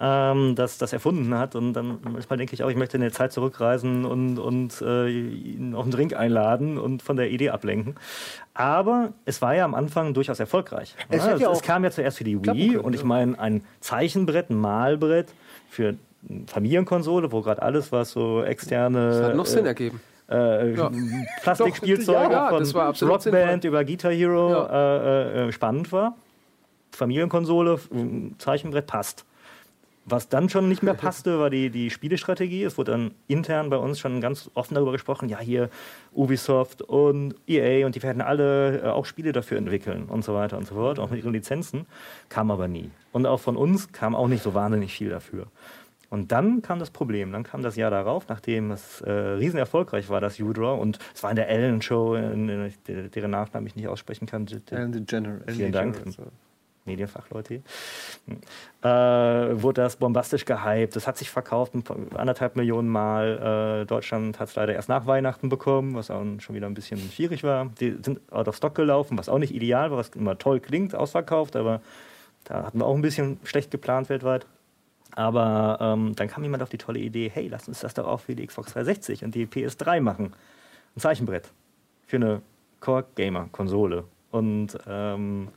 ähm, 0.00 0.54
das, 0.54 0.78
das 0.78 0.92
erfunden 0.92 1.34
hat. 1.36 1.54
Und 1.54 1.72
dann 1.72 1.98
manchmal 2.02 2.36
denke 2.36 2.54
ich 2.54 2.62
auch, 2.62 2.68
ich 2.68 2.76
möchte 2.76 2.96
in 2.96 3.00
der 3.00 3.12
Zeit 3.12 3.32
zurückreisen 3.32 4.04
und, 4.04 4.38
und 4.38 4.80
äh, 4.82 5.08
ihn 5.08 5.74
auf 5.74 5.84
einen 5.84 5.92
Drink 5.92 6.14
einladen 6.14 6.78
und 6.78 7.02
von 7.02 7.16
der 7.16 7.30
Idee 7.30 7.50
ablenken. 7.50 7.94
Aber 8.54 9.12
es 9.24 9.40
war 9.42 9.54
ja 9.54 9.64
am 9.64 9.74
Anfang 9.74 10.14
durchaus 10.14 10.40
erfolgreich. 10.40 10.94
Es, 11.08 11.24
ja, 11.24 11.36
ja 11.36 11.50
es 11.50 11.62
kam 11.62 11.84
ja 11.84 11.90
zuerst 11.90 12.18
für 12.18 12.24
die 12.24 12.42
Wii 12.42 12.68
können, 12.68 12.80
und 12.80 12.94
ich 12.94 13.04
meine, 13.04 13.38
ein 13.38 13.62
Zeichenbrett, 13.80 14.50
ein 14.50 14.56
Malbrett 14.58 15.28
für 15.68 15.94
Familienkonsole, 16.46 17.30
wo 17.32 17.40
gerade 17.40 17.62
alles, 17.62 17.92
was 17.92 18.10
so 18.10 18.42
externe. 18.42 19.10
Das 19.10 19.22
hat 19.22 19.36
noch 19.36 19.46
Sinn 19.46 19.66
ergeben 19.66 20.00
äh, 20.30 20.74
ja. 20.74 20.90
Plastikspielzeuge 21.42 22.32
ja, 22.32 22.48
von 22.48 23.08
Rockband 23.08 23.64
über 23.64 23.84
Guitar 23.84 24.12
Hero 24.12 24.50
ja. 24.50 24.66
Äh, 24.66 25.48
äh, 25.48 25.52
spannend 25.52 25.92
war. 25.92 26.16
Familienkonsole, 26.92 27.78
Zeichenbrett 28.38 28.86
passt. 28.86 29.24
Was 30.08 30.28
dann 30.28 30.48
schon 30.48 30.68
nicht 30.68 30.84
mehr 30.84 30.94
passte, 30.94 31.40
war 31.40 31.50
die, 31.50 31.68
die 31.68 31.90
Spielestrategie. 31.90 32.62
Es 32.62 32.78
wurde 32.78 32.92
dann 32.92 33.10
intern 33.26 33.70
bei 33.70 33.76
uns 33.76 33.98
schon 33.98 34.20
ganz 34.20 34.48
offen 34.54 34.74
darüber 34.76 34.92
gesprochen, 34.92 35.28
ja, 35.28 35.40
hier 35.40 35.68
Ubisoft 36.14 36.80
und 36.80 37.34
EA 37.48 37.84
und 37.84 37.96
die 37.96 38.02
werden 38.04 38.22
alle 38.22 38.82
äh, 38.82 38.86
auch 38.86 39.04
Spiele 39.04 39.32
dafür 39.32 39.58
entwickeln 39.58 40.04
und 40.04 40.24
so 40.24 40.32
weiter 40.32 40.58
und 40.58 40.68
so 40.68 40.76
fort, 40.76 41.00
auch 41.00 41.10
mit 41.10 41.24
ihren 41.24 41.32
Lizenzen. 41.32 41.86
Kam 42.28 42.52
aber 42.52 42.68
nie. 42.68 42.92
Und 43.10 43.26
auch 43.26 43.40
von 43.40 43.56
uns 43.56 43.90
kam 43.90 44.14
auch 44.14 44.28
nicht 44.28 44.44
so 44.44 44.54
wahnsinnig 44.54 44.92
viel 44.92 45.10
dafür. 45.10 45.48
Und 46.16 46.32
dann 46.32 46.62
kam 46.62 46.78
das 46.78 46.88
Problem. 46.88 47.30
Dann 47.30 47.42
kam 47.42 47.60
das 47.60 47.76
Jahr 47.76 47.90
darauf, 47.90 48.26
nachdem 48.28 48.70
es 48.70 49.02
äh, 49.02 49.10
riesen 49.10 49.58
erfolgreich 49.58 50.08
war, 50.08 50.18
das 50.18 50.40
U-Draw. 50.40 50.80
Und 50.80 50.98
es 51.14 51.22
war 51.22 51.28
in 51.28 51.36
der 51.36 51.50
Ellen 51.50 51.82
Show, 51.82 52.14
in, 52.14 52.48
in, 52.48 52.72
in, 52.88 53.10
deren 53.10 53.30
Nachnamen 53.30 53.66
ich 53.66 53.76
nicht 53.76 53.86
aussprechen 53.86 54.24
kann. 54.24 54.46
Ellen 54.70 54.92
DeGeneres. 54.92 55.54
Vielen 55.54 55.72
Dank. 55.72 56.02
Medienfachleute. 56.86 57.56
Äh, 58.80 58.88
wurde 58.88 59.82
das 59.82 59.96
bombastisch 59.96 60.46
gehypt. 60.46 60.96
Es 60.96 61.06
hat 61.06 61.18
sich 61.18 61.28
verkauft 61.28 61.74
anderthalb 62.14 62.56
Millionen 62.56 62.88
Mal. 62.88 63.82
Äh, 63.82 63.86
Deutschland 63.86 64.40
hat 64.40 64.48
es 64.48 64.54
leider 64.54 64.72
erst 64.72 64.88
nach 64.88 65.04
Weihnachten 65.04 65.50
bekommen, 65.50 65.96
was 65.96 66.10
auch 66.10 66.24
schon 66.38 66.54
wieder 66.56 66.66
ein 66.66 66.74
bisschen 66.74 66.98
schwierig 67.10 67.44
war. 67.44 67.66
Die 67.78 67.94
sind 68.02 68.20
out 68.32 68.48
of 68.48 68.56
stock 68.56 68.74
gelaufen, 68.74 69.18
was 69.18 69.28
auch 69.28 69.38
nicht 69.38 69.54
ideal 69.54 69.90
war, 69.90 69.98
was 69.98 70.08
immer 70.10 70.38
toll 70.38 70.60
klingt, 70.60 70.94
ausverkauft, 70.94 71.56
aber 71.56 71.82
da 72.44 72.64
hatten 72.64 72.78
wir 72.78 72.86
auch 72.86 72.94
ein 72.94 73.02
bisschen 73.02 73.38
schlecht 73.44 73.70
geplant 73.70 74.08
weltweit. 74.08 74.46
Aber 75.16 75.78
ähm, 75.80 76.14
dann 76.14 76.28
kam 76.28 76.42
jemand 76.42 76.62
auf 76.62 76.68
die 76.68 76.78
tolle 76.78 77.00
Idee, 77.00 77.30
hey, 77.32 77.48
lass 77.48 77.66
uns 77.66 77.80
das 77.80 77.94
doch 77.94 78.06
auch 78.06 78.20
für 78.20 78.36
die 78.36 78.46
Xbox 78.46 78.74
360 78.74 79.24
und 79.24 79.34
die 79.34 79.46
PS3 79.46 80.00
machen. 80.00 80.34
Ein 80.94 81.00
Zeichenbrett 81.00 81.50
für 82.06 82.16
eine 82.16 82.42
Core-Gamer-Konsole. 82.80 84.04
Und 84.30 84.78
ähm, 84.86 85.48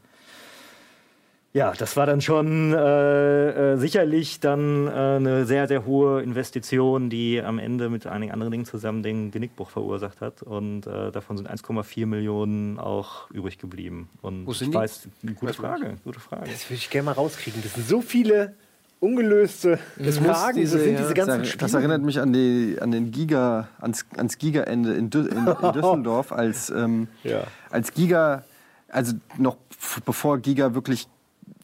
ja, 1.52 1.74
das 1.74 1.98
war 1.98 2.06
dann 2.06 2.22
schon 2.22 2.74
äh, 2.74 3.74
äh, 3.74 3.78
sicherlich 3.78 4.40
dann 4.40 4.88
äh, 4.88 4.92
eine 4.92 5.46
sehr, 5.46 5.68
sehr 5.68 5.86
hohe 5.86 6.22
Investition, 6.22 7.10
die 7.10 7.42
am 7.42 7.60
Ende 7.60 7.90
mit 7.90 8.08
einigen 8.08 8.32
anderen 8.32 8.52
Dingen 8.52 8.66
zusammen 8.66 9.04
den 9.04 9.30
Genickbruch 9.32 9.70
verursacht 9.70 10.22
hat. 10.22 10.42
Und 10.42 10.88
äh, 10.88 11.12
davon 11.12 11.36
sind 11.36 11.50
1,4 11.50 12.06
Millionen 12.06 12.80
auch 12.80 13.30
übrig 13.32 13.58
geblieben. 13.58 14.10
Und 14.22 14.48
Wo 14.48 14.54
sind 14.54 14.70
ich 14.70 14.76
weiß, 14.76 15.10
die? 15.22 15.34
gute 15.34 15.54
Frage, 15.54 15.96
gute 16.06 16.22
Frage. 16.22 16.50
Das 16.50 16.70
würde 16.70 16.76
ich 16.76 16.90
gerne 16.90 17.08
mal 17.08 17.12
rauskriegen. 17.12 17.62
Das 17.62 17.74
sind 17.74 17.88
so 17.88 18.02
viele 18.02 18.56
ungelöste 19.00 19.78
Fragen. 19.78 20.58
Diese, 20.58 20.78
das 20.78 20.86
sind 20.86 21.00
diese 21.00 21.14
ganzen 21.14 21.44
das, 21.44 21.58
das 21.58 21.74
erinnert 21.74 22.02
mich 22.02 22.20
an, 22.20 22.34
die, 22.34 22.78
an 22.80 22.92
den 22.92 23.12
Giga, 23.12 23.70
ans, 23.80 24.06
ans 24.18 24.38
Giga-Ende 24.38 24.94
in, 24.94 25.10
in, 25.10 25.30
in, 25.30 25.72
Düsseldorf, 25.74 26.32
als, 26.32 26.70
ähm, 26.70 27.08
ja. 27.24 27.44
als 27.70 27.94
Giga, 27.94 28.44
also 28.90 29.14
noch 29.38 29.58
bevor 30.06 30.40
Giga 30.40 30.74
wirklich 30.74 31.08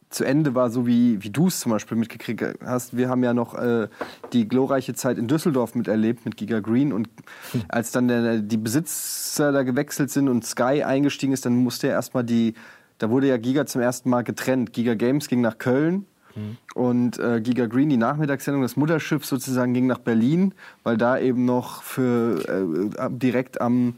zu 0.09 0.23
Ende 0.23 0.55
war, 0.55 0.69
so 0.69 0.87
wie, 0.87 1.21
wie 1.23 1.29
du 1.29 1.47
es 1.47 1.59
zum 1.59 1.73
Beispiel 1.73 1.97
mitgekriegt 1.97 2.41
hast. 2.63 2.95
Wir 2.95 3.09
haben 3.09 3.21
ja 3.21 3.33
noch 3.33 3.53
äh, 3.55 3.89
die 4.31 4.47
glorreiche 4.47 4.93
Zeit 4.93 5.17
in 5.17 5.27
Düsseldorf 5.27 5.75
miterlebt 5.75 6.23
mit 6.23 6.37
Giga 6.37 6.61
Green 6.61 6.93
und 6.93 7.09
als 7.67 7.91
dann 7.91 8.07
der, 8.07 8.37
die 8.37 8.57
Besitzer 8.57 9.51
da 9.51 9.63
gewechselt 9.63 10.09
sind 10.09 10.29
und 10.29 10.45
Sky 10.45 10.83
eingestiegen 10.83 11.33
ist, 11.33 11.45
dann 11.45 11.57
musste 11.57 11.87
er 11.87 11.93
erstmal 11.93 12.23
die, 12.23 12.53
da 12.97 13.09
wurde 13.09 13.27
ja 13.27 13.35
Giga 13.35 13.65
zum 13.65 13.81
ersten 13.81 14.09
Mal 14.09 14.23
getrennt. 14.23 14.71
Giga 14.71 14.93
Games 14.93 15.27
ging 15.27 15.41
nach 15.41 15.57
Köln 15.57 16.05
Mhm. 16.35 16.57
Und 16.73 17.19
äh, 17.19 17.41
Giga 17.41 17.65
Green, 17.67 17.89
die 17.89 17.97
Nachmittagssendung, 17.97 18.61
das 18.61 18.75
Mutterschiff 18.75 19.25
sozusagen 19.25 19.73
ging 19.73 19.87
nach 19.87 19.99
Berlin, 19.99 20.53
weil 20.83 20.97
da 20.97 21.17
eben 21.17 21.45
noch 21.45 21.81
für 21.81 22.39
äh, 22.47 23.09
direkt 23.09 23.61
am, 23.61 23.95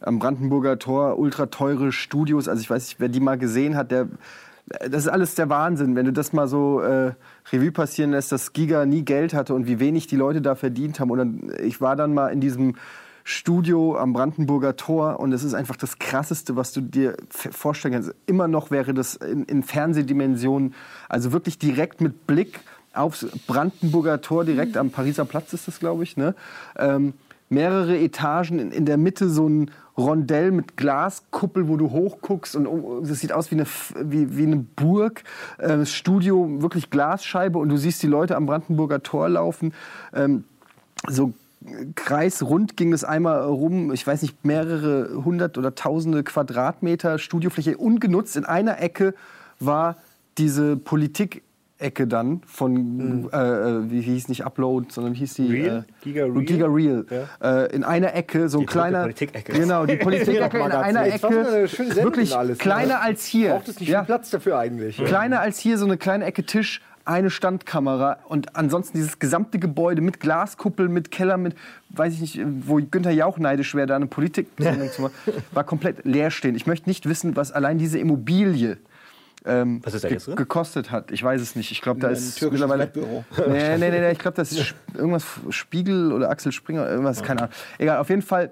am 0.00 0.18
Brandenburger 0.18 0.78
Tor 0.78 1.18
ultra 1.18 1.46
teure 1.46 1.92
Studios, 1.92 2.48
also 2.48 2.60
ich 2.60 2.70
weiß 2.70 2.88
nicht, 2.88 3.00
wer 3.00 3.08
die 3.08 3.20
mal 3.20 3.38
gesehen 3.38 3.76
hat, 3.76 3.90
der 3.90 4.08
das 4.78 5.02
ist 5.02 5.08
alles 5.08 5.34
der 5.34 5.48
Wahnsinn, 5.48 5.96
wenn 5.96 6.06
du 6.06 6.12
das 6.12 6.32
mal 6.32 6.46
so 6.46 6.80
äh, 6.80 7.12
Revue 7.52 7.72
passieren 7.72 8.12
lässt, 8.12 8.30
dass 8.30 8.52
Giga 8.52 8.86
nie 8.86 9.02
Geld 9.02 9.34
hatte 9.34 9.52
und 9.54 9.66
wie 9.66 9.80
wenig 9.80 10.06
die 10.06 10.16
Leute 10.16 10.40
da 10.40 10.54
verdient 10.54 11.00
haben. 11.00 11.10
Und 11.10 11.18
dann, 11.18 11.52
ich 11.62 11.80
war 11.80 11.96
dann 11.96 12.14
mal 12.14 12.28
in 12.28 12.40
diesem 12.40 12.76
Studio 13.24 13.96
am 13.96 14.12
Brandenburger 14.12 14.76
Tor 14.76 15.20
und 15.20 15.32
es 15.32 15.44
ist 15.44 15.54
einfach 15.54 15.76
das 15.76 15.98
Krasseste, 15.98 16.56
was 16.56 16.72
du 16.72 16.80
dir 16.80 17.16
vorstellen 17.30 17.94
kannst. 17.94 18.14
Immer 18.26 18.48
noch 18.48 18.70
wäre 18.70 18.94
das 18.94 19.16
in, 19.16 19.44
in 19.44 19.62
Fernsehdimensionen, 19.62 20.74
also 21.08 21.32
wirklich 21.32 21.58
direkt 21.58 22.00
mit 22.00 22.26
Blick 22.26 22.60
aufs 22.92 23.26
Brandenburger 23.46 24.20
Tor, 24.20 24.44
direkt 24.44 24.76
am 24.76 24.90
Pariser 24.90 25.24
Platz 25.24 25.52
ist 25.52 25.68
das, 25.68 25.78
glaube 25.78 26.02
ich, 26.02 26.16
ne? 26.16 26.34
Ähm, 26.76 27.14
mehrere 27.48 27.98
Etagen, 27.98 28.58
in, 28.58 28.72
in 28.72 28.86
der 28.86 28.96
Mitte 28.96 29.28
so 29.28 29.48
ein 29.48 29.70
Rondell 29.98 30.50
mit 30.50 30.76
Glaskuppel, 30.76 31.68
wo 31.68 31.76
du 31.76 31.90
hochguckst 31.90 32.56
und 32.56 32.66
oh, 32.66 33.02
das 33.04 33.20
sieht 33.20 33.32
aus 33.32 33.50
wie 33.50 33.56
eine, 33.56 33.66
wie, 34.02 34.36
wie 34.36 34.46
eine 34.46 34.56
Burg. 34.56 35.24
Äh, 35.58 35.84
Studio, 35.84 36.62
wirklich 36.62 36.90
Glasscheibe 36.90 37.58
und 37.58 37.68
du 37.68 37.76
siehst 37.76 38.02
die 38.02 38.06
Leute 38.06 38.36
am 38.36 38.46
Brandenburger 38.46 39.02
Tor 39.02 39.28
laufen. 39.28 39.74
Ähm, 40.14 40.44
so 41.08 41.32
kreisrund 41.94 42.76
ging 42.76 42.92
es 42.92 43.04
einmal 43.04 43.42
rum, 43.42 43.92
ich 43.92 44.06
weiß 44.06 44.22
nicht, 44.22 44.44
mehrere 44.44 45.24
hundert 45.24 45.58
oder 45.58 45.74
tausende 45.74 46.24
Quadratmeter 46.24 47.18
Studiofläche 47.18 47.76
ungenutzt. 47.76 48.36
In 48.36 48.44
einer 48.44 48.80
Ecke 48.80 49.14
war 49.58 49.96
diese 50.38 50.76
Politik 50.76 51.42
Ecke 51.80 52.06
dann 52.06 52.42
von, 52.46 53.22
mhm. 53.22 53.30
äh, 53.32 53.38
äh 53.38 53.90
wie 53.90 54.00
hieß 54.02 54.28
nicht 54.28 54.44
Upload, 54.44 54.88
sondern 54.90 55.14
wie 55.14 55.18
hieß 55.18 55.34
die? 55.34 55.46
Real? 55.50 55.78
Äh, 55.78 56.04
Giga 56.04 56.24
Real. 56.24 56.44
Giga 56.44 56.66
Real. 56.66 57.06
Ja. 57.10 57.62
Äh, 57.62 57.74
in 57.74 57.84
einer 57.84 58.14
Ecke, 58.14 58.48
so 58.48 58.58
ein 58.58 58.60
die 58.62 58.66
kleiner. 58.66 59.02
Politik-Ecke. 59.02 59.52
Genau, 59.52 59.86
die 59.86 59.96
Politik-Ecke 59.96 60.58
in 60.58 60.72
einer 60.72 61.06
Ecke. 61.06 61.28
Wirklich 61.28 62.36
alles, 62.36 62.58
kleiner 62.58 62.94
ne? 62.94 63.00
als 63.00 63.24
hier. 63.24 63.50
Braucht 63.50 63.68
es 63.68 63.80
nicht 63.80 63.88
ja. 63.88 64.00
viel 64.00 64.06
Platz 64.06 64.30
dafür 64.30 64.58
eigentlich. 64.58 64.98
Kleiner 64.98 65.40
als 65.40 65.58
hier, 65.58 65.78
so 65.78 65.86
eine 65.86 65.96
kleine 65.96 66.26
Ecke 66.26 66.44
Tisch, 66.44 66.82
eine 67.04 67.30
Standkamera 67.30 68.18
und 68.26 68.56
ansonsten 68.56 68.98
dieses 68.98 69.18
gesamte 69.18 69.58
Gebäude 69.58 70.02
mit 70.02 70.20
Glaskuppel, 70.20 70.88
mit 70.88 71.10
Keller, 71.10 71.36
mit, 71.36 71.56
weiß 71.90 72.14
ich 72.14 72.20
nicht, 72.20 72.40
wo 72.66 72.76
Günther 72.76 73.10
Jauch 73.10 73.38
neidisch 73.38 73.74
wäre, 73.74 73.86
da 73.86 73.96
eine 73.96 74.06
Politik 74.06 74.48
zu 74.92 75.02
machen, 75.02 75.14
war 75.52 75.64
komplett 75.64 76.04
leerstehend. 76.04 76.56
Ich 76.56 76.66
möchte 76.66 76.88
nicht 76.88 77.08
wissen, 77.08 77.36
was 77.36 77.52
allein 77.52 77.78
diese 77.78 77.98
Immobilie 77.98 78.78
ähm, 79.44 79.80
Was 79.84 79.94
ist 79.94 80.04
da 80.04 80.08
jetzt 80.08 80.26
drin? 80.26 80.36
gekostet 80.36 80.90
hat. 80.90 81.10
Ich 81.10 81.22
weiß 81.22 81.40
es 81.40 81.56
nicht. 81.56 81.70
Ich 81.72 81.80
glaube, 81.80 82.00
da 82.00 82.08
ist 82.08 82.40
mittlerweile. 82.42 82.84
Wettbüro. 82.84 83.24
Nee, 83.48 83.78
nee, 83.78 83.90
nee, 83.90 84.00
nee, 84.00 84.12
ich 84.12 84.18
glaube, 84.18 84.36
das 84.36 84.52
ist 84.52 84.74
irgendwas 84.94 85.24
Spiegel 85.48 86.12
oder 86.12 86.30
Axel 86.30 86.52
Springer, 86.52 86.88
irgendwas, 86.88 87.22
keine 87.22 87.42
Ahnung. 87.42 87.54
Egal, 87.78 87.98
auf 87.98 88.10
jeden 88.10 88.22
Fall. 88.22 88.50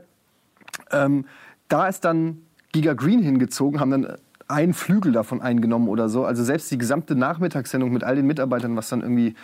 Ähm, 0.90 1.26
da 1.68 1.88
ist 1.88 2.04
dann 2.04 2.38
Giga 2.72 2.94
Green 2.94 3.22
hingezogen, 3.22 3.80
haben 3.80 3.90
dann 3.90 4.16
einen 4.48 4.74
Flügel 4.74 5.12
davon 5.12 5.40
eingenommen 5.40 5.88
oder 5.88 6.08
so. 6.08 6.24
Also 6.24 6.42
selbst 6.42 6.70
die 6.70 6.78
gesamte 6.78 7.14
Nachmittagssendung 7.14 7.92
mit 7.92 8.04
all 8.04 8.16
den 8.16 8.26
Mitarbeitern, 8.26 8.76
was 8.76 8.88
dann 8.88 9.02
irgendwie 9.02 9.34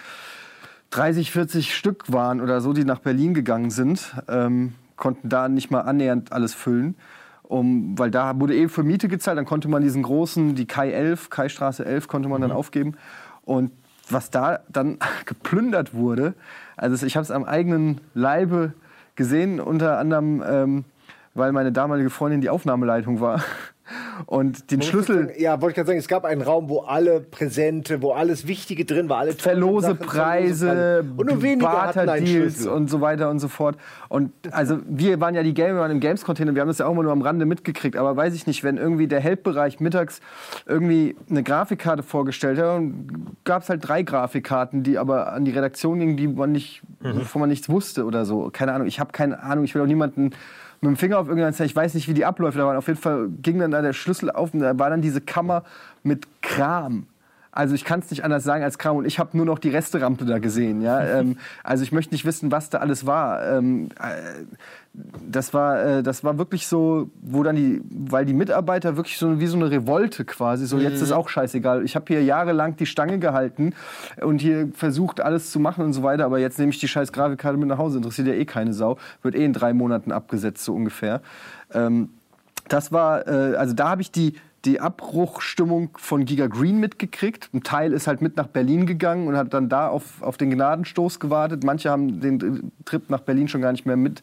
30, 0.90 1.30
40 1.30 1.74
Stück 1.74 2.12
waren 2.12 2.40
oder 2.40 2.61
so, 2.61 2.72
die 2.72 2.84
nach 2.84 3.00
Berlin 3.00 3.34
gegangen 3.34 3.70
sind, 3.70 4.14
ähm, 4.28 4.74
konnten 4.96 5.28
da 5.28 5.48
nicht 5.48 5.70
mal 5.70 5.80
annähernd 5.80 6.32
alles 6.32 6.55
füllen 6.55 6.96
um, 7.44 7.98
weil 7.98 8.11
da 8.11 8.40
wurde 8.40 8.55
eben 8.55 8.70
für 8.70 8.82
Miete 8.82 9.07
gezahlt, 9.07 9.38
dann 9.38 9.44
konnte 9.44 9.68
man 9.68 9.82
diesen 9.82 10.02
großen, 10.02 10.55
die 10.55 10.66
Kai 10.66 10.90
11, 10.90 11.30
Kai 11.30 11.48
Straße 11.48 11.84
11, 11.84 12.09
konnte 12.09 12.28
man 12.28 12.40
dann 12.40 12.50
mhm. 12.50 12.57
aufgeben. 12.57 12.94
Und 13.44 13.70
was 14.09 14.30
da 14.30 14.61
dann 14.68 14.98
geplündert 15.26 15.94
wurde, 15.94 16.34
also 16.76 17.05
ich 17.05 17.16
habe 17.16 17.22
es 17.22 17.30
am 17.30 17.44
eigenen 17.44 18.00
Leibe 18.14 18.72
gesehen, 19.14 19.61
unter 19.61 19.98
anderem, 19.98 20.42
ähm, 20.46 20.84
weil 21.34 21.52
meine 21.52 21.70
damalige 21.70 22.11
Freundin 22.11 22.40
die 22.40 22.50
Aufnahmeleitung 22.50 23.20
war. 23.20 23.42
Und 24.26 24.70
den 24.70 24.80
Schlüssel. 24.80 25.26
Sagen, 25.26 25.32
ja, 25.39 25.61
wollte 25.61 25.72
ich 25.72 25.74
gerade 25.76 25.89
sagen, 25.89 25.99
es 25.99 26.09
gab 26.09 26.24
einen 26.24 26.41
Raum, 26.41 26.68
wo 26.70 26.80
alle 26.80 27.20
Präsente, 27.20 28.01
wo 28.01 28.12
alles 28.12 28.47
Wichtige 28.47 28.87
drin 28.87 29.09
war, 29.09 29.18
alle 29.18 29.32
Verlose 29.35 29.95
Preise, 29.95 31.05
und 31.16 31.26
nur 31.26 31.43
wenige 31.43 31.64
Barter-Deals 31.64 32.66
und 32.66 32.89
so 32.89 33.01
weiter 33.01 33.28
und 33.28 33.41
so 33.41 33.49
fort. 33.49 33.76
Und 34.09 34.32
also 34.51 34.78
wir 34.87 35.20
waren 35.20 35.35
ja 35.35 35.43
die 35.43 35.53
Gamer 35.53 35.89
im 35.91 36.01
Games-Container, 36.01 36.55
wir 36.55 36.62
haben 36.62 36.68
das 36.68 36.78
ja 36.78 36.87
auch 36.87 36.93
immer 36.93 37.03
nur 37.03 37.12
am 37.12 37.20
Rande 37.20 37.45
mitgekriegt, 37.45 37.97
aber 37.97 38.16
weiß 38.16 38.35
ich 38.35 38.47
nicht, 38.47 38.64
wenn 38.64 38.78
irgendwie 38.78 39.07
der 39.07 39.20
Help-Bereich 39.20 39.80
mittags 39.80 40.20
irgendwie 40.66 41.16
eine 41.28 41.43
Grafikkarte 41.43 42.03
vorgestellt 42.03 42.59
hat, 42.59 42.80
gab 43.45 43.62
es 43.62 43.68
halt 43.68 43.87
drei 43.87 44.03
Grafikkarten, 44.03 44.82
die 44.82 44.97
aber 44.97 45.32
an 45.32 45.45
die 45.45 45.51
Redaktion 45.51 45.99
gingen, 45.99 46.16
die 46.16 46.28
man 46.28 46.53
nicht, 46.53 46.82
mhm. 47.01 47.16
wovon 47.16 47.41
man 47.41 47.51
nichts 47.51 47.68
wusste 47.68 48.05
oder 48.05 48.24
so. 48.24 48.49
Keine 48.53 48.72
Ahnung, 48.72 48.87
ich 48.87 48.99
habe 48.99 49.12
keine 49.12 49.43
Ahnung, 49.43 49.64
ich 49.64 49.74
will 49.74 49.82
auch 49.82 49.87
niemanden 49.87 50.30
mit 50.85 50.97
dem 50.97 50.97
Finger 50.97 51.18
auf 51.18 51.28
irgendeinen 51.28 51.55
Zeichen, 51.55 51.70
ich 51.70 51.76
weiß 51.76 51.95
nicht, 51.95 52.09
wie 52.09 52.14
die 52.14 52.24
abläuft, 52.24 52.59
aber 52.59 52.78
auf 52.78 52.87
jeden 52.87 53.01
Fall 53.01 53.28
ging 53.43 53.59
dann 53.59 53.70
da 53.70 53.82
der 53.82 53.93
Schlüssel 53.93 54.30
auf 54.30 54.55
und 54.55 54.61
da 54.61 54.78
war 54.78 54.91
dann 54.91 55.03
diese 55.03 55.20
Kammer 55.20 55.64
mit 56.03 56.26
Kram. 56.43 57.07
Also 57.55 57.76
ich 57.76 57.84
kann 57.84 58.00
es 58.00 58.11
nicht 58.11 58.24
anders 58.24 58.42
sagen 58.42 58.64
als 58.64 58.78
Kram 58.78 58.96
und 58.96 59.05
ich 59.05 59.20
habe 59.20 59.36
nur 59.36 59.46
noch 59.46 59.61
die 59.61 59.68
Resterampe 59.68 60.24
da 60.24 60.38
gesehen. 60.38 60.82
Ja? 60.82 61.00
ähm, 61.20 61.38
also 61.62 61.84
ich 61.84 61.92
möchte 61.92 62.12
nicht 62.12 62.24
wissen, 62.24 62.50
was 62.50 62.68
da 62.68 62.78
alles 62.78 63.07
war. 63.07 63.46
Ähm, 63.46 63.90
äh, 64.00 64.42
das 64.92 65.55
war, 65.55 65.80
äh, 65.80 66.02
das 66.02 66.24
war 66.24 66.36
wirklich 66.36 66.66
so, 66.66 67.11
wo 67.22 67.44
dann 67.44 67.55
die, 67.55 67.80
weil 67.88 68.24
die 68.24 68.32
Mitarbeiter 68.32 68.96
wirklich 68.96 69.18
so 69.18 69.38
wie 69.38 69.46
so 69.46 69.57
eine 69.57 69.70
Revolte 69.70 70.24
quasi, 70.24 70.66
so 70.66 70.76
mhm. 70.76 70.82
jetzt 70.82 71.00
ist 71.00 71.12
auch 71.12 71.28
scheißegal. 71.28 71.84
Ich 71.84 71.94
habe 71.94 72.07
hier 72.09 72.24
jahrelang 72.24 72.76
die 72.76 72.86
Stange 72.86 73.20
gehalten 73.20 73.72
und 74.20 74.40
hier 74.40 74.68
versucht 74.72 75.20
alles 75.20 75.52
zu 75.52 75.61
machen 75.61 75.84
und 75.84 75.92
so 75.92 76.02
weiter, 76.02 76.24
aber 76.24 76.40
jetzt 76.40 76.59
nehme 76.59 76.70
ich 76.70 76.80
die 76.80 76.88
scheiß 76.88 77.12
Grafikkarte 77.12 77.57
mit 77.57 77.68
nach 77.68 77.78
Hause. 77.78 77.98
Interessiert 77.98 78.26
ja 78.26 78.34
eh 78.34 78.44
keine 78.44 78.72
Sau. 78.72 78.98
Wird 79.22 79.36
eh 79.36 79.44
in 79.44 79.52
drei 79.52 79.74
Monaten 79.74 80.11
abgesetzt, 80.11 80.64
so 80.64 80.74
ungefähr. 80.74 81.22
Ähm, 81.72 82.11
das 82.68 82.90
war, 82.90 83.28
äh, 83.28 83.57
also 83.57 83.74
da 83.74 83.90
habe 83.90 84.02
ich 84.02 84.11
die 84.11 84.34
die 84.65 84.81
Abbruchstimmung 84.81 85.91
von 85.97 86.25
Giga 86.25 86.47
Green 86.47 86.79
mitgekriegt. 86.79 87.51
Ein 87.53 87.62
Teil 87.62 87.93
ist 87.93 88.07
halt 88.07 88.23
mit 88.23 88.37
nach 88.37 88.47
Berlin 88.47 88.87
gegangen 88.87 89.29
und 89.29 89.37
hat 89.37 89.53
dann 89.53 89.69
da 89.69 89.89
auf, 89.89 90.23
auf 90.23 90.37
den 90.37 90.51
Gnadenstoß 90.51 91.21
gewartet. 91.21 91.65
Manche 91.65 91.91
haben 91.91 92.21
den 92.21 92.73
Trip 92.85 93.11
nach 93.11 93.21
Berlin 93.21 93.49
schon 93.49 93.61
gar 93.61 93.73
nicht 93.73 93.87
mehr 93.87 93.97
mit 93.97 94.23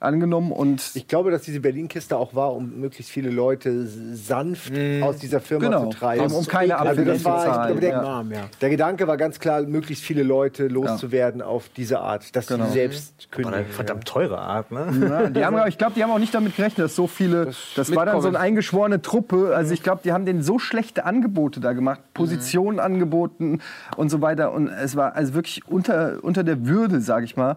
angenommen. 0.00 0.50
Und 0.50 0.90
ich 0.94 1.06
glaube, 1.06 1.30
dass 1.30 1.42
diese 1.42 1.60
Berlin-Kiste 1.60 2.16
auch 2.16 2.34
war, 2.34 2.54
um 2.54 2.80
möglichst 2.80 3.12
viele 3.12 3.30
Leute 3.30 3.86
sanft 3.86 4.72
mm. 4.72 5.02
aus 5.02 5.18
dieser 5.18 5.40
Firma 5.40 5.66
genau. 5.66 5.90
zu 5.90 5.98
treiben. 5.98 6.32
Um 6.32 6.46
keine 6.46 6.78
also 6.78 7.04
das 7.04 7.24
war, 7.24 7.46
ich 7.46 7.66
glaube, 7.66 7.80
der, 7.80 7.90
ja. 7.90 8.24
der, 8.60 8.70
Gedanke 8.70 9.06
war 9.06 9.18
ganz 9.18 9.38
klar, 9.38 9.60
möglichst 9.62 10.02
viele 10.02 10.22
Leute 10.22 10.68
loszuwerden 10.68 11.40
ja. 11.40 11.46
auf 11.46 11.68
diese 11.76 12.00
Art, 12.00 12.34
dass 12.34 12.46
genau. 12.46 12.66
sie 12.66 12.72
selbst 12.72 13.30
kündigen. 13.30 13.58
Eine 13.58 13.68
verdammt 13.68 14.06
teure 14.06 14.38
Art, 14.38 14.72
ne? 14.72 14.86
Ja, 15.00 15.28
die 15.28 15.44
haben, 15.44 15.68
ich 15.68 15.76
glaube, 15.76 15.92
die 15.94 16.02
haben 16.02 16.10
auch 16.10 16.18
nicht 16.18 16.34
damit 16.34 16.56
gerechnet, 16.56 16.86
dass 16.86 16.96
so 16.96 17.06
viele. 17.06 17.46
Das, 17.46 17.56
das 17.76 17.94
war 17.94 18.06
dann 18.06 18.22
so 18.22 18.28
eine 18.28 18.40
eingeschworene 18.40 19.02
Truppe. 19.02 19.54
Also 19.54 19.74
ich 19.74 19.82
glaube, 19.82 20.00
die 20.02 20.12
haben 20.12 20.24
denen 20.24 20.42
so 20.42 20.58
schlechte 20.58 21.04
Angebote 21.04 21.60
da 21.60 21.74
gemacht, 21.74 22.00
Positionen 22.14 22.76
mhm. 22.76 22.80
angeboten 22.84 23.60
und 23.96 24.10
so 24.10 24.22
weiter. 24.22 24.52
Und 24.52 24.68
es 24.68 24.96
war 24.96 25.14
also 25.14 25.34
wirklich 25.34 25.66
unter, 25.68 26.18
unter 26.22 26.42
der 26.42 26.66
Würde, 26.66 27.00
sage 27.00 27.26
ich 27.26 27.36
mal. 27.36 27.56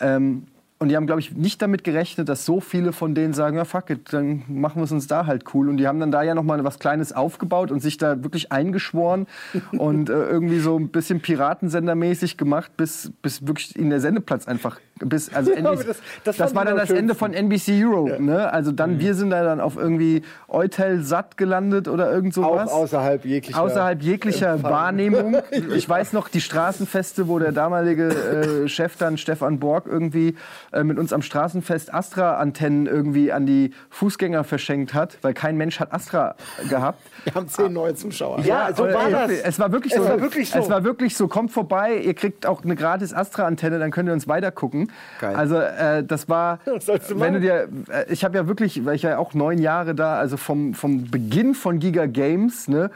Ähm, 0.00 0.46
und 0.84 0.90
die 0.90 0.96
haben, 0.96 1.06
glaube 1.06 1.20
ich, 1.20 1.34
nicht 1.34 1.62
damit 1.62 1.82
gerechnet, 1.82 2.28
dass 2.28 2.44
so 2.44 2.60
viele 2.60 2.92
von 2.92 3.14
denen 3.14 3.32
sagen, 3.32 3.56
ja 3.56 3.64
fuck 3.64 3.88
it, 3.88 4.12
dann 4.12 4.42
machen 4.48 4.80
wir 4.80 4.84
es 4.84 4.92
uns 4.92 5.06
da 5.06 5.24
halt 5.24 5.54
cool. 5.54 5.70
Und 5.70 5.78
die 5.78 5.88
haben 5.88 5.98
dann 5.98 6.10
da 6.10 6.22
ja 6.22 6.34
noch 6.34 6.42
mal 6.42 6.62
was 6.62 6.78
Kleines 6.78 7.14
aufgebaut 7.14 7.70
und 7.70 7.80
sich 7.80 7.96
da 7.96 8.22
wirklich 8.22 8.52
eingeschworen 8.52 9.26
und 9.78 10.10
äh, 10.10 10.12
irgendwie 10.12 10.58
so 10.58 10.78
ein 10.78 10.88
bisschen 10.88 11.20
Piratensendermäßig 11.20 12.36
gemacht, 12.36 12.76
bis, 12.76 13.12
bis 13.22 13.46
wirklich 13.46 13.74
in 13.76 13.88
der 13.88 14.00
Sendeplatz 14.00 14.46
einfach 14.46 14.78
bis, 15.00 15.32
also 15.34 15.50
NBC, 15.52 15.86
das, 15.86 15.96
das, 16.24 16.36
das 16.36 16.54
war 16.54 16.64
dann 16.64 16.76
das 16.76 16.90
Ende 16.90 17.14
von 17.14 17.34
NBC 17.34 17.84
Europe. 17.84 18.12
Ja. 18.12 18.18
Ne? 18.18 18.52
Also 18.52 18.72
dann, 18.72 18.94
mhm. 18.94 19.00
wir 19.00 19.14
sind 19.14 19.30
da 19.30 19.42
dann 19.42 19.60
auf 19.60 19.76
irgendwie 19.76 20.22
Eutel 20.48 21.02
Satt 21.02 21.36
gelandet 21.36 21.88
oder 21.88 22.12
irgend 22.12 22.34
sowas. 22.34 22.70
Auch 22.70 22.82
außerhalb 22.82 23.24
jeglicher, 23.24 23.60
außerhalb 23.60 24.02
jeglicher 24.02 24.62
Wahrnehmung. 24.62 25.36
Ich 25.74 25.88
weiß 25.88 26.12
noch, 26.12 26.28
die 26.28 26.40
Straßenfeste, 26.40 27.26
wo 27.28 27.38
der 27.38 27.52
damalige 27.52 28.64
äh, 28.64 28.68
Chef 28.68 28.96
dann, 28.96 29.18
Stefan 29.18 29.58
Borg, 29.58 29.86
irgendwie 29.86 30.36
äh, 30.72 30.84
mit 30.84 30.98
uns 30.98 31.12
am 31.12 31.22
Straßenfest 31.22 31.92
Astra-Antennen 31.92 32.86
irgendwie 32.86 33.32
an 33.32 33.46
die 33.46 33.72
Fußgänger 33.90 34.44
verschenkt 34.44 34.94
hat, 34.94 35.18
weil 35.22 35.34
kein 35.34 35.56
Mensch 35.56 35.80
hat 35.80 35.92
Astra 35.92 36.34
gehabt. 36.68 37.00
Wir 37.24 37.34
haben 37.34 37.48
zehn 37.48 37.72
neue 37.72 37.94
Zuschauer. 37.94 38.40
Ja, 38.40 38.72
so 38.74 38.84
war 38.84 39.10
das. 39.10 39.30
Es 39.30 39.58
war 39.58 39.72
wirklich 39.72 39.94
so. 39.94 40.02
Es 40.02 40.08
war 40.08 40.20
wirklich 40.20 40.50
so. 40.50 40.58
Es 40.58 40.70
war 40.70 40.84
wirklich 40.84 41.16
so. 41.16 41.28
Kommt 41.28 41.50
vorbei, 41.50 41.96
ihr 41.96 42.14
kriegt 42.14 42.46
auch 42.46 42.62
eine 42.62 42.76
gratis 42.76 43.14
Astra-Antenne, 43.14 43.78
dann 43.78 43.90
könnt 43.90 44.08
ihr 44.08 44.12
uns 44.12 44.28
weiter 44.28 44.50
Geil. 45.20 45.34
Also 45.34 45.56
äh, 45.56 46.04
das 46.04 46.28
war, 46.28 46.58
du 46.64 47.20
wenn 47.20 47.34
du 47.34 47.40
dir, 47.40 47.68
äh, 47.90 48.12
ich 48.12 48.24
habe 48.24 48.36
ja 48.36 48.46
wirklich, 48.48 48.84
weil 48.84 48.96
ich 48.96 49.02
ja 49.02 49.18
auch 49.18 49.34
neun 49.34 49.58
Jahre 49.58 49.94
da, 49.94 50.16
also 50.16 50.36
vom, 50.36 50.74
vom 50.74 51.10
Beginn 51.10 51.54
von 51.54 51.78
Giga 51.78 52.06
Games, 52.06 52.68
ne, 52.68 52.90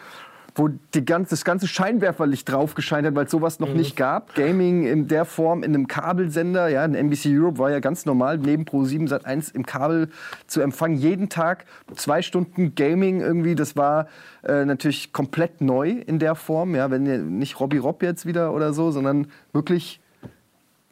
wo 0.59 0.69
die 0.95 1.05
ganze, 1.05 1.31
das 1.31 1.45
ganze 1.45 1.69
Scheinwerferlicht 1.69 2.51
drauf 2.51 2.75
gescheint 2.75 3.07
hat, 3.07 3.15
weil 3.15 3.27
es 3.27 3.31
sowas 3.31 3.61
noch 3.61 3.71
mhm. 3.71 3.77
nicht 3.77 3.97
gab. 3.97 4.35
Gaming 4.35 4.87
in 4.87 5.09
der 5.09 5.25
Form 5.25 5.63
in 5.63 5.75
einem 5.75 5.87
Kabelsender, 5.87 6.69
ja, 6.69 6.85
in 6.85 6.95
NBC 6.95 7.29
Europe 7.29 7.59
war 7.59 7.71
ja 7.71 7.81
ganz 7.81 8.05
normal, 8.05 8.39
neben 8.39 8.65
Pro7 8.65 9.09
Sat 9.09 9.25
1 9.25 9.51
im 9.51 9.65
Kabel 9.65 10.09
zu 10.47 10.61
empfangen. 10.61 10.97
Jeden 10.97 11.29
Tag 11.29 11.65
zwei 11.95 12.23
Stunden 12.23 12.75
Gaming 12.75 13.21
irgendwie, 13.21 13.55
das 13.55 13.77
war 13.77 14.09
äh, 14.45 14.65
natürlich 14.65 15.13
komplett 15.13 15.61
neu 15.61 15.91
in 15.91 16.19
der 16.19 16.35
Form, 16.35 16.75
ja, 16.75 16.91
wenn 16.91 17.39
nicht 17.39 17.61
Robbie 17.61 17.79
Rob 17.79 18.03
jetzt 18.03 18.27
wieder 18.27 18.53
oder 18.53 18.73
so, 18.73 18.91
sondern 18.91 19.29
wirklich 19.53 20.01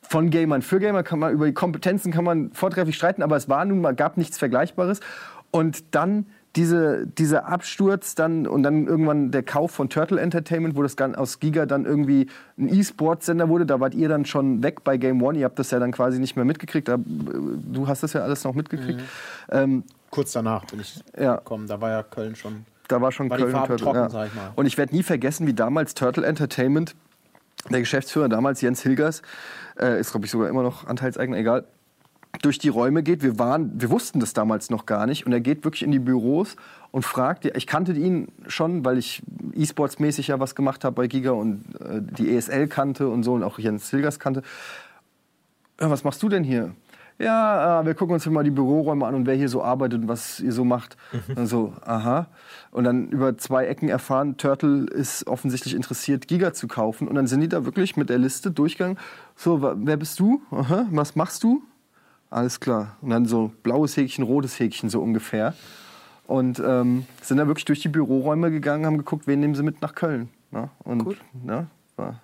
von 0.09 0.31
Gamern 0.31 0.63
für 0.63 0.79
Gamer 0.79 1.03
kann 1.03 1.19
man 1.19 1.33
über 1.33 1.47
die 1.47 1.55
Kompetenzen 1.55 2.13
kann 2.13 2.25
man 2.25 2.53
vortrefflich 2.53 2.97
streiten, 2.97 3.23
aber 3.23 3.37
es 3.37 3.49
war 3.49 3.65
nun 3.65 3.81
mal 3.81 3.95
gab 3.95 4.17
nichts 4.17 4.39
Vergleichbares 4.39 5.01
und 5.51 5.95
dann 5.95 6.27
diese, 6.57 7.07
dieser 7.07 7.47
Absturz 7.47 8.15
dann 8.15 8.47
und 8.47 8.63
dann 8.63 8.87
irgendwann 8.87 9.31
der 9.31 9.43
Kauf 9.43 9.73
von 9.73 9.91
Turtle 9.91 10.19
Entertainment, 10.19 10.75
wo 10.75 10.83
das 10.83 10.97
aus 10.99 11.39
Giga 11.39 11.67
dann 11.67 11.85
irgendwie 11.85 12.29
ein 12.59 12.73
E-Sport-Sender 12.73 13.49
wurde, 13.49 13.67
da 13.67 13.79
wart 13.79 13.95
ihr 13.95 14.09
dann 14.09 14.25
schon 14.25 14.63
weg 14.63 14.83
bei 14.83 14.97
Game 14.97 15.23
One. 15.23 15.39
Ihr 15.39 15.45
habt 15.45 15.59
das 15.59 15.71
ja 15.71 15.79
dann 15.79 15.93
quasi 15.93 16.19
nicht 16.19 16.35
mehr 16.35 16.47
mitgekriegt. 16.47 16.89
Du 16.89 17.87
hast 17.87 18.03
das 18.03 18.15
ja 18.15 18.23
alles 18.23 18.43
noch 18.45 18.55
mitgekriegt. 18.55 19.01
Mhm. 19.01 19.05
Ähm, 19.51 19.85
Kurz 20.11 20.33
danach 20.33 20.65
bin 20.65 20.81
ich 20.81 20.99
ja. 21.19 21.37
gekommen. 21.37 21.67
Da 21.67 21.81
war 21.81 21.91
ja 21.91 22.03
Köln 22.03 22.37
schon. 22.37 22.65
Da 22.89 23.03
war 23.03 23.13
schon 23.13 23.29
war 23.29 23.37
Köln 23.37 23.53
Turtle. 23.53 23.77
Trocken, 23.77 23.99
ja. 23.99 24.09
sag 24.09 24.29
ich 24.29 24.35
mal. 24.35 24.53
Und 24.57 24.65
ich 24.65 24.79
werde 24.79 24.95
nie 24.95 25.03
vergessen, 25.03 25.47
wie 25.47 25.55
damals 25.55 25.93
Turtle 25.93 26.25
Entertainment, 26.25 26.95
der 27.69 27.81
Geschäftsführer 27.81 28.31
damals 28.31 28.63
Jens 28.63 28.83
Hilgers, 28.83 29.21
äh, 29.79 30.01
ist 30.01 30.11
glaube 30.11 30.27
ich 30.27 30.33
sogar 30.33 30.49
immer 30.49 30.63
noch 30.63 30.87
Anteilseigner, 30.87 31.37
egal 31.37 31.65
durch 32.43 32.59
die 32.59 32.69
Räume 32.69 33.03
geht. 33.03 33.23
Wir 33.23 33.39
waren, 33.39 33.81
wir 33.81 33.91
wussten 33.91 34.21
das 34.21 34.33
damals 34.33 34.71
noch 34.71 34.87
gar 34.87 35.07
nicht. 35.07 35.27
Und 35.27 35.33
er 35.33 35.41
geht 35.41 35.65
wirklich 35.65 35.83
in 35.83 35.91
die 35.91 35.99
Büros 35.99 36.57
und 36.91 37.05
fragt, 37.05 37.45
ich 37.45 37.67
kannte 37.67 37.93
ihn 37.93 38.29
schon, 38.47 38.85
weil 38.85 38.99
ich 38.99 39.23
E-Sports-mäßig 39.55 40.29
ja 40.29 40.41
was 40.41 40.55
gemacht 40.55 40.85
habe 40.85 40.97
bei 40.97 41.07
Giga 41.07 41.33
und 41.33 41.65
äh, 41.81 42.01
die 42.03 42.35
ESL 42.35 42.69
kannte 42.69 43.09
und 43.09 43.23
so 43.23 43.35
und 43.35 43.43
auch 43.43 43.59
Jens 43.59 43.89
Silgers 43.89 44.19
kannte. 44.19 44.43
Ja, 45.81 45.91
was 45.91 46.05
machst 46.05 46.23
du 46.23 46.29
denn 46.29 46.45
hier? 46.45 46.75
Ja, 47.19 47.81
äh, 47.81 47.87
wir 47.87 47.95
gucken 47.95 48.15
uns 48.15 48.27
mal 48.27 48.45
die 48.45 48.51
Büroräume 48.51 49.07
an 49.07 49.15
und 49.15 49.27
wer 49.27 49.35
hier 49.35 49.49
so 49.49 49.63
arbeitet 49.63 50.03
und 50.03 50.09
was 50.09 50.41
ihr 50.41 50.53
so 50.53 50.65
macht. 50.65 50.97
Mhm. 51.13 51.39
Also, 51.39 51.73
aha. 51.83 52.27
Und 52.71 52.85
dann 52.85 53.09
über 53.09 53.39
zwei 53.39 53.67
Ecken 53.67 53.89
erfahren, 53.89 54.37
Turtle 54.37 54.87
ist 54.87 55.27
offensichtlich 55.27 55.75
interessiert, 55.75 56.29
Giga 56.29 56.53
zu 56.53 56.69
kaufen. 56.69 57.09
Und 57.09 57.15
dann 57.15 57.27
sind 57.27 57.41
die 57.41 57.49
da 57.49 57.65
wirklich 57.65 57.97
mit 57.97 58.11
der 58.11 58.19
Liste 58.19 58.51
durchgegangen. 58.51 58.99
So, 59.37 59.61
wer 59.63 59.97
bist 59.97 60.19
du? 60.19 60.43
Aha, 60.51 60.87
was 60.91 61.15
machst 61.15 61.43
du? 61.45 61.63
Alles 62.31 62.59
klar. 62.59 62.97
Und 63.03 63.11
dann 63.11 63.27
so 63.27 63.53
blaues 63.63 63.97
Häkchen, 63.97 64.25
rotes 64.25 64.59
Häkchen 64.59 64.91
so 64.91 65.01
ungefähr. 65.01 65.55
Und 66.27 66.59
ähm, 66.59 67.07
sind 67.23 67.37
dann 67.37 67.47
wirklich 67.47 67.67
durch 67.67 67.81
die 67.81 67.89
Büroräume 67.89 68.51
gegangen, 68.51 68.85
haben 68.87 68.99
geguckt, 68.99 69.27
wen 69.27 69.39
nehmen 69.41 69.55
sie 69.55 69.63
mit 69.63 69.81
nach 69.83 69.95
Köln. 69.95 70.29
Ja, 70.53 70.71
und 70.83 71.05
Gut. 71.05 71.19
Ja, 71.47 71.67
war 71.97 72.21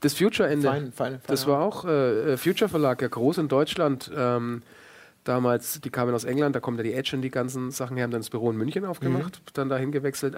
das 0.00 0.14
Future-Ende. 0.14 0.92
Das 1.26 1.46
war 1.46 1.60
auch 1.60 1.84
äh, 1.84 2.36
Future 2.36 2.68
Verlag, 2.68 3.00
ja 3.02 3.08
groß 3.08 3.38
in 3.38 3.48
Deutschland. 3.48 4.10
Ähm, 4.14 4.62
damals, 5.24 5.80
die 5.80 5.90
kamen 5.90 6.14
aus 6.14 6.24
England, 6.24 6.54
da 6.54 6.60
kommt 6.60 6.78
ja 6.78 6.84
die 6.84 6.92
Edge 6.92 7.16
und 7.16 7.22
die 7.22 7.30
ganzen 7.30 7.70
Sachen, 7.70 7.96
die 7.96 8.02
haben 8.02 8.10
dann 8.10 8.20
das 8.20 8.30
Büro 8.30 8.50
in 8.50 8.56
München 8.56 8.84
aufgemacht, 8.84 9.40
mhm. 9.40 9.50
dann 9.54 9.68
dahin 9.68 9.92
gewechselt. 9.92 10.36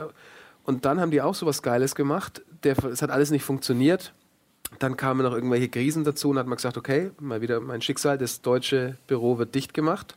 Und 0.64 0.84
dann 0.84 1.00
haben 1.00 1.10
die 1.10 1.22
auch 1.22 1.34
so 1.34 1.46
was 1.46 1.62
Geiles 1.62 1.94
gemacht. 1.94 2.42
es 2.62 3.02
hat 3.02 3.10
alles 3.10 3.30
nicht 3.30 3.44
funktioniert. 3.44 4.12
Dann 4.78 4.96
kamen 4.96 5.22
noch 5.22 5.32
irgendwelche 5.32 5.68
Krisen 5.68 6.04
dazu 6.04 6.30
und 6.30 6.38
hat 6.38 6.46
man 6.46 6.56
gesagt, 6.56 6.76
okay, 6.76 7.10
mal 7.20 7.40
wieder 7.40 7.60
mein 7.60 7.80
Schicksal, 7.80 8.18
das 8.18 8.42
deutsche 8.42 8.96
Büro 9.06 9.38
wird 9.38 9.54
dicht 9.54 9.74
gemacht. 9.74 10.16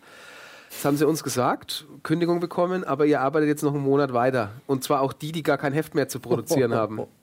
Das 0.69 0.85
haben 0.85 0.97
sie 0.97 1.07
uns 1.07 1.23
gesagt, 1.23 1.85
Kündigung 2.03 2.39
bekommen, 2.39 2.83
aber 2.83 3.05
ihr 3.05 3.21
arbeitet 3.21 3.49
jetzt 3.49 3.63
noch 3.63 3.73
einen 3.73 3.83
Monat 3.83 4.13
weiter. 4.13 4.51
Und 4.67 4.83
zwar 4.83 5.01
auch 5.01 5.13
die, 5.13 5.31
die 5.31 5.43
gar 5.43 5.57
kein 5.57 5.73
Heft 5.73 5.95
mehr 5.95 6.07
zu 6.07 6.19
produzieren 6.19 6.73
haben. 6.73 7.01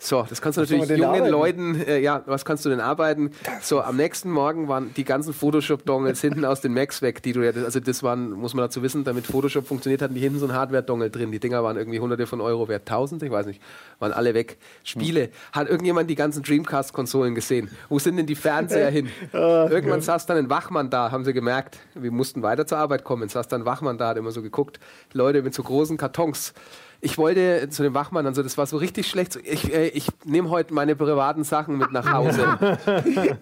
So, 0.00 0.24
das 0.28 0.40
kannst 0.40 0.58
du 0.58 0.62
was 0.62 0.70
natürlich 0.70 0.88
jungen 0.88 1.04
arbeiten? 1.04 1.28
Leuten, 1.30 1.80
äh, 1.80 1.98
ja, 1.98 2.22
was 2.26 2.44
kannst 2.44 2.64
du 2.64 2.68
denn 2.68 2.80
arbeiten? 2.80 3.32
So, 3.60 3.80
am 3.80 3.96
nächsten 3.96 4.30
Morgen 4.30 4.68
waren 4.68 4.92
die 4.94 5.04
ganzen 5.04 5.32
Photoshop-Dongles 5.32 6.20
hinten 6.22 6.44
aus 6.44 6.60
den 6.60 6.74
Macs 6.74 7.02
weg, 7.02 7.22
die 7.22 7.32
du 7.32 7.42
ja, 7.42 7.50
also 7.50 7.80
das 7.80 8.02
waren, 8.02 8.30
muss 8.30 8.54
man 8.54 8.64
dazu 8.64 8.82
wissen, 8.82 9.04
damit 9.04 9.26
Photoshop 9.26 9.66
funktioniert, 9.66 10.02
hatten 10.02 10.14
die 10.14 10.20
hinten 10.20 10.38
so 10.38 10.46
ein 10.46 10.52
Hardware-Dongle 10.52 11.10
drin. 11.10 11.32
Die 11.32 11.40
Dinger 11.40 11.64
waren 11.64 11.76
irgendwie 11.76 12.00
hunderte 12.00 12.26
von 12.26 12.40
Euro 12.40 12.68
wert, 12.68 12.86
tausend, 12.86 13.22
ich 13.22 13.30
weiß 13.30 13.46
nicht, 13.46 13.60
waren 13.98 14.12
alle 14.12 14.34
weg. 14.34 14.58
Spiele, 14.84 15.24
hm. 15.24 15.30
hat 15.52 15.68
irgendjemand 15.68 16.08
die 16.08 16.14
ganzen 16.14 16.42
Dreamcast-Konsolen 16.42 17.34
gesehen? 17.34 17.70
Wo 17.88 17.98
sind 17.98 18.16
denn 18.16 18.26
die 18.26 18.36
Fernseher 18.36 18.90
hin? 18.90 19.08
Irgendwann 19.32 20.00
saß 20.00 20.26
dann 20.26 20.36
ein 20.36 20.50
Wachmann 20.50 20.90
da, 20.90 21.10
haben 21.10 21.24
sie 21.24 21.32
gemerkt, 21.32 21.78
wir 21.94 22.12
mussten 22.12 22.42
weiter 22.42 22.66
zur 22.66 22.78
Arbeit 22.78 23.04
kommen, 23.04 23.28
saß 23.28 23.48
dann 23.48 23.62
ein 23.62 23.66
Wachmann 23.66 23.98
da, 23.98 24.08
hat 24.08 24.16
immer 24.16 24.30
so 24.30 24.42
geguckt, 24.42 24.78
Leute 25.12 25.42
mit 25.42 25.54
so 25.54 25.62
großen 25.62 25.96
Kartons 25.96 26.52
ich 27.00 27.18
wollte 27.18 27.68
zu 27.70 27.82
dem 27.82 27.94
Wachmann 27.94 28.24
dann 28.24 28.34
so, 28.34 28.42
das 28.42 28.58
war 28.58 28.66
so 28.66 28.76
richtig 28.76 29.06
schlecht. 29.06 29.36
ich, 29.44 29.72
äh, 29.72 29.88
ich 29.88 30.08
nehme 30.24 30.50
heute 30.50 30.74
meine 30.74 30.96
privaten 30.96 31.44
Sachen 31.44 31.78
mit 31.78 31.92
nach 31.92 32.10
Hause. 32.12 32.78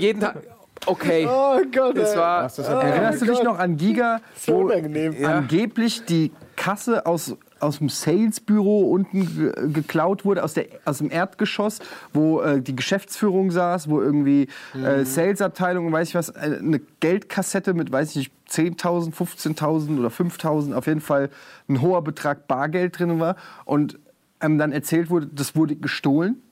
Jeden 0.00 0.20
Tag. 0.20 0.42
Okay. 0.84 1.26
Oh 1.30 1.58
Gott. 1.72 1.96
Das 1.96 2.16
war, 2.16 2.42
das 2.42 2.58
Erinnerst 2.58 3.22
du 3.22 3.26
dich 3.26 3.42
noch 3.42 3.58
an 3.58 3.76
Giga, 3.76 4.20
so 4.36 4.54
wo 4.54 4.60
unangenehm. 4.62 5.24
angeblich 5.24 6.04
die 6.04 6.32
Kasse 6.54 7.06
aus 7.06 7.36
aus 7.58 7.78
dem 7.78 7.88
Salesbüro 7.88 8.82
unten 8.82 9.72
geklaut 9.72 10.24
wurde, 10.24 10.44
aus, 10.44 10.54
der, 10.54 10.66
aus 10.84 10.98
dem 10.98 11.10
Erdgeschoss, 11.10 11.80
wo 12.12 12.40
äh, 12.40 12.60
die 12.60 12.76
Geschäftsführung 12.76 13.50
saß, 13.50 13.88
wo 13.88 14.00
irgendwie 14.00 14.48
äh, 14.74 14.98
mhm. 14.98 15.04
Salesabteilung, 15.04 15.90
weiß 15.90 16.08
ich 16.08 16.14
was, 16.14 16.28
äh, 16.30 16.58
eine 16.60 16.80
Geldkassette 17.00 17.74
mit, 17.74 17.90
weiß 17.90 18.10
ich 18.10 18.16
nicht, 18.16 18.32
10.000, 18.50 19.14
15.000 19.14 19.98
oder 19.98 20.08
5.000, 20.08 20.74
auf 20.74 20.86
jeden 20.86 21.00
Fall 21.00 21.30
ein 21.68 21.80
hoher 21.80 22.02
Betrag 22.04 22.46
Bargeld 22.46 22.98
drin 22.98 23.18
war. 23.18 23.36
Und 23.64 23.98
ähm, 24.40 24.58
dann 24.58 24.72
erzählt 24.72 25.10
wurde, 25.10 25.26
das 25.26 25.56
wurde 25.56 25.76
gestohlen. 25.76 26.42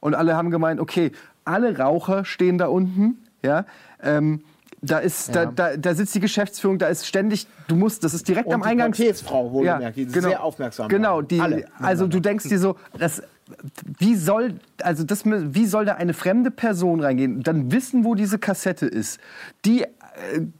Und 0.00 0.14
alle 0.14 0.36
haben 0.36 0.50
gemeint, 0.50 0.80
okay, 0.80 1.12
alle 1.44 1.78
Raucher 1.78 2.24
stehen 2.24 2.58
da 2.58 2.66
unten, 2.66 3.18
ja, 3.42 3.64
ähm, 4.02 4.42
da 4.82 4.98
ist, 4.98 5.28
ja. 5.28 5.46
da, 5.46 5.52
da, 5.70 5.76
da, 5.76 5.94
sitzt 5.94 6.14
die 6.14 6.20
Geschäftsführung, 6.20 6.78
da 6.78 6.88
ist 6.88 7.06
ständig, 7.06 7.46
du 7.68 7.76
musst, 7.76 8.02
das 8.02 8.14
ist 8.14 8.26
direkt 8.28 8.46
und 8.46 8.54
am 8.54 8.62
Eingang. 8.62 8.92
Die 8.92 9.12
Frau 9.12 9.52
wohlgemerkt, 9.52 9.96
ja, 9.96 10.04
die 10.04 10.06
genau, 10.06 10.28
sehr 10.28 10.42
aufmerksam 10.42 10.88
Genau, 10.88 11.22
die, 11.22 11.40
Alle. 11.40 11.66
also 11.78 12.06
du 12.06 12.20
denkst 12.20 12.48
dir 12.48 12.58
so, 12.58 12.76
das, 12.98 13.22
wie 13.98 14.16
soll, 14.16 14.54
also 14.82 15.04
das, 15.04 15.24
wie 15.24 15.66
soll 15.66 15.84
da 15.84 15.94
eine 15.94 16.14
fremde 16.14 16.50
Person 16.50 17.00
reingehen, 17.00 17.42
dann 17.42 17.72
wissen, 17.72 18.04
wo 18.04 18.14
diese 18.14 18.38
Kassette 18.38 18.86
ist, 18.86 19.20
die 19.64 19.82
äh, 19.82 19.86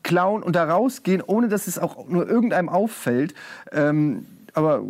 klauen 0.03 0.43
und 0.43 0.55
da 0.55 0.65
rausgehen, 0.65 1.23
ohne 1.27 1.49
dass 1.49 1.67
es 1.67 1.79
auch 1.79 2.07
nur 2.09 2.29
irgendeinem 2.29 2.69
auffällt. 2.69 3.35
Ähm, 3.73 4.27
aber 4.55 4.83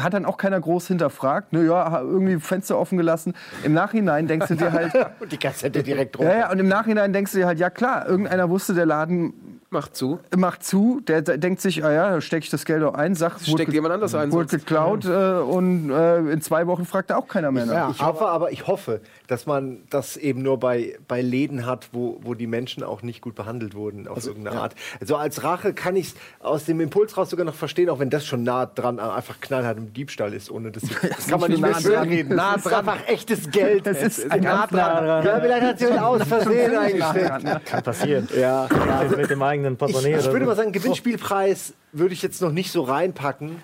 hat 0.00 0.14
dann 0.14 0.24
auch 0.24 0.36
keiner 0.36 0.60
groß 0.60 0.88
hinterfragt. 0.88 1.52
Ne, 1.52 1.64
ja, 1.66 2.00
irgendwie 2.00 2.38
Fenster 2.38 2.78
offen 2.78 2.96
gelassen. 2.98 3.34
Im 3.64 3.72
Nachhinein 3.72 4.26
denkst 4.26 4.48
du 4.48 4.54
dir 4.54 4.72
halt. 4.72 4.92
und 5.20 5.32
die 5.32 5.38
Kassette 5.38 5.82
direkt 5.82 6.16
drauf. 6.16 6.24
Ja, 6.24 6.38
ja, 6.38 6.50
und 6.50 6.58
im 6.58 6.68
Nachhinein 6.68 7.12
denkst 7.12 7.32
du 7.32 7.38
dir 7.38 7.46
halt, 7.46 7.58
ja 7.58 7.70
klar, 7.70 8.06
irgendeiner 8.06 8.50
wusste, 8.50 8.74
der 8.74 8.86
Laden 8.86 9.56
Macht 9.68 9.96
zu. 9.96 10.20
Macht 10.36 10.62
zu. 10.62 11.00
Der, 11.06 11.22
der 11.22 11.38
denkt 11.38 11.60
sich, 11.60 11.84
ah 11.84 11.92
ja, 11.92 12.10
da 12.10 12.20
stecke 12.20 12.44
ich 12.44 12.50
das 12.50 12.64
Geld 12.64 12.84
auch 12.84 12.94
ein, 12.94 13.16
sagt, 13.16 13.46
steckt 13.46 13.72
jemand 13.72 13.94
anders 13.94 14.14
ein. 14.14 14.30
Wurde 14.30 14.58
geklaut 14.58 15.04
äh, 15.04 15.08
und 15.08 15.90
äh, 15.90 16.18
in 16.18 16.40
zwei 16.40 16.68
Wochen 16.68 16.84
fragt 16.84 17.10
er 17.10 17.18
auch 17.18 17.26
keiner 17.26 17.50
mehr 17.50 17.66
nach. 17.66 17.74
Ja, 17.74 17.90
ich 17.90 18.00
hoffe 18.00 18.26
aber, 18.26 18.52
ich 18.52 18.66
hoffe, 18.66 19.00
dass 19.26 19.46
man 19.46 19.82
das 19.90 20.16
eben 20.16 20.42
nur 20.42 20.58
bei, 20.58 20.98
bei 21.08 21.20
Läden 21.22 21.66
hat, 21.66 21.88
wo, 21.92 22.18
wo 22.22 22.34
die 22.34 22.46
Menschen 22.46 22.82
auch 22.82 23.02
nicht 23.02 23.20
gut 23.20 23.34
behandelt 23.34 23.74
wurden 23.74 24.08
auf 24.08 24.16
also, 24.16 24.30
irgendeine 24.30 24.56
ja. 24.56 24.62
Art. 24.62 24.74
Also 25.00 25.16
als 25.16 25.42
Rache 25.42 25.72
kann 25.74 25.96
ich 25.96 26.08
es 26.08 26.14
aus 26.40 26.64
dem 26.64 26.80
Impuls 26.80 27.16
raus 27.16 27.30
sogar 27.30 27.44
noch 27.44 27.54
verstehen, 27.54 27.88
auch 27.88 27.98
wenn 27.98 28.10
das 28.10 28.26
schon 28.26 28.42
nah 28.42 28.66
dran 28.66 29.00
einfach 29.00 29.40
knallhart 29.40 29.78
im 29.78 29.92
Diebstahl 29.92 30.32
ist, 30.32 30.50
ohne 30.50 30.70
dass 30.70 30.82
das 31.02 31.26
kann 31.26 31.40
man 31.40 31.50
nicht 31.50 31.60
mehr 31.60 31.80
schön 31.80 31.98
reden. 31.98 32.36
Nah 32.36 32.54
das 32.54 32.66
ist 32.66 32.72
einfach 32.72 33.06
echtes 33.06 33.50
Geld. 33.50 33.86
Das 33.86 34.02
ist 34.02 34.30
ein 34.30 34.42
nah 34.42 34.66
dran. 34.66 35.24
Ja, 35.24 35.40
vielleicht 35.40 35.62
hat 35.62 35.78
sie 35.78 35.86
aus 35.98 36.22
Versehen 36.24 36.76
eingesteckt. 36.76 37.66
Kann 37.66 37.82
passieren. 37.82 38.28
Ja. 38.34 38.68
ja. 38.70 38.98
Also 38.98 39.16
mit 39.16 39.30
dem 39.30 39.42
eigenen 39.42 39.76
Portemonnaie. 39.76 40.14
Ich, 40.14 40.26
ich 40.26 40.32
würde 40.32 40.46
mal 40.46 40.56
sagen, 40.56 40.72
Gewinnspielpreis 40.72 41.74
würde 41.92 42.14
ich 42.14 42.22
jetzt 42.22 42.42
noch 42.42 42.52
nicht 42.52 42.70
so 42.72 42.82
reinpacken. 42.82 43.56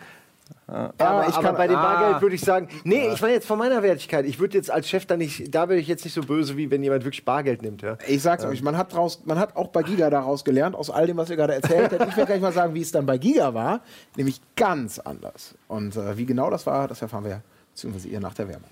Ja, 0.69 0.93
aber, 0.99 1.29
ich 1.29 1.35
aber 1.35 1.53
bei 1.53 1.67
dem 1.67 1.77
Bargeld 1.77 2.17
ah. 2.17 2.23
würde 2.23 2.35
ich 2.35 2.41
sagen, 2.41 2.69
nee, 2.85 3.09
ich 3.13 3.21
meine 3.21 3.35
jetzt 3.35 3.47
von 3.47 3.59
meiner 3.59 3.83
Wertigkeit. 3.83 4.25
Ich 4.25 4.39
würde 4.39 4.57
jetzt 4.57 4.71
als 4.71 4.89
Chef 4.89 5.07
da 5.07 5.17
nicht, 5.17 5.55
da 5.55 5.69
wäre 5.69 5.79
ich 5.79 5.89
jetzt 5.89 6.05
nicht 6.05 6.15
so 6.15 6.23
böse, 6.23 6.57
wie 6.57 6.71
wenn 6.71 6.83
jemand 6.83 7.05
wirklich 7.05 7.25
Bargeld 7.25 7.63
nimmt. 7.63 7.83
Ja. 7.83 7.99
Ich 8.07 8.23
sag's 8.23 8.45
euch, 8.45 8.63
man 8.63 8.77
hat, 8.77 8.93
draus, 8.93 9.23
man 9.25 9.39
hat 9.39 9.57
auch 9.57 9.69
bei 9.69 9.83
Giga 9.83 10.09
daraus 10.09 10.45
gelernt, 10.45 10.77
aus 10.77 10.89
all 10.89 11.07
dem, 11.07 11.17
was 11.17 11.31
ihr 11.31 11.37
gerade 11.37 11.55
erzählt 11.55 11.93
habt. 11.93 12.11
Ich 12.11 12.17
werde 12.17 12.27
gleich 12.27 12.41
mal 12.41 12.53
sagen, 12.53 12.75
wie 12.75 12.81
es 12.81 12.93
dann 12.93 13.07
bei 13.07 13.19
Giga 13.19 13.53
war, 13.55 13.81
nämlich 14.17 14.41
ganz 14.57 14.99
anders. 14.99 15.55
Und 15.69 15.97
äh, 15.97 16.17
wie 16.17 16.27
genau 16.27 16.49
das 16.49 16.67
war, 16.67 16.89
das 16.89 17.03
erfahren 17.03 17.25
wir, 17.25 17.43
beziehungsweise 17.73 18.09
ihr 18.09 18.21
nach 18.21 18.35
der 18.35 18.49
Werbung. 18.49 18.71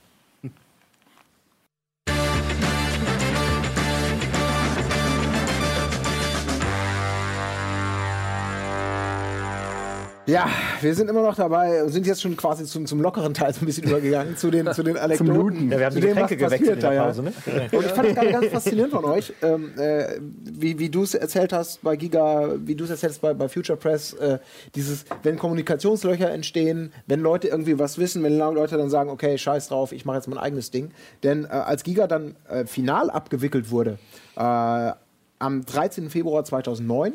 Ja, 10.30 10.48
wir 10.80 10.94
sind 10.94 11.10
immer 11.10 11.22
noch 11.22 11.34
dabei, 11.34 11.88
sind 11.88 12.06
jetzt 12.06 12.22
schon 12.22 12.36
quasi 12.36 12.64
zum, 12.64 12.86
zum 12.86 13.00
lockeren 13.00 13.34
Teil 13.34 13.52
so 13.52 13.62
ein 13.62 13.66
bisschen 13.66 13.88
übergegangen, 13.88 14.36
zu 14.36 14.50
den, 14.50 14.72
zu 14.72 14.84
den 14.84 14.96
Anekdoten. 14.96 15.72
Ja, 15.72 15.78
wir 15.78 15.86
haben 15.86 15.94
die 15.96 16.00
Getränke 16.00 16.36
gewechselt 16.36 16.74
in 16.74 16.80
der 16.80 17.02
Pause, 17.02 17.22
ne? 17.24 17.32
Und 17.72 17.84
ich 17.84 17.90
fand 17.90 18.08
es 18.08 18.14
gerade 18.14 18.30
ganz 18.30 18.46
faszinierend 18.46 18.92
von 18.92 19.04
euch, 19.06 19.32
ähm, 19.42 19.72
äh, 19.76 20.20
wie, 20.44 20.78
wie 20.78 20.88
du 20.88 21.02
es 21.02 21.14
erzählt 21.14 21.52
hast 21.52 21.82
bei 21.82 21.96
Giga, 21.96 22.50
wie 22.58 22.76
du 22.76 22.84
es 22.84 22.90
erzählst 22.90 23.20
bei, 23.20 23.34
bei 23.34 23.48
Future 23.48 23.76
Press, 23.76 24.12
äh, 24.14 24.38
dieses, 24.76 25.04
wenn 25.24 25.36
Kommunikationslöcher 25.36 26.30
entstehen, 26.30 26.92
wenn 27.08 27.20
Leute 27.20 27.48
irgendwie 27.48 27.80
was 27.80 27.98
wissen, 27.98 28.22
wenn 28.22 28.38
Leute 28.38 28.76
dann 28.76 28.88
sagen, 28.88 29.10
okay, 29.10 29.36
scheiß 29.36 29.68
drauf, 29.68 29.90
ich 29.90 30.04
mache 30.04 30.18
jetzt 30.18 30.28
mein 30.28 30.38
eigenes 30.38 30.70
Ding. 30.70 30.92
Denn 31.24 31.44
äh, 31.44 31.48
als 31.48 31.82
Giga 31.82 32.06
dann 32.06 32.36
äh, 32.48 32.66
final 32.66 33.10
abgewickelt 33.10 33.72
wurde, 33.72 33.98
äh, 34.36 34.92
am 35.40 35.64
13. 35.64 36.08
Februar 36.10 36.44
2009, 36.44 37.14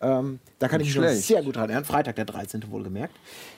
ähm, 0.00 0.38
da 0.58 0.68
kann 0.68 0.80
Nicht 0.80 0.90
ich 0.90 0.96
mich 0.96 1.04
schlecht. 1.04 1.26
sehr 1.26 1.42
gut 1.42 1.56
dran 1.56 1.64
erinnern. 1.64 1.84
Freitag, 1.84 2.16
der 2.16 2.24
13. 2.24 2.70
wohlgemerkt. 2.70 3.14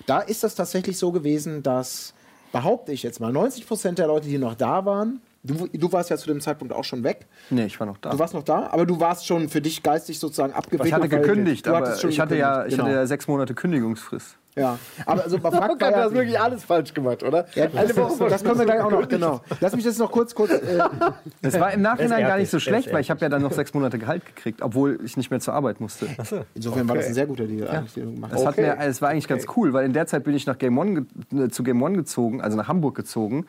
Da 0.06 0.20
ist 0.20 0.42
das 0.42 0.54
tatsächlich 0.54 0.98
so 0.98 1.12
gewesen, 1.12 1.62
dass, 1.62 2.14
behaupte 2.52 2.92
ich 2.92 3.02
jetzt 3.02 3.20
mal, 3.20 3.32
90 3.32 3.66
Prozent 3.66 3.98
der 3.98 4.06
Leute, 4.06 4.28
die 4.28 4.38
noch 4.38 4.54
da 4.54 4.84
waren, 4.84 5.20
Du, 5.42 5.68
du, 5.72 5.90
warst 5.90 6.10
ja 6.10 6.18
zu 6.18 6.26
dem 6.26 6.40
Zeitpunkt 6.42 6.74
auch 6.74 6.84
schon 6.84 7.02
weg. 7.02 7.26
Nee, 7.48 7.64
ich 7.64 7.80
war 7.80 7.86
noch 7.86 7.96
da. 7.96 8.10
Du 8.10 8.18
warst 8.18 8.34
noch 8.34 8.42
da, 8.42 8.68
aber 8.70 8.84
du 8.84 9.00
warst 9.00 9.26
schon 9.26 9.48
für 9.48 9.62
dich 9.62 9.82
geistig 9.82 10.18
sozusagen 10.18 10.52
abgewickelt. 10.52 10.88
Ich 10.88 10.92
hatte 10.92 11.08
gekündigt, 11.08 11.66
aber 11.66 11.96
ich 12.04 12.20
hatte, 12.20 12.36
ja, 12.36 12.66
ich 12.66 12.72
genau. 12.72 12.84
hatte 12.84 12.94
ja 12.94 13.06
sechs 13.06 13.26
Monate 13.26 13.54
Kündigungsfrist. 13.54 14.36
Ja, 14.56 14.78
aber 15.06 15.22
also 15.24 15.38
bei 15.38 15.50
Fakt 15.50 15.80
war 15.80 15.90
ja, 15.90 16.08
du 16.08 16.14
wirklich 16.14 16.38
alles 16.38 16.64
falsch 16.64 16.92
gemacht, 16.92 17.22
oder? 17.22 17.46
Ja, 17.54 17.66
Eine 17.74 17.96
Woche 17.96 18.28
das 18.28 18.42
können 18.42 18.58
wir 18.58 18.66
gleich 18.66 18.80
auch 18.80 18.90
noch, 18.90 19.08
genau. 19.08 19.40
Lass 19.60 19.76
mich 19.76 19.84
jetzt 19.84 19.98
noch 20.00 20.10
kurz, 20.10 20.34
kurz. 20.34 20.50
Äh, 20.50 20.80
es 21.42 21.58
war 21.58 21.72
im 21.72 21.82
Nachhinein 21.82 22.22
gar 22.26 22.36
nicht 22.36 22.50
so 22.50 22.58
schlecht, 22.58 22.92
weil 22.92 23.00
ich 23.00 23.10
habe 23.10 23.20
ja 23.20 23.28
dann 23.28 23.42
noch 23.42 23.52
sechs 23.52 23.72
Monate 23.74 23.98
Gehalt 23.98 24.26
gekriegt, 24.26 24.60
obwohl 24.60 24.98
ich 25.04 25.16
nicht 25.16 25.30
mehr 25.30 25.40
zur 25.40 25.54
Arbeit 25.54 25.80
musste. 25.80 26.08
So. 26.24 26.44
Insofern 26.54 26.82
okay. 26.82 26.88
war 26.88 26.96
das 26.96 27.06
ein 27.06 27.14
sehr 27.14 27.26
guter 27.26 27.46
Deal 27.46 27.66
ja. 27.66 27.70
eigentlich, 27.70 27.94
den 27.94 28.06
du 28.06 28.12
gemacht 28.14 28.32
hast. 28.34 28.46
Okay. 28.46 28.62
Mir, 28.62 28.78
es 28.80 29.00
war 29.00 29.10
eigentlich 29.10 29.26
okay. 29.26 29.34
ganz 29.34 29.46
cool, 29.56 29.72
weil 29.72 29.86
in 29.86 29.92
der 29.92 30.06
Zeit 30.06 30.24
bin 30.24 30.34
ich 30.34 30.46
nach 30.46 30.58
Game 30.58 30.76
One, 30.78 31.06
äh, 31.32 31.48
zu 31.48 31.62
Game 31.62 31.82
One 31.82 31.96
gezogen, 31.96 32.40
also 32.40 32.56
nach 32.56 32.68
Hamburg 32.68 32.96
gezogen, 32.96 33.46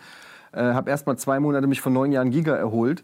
äh, 0.51 0.61
habe 0.61 0.89
erst 0.89 1.07
mal 1.07 1.17
zwei 1.17 1.39
Monate 1.39 1.67
mich 1.67 1.81
von 1.81 1.93
neun 1.93 2.11
Jahren 2.11 2.29
Giga 2.29 2.55
erholt 2.55 3.03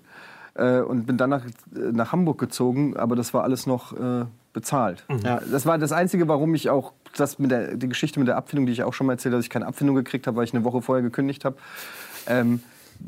äh, 0.54 0.80
und 0.80 1.06
bin 1.06 1.18
dann 1.18 1.30
nach, 1.30 1.44
nach 1.72 2.12
Hamburg 2.12 2.40
gezogen, 2.40 2.96
aber 2.96 3.16
das 3.16 3.34
war 3.34 3.44
alles 3.44 3.66
noch 3.66 3.94
äh, 3.94 4.26
bezahlt. 4.54 5.04
Mhm. 5.08 5.20
Ja, 5.20 5.42
das 5.52 5.66
war 5.66 5.78
das 5.78 5.92
Einzige, 5.92 6.28
warum 6.28 6.56
ich 6.56 6.70
auch 6.70 6.94
das 7.20 7.40
mit 7.40 7.52
der 7.52 7.76
die 7.76 7.90
Geschichte 7.90 8.20
mit 8.20 8.28
der 8.28 8.38
Abfindung, 8.38 8.66
die 8.66 8.72
ich 8.72 8.84
auch 8.84 8.94
schon 8.94 9.08
mal 9.08 9.14
erzählt 9.14 9.34
habe, 9.34 9.40
dass 9.40 9.46
ich 9.46 9.50
keine 9.50 9.68
Abfindung 9.68 9.96
gekriegt 9.96 10.28
habe, 10.28 10.38
weil 10.38 10.46
ich 10.46 10.54
eine 10.54 10.64
Woche 10.64 10.82
vorher 10.82 11.04
gekündigt 11.04 11.46
habe. 11.46 11.58
Ähm, 12.28 12.62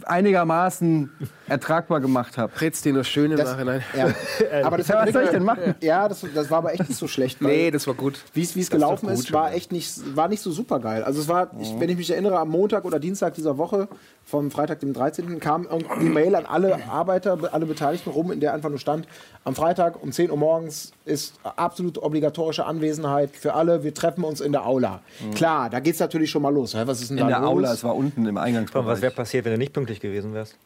einigermaßen 0.06 1.10
ertragbar 1.48 2.00
gemacht 2.00 2.38
habe. 2.38 2.52
Red's 2.62 2.82
dir 2.82 2.94
nur 2.94 3.04
schön 3.04 3.32
im 3.32 3.38
das, 3.38 3.52
Nachhinein. 3.52 3.84
Ja. 3.98 4.08
aber 4.64 4.78
das 4.78 4.88
ja, 4.88 5.06
was 5.06 5.14
soll 5.14 5.24
ich 5.24 5.30
denn 5.30 5.44
machen? 5.44 5.76
Ja, 5.82 6.08
das, 6.08 6.26
das, 6.34 6.50
war 6.52 6.60
aber 6.60 6.74
echt 6.74 6.88
nicht 6.88 6.98
so 6.98 7.08
schlecht. 7.08 7.42
Nee, 7.42 7.72
das 7.72 7.88
war 7.88 7.94
gut. 7.94 8.24
Wie 8.34 8.42
es 8.42 8.70
gelaufen 8.70 9.10
ist, 9.10 9.32
war 9.32 9.54
echt 9.54 9.72
nicht, 9.72 10.16
war 10.16 10.28
nicht 10.28 10.42
so 10.42 10.52
super 10.52 10.80
geil. 10.80 11.04
Also 11.04 11.22
es 11.22 11.28
war, 11.28 11.52
ich, 11.60 11.80
wenn 11.80 11.90
ich 11.90 11.98
mich 11.98 12.10
erinnere, 12.12 12.40
am 12.40 12.50
Montag 12.50 12.86
oder 12.86 13.00
Dienstag 13.00 13.34
dieser 13.34 13.58
Woche, 13.58 13.88
vom 14.24 14.52
Freitag, 14.52 14.80
dem 14.80 14.94
13. 14.94 15.40
kam 15.40 15.68
die 16.00 16.06
Mail 16.06 16.36
an 16.36 16.46
alle 16.46 16.88
Arbeiter, 16.88 17.38
alle 17.52 17.66
Beteiligten 17.66 18.12
rum, 18.12 18.32
in 18.32 18.40
der 18.40 18.54
einfach 18.54 18.70
nur 18.70 18.78
stand, 18.78 19.08
am 19.44 19.56
Freitag 19.56 20.02
um 20.04 20.12
10 20.12 20.30
Uhr 20.30 20.38
morgens 20.38 20.92
ist 21.06 21.40
absolut 21.44 21.98
obligatorische 21.98 22.66
Anwesenheit 22.66 23.32
für 23.36 23.56
alle, 23.56 23.84
wir 23.84 23.94
treffen 23.94 24.24
uns 24.24 24.42
in 24.42 24.52
der 24.52 24.66
Aula. 24.66 25.02
Mhm. 25.20 25.34
Klar, 25.34 25.70
da 25.70 25.80
geht 25.80 25.96
es 25.96 26.00
natürlich 26.00 26.30
schon 26.30 26.44
mal 26.44 26.54
los. 26.54 26.76
Was 26.76 27.02
ist 27.02 27.10
denn 27.10 27.18
in 27.18 27.24
da 27.24 27.30
der 27.30 27.40
los? 27.40 27.50
Aula, 27.50 27.74
es 27.74 27.84
war 27.84 27.96
unten 27.96 28.28
im 28.28 28.38
Eingangsbereich. 28.38 28.86
Was 28.86 29.02
wäre 29.02 29.14
passiert, 29.14 29.46
wenn 29.46 29.54
du 29.54 29.58
nicht 29.58 29.74
pünktlich 29.80 30.02
gewesen 30.02 30.34
wärst? 30.34 30.58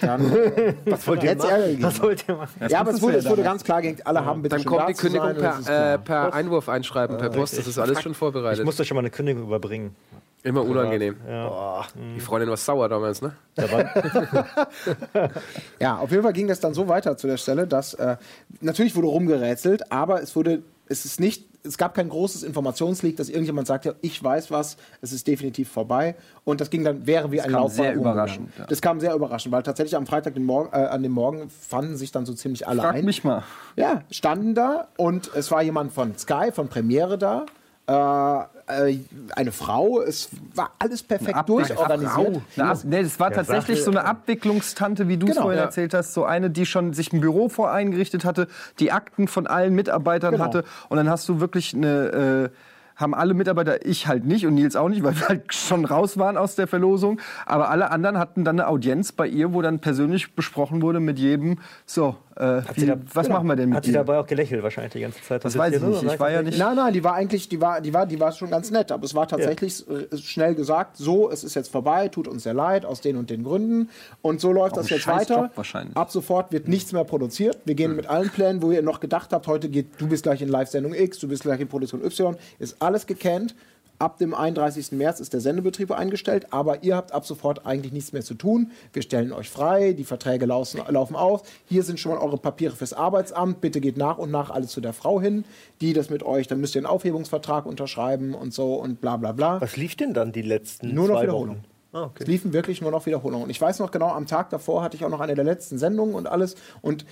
Dann, 0.00 0.32
was 0.86 1.06
wollt 1.06 1.22
ihr 1.22 1.36
machen? 1.36 1.82
Was 1.82 2.00
wollt 2.00 2.26
ihr 2.26 2.36
machen? 2.36 2.68
Ja, 2.70 2.80
aber 2.80 2.92
es 2.92 3.02
wurde, 3.02 3.18
es 3.18 3.28
wurde 3.28 3.42
ganz 3.42 3.62
klar 3.64 3.82
gegen 3.82 4.00
alle 4.04 4.20
ja. 4.20 4.24
haben 4.24 4.40
bitte 4.40 4.56
Dann 4.56 4.64
kommt 4.64 4.88
die 4.88 4.94
Kündigung 4.94 5.34
per, 5.34 5.94
äh, 5.94 5.98
per 5.98 6.32
Einwurf 6.32 6.70
einschreiben, 6.70 7.18
per 7.18 7.28
Post. 7.28 7.58
Das 7.58 7.66
ist 7.66 7.78
alles 7.78 8.00
schon 8.00 8.14
vorbereitet. 8.14 8.60
Ich 8.60 8.64
musste 8.64 8.86
schon 8.86 8.94
mal 8.94 9.00
eine 9.00 9.10
Kündigung 9.10 9.42
überbringen. 9.42 9.94
Immer 10.42 10.62
unangenehm. 10.62 11.16
Ja. 11.28 11.48
Boah, 11.48 11.86
die 12.16 12.20
Freundin 12.20 12.48
war 12.48 12.56
sauer 12.56 12.88
damals, 12.88 13.20
ne? 13.20 13.32
ja, 15.80 15.96
auf 15.96 16.10
jeden 16.10 16.22
Fall 16.22 16.34
ging 16.34 16.48
das 16.48 16.60
dann 16.60 16.72
so 16.72 16.88
weiter 16.88 17.16
zu 17.16 17.26
der 17.26 17.38
Stelle, 17.38 17.66
dass 17.66 17.94
äh, 17.94 18.16
natürlich 18.60 18.94
wurde 18.94 19.08
rumgerätselt, 19.08 19.90
aber 19.90 20.22
es 20.22 20.36
wurde, 20.36 20.62
es 20.86 21.04
ist 21.04 21.18
nicht, 21.18 21.46
es 21.66 21.78
gab 21.78 21.94
kein 21.94 22.10
großes 22.10 22.42
Informationsleak, 22.42 23.16
dass 23.16 23.30
irgendjemand 23.30 23.66
sagt, 23.66 23.86
ja, 23.86 23.94
ich 24.02 24.22
weiß 24.22 24.50
was, 24.50 24.76
es 25.00 25.12
ist 25.12 25.26
definitiv 25.26 25.70
vorbei. 25.70 26.14
Und 26.44 26.60
das 26.60 26.68
ging 26.68 26.84
dann, 26.84 27.06
wäre 27.06 27.32
wie 27.32 27.38
das 27.38 27.46
ein 27.46 27.52
Lauf. 27.52 27.72
sehr 27.72 27.94
überraschend. 27.94 28.50
Ja. 28.58 28.66
Das 28.66 28.82
kam 28.82 29.00
sehr 29.00 29.14
überraschend, 29.14 29.52
weil 29.52 29.62
tatsächlich 29.62 29.96
am 29.96 30.06
Freitag 30.06 30.34
den 30.34 30.44
Morgen, 30.44 30.68
äh, 30.72 30.84
an 30.84 31.02
dem 31.02 31.12
Morgen 31.12 31.48
fanden 31.48 31.96
sich 31.96 32.12
dann 32.12 32.26
so 32.26 32.34
ziemlich 32.34 32.68
alle 32.68 32.82
Frag 32.82 32.94
ein. 32.96 33.04
mich 33.04 33.24
mal. 33.24 33.44
Ja, 33.76 34.02
standen 34.10 34.54
da 34.54 34.88
und 34.98 35.30
es 35.34 35.50
war 35.50 35.62
jemand 35.62 35.92
von 35.92 36.16
Sky, 36.18 36.50
von 36.52 36.68
Premiere 36.68 37.16
da. 37.16 37.46
Äh, 37.86 38.38
äh, 38.66 38.98
eine 39.36 39.52
Frau. 39.52 40.00
Es 40.00 40.30
war 40.54 40.72
alles 40.78 41.02
perfekt 41.02 41.36
Ab 41.36 41.46
durchorganisiert. 41.46 42.40
Ab 42.58 42.78
nee, 42.84 43.02
das 43.02 43.20
war 43.20 43.30
tatsächlich 43.30 43.82
so 43.84 43.90
eine 43.90 44.04
Abwicklungstante, 44.04 45.06
wie 45.08 45.18
du 45.18 45.26
es 45.26 45.32
genau, 45.32 45.42
vorhin 45.42 45.58
ja. 45.58 45.64
erzählt 45.64 45.92
hast. 45.92 46.14
So 46.14 46.24
eine, 46.24 46.48
die 46.50 46.64
schon 46.64 46.94
sich 46.94 47.12
ein 47.12 47.20
Büro 47.20 47.48
voreingerichtet 47.48 48.24
hatte, 48.24 48.48
die 48.78 48.90
Akten 48.90 49.28
von 49.28 49.46
allen 49.46 49.74
Mitarbeitern 49.74 50.32
genau. 50.32 50.44
hatte. 50.44 50.64
Und 50.88 50.96
dann 50.96 51.08
hast 51.08 51.28
du 51.28 51.40
wirklich 51.40 51.74
eine... 51.74 52.50
Äh, 52.50 52.56
haben 52.96 53.14
alle 53.14 53.34
Mitarbeiter, 53.34 53.84
ich 53.84 54.06
halt 54.06 54.24
nicht 54.24 54.46
und 54.46 54.54
Nils 54.54 54.76
auch 54.76 54.88
nicht, 54.88 55.02
weil 55.02 55.18
wir 55.18 55.28
halt 55.28 55.52
schon 55.52 55.84
raus 55.84 56.16
waren 56.16 56.36
aus 56.36 56.54
der 56.54 56.66
Verlosung. 56.66 57.20
Aber 57.44 57.70
alle 57.70 57.90
anderen 57.90 58.18
hatten 58.18 58.44
dann 58.44 58.60
eine 58.60 58.68
Audienz 58.68 59.12
bei 59.12 59.26
ihr, 59.26 59.52
wo 59.52 59.62
dann 59.62 59.80
persönlich 59.80 60.34
besprochen 60.34 60.80
wurde 60.80 61.00
mit 61.00 61.18
jedem, 61.18 61.58
so, 61.86 62.16
äh, 62.36 62.62
wie, 62.74 62.86
da, 62.86 62.96
was 63.12 63.26
genau. 63.26 63.38
machen 63.38 63.48
wir 63.48 63.56
denn 63.56 63.68
mit 63.68 63.76
Hat 63.76 63.84
sie 63.84 63.92
dabei 63.92 64.18
auch 64.18 64.26
gelächelt 64.26 64.62
wahrscheinlich 64.62 64.92
die 64.92 65.00
ganze 65.00 65.22
Zeit? 65.22 65.44
Das, 65.44 65.56
weiß 65.56 65.74
ich 65.74 65.82
nicht. 65.82 66.02
Ich 66.02 66.18
war 66.18 66.30
ja 66.30 66.42
nicht. 66.42 66.58
Nein, 66.58 66.74
nein, 66.74 66.92
die 66.92 67.04
war 67.04 67.14
eigentlich, 67.14 67.48
die 67.48 67.60
war, 67.60 67.80
die 67.80 67.94
war, 67.94 68.06
die 68.06 68.18
war 68.18 68.32
schon 68.32 68.50
ganz 68.50 68.70
nett. 68.70 68.90
Aber 68.90 69.04
es 69.04 69.14
war 69.14 69.28
tatsächlich 69.28 69.84
ja. 69.86 69.98
Äh, 69.98 70.18
schnell 70.18 70.54
gesagt, 70.54 70.96
so, 70.96 71.30
es 71.30 71.44
ist 71.44 71.54
jetzt 71.54 71.70
vorbei, 71.70 72.08
tut 72.08 72.26
uns 72.26 72.42
sehr 72.42 72.54
leid, 72.54 72.84
aus 72.84 73.00
den 73.00 73.16
und 73.16 73.30
den 73.30 73.44
Gründen. 73.44 73.88
Und 74.20 74.40
so 74.40 74.52
läuft 74.52 74.72
auch 74.72 74.78
das 74.78 74.90
jetzt 74.90 75.06
weiter. 75.06 75.50
Ab 75.94 76.10
sofort 76.10 76.50
wird 76.50 76.66
nichts 76.66 76.92
mehr 76.92 77.04
produziert. 77.04 77.58
Wir 77.64 77.76
gehen 77.76 77.90
mhm. 77.90 77.96
mit 77.96 78.06
allen 78.08 78.30
Plänen, 78.30 78.62
wo 78.62 78.72
ihr 78.72 78.82
noch 78.82 78.98
gedacht 78.98 79.32
habt, 79.32 79.46
heute 79.46 79.68
geht, 79.68 79.86
du 79.98 80.08
bist 80.08 80.24
gleich 80.24 80.42
in 80.42 80.48
Live-Sendung 80.48 80.92
X, 80.94 81.18
du 81.18 81.28
bist 81.28 81.42
gleich 81.42 81.60
in 81.60 81.68
Produktion 81.68 82.04
Y, 82.04 82.36
ist 82.58 82.76
alles 82.80 83.06
gekannt. 83.06 83.54
Ab 84.04 84.18
dem 84.18 84.34
31. 84.34 84.92
März 84.92 85.18
ist 85.18 85.32
der 85.32 85.40
Sendebetrieb 85.40 85.90
eingestellt, 85.90 86.48
aber 86.50 86.82
ihr 86.82 86.94
habt 86.94 87.12
ab 87.12 87.24
sofort 87.24 87.64
eigentlich 87.64 87.90
nichts 87.90 88.12
mehr 88.12 88.20
zu 88.20 88.34
tun. 88.34 88.70
Wir 88.92 89.00
stellen 89.00 89.32
euch 89.32 89.48
frei, 89.48 89.94
die 89.94 90.04
Verträge 90.04 90.44
laufen, 90.44 90.82
laufen 90.88 91.16
aus. 91.16 91.40
Hier 91.64 91.82
sind 91.82 91.98
schon 91.98 92.12
mal 92.12 92.18
eure 92.18 92.36
Papiere 92.36 92.76
fürs 92.76 92.92
Arbeitsamt. 92.92 93.62
Bitte 93.62 93.80
geht 93.80 93.96
nach 93.96 94.18
und 94.18 94.30
nach 94.30 94.50
alles 94.50 94.72
zu 94.72 94.82
der 94.82 94.92
Frau 94.92 95.22
hin, 95.22 95.46
die 95.80 95.94
das 95.94 96.10
mit 96.10 96.22
euch, 96.22 96.46
dann 96.48 96.60
müsst 96.60 96.74
ihr 96.74 96.80
einen 96.80 96.86
Aufhebungsvertrag 96.86 97.64
unterschreiben 97.64 98.34
und 98.34 98.52
so 98.52 98.74
und 98.74 99.00
bla 99.00 99.16
bla 99.16 99.32
bla. 99.32 99.58
Was 99.62 99.78
lief 99.78 99.96
denn 99.96 100.12
dann 100.12 100.32
die 100.32 100.42
letzten 100.42 100.94
Nur 100.94 101.08
noch 101.08 101.22
Wiederholungen. 101.22 101.64
Ah, 101.94 102.02
okay. 102.02 102.24
Es 102.24 102.26
liefen 102.26 102.52
wirklich 102.52 102.82
nur 102.82 102.90
noch 102.90 103.06
Wiederholungen. 103.06 103.44
Und 103.44 103.50
ich 103.50 103.60
weiß 103.60 103.78
noch 103.78 103.90
genau, 103.90 104.10
am 104.10 104.26
Tag 104.26 104.50
davor 104.50 104.82
hatte 104.82 104.98
ich 104.98 105.04
auch 105.06 105.10
noch 105.10 105.20
eine 105.20 105.34
der 105.34 105.44
letzten 105.44 105.78
Sendungen 105.78 106.14
und 106.14 106.26
alles. 106.26 106.56
Und 106.82 107.06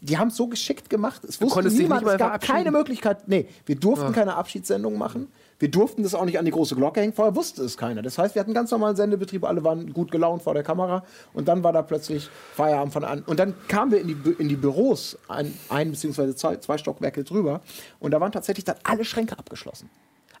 die 0.00 0.16
haben 0.16 0.28
es 0.28 0.36
so 0.36 0.46
geschickt 0.46 0.88
gemacht. 0.88 1.24
Es 1.24 1.42
wusste 1.42 1.68
niemand, 1.68 2.06
es 2.06 2.16
gab 2.16 2.40
keine 2.40 2.70
Möglichkeit. 2.70 3.28
Nee, 3.28 3.46
wir 3.66 3.76
durften 3.76 4.06
ja. 4.06 4.12
keine 4.12 4.36
Abschiedssendung 4.36 4.96
machen. 4.96 5.28
Wir 5.60 5.70
durften 5.70 6.02
das 6.02 6.14
auch 6.14 6.24
nicht 6.24 6.38
an 6.38 6.46
die 6.46 6.50
große 6.50 6.74
Glocke 6.74 7.00
hängen, 7.00 7.12
vorher 7.12 7.36
wusste 7.36 7.62
es 7.62 7.76
keiner. 7.76 8.00
Das 8.00 8.16
heißt, 8.16 8.34
wir 8.34 8.40
hatten 8.40 8.54
ganz 8.54 8.70
normalen 8.70 8.96
Sendebetrieb, 8.96 9.44
alle 9.44 9.62
waren 9.62 9.92
gut 9.92 10.10
gelaunt 10.10 10.42
vor 10.42 10.54
der 10.54 10.62
Kamera 10.62 11.04
und 11.34 11.48
dann 11.48 11.62
war 11.62 11.72
da 11.72 11.82
plötzlich 11.82 12.30
Feierabend 12.54 12.94
von 12.94 13.04
an. 13.04 13.22
Und 13.26 13.38
dann 13.38 13.54
kamen 13.68 13.92
wir 13.92 14.00
in 14.00 14.08
die, 14.08 14.30
in 14.38 14.48
die 14.48 14.56
Büros, 14.56 15.18
ein, 15.28 15.54
ein 15.68 15.90
bzw. 15.90 16.34
Zwei, 16.34 16.56
zwei 16.56 16.78
Stockwerke 16.78 17.24
drüber 17.24 17.60
und 18.00 18.10
da 18.12 18.20
waren 18.20 18.32
tatsächlich 18.32 18.64
dann 18.64 18.76
alle 18.84 19.04
Schränke 19.04 19.38
abgeschlossen. 19.38 19.90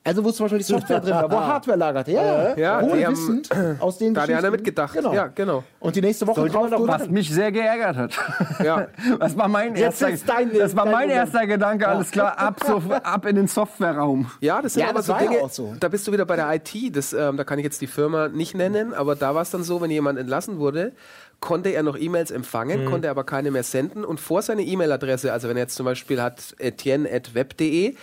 Also 0.02 0.24
wo 0.24 0.30
zum 0.30 0.44
Beispiel 0.44 0.58
die 0.58 0.64
Software 0.64 1.00
drin 1.00 1.12
war, 1.12 1.30
wo 1.30 1.36
Hardware 1.40 1.76
lagerte. 1.76 2.12
Ja, 2.12 2.56
ja, 2.56 2.82
wohl 2.82 3.06
wissend, 3.06 3.50
aus 3.80 3.98
den 3.98 4.14
Da 4.14 4.22
hat 4.22 4.30
einer 4.30 4.50
mitgedacht. 4.50 4.94
Genau. 4.94 5.12
Ja, 5.12 5.26
genau. 5.26 5.62
Und 5.78 5.94
die 5.94 6.00
nächste 6.00 6.26
Woche 6.26 6.48
drauf 6.48 6.70
noch, 6.70 6.88
Was 6.88 7.08
mich 7.08 7.30
sehr 7.30 7.52
geärgert 7.52 7.96
hat. 7.96 8.18
Ja. 8.64 8.88
Das 9.18 9.36
war 9.36 9.48
mein 9.48 9.74
Jetzt 9.74 10.02
erster, 10.02 10.34
dein, 10.34 10.52
das 10.52 10.76
war 10.76 10.84
mein 10.84 11.08
erster 11.08 11.46
Gedanke, 11.46 11.84
ja. 11.84 11.92
alles 11.92 12.10
klar, 12.10 12.38
ab, 12.38 12.60
so, 12.64 12.82
ab 13.02 13.24
in 13.24 13.36
den 13.36 13.46
Softwareraum. 13.46 14.30
Ja, 14.40 14.60
das 14.60 14.74
sind 14.74 14.82
ja, 14.82 14.90
aber 14.90 14.98
das 14.98 15.06
so 15.06 15.14
Dinge, 15.14 15.38
ja 15.38 15.48
so. 15.48 15.74
da 15.78 15.88
bist 15.88 16.06
du 16.06 16.12
wieder 16.12 16.26
bei 16.26 16.36
der 16.36 16.52
IT, 16.54 16.94
das, 16.94 17.12
ähm, 17.12 17.36
da 17.36 17.44
kann 17.44 17.58
ich 17.58 17.64
jetzt 17.64 17.80
die 17.80 17.86
Firma 17.86 18.28
nicht 18.28 18.54
nennen, 18.54 18.92
aber 18.92 19.16
da 19.16 19.34
war 19.34 19.42
es 19.42 19.50
dann 19.50 19.62
so, 19.62 19.80
wenn 19.80 19.90
jemand 19.90 20.18
entlassen 20.18 20.58
wurde, 20.58 20.92
konnte 21.40 21.70
er 21.70 21.82
noch 21.82 21.98
E-Mails 21.98 22.30
empfangen, 22.30 22.84
mhm. 22.84 22.90
konnte 22.90 23.10
aber 23.10 23.24
keine 23.24 23.50
mehr 23.50 23.62
senden 23.62 24.04
und 24.04 24.20
vor 24.20 24.42
seine 24.42 24.62
E-Mail-Adresse, 24.62 25.32
also 25.32 25.48
wenn 25.48 25.56
er 25.56 25.62
jetzt 25.62 25.74
zum 25.74 25.86
Beispiel 25.86 26.20
hat 26.20 26.54
etienne.web.de, 26.58 27.94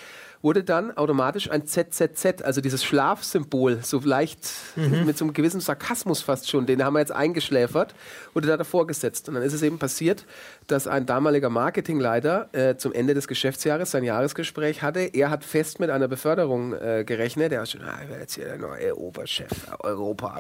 wurde 0.48 0.64
dann 0.64 0.96
automatisch 0.96 1.52
ein 1.52 1.68
ZZZ, 1.68 2.42
also 2.42 2.62
dieses 2.62 2.82
Schlafsymbol, 2.82 3.80
so 3.82 4.00
leicht 4.00 4.50
mhm. 4.78 5.06
mit 5.06 5.18
so 5.18 5.26
einem 5.26 5.34
gewissen 5.34 5.60
Sarkasmus 5.60 6.22
fast 6.22 6.50
schon, 6.50 6.66
den 6.66 6.86
haben 6.86 6.94
wir 6.94 7.02
jetzt 7.02 7.12
eingeschläfert, 7.12 7.94
wurde 8.34 8.48
da 8.48 8.56
davor 8.56 8.88
gesetzt. 8.88 9.28
Und 9.28 9.36
dann 9.36 9.44
ist 9.44 9.52
es 9.52 9.62
eben 9.62 9.78
passiert, 9.78 10.26
dass 10.68 10.88
ein 10.88 11.06
damaliger 11.06 11.50
Marketingleiter 11.50 12.48
äh, 12.54 12.78
zum 12.78 12.94
Ende 12.94 13.14
des 13.14 13.28
Geschäftsjahres 13.28 13.92
sein 13.92 14.06
Jahresgespräch 14.06 14.84
hatte. 14.84 15.02
Er 15.02 15.30
hat 15.32 15.44
fest 15.44 15.82
mit 15.82 15.90
einer 15.90 16.08
Beförderung 16.08 16.72
äh, 16.72 17.04
gerechnet. 17.06 17.52
Er 17.52 17.60
hat 17.60 17.70
schon, 17.70 17.82
ah, 17.82 18.00
ich 18.02 18.08
werde 18.08 18.22
jetzt 18.22 18.36
hier 18.36 18.46
der 18.46 18.58
neue 18.58 18.98
Oberchef 18.98 19.52
Europa. 19.82 20.40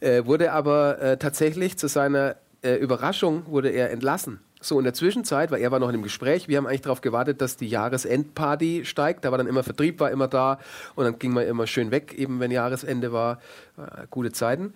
Äh, 0.00 0.24
wurde 0.24 0.52
aber 0.52 1.02
äh, 1.02 1.16
tatsächlich 1.18 1.76
zu 1.76 1.86
seiner 1.86 2.36
äh, 2.62 2.76
Überraschung 2.76 3.44
wurde 3.48 3.68
er 3.68 3.90
entlassen. 3.90 4.40
So, 4.60 4.78
in 4.78 4.84
der 4.84 4.94
Zwischenzeit, 4.94 5.50
weil 5.50 5.60
er 5.60 5.70
war 5.70 5.78
noch 5.78 5.88
in 5.88 5.94
einem 5.94 6.02
Gespräch, 6.02 6.48
wir 6.48 6.56
haben 6.56 6.66
eigentlich 6.66 6.80
darauf 6.80 7.02
gewartet, 7.02 7.42
dass 7.42 7.56
die 7.56 7.68
Jahresendparty 7.68 8.84
steigt. 8.86 9.24
Da 9.24 9.30
war 9.30 9.36
dann 9.36 9.46
immer 9.46 9.62
Vertrieb, 9.62 10.00
war 10.00 10.10
immer 10.10 10.28
da 10.28 10.58
und 10.94 11.04
dann 11.04 11.18
ging 11.18 11.32
man 11.32 11.46
immer 11.46 11.66
schön 11.66 11.90
weg, 11.90 12.14
eben 12.14 12.40
wenn 12.40 12.50
Jahresende 12.50 13.12
war. 13.12 13.38
Äh, 13.76 14.06
gute 14.10 14.32
Zeiten. 14.32 14.72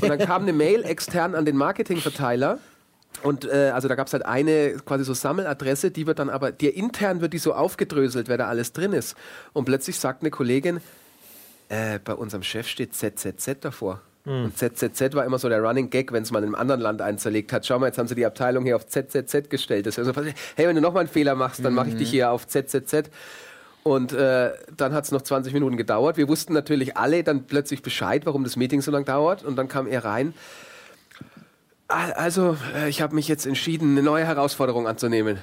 Und 0.00 0.08
dann 0.08 0.18
kam 0.18 0.42
eine 0.42 0.52
Mail 0.54 0.84
extern 0.84 1.34
an 1.34 1.44
den 1.44 1.56
Marketingverteiler. 1.56 2.58
Und 3.22 3.44
äh, 3.44 3.70
also 3.74 3.88
da 3.88 3.96
gab 3.96 4.06
es 4.06 4.12
halt 4.12 4.24
eine 4.24 4.76
quasi 4.84 5.04
so 5.04 5.14
Sammeladresse, 5.14 5.90
die 5.90 6.06
wird 6.06 6.20
dann 6.20 6.30
aber, 6.30 6.52
dir 6.52 6.74
intern 6.74 7.20
wird 7.20 7.32
die 7.32 7.38
so 7.38 7.54
aufgedröselt, 7.54 8.28
wer 8.28 8.38
da 8.38 8.46
alles 8.46 8.72
drin 8.72 8.92
ist. 8.92 9.16
Und 9.52 9.64
plötzlich 9.64 9.98
sagt 9.98 10.22
eine 10.22 10.30
Kollegin, 10.30 10.80
äh, 11.68 11.98
bei 11.98 12.14
unserem 12.14 12.42
Chef 12.42 12.68
steht 12.68 12.94
ZZZ 12.94 13.60
davor. 13.60 14.00
Mhm. 14.24 14.46
Und 14.46 14.56
ZZZ 14.58 15.14
war 15.14 15.24
immer 15.24 15.38
so 15.38 15.48
der 15.48 15.60
Running 15.60 15.90
Gag, 15.90 16.12
wenn 16.12 16.22
es 16.22 16.30
mal 16.30 16.38
in 16.38 16.46
einem 16.46 16.54
anderen 16.54 16.80
Land 16.80 17.02
einzerlegt 17.02 17.52
hat. 17.52 17.66
Schau 17.66 17.78
mal, 17.78 17.86
jetzt 17.86 17.98
haben 17.98 18.08
sie 18.08 18.14
die 18.14 18.26
Abteilung 18.26 18.64
hier 18.64 18.76
auf 18.76 18.86
ZZZ 18.86 19.50
gestellt. 19.50 19.86
Das 19.86 19.98
ist 19.98 20.06
also, 20.06 20.22
hey, 20.56 20.66
wenn 20.66 20.76
du 20.76 20.82
nochmal 20.82 21.00
einen 21.00 21.10
Fehler 21.10 21.34
machst, 21.34 21.64
dann 21.64 21.74
mache 21.74 21.90
ich 21.90 21.96
dich 21.96 22.10
hier 22.10 22.30
auf 22.30 22.46
ZZZ. 22.46 23.10
Und 23.82 24.14
äh, 24.14 24.52
dann 24.74 24.94
hat 24.94 25.04
es 25.04 25.12
noch 25.12 25.20
20 25.20 25.52
Minuten 25.52 25.76
gedauert. 25.76 26.16
Wir 26.16 26.26
wussten 26.26 26.54
natürlich 26.54 26.96
alle 26.96 27.22
dann 27.22 27.44
plötzlich 27.44 27.82
Bescheid, 27.82 28.24
warum 28.24 28.42
das 28.42 28.56
Meeting 28.56 28.80
so 28.80 28.90
lange 28.90 29.04
dauert. 29.04 29.44
Und 29.44 29.56
dann 29.56 29.68
kam 29.68 29.86
er 29.86 30.06
rein. 30.06 30.32
Also, 31.88 32.56
äh, 32.74 32.88
ich 32.88 33.02
habe 33.02 33.14
mich 33.14 33.28
jetzt 33.28 33.44
entschieden, 33.44 33.90
eine 33.90 34.02
neue 34.02 34.24
Herausforderung 34.24 34.88
anzunehmen. 34.88 35.38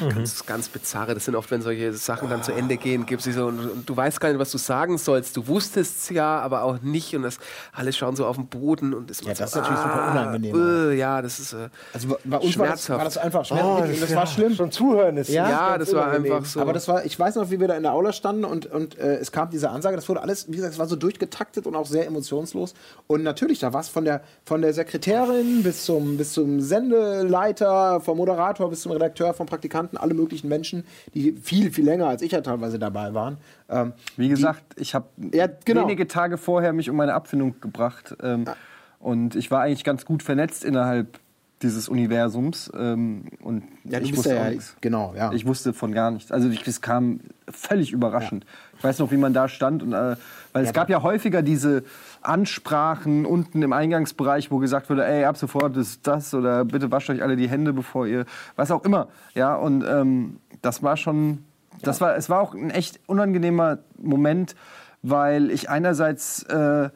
Mhm. 0.00 0.08
ganz, 0.10 0.46
ganz 0.46 0.68
bizarre. 0.68 1.14
Das 1.14 1.24
sind 1.24 1.34
oft, 1.34 1.50
wenn 1.50 1.62
solche 1.62 1.92
Sachen 1.92 2.30
dann 2.30 2.42
zu 2.42 2.52
Ende 2.52 2.76
gehen, 2.76 3.06
gibt 3.06 3.26
es 3.26 3.34
so, 3.34 3.46
und, 3.46 3.58
und, 3.58 3.88
du 3.88 3.96
weißt 3.96 4.20
gar 4.20 4.30
nicht, 4.30 4.38
was 4.38 4.50
du 4.50 4.58
sagen 4.58 4.98
sollst. 4.98 5.36
Du 5.36 5.46
wusstest 5.46 6.02
es 6.02 6.08
ja, 6.10 6.40
aber 6.40 6.62
auch 6.62 6.80
nicht. 6.80 7.14
Und 7.14 7.22
das 7.22 7.38
alles 7.72 7.96
schauen 7.96 8.16
so 8.16 8.26
auf 8.26 8.36
den 8.36 8.46
Boden 8.46 8.94
und 8.94 9.10
das, 9.10 9.20
ja, 9.20 9.34
das 9.34 9.50
ist 9.50 9.56
natürlich 9.56 9.78
ah, 9.78 9.82
super 9.82 10.10
unangenehm. 10.10 10.90
Äh, 10.90 10.94
ja, 10.94 11.22
das 11.22 11.38
ist 11.38 11.52
äh, 11.52 11.68
also 11.92 12.16
bei 12.24 12.38
uns 12.38 12.58
war 12.58 12.68
das, 12.68 12.88
war 12.88 13.04
das, 13.04 13.18
einfach 13.18 13.44
schmerzhaft. 13.44 13.84
Oh, 13.84 13.86
das, 13.86 14.00
das 14.00 14.14
war 14.14 14.26
schlimm. 14.26 14.54
Schon 14.54 14.70
zuhören 14.70 15.16
ist 15.16 15.28
ja, 15.28 15.48
ja 15.48 15.78
das 15.78 15.94
war 15.94 16.10
einfach 16.10 16.44
so. 16.44 16.60
Aber 16.60 16.72
das 16.72 16.88
war, 16.88 17.04
ich 17.04 17.18
weiß 17.18 17.36
noch, 17.36 17.50
wie 17.50 17.60
wir 17.60 17.68
da 17.68 17.76
in 17.76 17.82
der 17.82 17.92
Aula 17.92 18.12
standen 18.12 18.44
und, 18.44 18.66
und 18.66 18.98
äh, 18.98 19.16
es 19.16 19.32
kam 19.32 19.50
diese 19.50 19.70
Ansage. 19.70 19.96
Das 19.96 20.08
wurde 20.08 20.22
alles, 20.22 20.48
wie 20.48 20.56
gesagt, 20.56 20.72
es 20.72 20.78
war 20.78 20.86
so 20.86 20.96
durchgetaktet 20.96 21.66
und 21.66 21.76
auch 21.76 21.86
sehr 21.86 22.06
emotionslos. 22.06 22.74
Und 23.06 23.22
natürlich, 23.22 23.58
da 23.58 23.72
war 23.72 23.80
es 23.80 23.88
von 23.88 24.04
der, 24.04 24.22
von 24.44 24.62
der 24.62 24.72
Sekretärin 24.72 25.62
bis 25.62 25.84
zum, 25.84 26.16
bis 26.16 26.32
zum 26.32 26.60
Sendeleiter, 26.60 28.00
vom 28.00 28.16
Moderator 28.16 28.70
bis 28.70 28.82
zum 28.82 28.92
Redakteur, 28.92 29.34
vom 29.34 29.46
Praktikanten, 29.46 29.81
alle 29.94 30.14
möglichen 30.14 30.48
Menschen, 30.48 30.84
die 31.14 31.32
viel, 31.32 31.70
viel 31.70 31.84
länger 31.84 32.06
als 32.06 32.22
ich 32.22 32.32
ja 32.32 32.40
teilweise 32.40 32.78
dabei 32.78 33.14
waren. 33.14 33.38
Ähm, 33.68 33.92
Wie 34.16 34.28
gesagt, 34.28 34.62
die, 34.76 34.82
ich 34.82 34.94
habe 34.94 35.06
ja, 35.32 35.48
genau. 35.64 35.82
wenige 35.82 36.06
Tage 36.06 36.38
vorher 36.38 36.72
mich 36.72 36.90
um 36.90 36.96
meine 36.96 37.14
Abfindung 37.14 37.60
gebracht. 37.60 38.16
Ähm, 38.22 38.44
ja. 38.46 38.56
Und 38.98 39.34
ich 39.34 39.50
war 39.50 39.62
eigentlich 39.62 39.84
ganz 39.84 40.04
gut 40.04 40.22
vernetzt 40.22 40.64
innerhalb 40.64 41.18
dieses 41.62 41.88
Universums. 41.88 42.70
Ähm, 42.76 43.24
und 43.42 43.64
ja, 43.84 44.00
ich 44.00 44.16
wusste 44.16 44.34
ja, 44.34 44.50
genau, 44.80 45.14
ja. 45.16 45.32
Ich 45.32 45.46
wusste 45.46 45.72
von 45.72 45.92
gar 45.92 46.10
nichts. 46.10 46.32
Also 46.32 46.48
es 46.48 46.80
kam 46.80 47.20
völlig 47.48 47.92
überraschend. 47.92 48.44
Ja. 48.44 48.78
Ich 48.78 48.84
weiß 48.84 48.98
noch, 48.98 49.10
wie 49.10 49.16
man 49.16 49.32
da 49.32 49.48
stand. 49.48 49.82
Und, 49.82 49.92
äh, 49.92 50.16
weil 50.52 50.64
es 50.64 50.72
gab 50.72 50.90
ja 50.90 51.02
häufiger 51.02 51.42
diese 51.42 51.84
Ansprachen 52.22 53.26
unten 53.26 53.62
im 53.62 53.72
Eingangsbereich, 53.72 54.50
wo 54.50 54.58
gesagt 54.58 54.90
wurde, 54.90 55.04
ey, 55.04 55.24
ab 55.24 55.36
sofort 55.36 55.76
ist 55.76 56.06
das 56.06 56.34
oder 56.34 56.64
bitte 56.64 56.90
wascht 56.90 57.10
euch 57.10 57.22
alle 57.22 57.36
die 57.36 57.48
Hände, 57.48 57.72
bevor 57.72 58.06
ihr, 58.06 58.24
was 58.56 58.70
auch 58.70 58.84
immer. 58.84 59.08
Ja, 59.34 59.54
und 59.54 59.84
ähm, 59.84 60.36
das 60.62 60.82
war 60.82 60.96
schon, 60.96 61.44
das 61.82 62.00
war, 62.00 62.16
es 62.16 62.30
war 62.30 62.40
auch 62.40 62.54
ein 62.54 62.70
echt 62.70 63.00
unangenehmer 63.06 63.78
Moment, 63.98 64.54
weil 65.02 65.50
ich 65.50 65.68
einerseits 65.68 66.44
äh, 66.44 66.90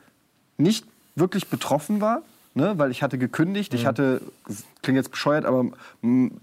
nicht 0.59 0.87
wirklich 1.17 1.49
betroffen 1.49 2.01
war, 2.01 2.23
ne, 2.55 2.75
weil 2.77 2.91
ich 2.91 3.03
hatte 3.03 3.19
gekündigt, 3.19 3.73
mhm. 3.73 3.79
ich 3.79 3.87
hatte, 3.87 4.21
klingt 4.83 4.97
jetzt 4.97 5.11
bescheuert, 5.11 5.45
aber 5.45 5.67
einen 6.03 6.41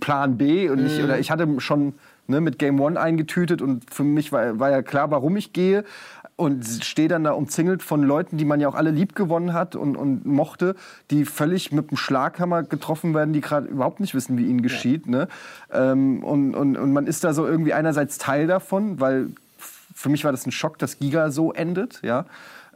Plan 0.00 0.38
B 0.38 0.68
und 0.68 0.82
nicht, 0.82 0.98
mhm. 0.98 1.04
oder 1.04 1.18
ich 1.18 1.30
hatte 1.30 1.60
schon 1.60 1.94
ne, 2.26 2.40
mit 2.40 2.58
Game 2.58 2.80
One 2.80 2.98
eingetütet 2.98 3.62
und 3.62 3.92
für 3.92 4.04
mich 4.04 4.32
war, 4.32 4.58
war 4.58 4.70
ja 4.70 4.82
klar, 4.82 5.10
warum 5.10 5.36
ich 5.36 5.52
gehe 5.52 5.84
und 6.42 6.64
stehe 6.84 7.08
dann 7.08 7.24
da 7.24 7.32
umzingelt 7.32 7.82
von 7.82 8.02
Leuten, 8.02 8.36
die 8.36 8.44
man 8.44 8.60
ja 8.60 8.68
auch 8.68 8.74
alle 8.74 8.90
lieb 8.90 9.14
gewonnen 9.14 9.52
hat 9.52 9.76
und, 9.76 9.96
und 9.96 10.26
mochte, 10.26 10.74
die 11.10 11.24
völlig 11.24 11.72
mit 11.72 11.90
dem 11.90 11.96
Schlaghammer 11.96 12.62
getroffen 12.62 13.14
werden, 13.14 13.32
die 13.32 13.40
gerade 13.40 13.66
überhaupt 13.66 14.00
nicht 14.00 14.14
wissen, 14.14 14.36
wie 14.38 14.46
ihnen 14.46 14.62
geschieht. 14.62 15.06
Ja. 15.06 15.12
Ne? 15.12 15.28
Ähm, 15.72 16.24
und, 16.24 16.54
und, 16.54 16.76
und 16.76 16.92
man 16.92 17.06
ist 17.06 17.24
da 17.24 17.32
so 17.34 17.46
irgendwie 17.46 17.72
einerseits 17.72 18.18
Teil 18.18 18.46
davon, 18.46 19.00
weil 19.00 19.28
für 19.94 20.08
mich 20.08 20.24
war 20.24 20.32
das 20.32 20.46
ein 20.46 20.52
Schock, 20.52 20.78
dass 20.78 20.98
Giga 20.98 21.30
so 21.30 21.52
endet. 21.52 22.00
Ja? 22.02 22.26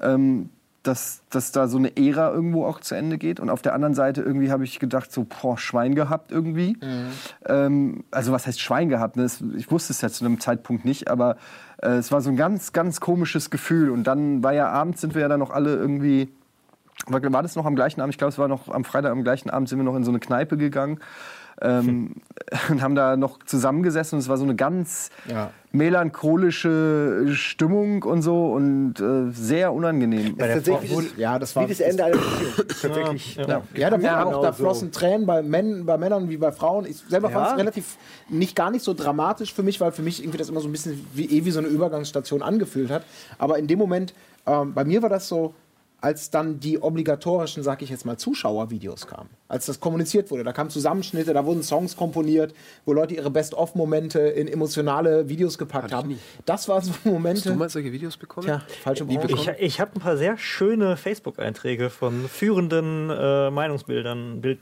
Ähm, 0.00 0.50
dass, 0.86 1.22
dass 1.30 1.52
da 1.52 1.68
so 1.68 1.78
eine 1.78 1.96
Ära 1.96 2.32
irgendwo 2.32 2.64
auch 2.64 2.80
zu 2.80 2.94
Ende 2.94 3.18
geht. 3.18 3.40
Und 3.40 3.50
auf 3.50 3.62
der 3.62 3.74
anderen 3.74 3.94
Seite 3.94 4.22
irgendwie 4.22 4.50
habe 4.50 4.64
ich 4.64 4.78
gedacht, 4.78 5.12
so, 5.12 5.24
boah, 5.24 5.58
Schwein 5.58 5.94
gehabt 5.94 6.30
irgendwie. 6.30 6.76
Mhm. 6.80 7.06
Ähm, 7.46 8.04
also 8.10 8.32
was 8.32 8.46
heißt 8.46 8.60
Schwein 8.60 8.88
gehabt? 8.88 9.16
Ne? 9.16 9.26
Ich 9.56 9.70
wusste 9.70 9.92
es 9.92 10.00
ja 10.00 10.08
zu 10.08 10.24
einem 10.24 10.40
Zeitpunkt 10.40 10.84
nicht, 10.84 11.08
aber 11.10 11.36
äh, 11.78 11.96
es 11.96 12.12
war 12.12 12.20
so 12.20 12.30
ein 12.30 12.36
ganz, 12.36 12.72
ganz 12.72 13.00
komisches 13.00 13.50
Gefühl. 13.50 13.90
Und 13.90 14.04
dann 14.04 14.42
war 14.42 14.52
ja 14.52 14.68
abends, 14.68 15.00
sind 15.00 15.14
wir 15.14 15.22
ja 15.22 15.28
dann 15.28 15.40
noch 15.40 15.50
alle 15.50 15.74
irgendwie, 15.74 16.32
war, 17.06 17.22
war 17.32 17.42
das 17.42 17.56
noch 17.56 17.66
am 17.66 17.76
gleichen 17.76 18.00
Abend? 18.00 18.14
Ich 18.14 18.18
glaube, 18.18 18.30
es 18.30 18.38
war 18.38 18.48
noch 18.48 18.68
am 18.68 18.84
Freitag 18.84 19.12
am 19.12 19.24
gleichen 19.24 19.50
Abend 19.50 19.68
sind 19.68 19.78
wir 19.78 19.84
noch 19.84 19.96
in 19.96 20.04
so 20.04 20.10
eine 20.10 20.20
Kneipe 20.20 20.56
gegangen 20.56 21.00
ähm, 21.62 22.16
und 22.68 22.82
haben 22.82 22.94
da 22.94 23.16
noch 23.16 23.38
zusammengesessen 23.44 24.16
und 24.16 24.20
es 24.20 24.28
war 24.28 24.36
so 24.36 24.44
eine 24.44 24.54
ganz 24.54 25.10
ja. 25.28 25.50
melancholische 25.72 27.28
Stimmung 27.32 28.02
und 28.02 28.22
so 28.22 28.52
und 28.52 29.00
äh, 29.00 29.30
sehr 29.32 29.72
unangenehm. 29.72 30.36
Das 30.36 30.64
tatsächlich 30.64 31.16
ja, 31.16 31.38
das 31.38 31.56
war 31.56 31.64
wie 31.64 31.68
das 31.68 31.80
Ende 31.80 32.04
einer 32.04 32.16
Beziehung. 32.16 32.68
tatsächlich. 32.80 33.36
Ja, 33.36 33.48
ja. 33.48 33.62
ja 33.74 33.90
da, 33.90 33.96
ja, 33.98 34.24
auch, 34.24 34.42
da 34.42 34.52
flossen 34.52 34.92
so. 34.92 34.98
Tränen 34.98 35.26
bei, 35.26 35.42
Män 35.42 35.86
bei 35.86 35.98
Männern 35.98 36.28
wie 36.28 36.36
bei 36.36 36.52
Frauen. 36.52 36.86
Ich 36.86 36.98
selber 37.08 37.30
fand 37.30 37.52
es 37.52 37.58
relativ 37.58 37.96
nicht 38.28 38.54
gar 38.54 38.70
nicht 38.70 38.84
so 38.84 38.94
dramatisch 38.94 39.52
für 39.52 39.62
mich, 39.62 39.80
weil 39.80 39.92
für 39.92 40.02
mich 40.02 40.22
irgendwie 40.22 40.38
das 40.38 40.48
immer 40.48 40.60
so 40.60 40.68
ein 40.68 40.72
bisschen 40.72 41.06
wie, 41.14 41.26
eh 41.26 41.44
wie 41.44 41.50
so 41.50 41.58
eine 41.58 41.68
Übergangsstation 41.68 42.42
angefühlt 42.42 42.90
hat. 42.90 43.04
Aber 43.38 43.58
in 43.58 43.66
dem 43.66 43.78
Moment, 43.78 44.14
ähm, 44.46 44.74
bei 44.74 44.84
mir 44.84 45.02
war 45.02 45.08
das 45.08 45.28
so, 45.28 45.54
als 46.06 46.30
dann 46.30 46.60
die 46.60 46.80
obligatorischen, 46.80 47.64
sag 47.64 47.82
ich 47.82 47.90
jetzt 47.90 48.06
mal, 48.06 48.16
Zuschauervideos 48.16 49.08
kamen. 49.08 49.28
Als 49.48 49.66
das 49.66 49.80
kommuniziert 49.80 50.30
wurde. 50.30 50.44
Da 50.44 50.52
kamen 50.52 50.70
Zusammenschnitte, 50.70 51.34
da 51.34 51.44
wurden 51.44 51.64
Songs 51.64 51.96
komponiert, 51.96 52.54
wo 52.84 52.92
Leute 52.92 53.14
ihre 53.14 53.28
Best-of-Momente 53.28 54.20
in 54.20 54.46
emotionale 54.46 55.28
Videos 55.28 55.58
gepackt 55.58 55.92
haben. 55.92 56.16
Das 56.44 56.68
waren 56.68 56.82
so 56.82 56.92
Momente. 57.02 57.40
Hast 57.40 57.46
du 57.46 57.54
mal 57.54 57.68
solche 57.68 57.90
Videos 57.90 58.16
bekommen? 58.16 58.46
Tja, 58.46 58.62
falsche 58.84 59.04
Branche. 59.04 59.56
Ich, 59.58 59.66
ich 59.66 59.80
habe 59.80 59.96
ein 59.96 60.00
paar 60.00 60.16
sehr 60.16 60.38
schöne 60.38 60.96
Facebook-Einträge 60.96 61.90
von 61.90 62.28
führenden 62.28 63.10
äh, 63.10 63.50
Meinungsbildern, 63.50 64.40
Bild, 64.40 64.60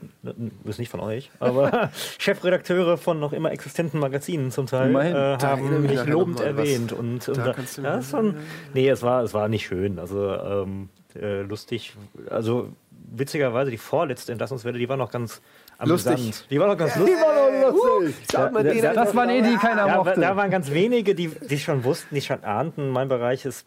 ist 0.63 0.79
nicht 0.79 0.89
von 0.89 0.99
euch, 0.99 1.29
aber 1.39 1.91
Chefredakteure 2.17 2.97
von 2.97 3.19
noch 3.19 3.33
immer 3.33 3.51
existenten 3.51 3.99
Magazinen 3.99 4.49
zum 4.49 4.65
Teil 4.65 4.95
äh, 4.95 5.37
haben 5.43 5.83
mich 5.83 6.03
lobend 6.07 6.39
erwähnt. 6.39 6.91
Und, 6.91 7.29
und 7.29 7.37
da, 7.37 7.53
ja, 7.83 8.01
schon, 8.01 8.35
nee, 8.73 8.89
es 8.89 9.03
war, 9.03 9.21
es 9.21 9.35
war 9.35 9.47
nicht 9.47 9.67
schön. 9.67 9.99
Also 9.99 10.33
ähm, 10.33 10.89
äh, 11.21 11.41
lustig. 11.41 11.95
Also 12.29 12.69
witzigerweise 13.15 13.71
die 13.71 13.77
vorletzte 13.77 14.31
Entlassungswelle, 14.31 14.77
die 14.77 14.89
war 14.89 14.97
noch 14.97 15.11
ganz 15.11 15.41
amüsant. 15.77 16.17
Lustig. 16.19 16.47
Die 16.49 16.59
war 16.59 16.67
noch 16.67 16.77
ganz 16.77 16.95
lustig. 16.95 17.15
Die 17.15 17.21
war 17.21 17.71
noch 17.71 17.99
lustig. 17.99 18.27
Da, 18.31 18.49
da, 18.49 18.63
da, 18.63 18.93
das 18.93 19.15
waren 19.15 19.29
eh 19.29 19.41
die, 19.41 19.49
die 19.49 19.55
keiner 19.57 19.87
da, 19.87 19.97
mochte. 19.97 20.19
Da 20.19 20.35
waren 20.35 20.51
ganz 20.51 20.71
wenige, 20.71 21.15
die, 21.15 21.29
die 21.29 21.59
schon 21.59 21.83
wussten, 21.83 22.15
die 22.15 22.21
schon 22.21 22.43
ahnten, 22.43 22.89
mein 22.89 23.07
Bereich 23.07 23.45
ist 23.45 23.65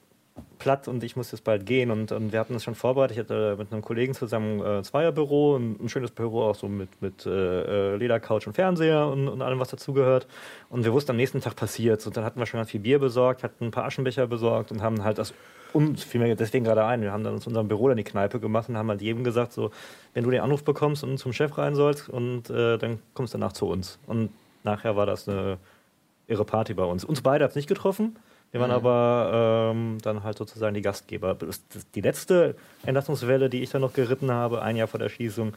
platt 0.58 0.88
und 0.88 1.02
ich 1.04 1.16
muss 1.16 1.30
jetzt 1.32 1.44
bald 1.44 1.66
gehen. 1.66 1.90
Und, 1.90 2.12
und 2.12 2.32
wir 2.32 2.40
hatten 2.40 2.54
das 2.54 2.64
schon 2.64 2.74
vorbereitet. 2.74 3.16
Ich 3.16 3.20
hatte 3.20 3.56
mit 3.58 3.72
einem 3.72 3.82
Kollegen 3.82 4.14
zusammen 4.14 4.60
äh, 4.60 4.78
ein 4.78 4.84
Zweierbüro, 4.84 5.56
ein, 5.56 5.76
ein 5.80 5.88
schönes 5.88 6.10
Büro 6.10 6.42
auch 6.42 6.54
so 6.54 6.68
mit, 6.68 7.00
mit 7.00 7.26
äh, 7.26 7.30
äh, 7.30 7.96
Ledercouch 7.96 8.46
und 8.46 8.54
Fernseher 8.54 9.06
und, 9.06 9.28
und 9.28 9.42
allem, 9.42 9.58
was 9.58 9.68
dazugehört. 9.68 10.26
Und 10.70 10.84
wir 10.84 10.92
wussten, 10.92 11.12
am 11.12 11.16
nächsten 11.16 11.40
Tag 11.40 11.56
passiert 11.56 12.06
Und 12.06 12.16
dann 12.16 12.24
hatten 12.24 12.38
wir 12.38 12.46
schon 12.46 12.58
ganz 12.58 12.70
viel 12.70 12.80
Bier 12.80 12.98
besorgt, 12.98 13.42
hatten 13.42 13.66
ein 13.66 13.70
paar 13.70 13.84
Aschenbecher 13.84 14.26
besorgt 14.26 14.70
und 14.70 14.82
haben 14.82 15.04
halt 15.04 15.18
das 15.18 15.32
uns 15.72 16.02
fiel 16.02 16.20
mir 16.20 16.34
deswegen 16.34 16.64
gerade 16.64 16.84
ein, 16.84 17.02
wir 17.02 17.12
haben 17.12 17.24
dann 17.24 17.34
uns 17.34 17.46
unserem 17.46 17.68
Büro 17.68 17.88
dann 17.88 17.96
die 17.96 18.04
Kneipe 18.04 18.40
gemacht 18.40 18.68
und 18.68 18.76
haben 18.76 18.88
halt 18.88 19.02
jedem 19.02 19.24
gesagt, 19.24 19.52
so, 19.52 19.70
wenn 20.14 20.24
du 20.24 20.30
den 20.30 20.40
Anruf 20.40 20.64
bekommst 20.64 21.04
und 21.04 21.18
zum 21.18 21.32
Chef 21.32 21.56
rein 21.58 21.74
sollst 21.74 22.08
und 22.08 22.50
äh, 22.50 22.78
dann 22.78 23.00
kommst 23.14 23.34
du 23.34 23.38
danach 23.38 23.52
zu 23.52 23.66
uns. 23.66 23.98
Und 24.06 24.30
nachher 24.64 24.96
war 24.96 25.06
das 25.06 25.28
eine 25.28 25.58
irre 26.26 26.44
Party 26.44 26.74
bei 26.74 26.84
uns. 26.84 27.04
Uns 27.04 27.20
beide 27.20 27.44
hat 27.44 27.50
es 27.50 27.56
nicht 27.56 27.68
getroffen. 27.68 28.16
Wir 28.50 28.60
waren 28.60 28.70
mhm. 28.70 28.76
aber 28.76 29.72
ähm, 29.74 29.98
dann 30.02 30.22
halt 30.22 30.38
sozusagen 30.38 30.74
die 30.74 30.82
Gastgeber. 30.82 31.36
Die 31.94 32.00
letzte 32.00 32.54
Entlassungswelle, 32.84 33.50
die 33.50 33.62
ich 33.62 33.70
dann 33.70 33.82
noch 33.82 33.92
geritten 33.92 34.30
habe, 34.30 34.62
ein 34.62 34.76
Jahr 34.76 34.88
vor 34.88 35.00
der 35.00 35.10
Schließung, 35.10 35.52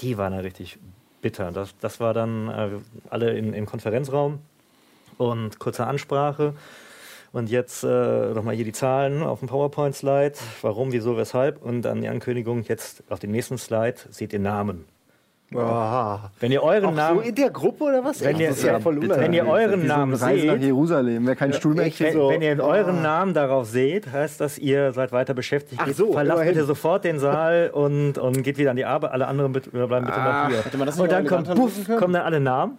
die 0.00 0.18
war 0.18 0.28
dann 0.30 0.40
richtig 0.40 0.78
bitter. 1.22 1.50
Das, 1.52 1.74
das 1.80 2.00
war 2.00 2.14
dann 2.14 2.48
äh, 2.48 2.68
alle 3.08 3.36
in, 3.36 3.54
im 3.54 3.66
Konferenzraum 3.66 4.40
und 5.18 5.58
kurze 5.58 5.86
Ansprache. 5.86 6.54
Und 7.32 7.48
jetzt 7.48 7.84
äh, 7.84 8.34
nochmal 8.34 8.56
hier 8.56 8.64
die 8.64 8.72
Zahlen 8.72 9.22
auf 9.22 9.38
dem 9.38 9.48
PowerPoint-Slide. 9.48 10.34
Warum, 10.62 10.92
wieso, 10.92 11.16
weshalb. 11.16 11.62
Und 11.62 11.82
dann 11.82 12.02
die 12.02 12.08
Ankündigung, 12.08 12.64
jetzt 12.64 13.04
auf 13.08 13.20
dem 13.20 13.30
nächsten 13.30 13.56
Slide 13.56 13.96
seht 14.10 14.32
ihr 14.32 14.40
Namen. 14.40 14.84
Oh. 15.52 16.18
Wenn 16.38 16.52
ihr 16.52 16.62
euren 16.62 16.86
Auch 16.86 16.94
Namen. 16.94 17.20
So 17.20 17.28
in 17.28 17.34
der 17.34 17.50
Gruppe 17.50 17.84
oder 17.84 18.04
was? 18.04 18.22
Wenn, 18.22 18.38
ihr, 18.38 18.52
ja 18.52 18.84
wenn 18.84 19.32
ihr 19.32 19.46
euren 19.46 19.84
Namen 19.84 20.14
so 20.14 20.26
seht. 20.26 20.46
nach 20.46 20.56
Jerusalem, 20.56 21.26
wer 21.26 21.34
kein 21.34 21.52
Stuhl 21.52 21.74
mehr 21.74 21.90
wenn, 21.98 22.12
so. 22.12 22.28
wenn 22.28 22.40
ihr 22.42 22.62
euren 22.62 22.98
oh. 22.98 23.02
Namen 23.02 23.34
darauf 23.34 23.66
seht, 23.66 24.12
heißt 24.12 24.40
das, 24.40 24.58
ihr 24.58 24.92
seid 24.92 25.10
weiter 25.10 25.34
beschäftigt. 25.34 25.82
Ach 25.84 25.88
so, 25.92 26.12
Verlasst 26.12 26.44
bitte 26.44 26.64
sofort 26.64 27.04
den 27.04 27.18
Saal 27.18 27.70
und, 27.72 28.16
und 28.18 28.42
geht 28.44 28.58
wieder 28.58 28.70
an 28.70 28.76
die 28.76 28.84
Arbeit. 28.84 29.10
Alle 29.10 29.26
anderen 29.26 29.52
bleiben 29.52 30.06
bitte 30.06 30.18
ah. 30.18 30.48
noch 30.48 30.70
hier. 30.72 31.02
Und 31.02 31.10
dann 31.10 31.26
kommt, 31.26 31.52
puff, 31.52 31.72
kommen 31.98 32.12
dann 32.12 32.22
alle 32.22 32.38
Namen. 32.38 32.78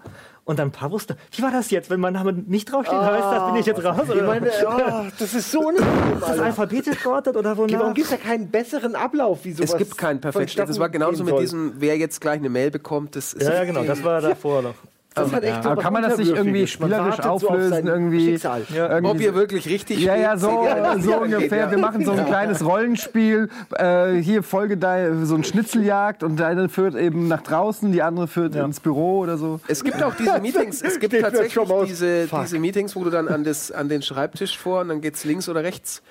Und 0.52 0.60
dann 0.60 0.68
ein 0.68 0.72
paar 0.72 0.92
wusste, 0.92 1.16
wie 1.32 1.42
war 1.44 1.52
das 1.52 1.72
jetzt, 1.72 1.90
wenn 1.90 2.02
mein 2.02 2.12
Name 2.12 2.34
nicht 2.34 2.70
draufsteht, 2.70 3.00
oh, 3.00 3.06
heißt 3.06 3.24
das, 3.24 3.46
bin 3.46 3.56
ich 3.56 3.66
jetzt 3.66 3.86
raus? 3.86 4.06
Ich 4.14 4.22
meine, 4.22 4.52
oh, 4.68 5.10
das 5.18 5.34
ist 5.34 5.50
so 5.50 5.60
unangenehm. 5.70 6.18
Ist 6.18 6.28
das 6.28 6.40
alphabetisch 6.40 7.02
geordnet 7.02 7.38
oder 7.38 7.56
wonach? 7.56 7.80
Warum 7.80 7.94
gibt 7.94 8.08
es 8.08 8.12
ja 8.12 8.18
keinen 8.18 8.50
besseren 8.52 8.96
Ablauf 8.96 9.46
wie 9.46 9.54
sowas? 9.54 9.72
Es 9.72 9.78
gibt 9.78 9.98
keinen 9.98 10.20
perfekten. 10.20 10.68
Das 10.68 10.78
war 10.78 10.90
genauso 10.90 11.24
mit 11.24 11.40
diesem, 11.40 11.76
wer 11.78 11.98
jetzt 11.98 12.20
gleich 12.20 12.40
eine 12.40 12.50
Mail 12.50 12.70
bekommt. 12.70 13.16
Das 13.16 13.32
ist 13.32 13.48
ja, 13.48 13.54
ja, 13.54 13.64
genau, 13.64 13.86
das 13.86 14.04
war 14.04 14.20
davor 14.20 14.62
noch. 14.62 14.76
Das 15.14 15.34
hat 15.34 15.44
echt 15.44 15.66
ja. 15.66 15.72
Aber 15.72 15.82
kann 15.82 15.92
man 15.92 16.04
das 16.04 16.18
nicht 16.18 16.32
irgendwie 16.32 16.68
spielerisch 16.68 17.20
auflösen? 17.20 17.84
So 17.84 17.92
irgendwie, 17.92 18.36
ja. 18.36 18.60
irgendwie, 18.70 19.06
Ob 19.06 19.20
ihr 19.20 19.36
wirklich 19.36 19.68
richtig 19.68 20.00
Ja, 20.00 20.16
ja, 20.16 20.38
so, 20.38 20.66
so 21.00 21.16
ungefähr. 21.18 21.70
Wir 21.70 21.78
machen 21.78 22.06
so 22.06 22.14
ein 22.14 22.26
kleines 22.26 22.64
Rollenspiel. 22.64 23.50
Äh, 23.76 24.14
hier 24.22 24.42
Folge 24.42 24.78
da 24.78 25.26
so 25.26 25.36
ein 25.36 25.44
Schnitzeljagd 25.44 26.24
und 26.24 26.40
deine 26.40 26.70
führt 26.70 26.96
eben 26.96 27.28
nach 27.28 27.42
draußen, 27.42 27.92
die 27.92 28.02
andere 28.02 28.28
führt 28.28 28.56
ins 28.56 28.80
Büro 28.80 29.20
oder 29.20 29.38
so. 29.38 29.60
Es 29.68 29.84
gibt 29.84 30.02
auch 30.02 30.16
diese 30.16 30.40
Meetings. 30.42 30.82
Es 30.82 31.00
gibt 31.00 31.20
tatsächlich 31.20 31.68
diese, 31.88 32.28
diese 32.28 32.60
Meetings, 32.60 32.96
wo 32.96 33.04
du 33.04 33.10
dann 33.10 33.28
an, 33.28 33.44
das, 33.44 33.72
an 33.72 33.90
den 33.90 34.02
Schreibtisch 34.02 34.58
vor 34.58 34.82
und 34.82 34.88
dann 34.88 35.02
geht's 35.02 35.26
links 35.26 35.50
oder 35.50 35.64
rechts. 35.64 36.02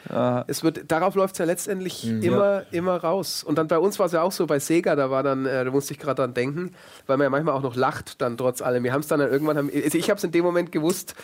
Es 0.46 0.62
wird, 0.62 0.90
darauf 0.90 1.14
läuft 1.14 1.36
es 1.36 1.38
ja 1.38 1.46
letztendlich 1.46 2.04
mhm. 2.04 2.22
immer, 2.22 2.62
immer 2.70 2.96
raus. 2.96 3.42
Und 3.42 3.56
dann 3.56 3.66
bei 3.68 3.78
uns 3.78 3.98
war 3.98 4.06
es 4.06 4.12
ja 4.12 4.20
auch 4.20 4.32
so 4.32 4.46
bei 4.46 4.58
Sega, 4.58 4.94
da 4.94 5.10
war 5.10 5.22
dann, 5.22 5.46
äh, 5.46 5.64
da 5.64 5.70
musste 5.70 5.94
ich 5.94 5.98
gerade 5.98 6.16
dran 6.16 6.34
denken, 6.34 6.72
weil 7.06 7.16
man 7.16 7.24
ja 7.24 7.30
manchmal 7.30 7.54
auch 7.54 7.62
noch 7.62 7.76
lacht, 7.76 8.20
dann 8.20 8.36
trotz 8.36 8.60
allem 8.60 8.89
wir 8.90 8.94
haben 8.94 9.02
es 9.02 9.06
dann 9.06 9.20
irgendwann, 9.20 9.56
haben, 9.56 9.70
also 9.72 9.96
ich 9.96 10.10
habe 10.10 10.18
es 10.18 10.24
in 10.24 10.32
dem 10.32 10.44
Moment 10.44 10.72
gewusst, 10.72 11.14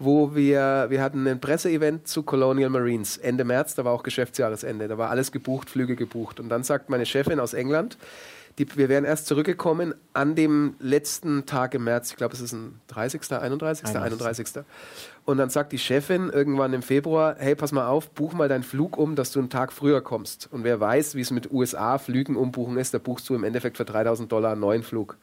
wo 0.00 0.34
wir, 0.34 0.86
wir 0.88 1.00
hatten 1.00 1.24
ein 1.28 1.40
Presseevent 1.40 2.08
zu 2.08 2.24
Colonial 2.24 2.68
Marines 2.68 3.16
Ende 3.16 3.44
März, 3.44 3.76
da 3.76 3.84
war 3.84 3.92
auch 3.92 4.02
Geschäftsjahresende, 4.02 4.88
da 4.88 4.98
war 4.98 5.08
alles 5.08 5.30
gebucht, 5.30 5.70
Flüge 5.70 5.94
gebucht. 5.94 6.40
Und 6.40 6.48
dann 6.48 6.64
sagt 6.64 6.90
meine 6.90 7.06
Chefin 7.06 7.38
aus 7.38 7.54
England, 7.54 7.96
die, 8.58 8.66
wir 8.76 8.88
wären 8.88 9.04
erst 9.04 9.28
zurückgekommen 9.28 9.94
an 10.14 10.34
dem 10.34 10.74
letzten 10.80 11.46
Tag 11.46 11.74
im 11.74 11.84
März, 11.84 12.10
ich 12.10 12.16
glaube, 12.16 12.34
es 12.34 12.40
ist 12.40 12.52
ein 12.54 12.80
30., 12.88 13.20
31., 13.30 13.86
31. 13.86 13.96
31. 13.96 14.64
Und 15.24 15.38
dann 15.38 15.48
sagt 15.48 15.70
die 15.70 15.78
Chefin 15.78 16.28
irgendwann 16.28 16.72
im 16.72 16.82
Februar, 16.82 17.36
hey, 17.38 17.54
pass 17.54 17.70
mal 17.70 17.86
auf, 17.86 18.10
buch 18.10 18.32
mal 18.32 18.48
deinen 18.48 18.64
Flug 18.64 18.98
um, 18.98 19.14
dass 19.14 19.30
du 19.30 19.38
einen 19.38 19.48
Tag 19.48 19.72
früher 19.72 20.00
kommst. 20.00 20.48
Und 20.50 20.64
wer 20.64 20.80
weiß, 20.80 21.14
wie 21.14 21.20
es 21.20 21.30
mit 21.30 21.52
USA-Flügen 21.52 22.34
umbuchen 22.34 22.76
ist, 22.78 22.92
da 22.92 22.98
buchst 22.98 23.28
du 23.28 23.36
im 23.36 23.44
Endeffekt 23.44 23.76
für 23.76 23.84
3000 23.84 24.30
Dollar 24.32 24.52
einen 24.52 24.60
neuen 24.60 24.82
Flug. 24.82 25.16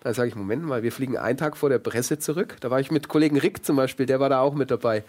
Da 0.00 0.14
sage 0.14 0.28
ich, 0.28 0.36
Moment 0.36 0.64
mal, 0.64 0.82
wir 0.82 0.92
fliegen 0.92 1.16
einen 1.16 1.36
Tag 1.36 1.56
vor 1.56 1.68
der 1.68 1.78
Presse 1.78 2.18
zurück. 2.18 2.56
Da 2.60 2.70
war 2.70 2.80
ich 2.80 2.90
mit 2.90 3.08
Kollegen 3.08 3.36
Rick 3.36 3.64
zum 3.64 3.76
Beispiel, 3.76 4.06
der 4.06 4.20
war 4.20 4.28
da 4.28 4.40
auch 4.40 4.54
mit 4.54 4.70
dabei. 4.70 5.02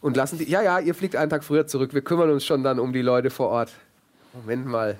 Und 0.00 0.16
lassen 0.16 0.38
die, 0.38 0.50
ja, 0.50 0.62
ja, 0.62 0.78
ihr 0.78 0.94
fliegt 0.94 1.16
einen 1.16 1.30
Tag 1.30 1.44
früher 1.44 1.66
zurück, 1.66 1.94
wir 1.94 2.02
kümmern 2.02 2.30
uns 2.30 2.44
schon 2.44 2.62
dann 2.62 2.78
um 2.78 2.92
die 2.92 3.02
Leute 3.02 3.30
vor 3.30 3.48
Ort. 3.48 3.72
Moment 4.32 4.66
mal, 4.66 4.98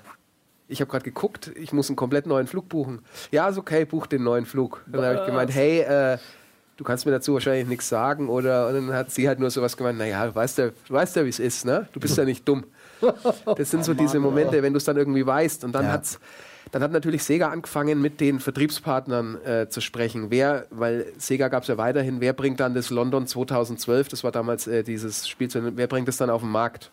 ich 0.67 0.81
habe 0.81 0.89
gerade 0.89 1.03
geguckt, 1.03 1.51
ich 1.55 1.73
muss 1.73 1.89
einen 1.89 1.95
komplett 1.95 2.25
neuen 2.25 2.47
Flug 2.47 2.69
buchen. 2.69 2.99
Ja, 3.31 3.49
ist 3.49 3.57
okay, 3.57 3.85
buch 3.85 4.07
den 4.07 4.23
neuen 4.23 4.45
Flug. 4.45 4.83
Dann 4.87 5.03
habe 5.03 5.19
ich 5.19 5.25
gemeint, 5.25 5.53
hey, 5.53 5.81
äh, 5.81 6.17
du 6.77 6.83
kannst 6.83 7.05
mir 7.05 7.11
dazu 7.11 7.33
wahrscheinlich 7.33 7.67
nichts 7.67 7.89
sagen. 7.89 8.29
Oder 8.29 8.67
und 8.67 8.73
dann 8.73 8.93
hat 8.93 9.11
sie 9.11 9.27
halt 9.27 9.39
nur 9.39 9.51
sowas 9.51 9.77
gemeint, 9.77 9.97
naja, 9.97 10.25
du 10.25 10.35
weißt 10.35 10.57
ja, 10.57 10.69
du 10.69 10.93
weißt 10.93 11.15
ja 11.15 11.25
wie 11.25 11.29
es 11.29 11.39
ist, 11.39 11.65
ne? 11.65 11.87
Du 11.93 11.99
bist 11.99 12.17
ja 12.17 12.25
nicht 12.25 12.47
dumm. 12.47 12.65
Das 13.57 13.69
sind 13.69 13.83
so 13.83 13.93
diese 13.93 14.19
Momente, 14.19 14.63
wenn 14.63 14.73
du 14.73 14.77
es 14.77 14.85
dann 14.85 14.97
irgendwie 14.97 15.25
weißt. 15.25 15.65
Und 15.65 15.73
dann 15.73 15.85
ja. 15.85 15.91
hat's 15.91 16.19
dann 16.71 16.81
hat 16.81 16.91
natürlich 16.91 17.23
Sega 17.23 17.49
angefangen, 17.49 18.01
mit 18.01 18.19
den 18.19 18.39
Vertriebspartnern 18.39 19.41
äh, 19.43 19.69
zu 19.69 19.81
sprechen. 19.81 20.29
Wer, 20.29 20.67
weil 20.71 21.05
Sega 21.17 21.47
gab 21.47 21.63
es 21.63 21.69
ja 21.69 21.77
weiterhin, 21.77 22.21
wer 22.21 22.33
bringt 22.33 22.59
dann 22.59 22.73
das 22.73 22.89
London 22.89 23.27
2012, 23.27 24.09
das 24.09 24.23
war 24.23 24.31
damals 24.31 24.67
äh, 24.67 24.83
dieses 24.83 25.27
Spiel, 25.27 25.49
wer 25.53 25.87
bringt 25.87 26.07
das 26.07 26.17
dann 26.17 26.29
auf 26.29 26.41
den 26.41 26.51
Markt? 26.51 26.91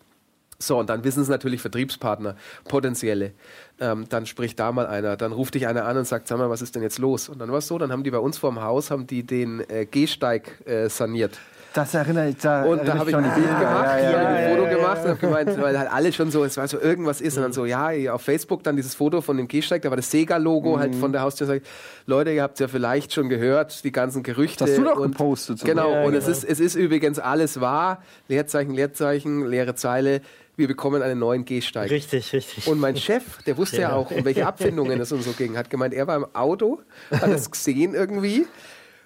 So, 0.62 0.78
und 0.78 0.88
dann 0.88 1.02
wissen 1.02 1.22
es 1.22 1.28
natürlich 1.28 1.60
Vertriebspartner, 1.60 2.36
potenzielle. 2.68 3.32
Ähm, 3.80 4.04
dann 4.08 4.26
spricht 4.26 4.60
da 4.60 4.70
mal 4.70 4.86
einer, 4.86 5.16
dann 5.16 5.32
ruft 5.32 5.54
dich 5.54 5.66
einer 5.66 5.86
an 5.86 5.96
und 5.96 6.06
sagt, 6.06 6.28
sag 6.28 6.38
mal, 6.38 6.50
was 6.50 6.62
ist 6.62 6.76
denn 6.76 6.82
jetzt 6.82 6.98
los? 6.98 7.28
Und 7.28 7.40
dann 7.40 7.50
war 7.50 7.58
es 7.58 7.66
so, 7.66 7.78
dann 7.78 7.90
haben 7.90 8.04
die 8.04 8.12
bei 8.12 8.18
uns 8.18 8.38
vor 8.38 8.50
dem 8.50 8.62
Haus, 8.62 8.90
haben 8.90 9.06
die 9.06 9.24
den 9.24 9.68
äh, 9.68 9.86
Gehsteig 9.86 10.64
äh, 10.66 10.88
saniert. 10.88 11.38
Das 11.74 11.94
erinnere 11.94 12.28
ich 12.28 12.36
da. 12.36 12.64
Und 12.64 12.86
da 12.86 12.98
habe 12.98 13.10
ich 13.10 13.16
ein 13.16 13.22
Bild 13.22 13.46
gemacht, 13.46 13.86
ja, 13.86 13.98
ja, 13.98 14.10
ja, 14.10 14.28
ein 14.28 14.56
Foto 14.56 14.68
gemacht 14.68 15.02
und 15.02 15.08
habe 15.08 15.20
gemeint, 15.20 15.60
weil 15.60 15.78
halt 15.78 15.90
alle 15.90 16.12
schon 16.12 16.30
so, 16.30 16.44
es 16.44 16.56
war 16.56 16.68
so 16.68 16.78
irgendwas 16.78 17.20
ist 17.20 17.36
und 17.36 17.42
dann 17.42 17.52
so, 17.52 17.64
ja, 17.64 17.90
auf 18.12 18.22
Facebook 18.22 18.62
dann 18.62 18.76
dieses 18.76 18.94
Foto 18.94 19.20
von 19.20 19.36
dem 19.36 19.48
Gehsteig, 19.48 19.82
da 19.82 19.90
war 19.90 19.96
das 19.96 20.10
Sega-Logo 20.10 20.76
mhm. 20.76 20.80
halt 20.80 20.94
von 20.94 21.12
der 21.12 21.22
Haustür. 21.22 21.60
Leute, 22.06 22.32
ihr 22.32 22.42
habt 22.42 22.54
es 22.54 22.60
ja 22.60 22.68
vielleicht 22.68 23.12
schon 23.12 23.28
gehört, 23.28 23.84
die 23.84 23.92
ganzen 23.92 24.22
Gerüchte. 24.22 24.64
Hast 24.64 24.76
du 24.76 24.84
doch 24.84 24.96
und, 24.96 25.12
gepostet. 25.12 25.60
So. 25.60 25.66
Genau, 25.66 26.04
und 26.04 26.12
genau. 26.12 26.18
Es, 26.18 26.28
ist, 26.28 26.44
es 26.44 26.60
ist 26.60 26.74
übrigens 26.74 27.18
alles 27.18 27.60
wahr. 27.60 28.02
Leerzeichen, 28.28 28.74
Leerzeichen, 28.74 29.46
leere 29.46 29.74
Zeile 29.74 30.20
wir 30.54 30.68
bekommen 30.68 31.02
einen 31.02 31.18
neuen 31.18 31.46
Gehsteig. 31.46 31.90
Richtig, 31.90 32.32
richtig. 32.34 32.66
Und 32.66 32.78
mein 32.78 32.96
Chef, 32.96 33.42
der 33.46 33.56
wusste 33.56 33.76
ja, 33.76 33.90
ja 33.90 33.96
auch, 33.96 34.10
um 34.10 34.24
welche 34.24 34.46
Abfindungen 34.46 35.00
es 35.00 35.10
und 35.10 35.22
so 35.22 35.32
ging, 35.32 35.56
hat 35.56 35.70
gemeint, 35.70 35.94
er 35.94 36.06
war 36.06 36.16
im 36.16 36.26
Auto, 36.34 36.80
hat 37.10 37.30
es 37.30 37.50
gesehen 37.50 37.94
irgendwie 37.94 38.46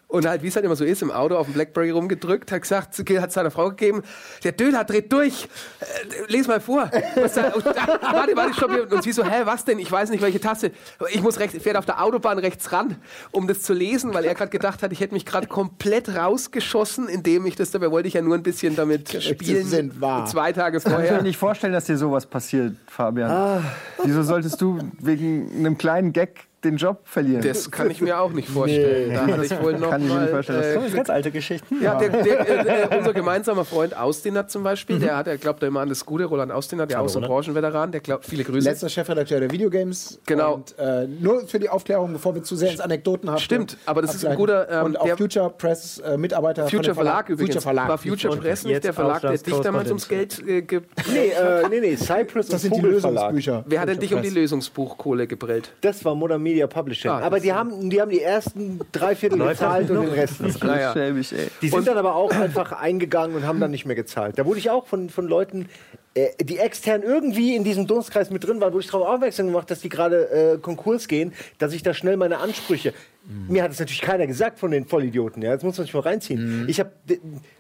und 0.08 0.26
halt, 0.26 0.42
wie 0.42 0.48
es 0.48 0.54
halt 0.54 0.64
immer 0.64 0.76
so 0.76 0.84
ist, 0.84 1.02
im 1.02 1.10
Auto 1.10 1.36
auf 1.36 1.46
dem 1.46 1.54
Blackberry 1.54 1.90
rumgedrückt, 1.90 2.52
hat 2.52 2.62
gesagt, 2.62 2.96
hat 2.96 3.32
seiner 3.32 3.50
Frau 3.50 3.70
gegeben, 3.70 4.02
der 4.44 4.52
Döner 4.52 4.84
dreht 4.84 5.12
durch. 5.12 5.48
Äh, 5.80 6.32
les 6.32 6.46
mal 6.46 6.60
vor. 6.60 6.90
Was 7.16 7.34
da, 7.34 7.48
und, 7.52 7.64
warte, 7.66 8.36
warte, 8.36 8.54
stopp. 8.54 8.92
Und 8.92 9.02
sie 9.02 9.10
so, 9.10 9.24
hä, 9.24 9.42
was 9.44 9.64
denn? 9.64 9.80
Ich 9.80 9.90
weiß 9.90 10.10
nicht, 10.10 10.22
welche 10.22 10.40
Taste. 10.40 10.70
Ich 11.10 11.22
muss 11.22 11.40
rechts, 11.40 11.60
fährt 11.60 11.76
auf 11.76 11.86
der 11.86 12.02
Autobahn 12.02 12.38
rechts 12.38 12.70
ran, 12.72 12.96
um 13.32 13.48
das 13.48 13.62
zu 13.62 13.74
lesen, 13.74 14.14
weil 14.14 14.24
er 14.24 14.34
gerade 14.34 14.50
gedacht 14.50 14.82
hat, 14.82 14.92
ich 14.92 15.00
hätte 15.00 15.12
mich 15.12 15.26
gerade 15.26 15.48
komplett 15.48 16.14
rausgeschossen, 16.14 17.08
indem 17.08 17.44
ich 17.46 17.56
das, 17.56 17.72
dabei 17.72 17.90
wollte 17.90 18.06
ich 18.06 18.14
ja 18.14 18.22
nur 18.22 18.36
ein 18.36 18.44
bisschen 18.44 18.76
damit 18.76 19.22
spielen. 19.22 19.66
Sind 19.66 20.00
wahr. 20.00 20.26
Zwei 20.26 20.52
Tage 20.52 20.80
vorher. 20.80 21.00
Ich 21.00 21.08
kann 21.08 21.16
mir 21.18 21.22
nicht 21.24 21.36
vorstellen, 21.36 21.72
dass 21.72 21.84
dir 21.84 21.98
sowas 21.98 22.26
passiert, 22.26 22.76
Fabian. 22.86 23.30
Ah. 23.30 23.62
Wieso 24.04 24.22
solltest 24.22 24.60
du 24.60 24.78
wegen 25.00 25.50
einem 25.58 25.76
kleinen 25.76 26.12
Gag 26.12 26.45
den 26.64 26.76
Job 26.76 27.00
verlieren. 27.04 27.42
Das 27.42 27.70
kann 27.70 27.90
ich 27.90 28.00
mir 28.00 28.20
auch 28.20 28.32
nicht 28.32 28.48
vorstellen. 28.48 29.10
Nee. 29.10 29.14
Da 29.14 29.26
hatte 29.26 29.44
ich 29.44 29.62
wohl 29.62 29.78
noch 29.78 29.90
kann 29.90 30.08
mal, 30.08 30.26
ich 30.26 30.48
mir 30.48 30.54
äh, 30.54 30.74
das 30.74 30.84
sind 30.84 30.94
ganz 30.94 31.10
alte 31.10 31.30
Geschichten. 31.30 31.82
Ja, 31.82 31.98
der, 31.98 32.08
der, 32.22 32.92
äh, 32.92 32.98
unser 32.98 33.12
gemeinsamer 33.12 33.64
Freund 33.64 33.96
Austinat 33.96 34.50
zum 34.50 34.62
Beispiel, 34.62 34.96
mhm. 34.96 35.00
der 35.00 35.16
hat, 35.16 35.26
er 35.26 35.38
glaubt 35.38 35.62
immer 35.62 35.80
an 35.80 35.88
das 35.88 36.04
Gute, 36.04 36.24
Roland 36.24 36.52
Austinat, 36.52 36.90
der 36.90 37.00
auch 37.00 37.08
so 37.08 37.20
ein 37.20 37.26
Branchenveteran, 37.26 37.92
der 37.92 38.00
glaubt, 38.00 38.24
viele 38.24 38.44
Grüße. 38.44 38.68
Letzter 38.68 38.88
Chefredakteur 38.88 39.40
der 39.40 39.50
Videogames. 39.50 40.20
Genau. 40.26 40.54
Und, 40.54 40.78
äh, 40.78 41.06
nur 41.06 41.46
für 41.46 41.58
die 41.58 41.68
Aufklärung, 41.68 42.12
bevor 42.12 42.34
wir 42.34 42.42
zu 42.42 42.56
sehr 42.56 42.70
ins 42.70 42.80
Anekdoten 42.80 43.30
haben. 43.30 43.38
Stimmt, 43.38 43.76
aber 43.86 44.02
das 44.02 44.14
ist 44.14 44.24
ein 44.24 44.36
guter... 44.36 44.68
Ähm, 44.70 44.86
und 44.86 45.00
auch 45.00 45.16
Future 45.16 45.50
Press 45.50 45.98
äh, 45.98 46.16
Mitarbeiter 46.16 46.68
Future 46.68 46.94
Verlag, 46.94 47.26
Verlag 47.26 47.28
übrigens. 47.28 47.54
Future 47.54 47.62
Verlag. 47.62 47.88
War 47.88 47.98
Future 47.98 48.36
Press 48.36 48.64
nicht 48.64 48.84
der 48.84 48.92
Verlag, 48.92 49.20
der 49.20 49.32
dich 49.32 49.60
damals 49.60 49.88
ums 49.88 50.08
Geld 50.08 50.46
äh, 50.46 50.62
gibt? 50.62 50.90
Nee, 51.16 51.28
äh, 51.28 51.68
nee, 51.68 51.80
nee, 51.80 51.96
Cypress 51.96 52.48
Das 52.48 52.62
sind 52.62 52.74
die 52.76 52.80
Lösungsbücher. 52.80 53.64
Wer 53.66 53.80
hat 53.80 53.88
denn 53.88 54.00
dich 54.00 54.12
um 54.12 54.22
die 54.22 54.30
Lösungsbuchkohle 54.30 55.26
gebrüllt? 55.26 55.72
Das 55.80 56.04
war 56.04 56.14
Modern 56.14 56.42
Media 56.46 56.66
Publishing. 56.66 57.10
Ah, 57.10 57.20
aber 57.20 57.40
die 57.40 57.52
haben, 57.52 57.90
die 57.90 58.00
haben 58.00 58.10
die 58.10 58.22
ersten 58.22 58.80
drei 58.92 59.16
Viertel 59.16 59.38
gezahlt 59.38 59.90
und 59.90 60.02
den 60.02 60.12
Rest 60.12 60.40
nicht. 60.40 60.62
Naja. 60.62 60.92
Schäbig, 60.92 61.34
die 61.60 61.68
sind 61.68 61.86
dann 61.86 61.98
aber 61.98 62.14
auch 62.14 62.30
einfach 62.30 62.72
eingegangen 62.72 63.34
und 63.36 63.44
haben 63.44 63.58
dann 63.58 63.72
nicht 63.72 63.84
mehr 63.84 63.96
gezahlt. 63.96 64.38
Da 64.38 64.46
wurde 64.46 64.58
ich 64.60 64.70
auch 64.70 64.86
von, 64.86 65.10
von 65.10 65.26
Leuten, 65.26 65.68
äh, 66.14 66.28
die 66.42 66.58
extern 66.58 67.02
irgendwie 67.02 67.56
in 67.56 67.64
diesem 67.64 67.86
Dunstkreis 67.86 68.30
mit 68.30 68.46
drin 68.46 68.60
waren, 68.60 68.72
wurde 68.72 68.84
ich 68.84 68.90
darauf 68.90 69.06
aufmerksam 69.06 69.46
gemacht, 69.46 69.70
dass 69.70 69.80
die 69.80 69.88
gerade 69.88 70.30
äh, 70.54 70.58
Konkurs 70.58 71.08
gehen, 71.08 71.32
dass 71.58 71.72
ich 71.72 71.82
da 71.82 71.92
schnell 71.92 72.16
meine 72.16 72.38
Ansprüche. 72.38 72.94
Mhm. 73.24 73.52
Mir 73.52 73.62
hat 73.62 73.72
es 73.72 73.80
natürlich 73.80 74.02
keiner 74.02 74.26
gesagt 74.26 74.58
von 74.58 74.70
den 74.70 74.86
Vollidioten. 74.86 75.42
Ja, 75.42 75.52
das 75.52 75.62
muss 75.62 75.76
man 75.76 75.84
sich 75.84 75.94
mal 75.94 76.00
reinziehen. 76.00 76.62
Mhm. 76.62 76.68
Ich 76.68 76.80
habe 76.80 76.92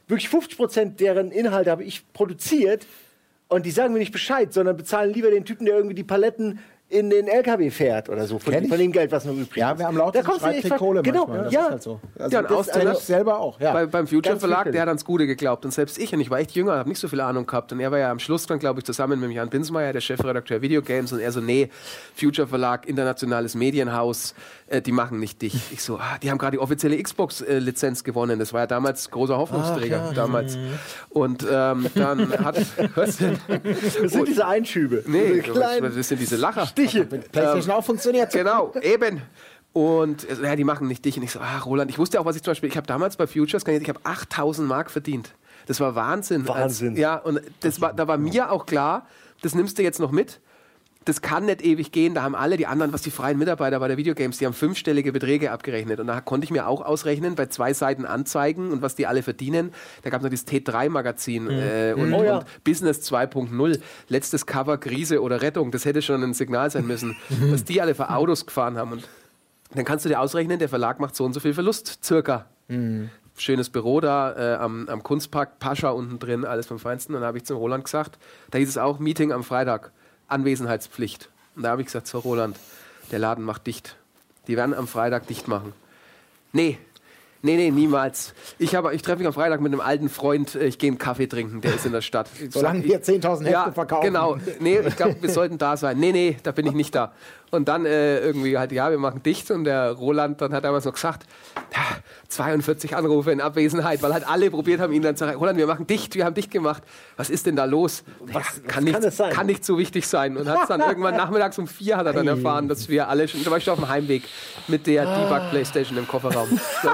wirklich 0.08 0.28
50 0.28 0.56
Prozent 0.56 1.00
deren 1.00 1.32
Inhalte 1.32 1.70
habe 1.70 1.84
ich 1.84 2.10
produziert 2.12 2.86
und 3.48 3.66
die 3.66 3.70
sagen 3.70 3.92
mir 3.92 3.98
nicht 3.98 4.12
Bescheid, 4.12 4.52
sondern 4.52 4.76
bezahlen 4.76 5.12
lieber 5.12 5.30
den 5.30 5.44
Typen, 5.44 5.66
der 5.66 5.76
irgendwie 5.76 5.94
die 5.94 6.04
Paletten 6.04 6.58
in 6.88 7.10
den 7.10 7.26
LKW 7.26 7.70
fährt 7.70 8.08
oder 8.08 8.26
so, 8.26 8.38
von, 8.38 8.52
von 8.52 8.78
dem 8.78 8.92
Geld, 8.92 9.10
was 9.10 9.24
noch 9.24 9.32
übrig 9.32 9.48
ist. 9.48 9.56
Ja, 9.56 9.76
wir 9.76 9.86
haben 9.86 9.96
lauter 9.96 10.22
da 10.22 10.76
Kohle 10.76 11.02
Genau, 11.02 11.26
manchmal. 11.26 11.52
ja. 11.52 11.70
Halt 11.70 11.82
so. 11.82 12.00
Also 12.16 12.32
ja, 12.32 12.40
und 12.40 12.52
Austin 12.52 12.86
also 12.86 13.00
selber 13.00 13.40
auch. 13.40 13.58
Ja. 13.60 13.72
Bei, 13.72 13.86
beim 13.86 14.06
Future 14.06 14.34
Ganz 14.34 14.40
Verlag, 14.40 14.70
der 14.70 14.82
hat 14.82 14.88
ans 14.88 15.04
Gute 15.04 15.26
geglaubt. 15.26 15.64
Und 15.64 15.72
selbst 15.72 15.98
ich, 15.98 16.14
und 16.14 16.20
ich 16.20 16.30
war 16.30 16.38
echt 16.38 16.52
jünger, 16.52 16.76
habe 16.76 16.88
nicht 16.88 17.00
so 17.00 17.08
viel 17.08 17.20
Ahnung 17.20 17.44
gehabt. 17.44 17.72
Und 17.72 17.80
er 17.80 17.90
war 17.90 17.98
ja 17.98 18.10
am 18.12 18.20
Schluss 18.20 18.46
dann, 18.46 18.60
glaube 18.60 18.80
ich, 18.80 18.86
zusammen 18.86 19.18
mit 19.18 19.32
Jan 19.32 19.50
Binsmeier, 19.50 19.92
der 19.92 20.00
Chefredakteur 20.00 20.62
Videogames. 20.62 21.12
Und 21.12 21.18
er 21.18 21.32
so, 21.32 21.40
nee, 21.40 21.70
Future 22.14 22.46
Verlag, 22.46 22.86
internationales 22.86 23.56
Medienhaus, 23.56 24.34
äh, 24.68 24.82
die 24.82 24.92
machen 24.92 25.18
nicht 25.18 25.42
dich. 25.42 25.72
Ich 25.72 25.82
so, 25.82 25.98
ah, 25.98 26.18
die 26.22 26.30
haben 26.30 26.38
gerade 26.38 26.56
die 26.56 26.58
offizielle 26.58 27.00
Xbox-Lizenz 27.00 28.02
gewonnen. 28.02 28.38
Das 28.38 28.52
war 28.52 28.62
ja 28.62 28.66
damals 28.66 29.10
großer 29.10 29.36
Hoffnungsträger. 29.36 30.02
Ach, 30.04 30.08
ja. 30.08 30.12
damals. 30.14 30.58
Und 31.08 31.46
ähm, 31.48 31.86
dann 31.94 32.32
hat... 32.44 32.56
Was 32.96 33.18
denn? 33.18 33.38
Das 34.02 34.12
sind 34.12 34.28
diese 34.28 34.46
Einschübe. 34.46 35.04
Nee, 35.06 35.42
das 35.42 36.08
sind 36.08 36.20
diese 36.20 36.36
Lacher. 36.36 36.66
Stiche. 36.66 37.08
Ähm, 37.34 37.70
auch 37.70 37.84
funktioniert. 37.84 38.32
Genau, 38.32 38.72
eben. 38.82 39.22
Und 39.72 40.26
ja, 40.42 40.56
die 40.56 40.64
machen 40.64 40.88
nicht 40.88 41.04
dich. 41.04 41.16
Und 41.16 41.22
ich 41.22 41.32
so, 41.32 41.40
ah, 41.40 41.58
Roland, 41.58 41.90
ich 41.90 41.98
wusste 41.98 42.18
auch, 42.18 42.24
was 42.24 42.34
ich 42.34 42.42
zum 42.42 42.52
Beispiel, 42.52 42.70
ich 42.70 42.76
habe 42.76 42.86
damals 42.86 43.16
bei 43.16 43.26
Futures, 43.26 43.62
ich 43.66 43.88
habe 43.88 44.00
8000 44.02 44.66
Mark 44.66 44.90
verdient. 44.90 45.34
Das 45.66 45.80
war 45.80 45.94
Wahnsinn. 45.94 46.48
Wahnsinn. 46.48 46.90
Als, 46.90 46.98
ja, 46.98 47.16
und 47.16 47.40
das 47.60 47.80
war, 47.80 47.92
da 47.92 48.08
war 48.08 48.16
mir 48.16 48.50
auch 48.50 48.66
klar, 48.66 49.06
das 49.42 49.54
nimmst 49.54 49.78
du 49.78 49.82
jetzt 49.82 50.00
noch 50.00 50.12
mit 50.12 50.40
das 51.06 51.22
kann 51.22 51.46
nicht 51.46 51.62
ewig 51.62 51.92
gehen. 51.92 52.14
Da 52.14 52.22
haben 52.22 52.34
alle 52.34 52.56
die 52.56 52.66
anderen, 52.66 52.92
was 52.92 53.00
die 53.00 53.12
freien 53.12 53.38
Mitarbeiter 53.38 53.78
bei 53.78 53.86
der 53.86 53.96
Videogames, 53.96 54.38
die 54.38 54.46
haben 54.46 54.52
fünfstellige 54.52 55.12
Beträge 55.12 55.52
abgerechnet. 55.52 56.00
Und 56.00 56.08
da 56.08 56.20
konnte 56.20 56.44
ich 56.44 56.50
mir 56.50 56.66
auch 56.66 56.84
ausrechnen, 56.84 57.36
bei 57.36 57.46
zwei 57.46 57.72
Seiten 57.72 58.04
Anzeigen 58.04 58.72
und 58.72 58.82
was 58.82 58.96
die 58.96 59.06
alle 59.06 59.22
verdienen. 59.22 59.72
Da 60.02 60.10
gab 60.10 60.20
es 60.20 60.24
noch 60.24 60.30
dieses 60.30 60.48
T3-Magazin 60.48 61.44
mhm. 61.44 61.50
äh, 61.50 61.92
und, 61.92 62.12
oh 62.12 62.24
ja. 62.24 62.38
und, 62.38 62.64
Business 62.64 63.00
2.0. 63.10 63.80
Letztes 64.08 64.46
Cover, 64.46 64.78
Krise 64.78 65.22
oder 65.22 65.42
Rettung. 65.42 65.70
Das 65.70 65.84
hätte 65.84 66.02
schon 66.02 66.24
ein 66.24 66.34
Signal 66.34 66.70
sein 66.72 66.88
müssen, 66.88 67.16
mhm. 67.28 67.52
was 67.52 67.62
die 67.62 67.80
alle 67.80 67.94
für 67.94 68.10
Autos 68.10 68.44
gefahren 68.44 68.76
haben. 68.76 68.92
Und 68.92 69.08
dann 69.74 69.84
kannst 69.84 70.04
du 70.04 70.08
dir 70.08 70.20
ausrechnen, 70.20 70.58
der 70.58 70.68
Verlag 70.68 70.98
macht 70.98 71.14
so 71.14 71.24
und 71.24 71.34
so 71.34 71.40
viel 71.40 71.54
Verlust, 71.54 72.04
circa. 72.04 72.46
Mhm 72.66 73.10
schönes 73.38 73.68
Büro 73.68 74.00
da 74.00 74.32
äh, 74.32 74.56
am, 74.56 74.88
am, 74.88 75.02
Kunstpark, 75.02 75.58
Pascha 75.58 75.90
unten 75.90 76.18
drin, 76.18 76.46
alles 76.46 76.66
vom 76.66 76.78
Feinsten. 76.78 77.14
Und 77.14 77.20
dann 77.20 77.28
habe 77.28 77.36
ich 77.36 77.44
zum 77.44 77.58
Roland 77.58 77.84
gesagt, 77.84 78.18
da 78.50 78.56
hieß 78.56 78.68
es 78.68 78.78
auch 78.78 78.98
Meeting 78.98 79.30
am 79.30 79.44
Freitag. 79.44 79.92
Anwesenheitspflicht. 80.28 81.30
Und 81.54 81.62
da 81.62 81.70
habe 81.70 81.82
ich 81.82 81.86
gesagt, 81.86 82.06
so 82.06 82.18
Roland, 82.18 82.58
der 83.10 83.18
Laden 83.18 83.44
macht 83.44 83.66
dicht. 83.66 83.96
Die 84.48 84.56
werden 84.56 84.74
am 84.74 84.86
Freitag 84.86 85.26
dicht 85.26 85.48
machen. 85.48 85.72
Nee, 86.52 86.78
nee, 87.42 87.56
nee, 87.56 87.70
niemals. 87.70 88.34
Ich, 88.58 88.72
ich 88.72 89.02
treffe 89.02 89.18
mich 89.18 89.26
am 89.26 89.32
Freitag 89.32 89.60
mit 89.60 89.72
einem 89.72 89.80
alten 89.80 90.08
Freund, 90.08 90.54
ich 90.54 90.78
gehe 90.78 90.90
einen 90.90 90.98
Kaffee 90.98 91.26
trinken, 91.26 91.60
der 91.60 91.74
ist 91.74 91.86
in 91.86 91.92
der 91.92 92.00
Stadt. 92.00 92.28
Solange 92.50 92.84
wir 92.84 93.02
10.000 93.02 93.22
Hefte 93.22 93.50
ja, 93.50 93.72
verkaufen. 93.72 94.06
Genau, 94.06 94.38
nee, 94.60 94.78
ich 94.78 94.96
glaube, 94.96 95.16
wir 95.20 95.30
sollten 95.30 95.58
da 95.58 95.76
sein. 95.76 95.98
Nee, 95.98 96.12
nee, 96.12 96.36
da 96.42 96.52
bin 96.52 96.66
ich 96.66 96.72
nicht 96.72 96.94
da. 96.94 97.12
Und 97.56 97.68
dann 97.68 97.86
äh, 97.86 98.20
irgendwie 98.20 98.56
halt, 98.56 98.72
ja, 98.72 98.90
wir 98.90 98.98
machen 98.98 99.22
dicht. 99.22 99.50
Und 99.50 99.64
der 99.64 99.92
Roland 99.92 100.40
dann 100.40 100.52
hat 100.52 100.64
damals 100.64 100.84
noch 100.84 100.92
gesagt, 100.92 101.26
ja, 101.74 101.82
42 102.28 102.96
Anrufe 102.96 103.32
in 103.32 103.40
Abwesenheit, 103.40 104.02
weil 104.02 104.12
halt 104.12 104.28
alle 104.28 104.50
probiert 104.50 104.80
haben, 104.80 104.92
ihn 104.92 105.02
dann 105.02 105.16
zu 105.16 105.24
sagen, 105.24 105.38
Roland, 105.38 105.58
wir 105.58 105.66
machen 105.66 105.86
dicht, 105.86 106.14
wir 106.14 106.24
haben 106.24 106.34
dicht 106.34 106.50
gemacht. 106.50 106.82
Was 107.16 107.30
ist 107.30 107.46
denn 107.46 107.56
da 107.56 107.64
los? 107.64 108.04
Was, 108.20 108.34
ja, 108.34 108.62
kann, 108.68 108.84
nicht, 108.84 109.00
kann, 109.00 109.30
kann, 109.30 109.46
nicht 109.46 109.64
so 109.64 109.78
wichtig 109.78 110.06
sein. 110.06 110.36
Und 110.36 110.48
hat 110.48 110.68
dann 110.70 110.80
irgendwann 110.80 111.16
nachmittags 111.16 111.58
um 111.58 111.66
vier 111.66 111.96
hat 111.96 112.06
er 112.06 112.12
dann 112.12 112.28
erfahren, 112.28 112.68
dass 112.68 112.88
wir 112.88 113.08
alle 113.08 113.26
schon, 113.26 113.42
zum 113.42 113.50
Beispiel 113.50 113.72
auf 113.72 113.78
dem 113.78 113.88
Heimweg 113.88 114.22
mit 114.68 114.86
der 114.86 115.08
ah. 115.08 115.24
Debug-Playstation 115.24 115.98
im 115.98 116.06
Kofferraum. 116.06 116.48
So, 116.82 116.88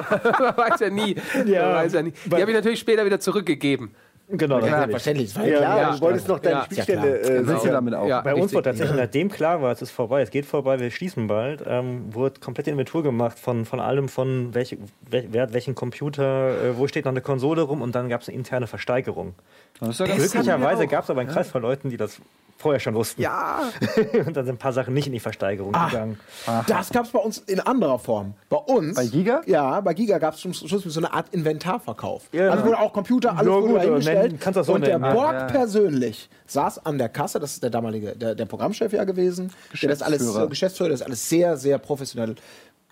weiß 0.57 0.81
ja 0.81 0.91
nie. 0.91 1.17
Ja, 1.47 1.75
weiß 1.75 1.93
ja 1.93 2.03
nie. 2.03 2.13
Die 2.25 2.35
habe 2.35 2.51
ich 2.51 2.57
natürlich 2.57 2.81
später 2.81 3.05
wieder 3.05 3.21
zurückgegeben. 3.21 3.95
Genau, 4.35 4.61
ja, 4.61 4.79
selbstverständlich. 4.79 5.35
Ja, 5.35 5.43
klar, 5.43 5.81
ja, 5.81 5.93
du 5.93 6.01
wolltest 6.01 6.29
noch 6.29 6.39
deine 6.39 6.57
ja, 6.57 6.65
Spielstände 6.65 7.21
äh, 7.21 7.43
ja, 7.45 7.73
damit 7.73 7.95
auch. 7.95 8.07
Ja, 8.07 8.21
Bei 8.23 8.35
uns 8.35 8.53
wurde 8.55 8.71
tatsächlich, 8.71 8.97
nachdem 8.97 9.31
klar 9.31 9.61
war, 9.61 9.73
es 9.73 9.83
ist 9.83 9.91
vorbei, 9.91 10.23
es 10.23 10.31
geht 10.31 10.47
vorbei, 10.47 10.81
wir 10.81 10.91
schließen 10.91 11.27
bald, 11.27 11.63
ähm, 11.67 12.15
wurde 12.15 12.41
komplett 12.41 12.67
Inventur 12.69 13.03
gemacht 13.03 13.39
von, 13.39 13.67
von 13.67 13.79
allem, 13.79 14.09
von 14.09 14.55
welche, 14.55 14.79
wer 15.11 15.43
hat 15.43 15.53
welchen 15.53 15.75
Computer, 15.75 16.51
äh, 16.65 16.79
wo 16.79 16.87
steht 16.87 17.05
noch 17.05 17.13
eine 17.13 17.21
Konsole 17.21 17.63
rum 17.63 17.83
und 17.83 17.95
dann 17.95 18.09
gab 18.09 18.23
es 18.23 18.29
eine 18.29 18.39
interne 18.39 18.67
Versteigerung. 18.67 19.35
Glücklicherweise 19.81 20.87
gab 20.87 21.05
es 21.05 21.11
aber 21.11 21.21
einen 21.21 21.31
Kreis 21.31 21.49
von 21.49 21.61
Leuten, 21.61 21.91
die 21.91 21.97
das 21.97 22.21
vorher 22.63 22.81
schon 22.81 22.95
wussten. 22.95 23.21
Ja. 23.21 23.61
und 24.27 24.37
dann 24.37 24.47
sind 24.47 24.55
ein 24.55 24.59
paar 24.59 24.73
Sachen 24.73 24.95
nicht 24.95 25.07
in 25.07 25.13
die 25.13 25.21
Versteigerung 25.21 25.73
Ach, 25.75 25.91
gegangen. 25.91 26.19
Aha. 26.47 26.65
Das 26.67 26.91
gab 26.91 27.05
es 27.05 27.11
bei 27.11 27.19
uns 27.19 27.39
in 27.39 27.61
anderer 27.61 27.99
Form. 27.99 28.35
Bei 28.49 28.57
uns. 28.57 28.95
Bei 28.95 29.07
Giga? 29.07 29.43
Ja, 29.47 29.81
bei 29.81 29.93
Giga 29.93 30.19
gab 30.19 30.35
es 30.35 30.41
zum 30.41 30.55
Schluss 30.55 30.85
so 30.85 31.01
eine 31.01 31.13
Art 31.13 31.27
Inventarverkauf. 31.35 32.29
Ja, 32.33 32.51
also 32.51 32.65
wurde 32.65 32.79
auch 32.79 32.93
Computer, 32.93 33.37
alles 33.37 33.53
wurde 33.53 33.75
dahingestellt. 33.75 34.22
Kannst 34.41 34.57
das 34.57 34.67
so 34.67 34.75
und 34.75 34.87
der 34.87 34.99
nennen. 34.99 35.15
Borg 35.15 35.33
ja. 35.33 35.45
persönlich 35.47 36.29
saß 36.47 36.85
an 36.87 36.99
der 36.99 37.09
Kasse, 37.09 37.41
das 37.41 37.55
ist 37.55 37.63
der 37.63 37.71
damalige, 37.71 38.15
der, 38.17 38.35
der 38.35 38.47
Programmchef 38.47 38.93
ja 38.93 39.05
gewesen, 39.05 39.53
der 39.81 39.91
das 39.91 40.03
alles, 40.03 40.35
äh, 40.35 40.47
Geschäftsführer, 40.49 40.91
das 40.91 41.03
alles 41.03 41.29
sehr, 41.29 41.57
sehr 41.57 41.79
professionell 41.79 42.37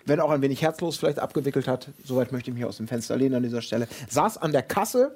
wenn 0.05 0.19
auch 0.19 0.31
ein 0.31 0.41
wenig 0.41 0.61
herzlos 0.61 0.97
vielleicht 0.97 1.19
abgewickelt 1.19 1.67
hat, 1.67 1.89
soweit 2.03 2.31
möchte 2.31 2.49
ich 2.49 2.55
mich 2.55 2.65
aus 2.65 2.77
dem 2.77 2.87
Fenster 2.87 3.15
lehnen 3.15 3.35
an 3.35 3.43
dieser 3.43 3.61
Stelle, 3.61 3.87
saß 4.09 4.37
an 4.37 4.51
der 4.51 4.63
Kasse 4.63 5.13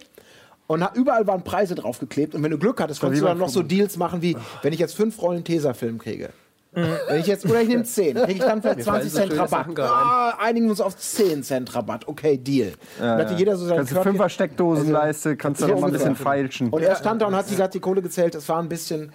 und 0.68 0.86
überall 0.96 1.28
waren 1.28 1.44
Preise 1.44 1.76
draufgeklebt. 1.76 2.36
Und 2.36 2.44
wenn 2.44 2.52
du 2.52 2.58
Glück 2.58 2.80
hattest, 2.82 3.00
konntest 3.00 3.22
du 3.22 3.28
dann 3.28 3.38
noch 3.38 3.50
so 3.50 3.62
Deals 3.62 3.98
machen 3.98 4.22
wie, 4.22 4.36
wenn 4.62 4.74
ich 4.74 4.80
jetzt 4.80 4.96
fünf 4.96 5.22
Rollen 5.22 5.44
Tesafilm 5.44 5.98
kriege. 6.00 6.30
Mhm. 6.76 6.98
Wenn 7.08 7.20
ich 7.20 7.28
jetzt, 7.28 7.46
oder 7.46 7.62
ich 7.62 7.68
nehme 7.68 7.84
10, 7.84 8.16
kriege 8.16 8.32
ich 8.34 8.40
dann 8.40 8.62
vielleicht 8.62 8.84
20 8.84 9.14
Cent 9.14 9.38
Rabatt. 9.38 9.80
Ah, 9.80 10.38
einigen 10.40 10.66
wir 10.66 10.72
uns 10.72 10.82
auf 10.82 10.98
10 10.98 11.44
Cent 11.44 11.74
Rabatt. 11.74 12.08
Okay, 12.08 12.38
Deal. 12.38 12.74
Ja, 13.00 13.18
dann 13.18 13.26
hatte 13.26 13.36
jeder 13.36 13.56
so 13.56 13.66
seine 13.66 13.78
Kannst 13.80 13.96
du 13.96 14.02
fünfer 14.02 14.30
Steckdosenleiste, 14.30 15.30
also, 15.30 15.38
kannst 15.38 15.62
du 15.62 15.68
noch 15.68 15.80
mal 15.80 15.88
ein 15.88 15.94
bisschen 15.94 16.16
feilschen. 16.16 16.70
Und 16.70 16.84
er 16.84 16.96
stand 16.96 17.22
da 17.22 17.28
und 17.28 17.36
hat 17.36 17.50
die, 17.50 17.56
hat 17.56 17.74
die 17.74 17.80
Kohle 17.80 18.02
gezählt. 18.02 18.36
Es 18.36 18.48
war 18.50 18.62
ein 18.62 18.70
bisschen, 18.70 19.12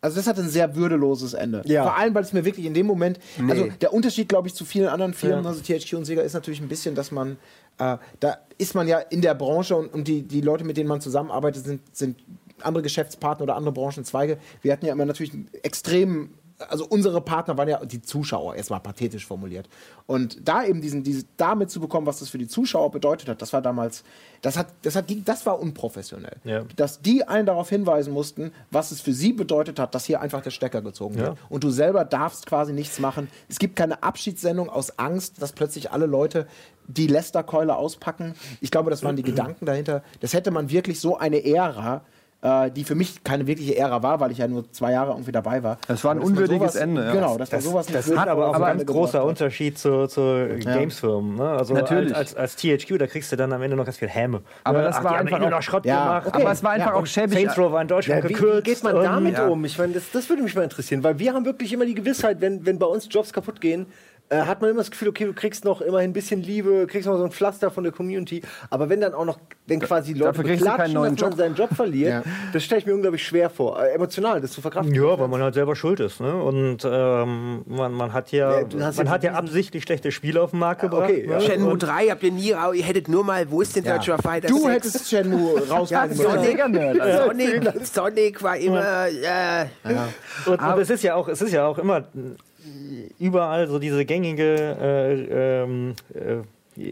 also 0.00 0.16
das 0.16 0.26
hat 0.26 0.38
ein 0.38 0.48
sehr 0.48 0.76
würdeloses 0.76 1.34
Ende. 1.34 1.62
Ja. 1.64 1.82
Vor 1.82 1.96
allem, 1.96 2.14
weil 2.14 2.22
es 2.22 2.32
mir 2.32 2.44
wirklich 2.44 2.66
in 2.66 2.74
dem 2.74 2.86
Moment, 2.86 3.18
nee. 3.38 3.50
also 3.50 3.68
der 3.80 3.92
Unterschied, 3.92 4.28
glaube 4.28 4.48
ich, 4.48 4.54
zu 4.54 4.64
vielen 4.64 4.88
anderen 4.88 5.14
Firmen, 5.14 5.44
ja. 5.44 5.50
also 5.50 5.60
THQ 5.60 5.94
und 5.94 6.04
Sega, 6.04 6.22
ist 6.22 6.34
natürlich 6.34 6.60
ein 6.60 6.68
bisschen, 6.68 6.94
dass 6.94 7.10
man, 7.10 7.32
äh, 7.78 7.96
da 8.20 8.38
ist 8.58 8.74
man 8.74 8.86
ja 8.86 8.98
in 8.98 9.22
der 9.22 9.34
Branche 9.34 9.74
und, 9.76 9.92
und 9.92 10.06
die, 10.06 10.22
die 10.22 10.40
Leute, 10.40 10.64
mit 10.64 10.76
denen 10.76 10.88
man 10.88 11.00
zusammenarbeitet, 11.00 11.64
sind, 11.64 11.80
sind 11.96 12.16
andere 12.62 12.82
Geschäftspartner 12.82 13.44
oder 13.44 13.56
andere 13.56 13.72
Branchenzweige. 13.72 14.38
Wir 14.62 14.72
hatten 14.72 14.86
ja 14.86 14.92
immer 14.92 15.04
natürlich 15.04 15.32
einen 15.32 15.48
extremen 15.62 16.34
also 16.68 16.86
unsere 16.86 17.20
Partner 17.20 17.56
waren 17.56 17.68
ja 17.68 17.84
die 17.84 18.02
Zuschauer, 18.02 18.56
erstmal 18.56 18.80
pathetisch 18.80 19.26
formuliert. 19.26 19.68
Und 20.06 20.48
da 20.48 20.64
eben 20.64 20.80
diesen, 20.80 21.04
diese, 21.04 21.24
damit 21.36 21.70
zu 21.70 21.80
bekommen, 21.80 22.06
was 22.06 22.18
das 22.18 22.28
für 22.30 22.38
die 22.38 22.48
Zuschauer 22.48 22.90
bedeutet 22.90 23.28
hat, 23.28 23.40
das 23.40 23.52
war 23.52 23.62
damals, 23.62 24.02
das 24.42 24.56
hat, 24.56 24.68
das 24.82 24.96
hat, 24.96 25.06
das 25.24 25.46
war 25.46 25.60
unprofessionell. 25.60 26.36
Ja. 26.44 26.64
Dass 26.76 27.00
die 27.00 27.26
einen 27.26 27.46
darauf 27.46 27.68
hinweisen 27.68 28.12
mussten, 28.12 28.52
was 28.70 28.90
es 28.90 29.00
für 29.00 29.12
sie 29.12 29.32
bedeutet 29.32 29.78
hat, 29.78 29.94
dass 29.94 30.04
hier 30.04 30.20
einfach 30.20 30.42
der 30.42 30.50
Stecker 30.50 30.82
gezogen 30.82 31.16
ja. 31.16 31.26
wird. 31.26 31.38
Und 31.48 31.64
du 31.64 31.70
selber 31.70 32.04
darfst 32.04 32.46
quasi 32.46 32.72
nichts 32.72 32.98
machen. 32.98 33.28
Es 33.48 33.58
gibt 33.58 33.76
keine 33.76 34.02
Abschiedssendung 34.02 34.68
aus 34.68 34.98
Angst, 34.98 35.40
dass 35.40 35.52
plötzlich 35.52 35.92
alle 35.92 36.06
Leute 36.06 36.46
die 36.88 37.06
Lester-Keule 37.06 37.76
auspacken. 37.76 38.34
Ich 38.60 38.70
glaube, 38.70 38.90
das 38.90 39.04
waren 39.04 39.16
die 39.16 39.22
Gedanken 39.24 39.66
dahinter. 39.66 40.02
Das 40.20 40.32
hätte 40.32 40.50
man 40.50 40.70
wirklich 40.70 41.00
so 41.00 41.16
eine 41.18 41.44
Ära 41.44 42.02
äh, 42.40 42.70
die 42.70 42.84
für 42.84 42.94
mich 42.94 43.24
keine 43.24 43.46
wirkliche 43.46 43.76
Ära 43.76 44.02
war, 44.02 44.20
weil 44.20 44.30
ich 44.30 44.38
ja 44.38 44.46
nur 44.46 44.70
zwei 44.72 44.92
Jahre 44.92 45.10
irgendwie 45.10 45.32
dabei 45.32 45.62
war. 45.62 45.78
Das 45.88 46.04
war 46.04 46.12
ein 46.12 46.20
unwürdiges 46.20 46.72
sowas, 46.72 46.76
Ende. 46.76 47.04
Ja. 47.04 47.12
Genau, 47.12 47.36
das, 47.36 47.50
das 47.50 47.64
war 47.64 47.70
sowas 47.82 47.86
Das, 47.86 48.16
hat 48.16 48.28
aber 48.28 48.48
auch 48.48 48.54
ein 48.54 48.78
ganz 48.78 48.86
großer 48.86 49.24
Unterschied 49.24 49.78
zu, 49.78 50.06
zu 50.06 50.48
Games-Firmen. 50.60 51.36
Ne? 51.36 51.48
Also 51.48 51.74
Natürlich. 51.74 52.14
Als, 52.14 52.36
als, 52.36 52.56
als, 52.56 52.56
THQ, 52.56 52.98
da 52.98 53.06
kriegst 53.06 53.32
du 53.32 53.36
dann 53.36 53.52
am 53.52 53.62
Ende 53.62 53.76
noch 53.76 53.84
ganz 53.84 53.98
viel 53.98 54.08
Häme. 54.08 54.42
Aber 54.62 54.82
das 54.82 54.96
Ach, 54.96 55.04
war 55.04 55.18
einfach 55.18 55.40
auch, 55.40 55.50
noch 55.50 55.62
Schrott 55.62 55.84
ja, 55.84 56.20
gemacht. 56.20 56.26
Okay. 56.28 56.42
Aber 56.42 56.52
es 56.52 56.62
war 56.62 56.70
einfach 56.72 56.92
ja, 56.92 56.94
auch 56.94 57.06
schäbig. 57.06 57.38
Saints 57.38 57.58
Row 57.58 57.72
war 57.72 57.82
in 57.82 57.88
Deutschland 57.88 58.22
ja, 58.22 58.28
wie, 58.28 58.34
gekürzt. 58.34 58.66
Wie 58.66 58.70
geht 58.70 58.84
man 58.84 58.94
damit 58.94 59.38
um? 59.40 59.64
Ich 59.64 59.76
meine, 59.76 59.94
das, 59.94 60.10
das 60.12 60.28
würde 60.28 60.42
mich 60.42 60.54
mal 60.54 60.62
interessieren, 60.62 61.02
weil 61.02 61.18
wir 61.18 61.34
haben 61.34 61.44
wirklich 61.44 61.72
immer 61.72 61.86
die 61.86 61.94
Gewissheit, 61.94 62.40
wenn, 62.40 62.64
wenn 62.64 62.78
bei 62.78 62.86
uns 62.86 63.08
Jobs 63.10 63.32
kaputt 63.32 63.60
gehen, 63.60 63.86
äh, 64.30 64.42
hat 64.42 64.60
man 64.60 64.70
immer 64.70 64.80
das 64.80 64.90
Gefühl, 64.90 65.08
okay, 65.08 65.24
du 65.24 65.32
kriegst 65.32 65.64
noch 65.64 65.80
immerhin 65.80 66.10
ein 66.10 66.12
bisschen 66.12 66.42
Liebe, 66.42 66.86
kriegst 66.86 67.08
noch 67.08 67.16
so 67.16 67.24
ein 67.24 67.30
Pflaster 67.30 67.70
von 67.70 67.84
der 67.84 67.92
Community. 67.92 68.42
Aber 68.70 68.88
wenn 68.88 69.00
dann 69.00 69.14
auch 69.14 69.24
noch, 69.24 69.38
wenn 69.66 69.80
quasi 69.80 70.12
Leute 70.12 70.42
klatschen, 70.42 70.94
dass 70.94 71.10
Job. 71.20 71.30
man 71.30 71.38
seinen 71.38 71.54
Job 71.54 71.74
verliert, 71.74 72.26
ja. 72.26 72.32
das 72.52 72.62
stelle 72.62 72.80
ich 72.80 72.86
mir 72.86 72.94
unglaublich 72.94 73.26
schwer 73.26 73.48
vor. 73.48 73.82
Äh, 73.82 73.94
emotional, 73.94 74.40
das 74.40 74.52
zu 74.52 74.60
verkraften. 74.60 74.94
Ja, 74.94 75.18
weil 75.18 75.28
man 75.28 75.42
halt 75.42 75.54
selber 75.54 75.74
schuld 75.76 76.00
ist. 76.00 76.20
Ne? 76.20 76.34
Und 76.34 76.84
ähm, 76.84 77.62
man, 77.66 77.92
man 77.92 78.12
hat 78.12 78.32
ja, 78.32 78.60
ja 78.60 78.66
man 78.96 79.08
hat 79.08 79.24
ja 79.24 79.32
absichtlich 79.32 79.82
schlechte 79.84 80.12
Spiele 80.12 80.42
auf 80.42 80.50
den 80.50 80.60
Markt 80.60 80.82
gebracht. 80.82 81.04
Okay, 81.04 81.26
ne? 81.26 81.40
Shenmue 81.40 81.78
3 81.78 82.08
habt 82.08 82.22
ihr 82.22 82.32
nie, 82.32 82.50
ihr 82.50 82.84
hättet 82.84 83.08
nur 83.08 83.24
mal, 83.24 83.50
wo 83.50 83.62
ist 83.62 83.76
denn 83.76 83.84
Virtua 83.84 84.18
Fighter 84.18 84.48
Du 84.48 84.58
6? 84.58 84.68
hättest 84.68 85.08
Shenmue 85.08 85.66
rausgebracht. 85.70 86.14
Sonic, 86.14 86.58
Sonic, 86.58 87.86
Sonic 87.86 88.42
war 88.42 88.56
immer... 88.56 89.06
Äh, 89.06 89.66
und, 90.46 90.60
und 90.60 90.78
es 90.78 90.90
ist 90.90 91.02
ja 91.02 91.14
auch, 91.14 91.28
es 91.28 91.40
ist 91.40 91.52
ja 91.52 91.66
auch 91.66 91.78
immer 91.78 92.04
überall 93.18 93.68
so 93.68 93.78
diese 93.78 94.04
gängige 94.04 94.54
äh, 94.80 95.62
ähm, 95.62 95.94
äh, 96.14 96.42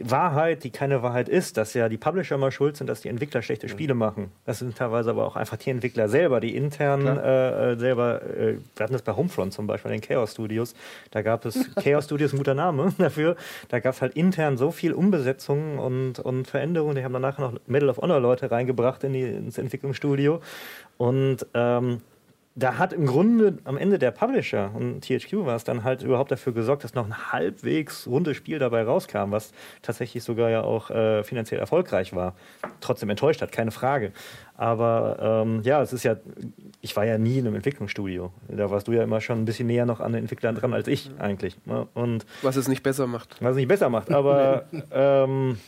Wahrheit, 0.00 0.64
die 0.64 0.70
keine 0.70 1.02
Wahrheit 1.02 1.28
ist, 1.28 1.56
dass 1.56 1.74
ja 1.74 1.88
die 1.88 1.96
Publisher 1.96 2.36
mal 2.38 2.50
schuld 2.50 2.76
sind, 2.76 2.88
dass 2.88 3.02
die 3.02 3.08
Entwickler 3.08 3.42
schlechte 3.42 3.68
Spiele 3.68 3.94
machen. 3.94 4.32
Das 4.44 4.58
sind 4.58 4.76
teilweise 4.76 5.10
aber 5.10 5.26
auch 5.26 5.36
einfach 5.36 5.56
die 5.56 5.70
Entwickler 5.70 6.08
selber, 6.08 6.40
die 6.40 6.56
intern 6.56 7.06
äh, 7.06 7.72
äh, 7.72 7.78
selber, 7.78 8.22
äh, 8.22 8.56
wir 8.74 8.84
hatten 8.84 8.92
das 8.92 9.02
bei 9.02 9.14
Homefront 9.14 9.52
zum 9.52 9.66
Beispiel, 9.66 9.92
den 9.92 10.00
Chaos 10.00 10.32
Studios, 10.32 10.74
da 11.12 11.22
gab 11.22 11.44
es, 11.44 11.72
Chaos 11.82 12.04
Studios 12.04 12.32
ein 12.32 12.38
guter 12.38 12.54
Name 12.54 12.92
dafür, 12.98 13.36
da 13.68 13.78
gab 13.78 13.94
es 13.94 14.02
halt 14.02 14.14
intern 14.14 14.56
so 14.56 14.70
viel 14.70 14.92
Umbesetzungen 14.92 15.78
und, 15.78 16.18
und 16.18 16.48
Veränderungen, 16.48 16.96
die 16.96 17.04
haben 17.04 17.12
danach 17.12 17.38
noch 17.38 17.54
Medal 17.66 17.90
of 17.90 17.98
Honor 17.98 18.20
Leute 18.20 18.50
reingebracht 18.50 19.04
in 19.04 19.12
die, 19.12 19.22
ins 19.22 19.58
Entwicklungsstudio. 19.58 20.40
Und 20.98 21.46
ähm, 21.54 22.00
da 22.58 22.78
hat 22.78 22.94
im 22.94 23.04
Grunde 23.04 23.58
am 23.64 23.76
Ende 23.76 23.98
der 23.98 24.10
Publisher 24.10 24.70
und 24.74 25.02
THQ 25.02 25.44
war 25.44 25.56
es 25.56 25.64
dann 25.64 25.84
halt 25.84 26.02
überhaupt 26.02 26.30
dafür 26.30 26.54
gesorgt, 26.54 26.84
dass 26.84 26.94
noch 26.94 27.04
ein 27.04 27.30
halbwegs 27.30 28.06
rundes 28.06 28.38
Spiel 28.38 28.58
dabei 28.58 28.82
rauskam, 28.82 29.30
was 29.30 29.52
tatsächlich 29.82 30.24
sogar 30.24 30.48
ja 30.48 30.62
auch 30.62 30.90
äh, 30.90 31.22
finanziell 31.22 31.60
erfolgreich 31.60 32.14
war. 32.14 32.34
Trotzdem 32.80 33.10
enttäuscht 33.10 33.42
hat, 33.42 33.52
keine 33.52 33.72
Frage. 33.72 34.12
Aber 34.56 35.44
ähm, 35.44 35.60
ja, 35.64 35.82
es 35.82 35.92
ist 35.92 36.02
ja, 36.02 36.16
ich 36.80 36.96
war 36.96 37.04
ja 37.04 37.18
nie 37.18 37.38
in 37.38 37.46
einem 37.46 37.56
Entwicklungsstudio. 37.56 38.32
Da 38.48 38.70
warst 38.70 38.88
du 38.88 38.92
ja 38.92 39.02
immer 39.02 39.20
schon 39.20 39.42
ein 39.42 39.44
bisschen 39.44 39.66
näher 39.66 39.84
noch 39.84 40.00
an 40.00 40.12
den 40.12 40.22
Entwicklern 40.22 40.54
dran 40.54 40.72
als 40.72 40.88
ich 40.88 41.10
eigentlich. 41.18 41.58
Ne? 41.66 41.86
Und 41.92 42.24
was 42.40 42.56
es 42.56 42.68
nicht 42.68 42.82
besser 42.82 43.06
macht. 43.06 43.36
Was 43.42 43.50
es 43.50 43.56
nicht 43.56 43.68
besser 43.68 43.90
macht. 43.90 44.10
Aber 44.10 44.64
ähm, 44.90 45.58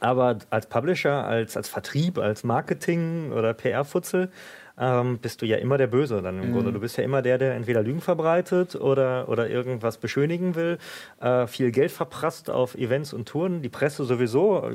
aber 0.00 0.38
als 0.50 0.66
Publisher, 0.66 1.24
als, 1.24 1.56
als 1.56 1.68
Vertrieb, 1.68 2.18
als 2.18 2.44
Marketing 2.44 3.32
oder 3.32 3.52
PR-Futzel 3.54 4.30
ähm, 4.78 5.18
bist 5.18 5.42
du 5.42 5.46
ja 5.46 5.56
immer 5.56 5.78
der 5.78 5.86
Böse 5.86 6.22
dann 6.22 6.42
im 6.42 6.50
mhm. 6.50 6.52
Grunde. 6.54 6.72
Du 6.72 6.80
bist 6.80 6.96
ja 6.96 7.04
immer 7.04 7.22
der, 7.22 7.38
der 7.38 7.54
entweder 7.54 7.82
Lügen 7.82 8.00
verbreitet 8.00 8.76
oder, 8.76 9.28
oder 9.28 9.48
irgendwas 9.48 9.98
beschönigen 9.98 10.54
will, 10.54 10.78
äh, 11.20 11.46
viel 11.46 11.70
Geld 11.70 11.90
verprasst 11.90 12.50
auf 12.50 12.74
Events 12.74 13.12
und 13.12 13.28
Touren, 13.28 13.62
die 13.62 13.68
Presse 13.68 14.04
sowieso, 14.04 14.70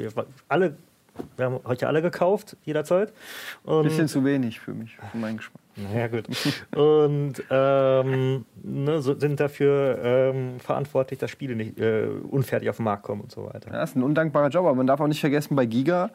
alle 0.48 0.76
wir 1.36 1.46
haben 1.46 1.60
heute 1.66 1.88
alle 1.88 2.02
gekauft, 2.02 2.58
jederzeit. 2.64 3.14
Ein 3.66 3.84
bisschen 3.84 4.08
zu 4.08 4.26
wenig 4.26 4.60
für 4.60 4.74
mich, 4.74 4.98
für 5.12 5.18
meinen 5.18 5.38
Geschmack. 5.38 5.62
Naja, 5.76 6.08
gut. 6.08 6.28
Und 6.76 7.34
ähm, 7.50 8.46
ne, 8.62 9.02
so 9.02 9.20
sind 9.20 9.40
dafür 9.40 9.98
ähm, 10.04 10.60
verantwortlich, 10.60 11.18
dass 11.18 11.32
Spiele 11.32 11.56
nicht 11.56 11.80
äh, 11.80 12.10
unfertig 12.30 12.70
auf 12.70 12.76
den 12.78 12.84
Markt 12.84 13.02
kommen 13.02 13.22
und 13.22 13.32
so 13.32 13.46
weiter. 13.46 13.72
Ja, 13.72 13.80
das 13.80 13.90
ist 13.90 13.96
ein 13.96 14.04
undankbarer 14.04 14.50
Job, 14.50 14.68
aber 14.68 14.76
man 14.76 14.86
darf 14.86 15.00
auch 15.00 15.08
nicht 15.08 15.22
vergessen, 15.22 15.56
bei 15.56 15.66
Giga 15.66 16.12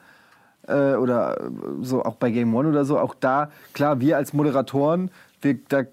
äh, 0.66 0.94
oder 0.94 1.50
so 1.82 2.04
auch 2.04 2.16
bei 2.16 2.30
Game 2.30 2.54
One 2.54 2.68
oder 2.68 2.84
so, 2.84 2.98
auch 2.98 3.14
da, 3.14 3.50
klar, 3.72 4.00
wir 4.00 4.16
als 4.16 4.32
Moderatoren, 4.32 5.10
wir, 5.40 5.58
da 5.68 5.84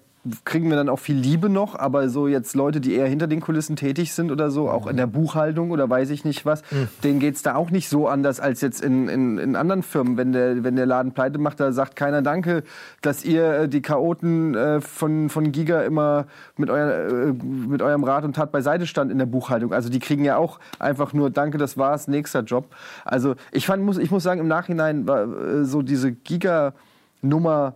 kriegen 0.44 0.68
wir 0.68 0.76
dann 0.76 0.88
auch 0.88 0.98
viel 0.98 1.16
Liebe 1.16 1.48
noch, 1.48 1.74
aber 1.74 2.08
so 2.08 2.28
jetzt 2.28 2.54
Leute, 2.54 2.80
die 2.80 2.94
eher 2.94 3.06
hinter 3.06 3.26
den 3.26 3.40
Kulissen 3.40 3.76
tätig 3.76 4.12
sind 4.12 4.30
oder 4.30 4.50
so, 4.50 4.68
auch 4.70 4.86
in 4.86 4.96
der 4.96 5.06
Buchhaltung 5.06 5.70
oder 5.70 5.88
weiß 5.88 6.10
ich 6.10 6.24
nicht 6.24 6.46
was, 6.46 6.62
mhm. 6.70 6.88
denen 7.04 7.20
geht 7.20 7.36
es 7.36 7.42
da 7.42 7.54
auch 7.54 7.70
nicht 7.70 7.88
so 7.88 8.08
anders 8.08 8.40
als 8.40 8.60
jetzt 8.60 8.82
in, 8.82 9.08
in, 9.08 9.38
in 9.38 9.56
anderen 9.56 9.82
Firmen. 9.82 10.16
Wenn 10.16 10.32
der, 10.32 10.64
wenn 10.64 10.76
der 10.76 10.86
Laden 10.86 11.12
pleite 11.12 11.38
macht, 11.38 11.60
da 11.60 11.72
sagt 11.72 11.96
keiner 11.96 12.22
Danke, 12.22 12.62
dass 13.02 13.24
ihr 13.24 13.52
äh, 13.52 13.68
die 13.68 13.82
Chaoten 13.82 14.54
äh, 14.54 14.80
von, 14.80 15.28
von 15.28 15.52
Giga 15.52 15.82
immer 15.82 16.26
mit, 16.56 16.70
euer, 16.70 17.08
äh, 17.08 17.32
mit 17.32 17.82
eurem 17.82 18.04
Rat 18.04 18.24
und 18.24 18.36
Tat 18.36 18.52
beiseite 18.52 18.86
stand 18.86 19.10
in 19.10 19.18
der 19.18 19.26
Buchhaltung. 19.26 19.72
Also 19.72 19.88
die 19.88 19.98
kriegen 19.98 20.24
ja 20.24 20.36
auch 20.36 20.58
einfach 20.78 21.12
nur 21.12 21.30
Danke, 21.30 21.58
das 21.58 21.76
war's, 21.76 22.08
nächster 22.08 22.40
Job. 22.40 22.66
Also 23.04 23.34
ich 23.52 23.66
fand, 23.66 23.82
muss, 23.82 23.98
ich 23.98 24.10
muss 24.10 24.22
sagen, 24.22 24.40
im 24.40 24.48
Nachhinein 24.48 25.06
war 25.06 25.22
äh, 25.22 25.64
so 25.64 25.82
diese 25.82 26.12
Giga-Nummer 26.12 27.74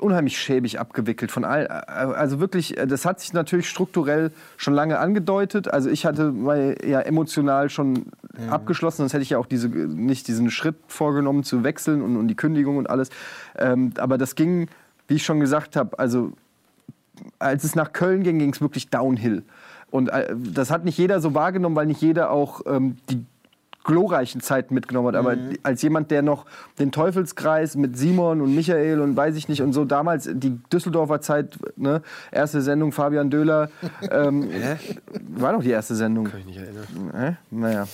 unheimlich 0.00 0.38
schäbig 0.38 0.80
abgewickelt 0.80 1.30
von 1.30 1.44
all, 1.44 1.66
also 1.66 2.40
wirklich, 2.40 2.76
das 2.86 3.04
hat 3.04 3.20
sich 3.20 3.32
natürlich 3.32 3.68
strukturell 3.68 4.32
schon 4.56 4.74
lange 4.74 4.98
angedeutet. 4.98 5.68
Also 5.68 5.90
ich 5.90 6.06
hatte 6.06 6.32
mal 6.32 6.76
ja 6.84 7.00
emotional 7.00 7.68
schon 7.68 8.06
ja. 8.38 8.52
abgeschlossen, 8.52 8.98
sonst 8.98 9.12
hätte 9.12 9.22
ich 9.22 9.30
ja 9.30 9.38
auch 9.38 9.46
diese, 9.46 9.68
nicht 9.68 10.28
diesen 10.28 10.50
Schritt 10.50 10.76
vorgenommen 10.86 11.44
zu 11.44 11.62
wechseln 11.62 12.00
und, 12.00 12.16
und 12.16 12.28
die 12.28 12.36
Kündigung 12.36 12.78
und 12.78 12.88
alles. 12.88 13.10
Ähm, 13.56 13.92
aber 13.98 14.16
das 14.16 14.34
ging, 14.34 14.68
wie 15.08 15.16
ich 15.16 15.24
schon 15.24 15.40
gesagt 15.40 15.76
habe, 15.76 15.98
also 15.98 16.32
als 17.38 17.64
es 17.64 17.74
nach 17.74 17.92
Köln 17.92 18.22
ging, 18.22 18.38
ging 18.38 18.52
es 18.52 18.60
wirklich 18.60 18.88
downhill. 18.88 19.42
Und 19.90 20.08
äh, 20.08 20.34
das 20.34 20.70
hat 20.70 20.84
nicht 20.84 20.96
jeder 20.96 21.20
so 21.20 21.34
wahrgenommen, 21.34 21.76
weil 21.76 21.86
nicht 21.86 22.00
jeder 22.00 22.30
auch 22.30 22.62
ähm, 22.66 22.96
die 23.10 23.24
glorreichen 23.84 24.40
Zeiten 24.40 24.74
mitgenommen 24.74 25.08
hat. 25.08 25.16
Aber 25.16 25.36
mhm. 25.36 25.58
als 25.62 25.82
jemand, 25.82 26.10
der 26.10 26.22
noch 26.22 26.46
den 26.78 26.92
Teufelskreis 26.92 27.76
mit 27.76 27.96
Simon 27.98 28.40
und 28.40 28.54
Michael 28.54 29.00
und 29.00 29.16
weiß 29.16 29.36
ich 29.36 29.48
nicht 29.48 29.62
und 29.62 29.72
so 29.72 29.84
damals 29.84 30.28
die 30.32 30.58
Düsseldorfer 30.72 31.20
Zeit, 31.20 31.58
ne, 31.76 32.02
erste 32.30 32.62
Sendung 32.62 32.92
Fabian 32.92 33.30
Döhler, 33.30 33.70
ähm, 34.10 34.48
war 35.36 35.52
doch 35.52 35.62
die 35.62 35.70
erste 35.70 35.94
Sendung. 35.94 36.24
Kann 36.24 36.40
ich 36.40 36.46
nicht 36.46 36.58
erinnern. 36.58 36.86
Äh? 37.14 37.32
Naja. 37.50 37.86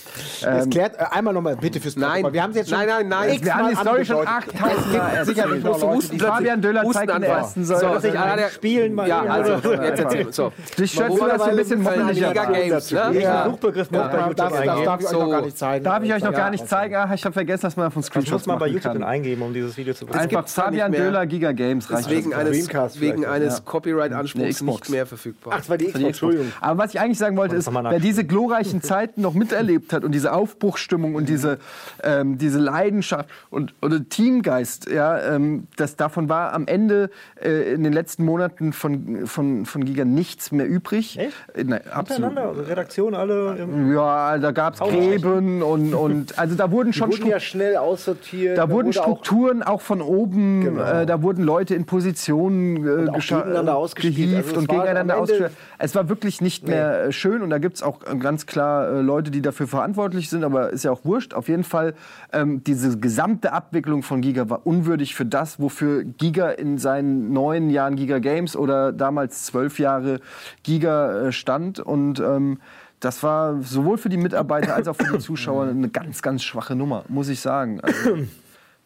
Ähm, 0.45 0.71
klärt 0.71 0.97
äh, 0.97 1.05
einmal 1.11 1.35
nochmal 1.35 1.57
bitte 1.57 1.81
fürs 1.81 1.97
Nein, 1.97 2.33
wir 2.33 2.43
haben 2.43 2.53
jetzt 2.53 2.71
schon 2.71 2.79
nein, 2.79 2.89
nein, 2.89 3.09
nein. 3.09 3.45
Wir 3.45 3.55
haben 3.55 3.69
die 3.71 3.77
Story 3.77 4.05
schon 4.05 4.27
achttausend 4.27 4.93
Mal 4.93 5.25
Sicherlich 5.25 5.65
noch 5.65 5.81
Leute, 5.81 6.09
die 6.09 6.19
Fabian 6.19 6.61
Döhler 6.61 6.91
zeigt 6.91 7.11
der 7.11 7.29
ersten 7.29 7.65
Säule. 7.65 7.81
So, 7.81 7.87
dass 7.95 8.05
ich 8.05 8.19
alle 8.19 8.49
spielen 8.51 8.95
mal. 8.95 9.09
Ja, 9.09 9.23
also 9.23 9.73
jetzt 9.75 10.01
erzähl 10.01 10.33
so. 10.33 10.53
Dich 10.79 10.93
schätzt 10.93 11.19
du 11.19 11.27
das 11.27 11.43
ein 11.43 11.57
bisschen 11.57 11.83
moppelig 11.83 12.19
Games, 12.19 12.93
ne? 12.93 13.45
Suchbegriff 13.47 13.89
das 13.89 14.53
darf 14.53 15.01
ich 15.01 15.07
euch 15.07 15.13
noch 15.13 15.31
gar 15.31 15.43
nicht 15.43 15.59
zeigen. 15.59 15.78
Darf 15.83 16.03
ich 16.03 16.13
euch 16.13 16.23
noch 16.23 16.33
gar 16.33 16.51
nicht 16.51 16.69
zeigen. 16.69 16.95
Ach, 16.97 17.13
ich 17.13 17.25
habe 17.25 17.33
vergessen, 17.33 17.63
dass 17.63 17.77
man 17.77 17.87
auf 17.87 17.95
dem 17.95 18.03
Screenshot 18.03 18.33
muss 18.35 18.47
man 18.47 18.59
bei 18.59 18.69
YouTube 18.69 18.93
kann. 18.93 19.03
eingeben, 19.03 19.43
um 19.43 19.53
dieses 19.53 19.77
Video 19.77 19.95
zu 19.95 20.07
bekommen. 20.07 20.23
Einfach 20.23 20.49
Fabian 20.49 20.93
Döler 20.93 21.27
Giga 21.27 21.53
Games 21.53 21.91
reicht. 21.91 22.11
Wegen 22.11 22.35
eines, 22.35 23.01
wegen 23.01 23.25
eines 23.27 23.65
Copyright-Anspruchs 23.65 24.63
nicht 24.63 24.91
mehr 24.91 25.07
verfügbar. 25.07 25.55
Ach, 25.55 25.59
das 25.59 25.69
war 25.69 25.79
die 25.79 25.87
Xbox, 25.87 26.05
Entschuldigung. 26.05 26.53
Aber 26.61 26.83
was 26.83 26.95
ich 26.95 27.01
eigentlich 27.01 27.19
sagen 27.19 27.37
wollte, 27.37 27.57
ist, 27.57 27.73
wer 27.73 28.01
diese 28.01 28.25
glorreichen 28.25 28.83
Zeiten 28.83 29.21
noch 29.21 29.35
miterlebt 29.35 29.93
hat 29.93 30.05
und 30.05 30.13
diese 30.13 30.33
Aufbruchsstimmung 30.33 31.15
und 31.15 31.29
diese, 31.29 31.59
ähm, 32.03 32.39
diese 32.39 32.59
Leidenschaft 32.59 33.29
und 33.51 33.75
oder 33.83 34.07
Teamgeist, 34.09 34.91
ja, 34.91 35.35
ähm, 35.35 35.67
das 35.77 35.97
davon 35.97 36.29
war 36.29 36.53
am 36.53 36.67
Ende 36.67 37.11
äh, 37.43 37.75
in 37.75 37.85
den 37.85 37.93
letzten 37.93 38.25
Monaten 38.25 38.73
von, 38.73 39.27
von, 39.27 39.67
von 39.67 39.85
Giga 39.85 40.05
nichts 40.05 40.53
mehr 40.53 40.69
übrig. 40.69 41.19
Echt? 41.19 41.33
Äh, 41.55 41.65
nein, 41.65 41.81
absolut. 41.91 42.37
Also 42.37 42.63
Redaktion 42.63 43.15
alle. 43.15 43.69
Ja, 43.95 44.39
da 44.39 44.51
gab 44.53 44.75
es 44.75 44.81
Gräben 44.81 45.63
und, 45.69 45.95
und 45.95 46.39
also 46.39 46.55
da 46.55 46.71
wurden 46.71 46.93
schon 46.93 47.11
die 47.11 47.19
wurden 47.19 47.31
ja 47.31 47.41
schnell 47.41 47.77
aussortiert. 47.77 48.57
Da, 48.57 48.67
da 48.67 48.73
wurden 48.73 48.93
Strukturen 48.93 49.63
auch, 49.63 49.75
auch, 49.75 49.81
von 49.81 50.03
oben, 50.03 50.63
genau. 50.63 50.83
äh, 50.83 51.07
da 51.07 51.23
wurden 51.23 51.45
Leute 51.45 51.75
in 51.75 51.85
Positionen 51.85 52.77
äh, 52.77 53.11
gegeneinander 53.19 53.77
ausgespielt 53.77 54.37
also 54.37 54.57
und 54.59 54.69
gegeneinander 54.69 55.19
ausgespielt. 55.19 55.53
Es 55.79 55.95
war 55.95 56.09
wirklich 56.09 56.41
nicht 56.41 56.65
nee. 56.65 56.71
mehr 56.71 57.05
äh, 57.05 57.13
schön 57.13 57.43
und 57.43 57.51
da 57.51 57.59
gibt 57.59 57.77
es 57.77 57.83
auch 57.83 58.01
äh, 58.03 58.17
ganz 58.17 58.47
klar 58.47 58.89
äh, 58.89 59.01
Leute, 59.01 59.31
die 59.31 59.43
dafür 59.43 59.67
verantwortlich 59.67 60.31
sind, 60.31 60.45
aber 60.45 60.71
ist 60.71 60.85
ja 60.85 60.91
auch 60.91 61.05
wurscht. 61.05 61.35
Auf 61.35 61.49
jeden 61.49 61.65
Fall, 61.65 61.95
ähm, 62.33 62.63
diese 62.65 62.99
gesamte 62.99 63.53
Abwicklung 63.53 64.03
von 64.03 64.21
Giga 64.21 64.49
war 64.51 64.67
unwürdig 64.67 65.15
für 65.15 65.27
das, 65.27 65.61
wofür 65.61 66.05
Giga 66.05 66.51
in 66.51 66.79
seinen 66.79 67.33
neun 67.33 67.71
Jahren 67.71 67.97
Giga 67.97 68.19
Games 68.19 68.57
oder 68.57 68.93
damals 68.93 69.45
zwölf 69.45 69.79
Jahre 69.79 70.21
Giga 70.63 71.29
äh, 71.29 71.33
stand 71.33 71.81
und 71.81 72.21
ähm, 72.21 72.59
das 73.01 73.23
war 73.23 73.63
sowohl 73.63 73.99
für 73.99 74.09
die 74.09 74.17
Mitarbeiter 74.17 74.75
als 74.75 74.89
auch 74.89 74.97
für 74.97 75.13
die 75.13 75.19
Zuschauer 75.19 75.67
eine 75.67 75.89
ganz, 75.89 76.23
ganz 76.23 76.43
schwache 76.43 76.75
Nummer, 76.75 77.05
muss 77.09 77.29
ich 77.29 77.41
sagen. 77.41 77.81
Also, 77.81 78.27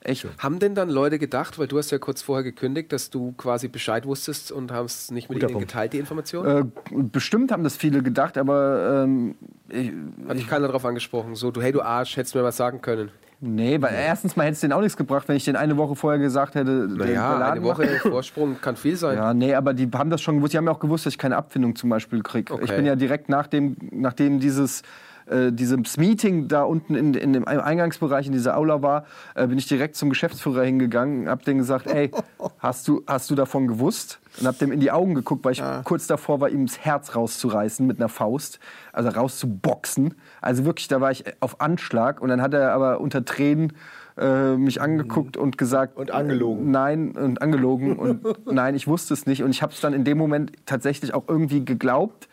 echt. 0.01 0.27
Haben 0.39 0.59
denn 0.59 0.75
dann 0.75 0.91
Leute 0.91 1.19
gedacht, 1.19 1.59
weil 1.59 1.69
du 1.69 1.79
hast 1.79 1.91
ja 1.91 1.99
kurz 1.99 2.23
vorher 2.23 2.43
gekündigt, 2.43 2.93
dass 2.93 3.11
du 3.11 3.33
quasi 3.33 3.69
Bescheid 3.69 4.05
wusstest 4.05 4.53
und 4.53 4.73
haben 4.73 4.87
es 4.87 5.11
nicht 5.11 5.29
mit 5.29 5.37
Guter 5.37 5.49
ihnen 5.49 5.55
Punkt. 5.55 5.69
geteilt, 5.69 5.93
die 5.93 5.99
Information? 5.99 6.47
Äh, 6.47 6.65
bestimmt 6.91 7.53
haben 7.53 7.65
das 7.65 7.77
viele 7.77 8.03
gedacht, 8.03 8.37
aber 8.37 9.05
ähm, 9.05 9.37
ich, 9.69 9.93
hat 10.29 10.37
dich 10.37 10.49
keiner 10.49 10.67
darauf 10.67 10.85
angesprochen, 10.85 11.35
so 11.35 11.51
du 11.51 11.63
hey 11.63 11.73
du 11.73 11.81
Arsch, 11.81 12.17
hättest 12.17 12.35
mir 12.35 12.43
was 12.43 12.57
sagen 12.57 12.81
können. 12.81 13.11
Nee, 13.45 13.83
weil 13.83 13.93
erstens 13.93 14.37
mal 14.37 14.45
hätte 14.45 14.53
es 14.53 14.61
denen 14.61 14.73
auch 14.73 14.81
nichts 14.81 14.97
gebracht, 14.97 15.27
wenn 15.27 15.35
ich 15.35 15.45
den 15.45 15.57
eine 15.57 15.77
Woche 15.77 15.97
vorher 15.97 16.21
gesagt 16.21 16.55
hätte. 16.55 16.87
Naja, 16.89 17.51
eine 17.51 17.63
Woche 17.65 17.89
Vorsprung 18.03 18.61
kann 18.61 18.77
viel 18.77 18.95
sein. 18.95 19.17
Ja, 19.17 19.35
nee, 19.35 19.53
aber 19.53 19.75
die 19.75 19.91
haben 19.93 20.11
das 20.11 20.23
schon 20.23 20.37
gewusst. 20.37 20.53
Die 20.53 20.59
haben 20.59 20.67
ja 20.67 20.71
auch 20.71 20.79
gewusst, 20.79 21.07
dass 21.07 21.15
ich 21.15 21.19
keine 21.19 21.37
Abfindung 21.37 21.75
zum 21.75 21.91
Beispiel 21.91 22.23
kriege. 22.23 22.55
Okay. 22.55 22.65
Ich 22.65 22.71
bin 22.71 22.87
ja 22.87 22.95
direkt 22.95 23.29
nach 23.29 23.49
dem, 23.49 23.77
nachdem 23.91 24.39
dieses 24.39 24.83
äh, 25.27 25.53
dieses 25.53 25.97
Meeting 25.97 26.49
da 26.49 26.65
unten 26.65 26.95
in, 26.95 27.15
in, 27.15 27.33
dem 27.33 27.47
Eingangsbereich 27.47 28.27
in 28.27 28.33
dieser 28.33 28.57
Aula 28.57 28.83
war, 28.83 29.07
äh, 29.35 29.47
bin 29.47 29.59
ich 29.59 29.67
direkt 29.67 29.97
zum 29.97 30.09
Geschäftsführer 30.09 30.65
hingegangen, 30.65 31.29
hab 31.29 31.45
dem 31.45 31.59
gesagt, 31.59 31.87
ey, 31.87 32.11
hast 32.59 32.89
du, 32.89 33.03
hast 33.07 33.31
du 33.31 33.35
davon 33.35 33.67
gewusst? 33.69 34.19
Und 34.41 34.47
hab 34.47 34.59
dem 34.59 34.73
in 34.73 34.81
die 34.81 34.91
Augen 34.91 35.15
geguckt, 35.15 35.45
weil 35.45 35.53
ich 35.53 35.59
ja. 35.59 35.83
kurz 35.85 36.07
davor 36.07 36.41
war, 36.41 36.49
ihm 36.49 36.67
das 36.67 36.79
Herz 36.79 37.15
rauszureißen 37.15 37.87
mit 37.87 37.99
einer 37.99 38.09
Faust, 38.09 38.61
also 38.93 39.11
rauszuboxen. 39.11 40.15
Also 40.43 40.65
wirklich, 40.65 40.89
da 40.89 41.01
war 41.01 41.11
ich 41.11 41.25
auf 41.41 41.61
Anschlag 41.61 42.21
und 42.21 42.29
dann 42.29 42.43
hat 42.43 42.53
er 42.53 42.73
aber 42.73 43.01
unter 43.01 43.25
Tränen 43.25 43.73
äh, 44.19 44.57
mich 44.57 44.83
angeguckt 44.83 45.37
und 45.37 45.57
gesagt 45.57 45.97
und 45.97 46.11
angelogen. 46.11 46.71
Nein 46.71 47.13
und 47.13 47.41
angelogen 47.41 47.97
und 47.97 48.47
nein, 48.53 48.75
ich 48.75 48.87
wusste 48.87 49.15
es 49.15 49.25
nicht 49.25 49.43
und 49.43 49.51
ich 49.51 49.63
habe 49.63 49.73
es 49.73 49.81
dann 49.81 49.95
in 49.95 50.05
dem 50.05 50.19
Moment 50.19 50.53
tatsächlich 50.67 51.15
auch 51.15 51.25
irgendwie 51.29 51.65
geglaubt. 51.65 52.29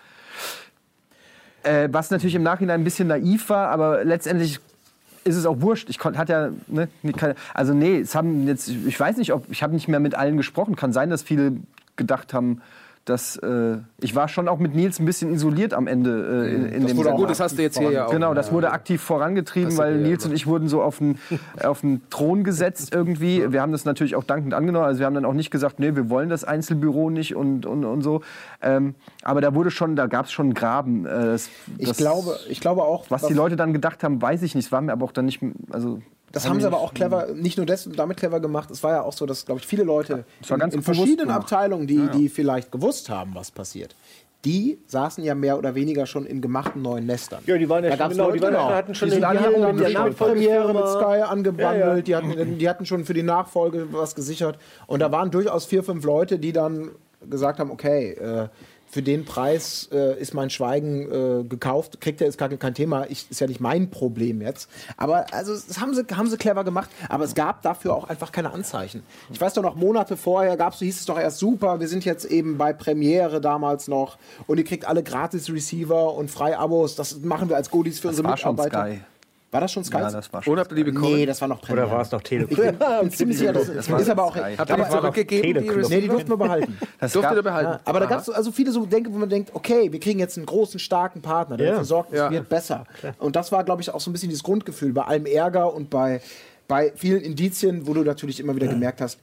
Äh, 1.64 1.90
was 1.91 2.10
natürlich 2.10 2.36
im 2.36 2.44
Nachhinein 2.44 2.81
ein 2.81 2.84
bisschen 2.84 3.07
naiv 3.07 3.49
war, 3.49 3.69
aber 3.69 4.03
letztendlich 4.03 4.60
ist 5.23 5.36
es 5.36 5.45
auch 5.45 5.61
wurscht. 5.61 5.90
Ich 5.90 5.99
hat 5.99 6.30
ja, 6.30 6.49
ne, 6.68 6.88
also 7.53 7.73
nee, 7.73 7.99
es 7.99 8.15
haben 8.15 8.48
jetzt, 8.48 8.69
ich 8.69 8.99
weiß 8.99 9.18
nicht, 9.18 9.34
ob 9.34 9.49
ich 9.49 9.61
habe 9.61 9.73
nicht 9.73 9.88
mehr 9.88 9.99
mit 9.99 10.15
allen 10.15 10.38
gesprochen. 10.38 10.76
Kann 10.76 10.94
sein, 10.94 11.10
dass 11.10 11.22
viele 11.22 11.53
gedacht 11.95 12.34
haben, 12.34 12.61
dass 13.10 13.38
äh, 13.38 13.77
ich 14.02 14.15
war 14.15 14.27
schon 14.27 14.48
auch 14.48 14.60
mit 14.60 14.76
Nils 14.76 14.99
ein 14.99 15.06
bisschen 15.06 15.34
isoliert 15.34 15.73
am 15.73 15.88
Ende 15.88 16.45
äh, 16.45 16.56
in, 16.56 16.65
in 16.65 16.81
das 16.84 16.91
dem 16.91 16.98
wurde 16.98 17.11
gut, 17.11 17.30
das 17.30 17.40
hast 17.40 17.57
du 17.57 17.61
jetzt 17.61 17.77
hier 17.77 17.91
ja 17.91 18.06
auch. 18.06 18.11
Genau, 18.11 18.34
das 18.34 18.52
wurde 18.52 18.72
aktiv 18.72 19.02
vorangetrieben, 19.02 19.76
weil 19.77 19.98
Nils 19.98 20.26
und 20.26 20.34
ich 20.34 20.45
wurden 20.48 20.68
so 20.68 20.81
auf 20.81 20.99
den, 20.99 21.18
auf 21.64 21.81
den 21.81 22.02
Thron 22.10 22.44
gesetzt 22.44 22.94
irgendwie. 22.94 23.52
Wir 23.52 23.61
haben 23.61 23.72
das 23.72 23.86
natürlich 23.86 24.15
auch 24.15 24.23
dankend 24.23 24.53
angenommen. 24.53 24.86
Also 24.86 24.99
wir 24.99 25.06
haben 25.06 25.15
dann 25.15 25.26
auch 25.26 25.34
nicht 25.34 25.49
gesagt, 25.49 25.80
nee, 25.80 25.95
wir 25.95 26.10
wollen 26.10 26.30
das 26.30 26.44
Einzelbüro 26.44 27.10
nicht 27.10 27.36
und, 27.36 27.65
und, 27.65 27.84
und 27.84 28.02
so. 28.02 28.22
Ähm, 28.61 28.95
aber 29.23 29.41
da 29.41 29.56
wurde 29.56 29.72
schon, 29.72 29.95
da 29.95 30.07
gab 30.07 30.26
es 30.26 30.31
schon 30.31 30.48
einen 30.48 30.53
Graben. 30.53 31.06
Äh, 31.06 31.10
das, 31.10 31.49
ich, 31.77 31.94
glaube, 31.94 32.38
ich 32.48 32.60
glaube 32.60 32.84
auch. 32.84 33.06
Was 33.10 33.23
die 33.23 33.34
Leute 33.34 33.56
dann 33.56 33.73
gedacht 33.73 34.03
haben, 34.03 34.22
weiß 34.22 34.44
ich 34.44 34.56
nicht. 34.56 34.65
Es 34.65 34.72
war 34.72 34.81
mir 34.81 34.91
aber 34.91 35.06
auch 35.06 35.11
dann 35.11 35.26
nicht, 35.26 35.41
also 35.72 35.99
das 36.32 36.48
haben 36.48 36.60
sie 36.60 36.68
aber 36.68 36.80
auch 36.80 36.94
clever, 36.94 37.28
nicht 37.34 37.58
nur 37.58 37.66
das, 37.66 37.90
damit 37.96 38.18
clever 38.18 38.40
gemacht. 38.40 38.72
Es 38.72 38.84
war 38.84 38.92
ja 38.92 39.02
auch 39.02 39.14
so, 39.14 39.26
dass, 39.26 39.46
glaube 39.46 39.62
ich, 39.62 39.68
viele 39.68 39.84
Leute 39.84 40.26
in, 40.48 40.62
in 40.72 40.82
verschiedenen 40.82 41.28
gemacht. 41.28 41.42
Abteilungen, 41.42 41.88
die, 41.88 41.96
ja, 41.96 42.06
ja. 42.06 42.12
die 42.12 42.30
vielleicht 42.30 42.72
gewusst 42.72 43.10
haben, 43.10 43.36
was 43.36 43.52
passiert, 43.52 43.96
die 44.46 44.80
saßen 44.88 45.24
ja 45.24 45.36
mehr 45.36 45.58
oder 45.58 45.76
weniger 45.76 46.06
schon 46.06 46.26
in 46.26 46.42
gemachten 46.42 46.82
neuen 46.82 47.06
Nestern. 47.06 47.44
Ja, 47.46 47.58
die 47.58 47.68
waren 47.68 47.84
ja 47.84 47.96
da 47.96 48.06
schon, 48.06 48.12
genau, 48.12 48.26
Leute, 48.28 48.38
die 48.38 48.44
waren, 48.44 48.54
genau. 48.54 48.70
hatten 48.70 48.96
schon 48.96 49.10
die, 49.10 49.16
die, 49.18 49.26
hatten 49.26 49.78
die 49.78 49.94
Nachfolgepremiere 49.94 50.74
mit 50.74 50.88
Sky 50.88 51.22
angebandelt, 51.24 52.08
ja, 52.08 52.22
die, 52.22 52.30
hatten, 52.30 52.58
die 52.58 52.70
hatten 52.70 52.86
schon 52.86 53.04
für 53.04 53.14
die 53.14 53.24
Nachfolge 53.24 53.88
was 53.92 54.16
gesichert. 54.16 54.58
Und 54.88 55.02
da 55.02 55.12
waren 55.12 55.30
durchaus 55.30 55.66
vier, 55.66 55.84
fünf 55.84 56.06
Leute, 56.06 56.40
die 56.40 56.54
dann 56.54 56.92
gesagt 57.30 57.60
haben, 57.60 57.70
okay, 57.70 58.12
äh, 58.12 58.48
für 58.90 59.03
den 59.03 59.24
Preis 59.26 59.88
äh, 59.91 60.20
ist 60.20 60.34
mein 60.34 60.49
Schweigen 60.49 61.41
äh, 61.41 61.44
gekauft, 61.44 62.02
kriegt 62.02 62.22
er 62.22 62.28
ist 62.28 62.38
gar 62.38 62.49
kein 62.49 62.74
Thema, 62.74 63.06
ich, 63.07 63.30
ist 63.30 63.40
ja 63.40 63.48
nicht 63.48 63.60
mein 63.60 63.91
Problem 63.91 64.41
jetzt. 64.41 64.70
Aber 64.98 65.32
also 65.32 65.53
das 65.53 65.80
haben 65.80 65.94
sie, 65.94 66.03
haben 66.16 66.28
sie 66.28 66.38
clever 66.38 66.64
gemacht, 66.64 66.90
aber 67.07 67.24
es 67.24 67.36
gab 67.36 67.61
dafür 67.61 67.95
auch 67.95 68.10
einfach 68.10 68.32
keine 68.32 68.52
Anzeichen. 68.52 69.03
Ich 69.32 69.40
weiß 69.40 69.53
doch 69.53 69.64
noch, 69.64 69.76
Monate 69.76 70.18
vorher 70.18 70.57
gab's, 70.57 70.80
hieß 70.80 70.99
es 70.99 71.06
doch 71.06 71.20
erst 71.20 71.38
super, 71.38 71.80
wir 71.80 71.88
sind 71.88 72.03
jetzt 72.03 72.26
eben 72.26 72.57
bei 72.57 72.74
Premiere 72.74 73.41
damals 73.41 73.88
noch 73.88 74.18
und 74.48 74.57
ihr 74.57 74.64
kriegt 74.64 74.86
alle 74.86 75.03
gratis 75.03 75.52
Receiver 75.52 76.14
und 76.16 76.32
frei 76.32 76.57
Abos, 76.57 76.95
das 76.95 77.20
machen 77.20 77.49
wir 77.49 77.56
als 77.56 77.70
Goodies 77.70 77.99
für 77.99 78.07
das 78.07 78.18
unsere 78.18 78.34
Mitarbeiter. 78.34 78.86
Sky. 78.86 79.02
War 79.52 79.62
das 79.62 79.72
schon 79.72 79.84
Sky? 79.84 79.98
Ja, 79.98 80.12
das 80.12 80.32
war 80.32 80.44
schon. 80.44 80.54
Oder 80.54 80.62
habt 80.62 80.72
ihr 80.72 80.76
die 80.76 80.84
bekommen? 80.84 81.16
Nee, 81.16 81.26
das 81.26 81.42
war 81.42 81.48
noch 81.48 81.60
Premiere. 81.60 81.88
Oder 81.88 81.96
war 81.96 82.02
es 82.02 82.12
noch 82.12 82.22
Telekom? 82.22 82.52
Ich 82.52 82.78
bin, 82.78 83.12
ziemlich 83.12 83.38
sicher, 83.40 83.54
das, 83.54 83.68
das 83.74 83.88
ist 83.88 84.10
aber 84.10 84.26
auch. 84.26 84.36
Habt 84.36 84.70
ihr 84.70 84.78
die 84.78 84.90
zurückgegeben? 84.90 85.64
Die 85.64 85.70
nee, 85.90 86.02
die 86.02 86.08
durften 86.08 86.30
wir 86.30 86.38
behalten. 86.38 86.78
Das 87.00 87.14
durfte 87.14 87.34
ihr 87.34 87.42
behalten. 87.42 87.72
Ja, 87.72 87.80
aber 87.86 88.02
da 88.02 88.06
gab 88.06 88.20
es 88.20 88.30
also 88.30 88.52
viele 88.52 88.72
so 88.72 88.86
Denken, 88.86 89.14
wo 89.14 89.18
man 89.18 89.30
denkt, 89.30 89.52
okay, 89.54 89.92
wir 89.92 90.00
kriegen 90.00 90.20
jetzt 90.20 90.38
einen 90.38 90.46
großen, 90.46 90.80
starken 90.80 91.22
Partner, 91.22 91.56
der 91.58 91.68
ja. 91.68 91.72
dafür 91.74 91.86
sorgt, 91.86 92.12
es 92.12 92.20
ja. 92.20 92.30
wird 92.30 92.50
besser. 92.50 92.84
Und 93.20 93.36
das 93.36 93.52
war, 93.52 93.64
glaube 93.64 93.82
ich, 93.82 93.92
auch 93.92 94.02
so 94.02 94.10
ein 94.10 94.14
bisschen 94.14 94.30
dieses 94.30 94.44
Grundgefühl 94.44 94.92
bei 94.92 95.04
allem 95.04 95.26
Ärger 95.26 95.74
und 95.74 95.90
bei, 95.90 96.22
bei 96.68 96.92
vielen 96.96 97.22
Indizien, 97.22 97.88
wo 97.88 97.94
du 97.94 98.04
natürlich 98.04 98.40
immer 98.40 98.56
wieder 98.56 98.68
gemerkt 98.68 99.02
hast, 99.02 99.20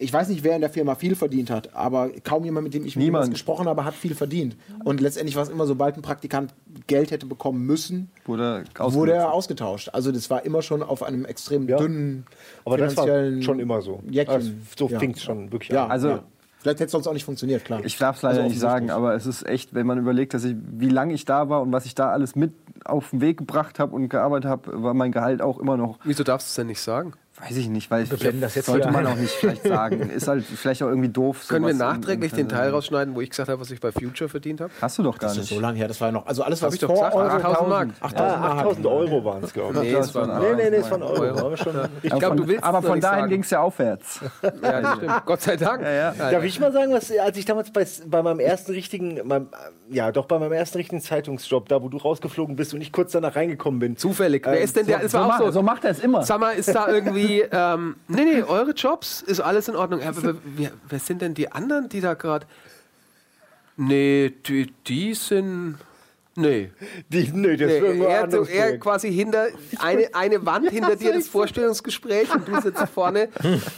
ich 0.00 0.12
weiß 0.12 0.28
nicht, 0.28 0.44
wer 0.44 0.54
in 0.54 0.60
der 0.60 0.70
Firma 0.70 0.94
viel 0.94 1.16
verdient 1.16 1.50
hat, 1.50 1.74
aber 1.74 2.10
kaum 2.22 2.44
jemand, 2.44 2.64
mit 2.64 2.74
dem 2.74 2.84
ich 2.84 2.94
mit 2.94 3.12
mit 3.12 3.30
gesprochen 3.30 3.66
habe, 3.66 3.84
hat 3.84 3.94
viel 3.94 4.14
verdient. 4.14 4.56
Und 4.84 5.00
letztendlich 5.00 5.34
war 5.34 5.42
es 5.42 5.48
immer, 5.48 5.66
sobald 5.66 5.96
ein 5.96 6.02
Praktikant 6.02 6.54
Geld 6.86 7.10
hätte 7.10 7.26
bekommen 7.26 7.66
müssen, 7.66 8.08
wurde, 8.24 8.64
wurde 8.78 9.12
er 9.12 9.32
ausgetauscht. 9.32 9.90
Also 9.92 10.12
das 10.12 10.30
war 10.30 10.44
immer 10.44 10.62
schon 10.62 10.84
auf 10.84 11.02
einem 11.02 11.24
extrem 11.24 11.68
ja. 11.68 11.78
dünnen 11.78 12.26
aber 12.64 12.76
finanziellen 12.76 13.40
das 13.40 13.48
war 13.48 13.54
schon 13.54 13.60
immer 13.60 13.82
so. 13.82 14.00
Also, 14.26 14.50
so 14.76 14.88
ja. 14.88 14.98
fing 15.00 15.12
es 15.12 15.22
schon 15.22 15.50
wirklich 15.50 15.70
ja, 15.70 15.86
an. 15.86 15.90
Also, 15.90 16.20
Vielleicht 16.60 16.80
hätte 16.80 16.86
es 16.86 16.92
sonst 16.92 17.06
auch 17.06 17.12
nicht 17.12 17.24
funktioniert, 17.24 17.64
klar. 17.64 17.84
Ich 17.84 17.96
darf 17.98 18.16
es 18.16 18.22
leider 18.22 18.38
also 18.38 18.48
nicht 18.48 18.58
sagen, 18.58 18.90
aber 18.90 19.14
es 19.14 19.26
ist 19.26 19.46
echt, 19.46 19.74
wenn 19.74 19.86
man 19.86 19.96
überlegt, 19.96 20.34
dass 20.34 20.42
ich, 20.42 20.56
wie 20.72 20.88
lange 20.88 21.14
ich 21.14 21.24
da 21.24 21.48
war 21.48 21.62
und 21.62 21.70
was 21.70 21.86
ich 21.86 21.94
da 21.94 22.10
alles 22.10 22.34
mit 22.34 22.52
auf 22.84 23.10
den 23.10 23.20
Weg 23.20 23.38
gebracht 23.38 23.78
habe 23.78 23.94
und 23.94 24.08
gearbeitet 24.08 24.50
habe, 24.50 24.82
war 24.82 24.92
mein 24.92 25.12
Gehalt 25.12 25.40
auch 25.40 25.60
immer 25.60 25.76
noch. 25.76 26.00
Wieso 26.02 26.24
darfst 26.24 26.48
du 26.48 26.50
es 26.50 26.54
denn 26.56 26.66
nicht 26.66 26.80
sagen? 26.80 27.12
Weiß 27.40 27.56
ich 27.56 27.68
nicht, 27.68 27.90
weil 27.90 28.04
das 28.04 28.54
jetzt 28.54 28.66
sollte 28.66 28.90
man 28.90 29.06
auch 29.06 29.14
nicht 29.14 29.32
vielleicht 29.32 29.62
sagen. 29.62 30.10
Ist 30.10 30.26
halt 30.26 30.44
vielleicht 30.44 30.82
auch 30.82 30.88
irgendwie 30.88 31.08
doof. 31.08 31.46
Können 31.48 31.66
wir 31.66 31.74
nachträglich 31.74 32.32
den 32.32 32.48
Teil 32.48 32.70
rausschneiden, 32.70 33.14
wo 33.14 33.20
ich 33.20 33.30
gesagt 33.30 33.48
habe, 33.48 33.60
was 33.60 33.70
ich 33.70 33.80
bei 33.80 33.92
Future 33.92 34.28
verdient 34.28 34.60
habe? 34.60 34.72
Hast 34.80 34.98
du 34.98 35.02
doch 35.04 35.18
gar 35.18 35.28
das 35.28 35.36
nicht. 35.36 35.50
Ist 35.50 35.56
so 35.56 35.60
lange 35.60 35.78
her, 35.78 35.86
das 35.86 36.00
war 36.00 36.08
ja 36.08 36.12
noch. 36.12 36.26
Also 36.26 36.42
alles, 36.42 36.60
was 36.62 36.74
ich 36.74 36.80
doch 36.80 36.88
gesagt 36.88 37.14
8000 37.14 37.68
Mark. 37.68 37.88
8000 38.00 38.86
Euro 38.86 39.24
waren 39.24 39.44
es, 39.44 39.52
glaube 39.52 39.74
ich. 39.74 39.92
Nee, 39.92 39.98
es 39.98 40.14
waren 40.14 40.40
nee, 40.40 40.64
nee, 40.64 40.70
nee, 40.70 40.76
es 40.76 40.90
waren 40.90 41.02
Euro. 41.02 41.20
Euro. 41.20 41.54
Ich 42.02 42.10
glaube, 42.10 42.36
du 42.36 42.46
willst 42.48 42.64
Aber 42.64 42.82
von 42.82 43.00
dahin 43.00 43.28
ging 43.28 43.42
es 43.42 43.50
ja 43.50 43.60
aufwärts. 43.60 44.20
Ja, 44.62 44.80
das 44.80 44.96
stimmt. 44.96 45.26
Gott 45.26 45.40
sei 45.40 45.56
Dank. 45.56 45.82
Ja, 45.82 46.12
ja. 46.12 46.30
Darf 46.30 46.42
ich 46.42 46.58
mal 46.58 46.72
sagen, 46.72 46.92
was, 46.92 47.12
als 47.16 47.36
ich 47.36 47.44
damals 47.44 47.70
bei, 47.70 47.86
bei 48.06 48.22
meinem 48.22 48.40
ersten 48.40 48.72
richtigen, 48.72 49.26
meinem, 49.26 49.48
ja, 49.90 50.10
doch 50.10 50.26
bei 50.26 50.38
meinem 50.38 50.52
ersten 50.52 50.78
richtigen 50.78 51.00
Zeitungsjob, 51.00 51.68
da 51.68 51.82
wo 51.82 51.88
du 51.88 51.96
rausgeflogen 51.98 52.56
bist 52.56 52.74
und 52.74 52.80
ich 52.80 52.92
kurz 52.92 53.12
danach 53.12 53.36
reingekommen 53.36 53.78
bin. 53.78 53.96
Zufällig. 53.96 54.44
Wer 54.44 54.60
ist 54.60 54.76
denn 54.76 54.86
der? 54.86 55.08
So, 55.08 55.30
so, 55.38 55.50
so 55.50 55.62
macht 55.62 55.84
er 55.84 55.92
es 55.92 56.00
immer. 56.00 56.22
Sag 56.24 56.40
mal, 56.40 56.52
ist 56.52 56.74
da 56.74 56.88
irgendwie, 56.88 57.27
ähm, 57.50 57.96
nee, 58.08 58.24
nee, 58.24 58.42
eure 58.42 58.72
Job 58.72 58.88
Jobs 58.88 59.22
ist 59.22 59.40
alles 59.40 59.68
in 59.68 59.76
Ordnung. 59.76 60.00
Ja, 60.00 60.10
wer, 60.22 60.34
wer, 60.44 60.72
wer, 60.88 60.98
sind 60.98 61.20
denn 61.20 61.34
die 61.34 61.52
anderen, 61.52 61.88
die 61.88 62.00
da 62.00 62.14
gerade. 62.14 62.46
Nee, 63.76 64.32
die, 64.46 64.72
die 64.86 65.14
sind. 65.14 65.76
Nee. 66.38 66.70
Die, 67.08 67.30
nee, 67.34 67.56
das 67.56 67.66
nee, 67.66 67.78
irgendwo 67.78 68.04
er, 68.04 68.30
so, 68.30 68.44
er 68.44 68.78
quasi 68.78 69.12
hinter 69.12 69.48
eine, 69.80 70.14
eine 70.14 70.46
Wand 70.46 70.70
hinter 70.70 70.94
dir 70.94 71.12
das 71.12 71.26
Vorstellungsgespräch 71.26 72.32
und 72.32 72.46
du 72.46 72.60
sitzt 72.60 72.80
vorne 72.94 73.28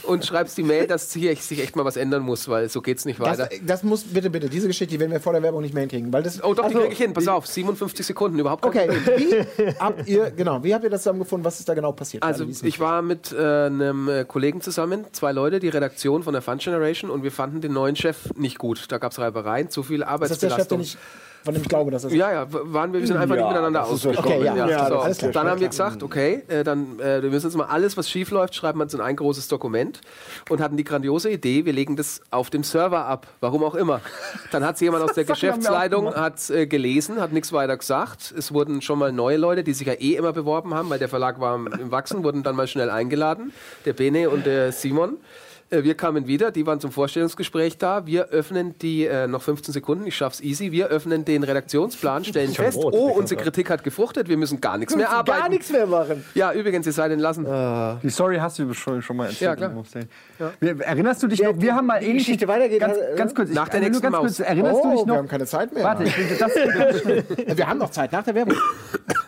und 0.03 0.23
schreibst 0.23 0.59
die 0.59 0.63
Mail, 0.63 0.85
dass 0.85 1.11
hier 1.11 1.35
sich 1.35 1.59
echt 1.59 1.75
mal 1.75 1.85
was 1.85 1.97
ändern 1.97 2.21
muss, 2.21 2.47
weil 2.47 2.69
so 2.69 2.81
geht's 2.81 3.05
nicht 3.05 3.19
weiter. 3.19 3.49
Das, 3.49 3.59
das 3.65 3.83
muss 3.83 4.03
bitte, 4.03 4.29
bitte, 4.29 4.47
diese 4.47 4.67
Geschichte, 4.67 4.93
die 4.93 4.99
werden 4.99 5.11
wir 5.11 5.19
vor 5.19 5.33
der 5.33 5.41
Werbung 5.41 5.61
nicht 5.61 5.73
mehr 5.73 5.81
hinkriegen. 5.81 6.13
Weil 6.13 6.21
das, 6.21 6.43
oh 6.43 6.53
doch, 6.53 6.65
also, 6.65 6.77
die 6.77 6.83
kriege 6.83 6.93
ich 6.93 6.99
hin. 6.99 7.13
Pass 7.13 7.27
auf, 7.27 7.47
57 7.47 8.05
Sekunden, 8.05 8.37
überhaupt 8.37 8.63
Okay, 8.63 8.87
wie 9.17 9.73
habt 9.79 10.07
ihr, 10.07 10.29
genau, 10.29 10.63
wie 10.63 10.75
habt 10.75 10.83
ihr 10.83 10.91
das 10.91 11.01
zusammengefunden? 11.01 11.43
Was 11.43 11.59
ist 11.59 11.67
da 11.67 11.73
genau 11.73 11.93
passiert? 11.93 12.21
Also, 12.21 12.45
ich 12.45 12.79
war 12.79 13.01
mit 13.01 13.31
äh, 13.31 13.37
einem 13.37 14.07
äh, 14.07 14.23
Kollegen 14.23 14.61
zusammen, 14.61 15.05
zwei 15.13 15.31
Leute, 15.31 15.59
die 15.59 15.69
Redaktion 15.69 16.21
von 16.21 16.33
der 16.33 16.43
Fun 16.43 16.59
Generation 16.59 17.09
und 17.09 17.23
wir 17.23 17.31
fanden 17.31 17.61
den 17.61 17.73
neuen 17.73 17.95
Chef 17.95 18.31
nicht 18.35 18.59
gut. 18.59 18.85
Da 18.89 18.99
gab 18.99 19.13
es 19.13 19.19
Reibereien, 19.19 19.71
zu 19.71 19.81
viel 19.81 20.03
Arbeitsbelastung. 20.03 20.31
Ist 20.35 20.43
das 20.43 20.57
der 20.57 20.63
Chef, 20.63 20.67
den 20.67 20.81
ich 20.81 20.97
von 21.43 21.53
dem 21.53 21.63
ich 21.63 21.69
glaube, 21.69 21.91
dass 21.91 22.03
es. 22.03 22.13
Ja, 22.13 22.31
ja, 22.31 22.47
waren 22.49 22.93
wir, 22.93 22.99
wir 22.99 23.07
sind 23.07 23.17
einfach 23.17 23.35
ja, 23.35 23.41
nicht 23.41 23.51
miteinander 23.51 23.85
ausgekommen. 23.85 24.19
Okay, 24.19 24.43
ja, 24.45 24.55
ja, 24.55 24.69
ja 24.69 24.87
so. 24.87 24.99
alles 24.99 25.17
klar, 25.17 25.31
dann 25.31 25.47
haben 25.47 25.59
wir 25.59 25.67
gesagt, 25.67 26.03
okay, 26.03 26.43
äh, 26.47 26.63
dann 26.63 26.99
äh, 26.99 27.23
wir 27.23 27.29
müssen 27.29 27.47
jetzt 27.47 27.55
mal 27.55 27.65
alles, 27.65 27.97
was 27.97 28.09
schief 28.09 28.31
läuft, 28.31 28.55
schreiben 28.55 28.79
wir 28.79 28.83
uns 28.83 28.93
in 28.93 29.01
ein 29.01 29.15
großes 29.15 29.47
Dokument 29.47 30.01
und 30.49 30.61
hatten 30.61 30.77
die 30.77 30.83
grandiose 30.83 31.31
Idee, 31.31 31.65
wir 31.65 31.73
legen 31.73 31.95
das 31.95 32.21
auf 32.29 32.49
dem 32.49 32.63
Server 32.63 33.05
ab, 33.05 33.27
warum 33.39 33.63
auch 33.63 33.75
immer. 33.75 34.01
Dann 34.51 34.63
hat 34.63 34.79
jemand 34.81 35.03
aus 35.03 35.13
der 35.13 35.23
Geschäftsleitung 35.25 36.13
hat 36.13 36.49
äh, 36.49 36.67
gelesen, 36.67 37.19
hat 37.19 37.31
nichts 37.31 37.51
weiter 37.53 37.77
gesagt. 37.77 38.33
Es 38.37 38.53
wurden 38.53 38.81
schon 38.81 38.99
mal 38.99 39.11
neue 39.11 39.37
Leute, 39.37 39.63
die 39.63 39.73
sich 39.73 39.87
ja 39.87 39.93
eh 39.93 40.15
immer 40.15 40.33
beworben 40.33 40.73
haben, 40.73 40.89
weil 40.89 40.99
der 40.99 41.09
Verlag 41.09 41.39
war 41.39 41.55
im 41.55 41.91
Wachsen, 41.91 42.23
wurden 42.23 42.43
dann 42.43 42.55
mal 42.55 42.67
schnell 42.67 42.89
eingeladen, 42.89 43.51
der 43.85 43.93
Bene 43.93 44.29
und 44.29 44.45
der 44.45 44.71
Simon. 44.71 45.17
Äh, 45.71 45.83
wir 45.83 45.95
kamen 45.95 46.27
wieder, 46.27 46.51
die 46.51 46.65
waren 46.65 46.79
zum 46.79 46.91
Vorstellungsgespräch 46.91 47.77
da. 47.77 48.05
Wir 48.05 48.27
öffnen 48.27 48.77
die, 48.79 49.05
äh, 49.05 49.27
noch 49.27 49.41
15 49.41 49.73
Sekunden, 49.73 50.05
ich 50.05 50.15
schaff's 50.15 50.41
easy. 50.41 50.71
Wir 50.71 50.87
öffnen 50.87 51.23
den 51.23 51.43
Redaktionsplan, 51.43 52.25
stellen 52.25 52.51
fest, 52.51 52.77
rot, 52.77 52.93
oh, 52.93 53.13
unsere 53.17 53.41
Kritik 53.41 53.69
hat 53.69 53.83
gefruchtet, 53.83 54.27
wir 54.27 54.35
müssen 54.35 54.59
gar 54.59 54.77
nichts 54.77 54.95
mehr 54.95 55.09
arbeiten. 55.09 55.39
Gar 55.39 55.49
nichts 55.49 55.71
mehr 55.71 55.87
machen. 55.87 56.25
Ja, 56.35 56.51
übrigens, 56.51 56.85
ihr 56.85 56.91
seid 56.91 57.11
entlassen. 57.11 57.45
Uh. 57.45 57.97
Die 58.03 58.09
Story 58.09 58.37
hast 58.37 58.59
du 58.59 58.73
schon, 58.73 59.01
schon 59.01 59.15
mal 59.15 59.27
erzählt. 59.27 59.59
Ja, 59.59 59.69
klar. 59.69 59.83
Ja. 60.39 60.73
Erinnerst 60.79 61.23
du 61.23 61.27
dich 61.27 61.41
noch, 61.41 61.53
wir 61.55 61.73
haben 61.73 61.87
mal 61.87 62.03
ähnlich. 62.03 62.25
Geschichte 62.25 62.47
weitergeht. 62.47 62.81
Ganz, 62.81 62.97
ganz 63.15 63.35
kurz, 63.35 63.49
nach 63.51 63.69
der 63.69 63.79
nächsten 63.79 64.01
ganz 64.01 64.17
kurz, 64.17 64.39
erinnerst 64.39 64.75
oh, 64.75 64.83
du 64.83 64.89
dich 64.89 65.05
noch? 65.05 65.13
Wir 65.13 65.19
haben 65.19 65.27
keine 65.29 65.45
Zeit 65.45 65.73
mehr. 65.73 65.83
Warte, 65.85 66.03
ich 66.03 66.17
will 66.17 66.37
das. 66.37 67.57
wir 67.57 67.67
haben 67.67 67.79
noch 67.79 67.91
Zeit, 67.91 68.11
nach 68.11 68.23
der 68.23 68.35
Werbung. 68.35 68.57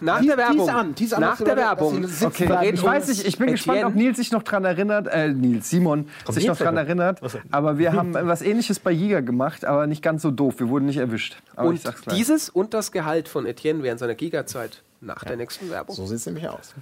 Nach 0.01 0.21
der 0.21 0.37
Werbung. 0.37 0.69
An, 0.69 0.93
an, 0.93 1.21
nach 1.21 1.37
der 1.37 1.55
Werbung. 1.55 2.05
Okay. 2.23 2.71
Ich 2.73 2.83
weiß 2.83 3.07
nicht, 3.07 3.25
ich 3.25 3.37
bin 3.37 3.51
gespannt, 3.51 3.85
ob 3.85 3.95
Nils 3.95 4.17
sich 4.17 4.31
noch 4.31 4.43
dran 4.43 4.65
erinnert, 4.65 5.07
äh, 5.07 5.29
Nils, 5.29 5.69
Simon, 5.69 6.09
sich 6.33 6.47
noch 6.47 6.57
dran 6.57 6.77
erinnert. 6.77 7.21
Aber 7.51 7.77
wir 7.77 7.93
haben 7.93 8.13
was 8.13 8.41
ähnliches 8.41 8.79
bei 8.79 8.93
Giga 8.93 9.21
gemacht, 9.21 9.65
aber 9.65 9.87
nicht 9.87 10.01
ganz 10.01 10.21
so 10.21 10.31
doof. 10.31 10.59
Wir 10.59 10.69
wurden 10.69 10.85
nicht 10.85 10.97
erwischt. 10.97 11.37
Aber 11.55 11.69
und 11.69 11.81
dieses 12.11 12.49
und 12.49 12.73
das 12.73 12.91
Gehalt 12.91 13.27
von 13.27 13.45
Etienne 13.45 13.83
während 13.83 13.99
seiner 13.99 14.15
Giga-Zeit 14.15 14.81
nach 15.01 15.23
der 15.23 15.37
nächsten 15.37 15.69
Werbung. 15.69 15.95
So 15.95 16.05
sieht 16.05 16.17
es 16.17 16.25
nämlich 16.25 16.47
aus. 16.47 16.73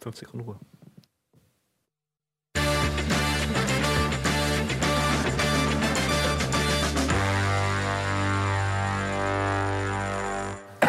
50 0.00 0.26
Sekunden 0.26 0.46
Ruhe. 0.46 0.56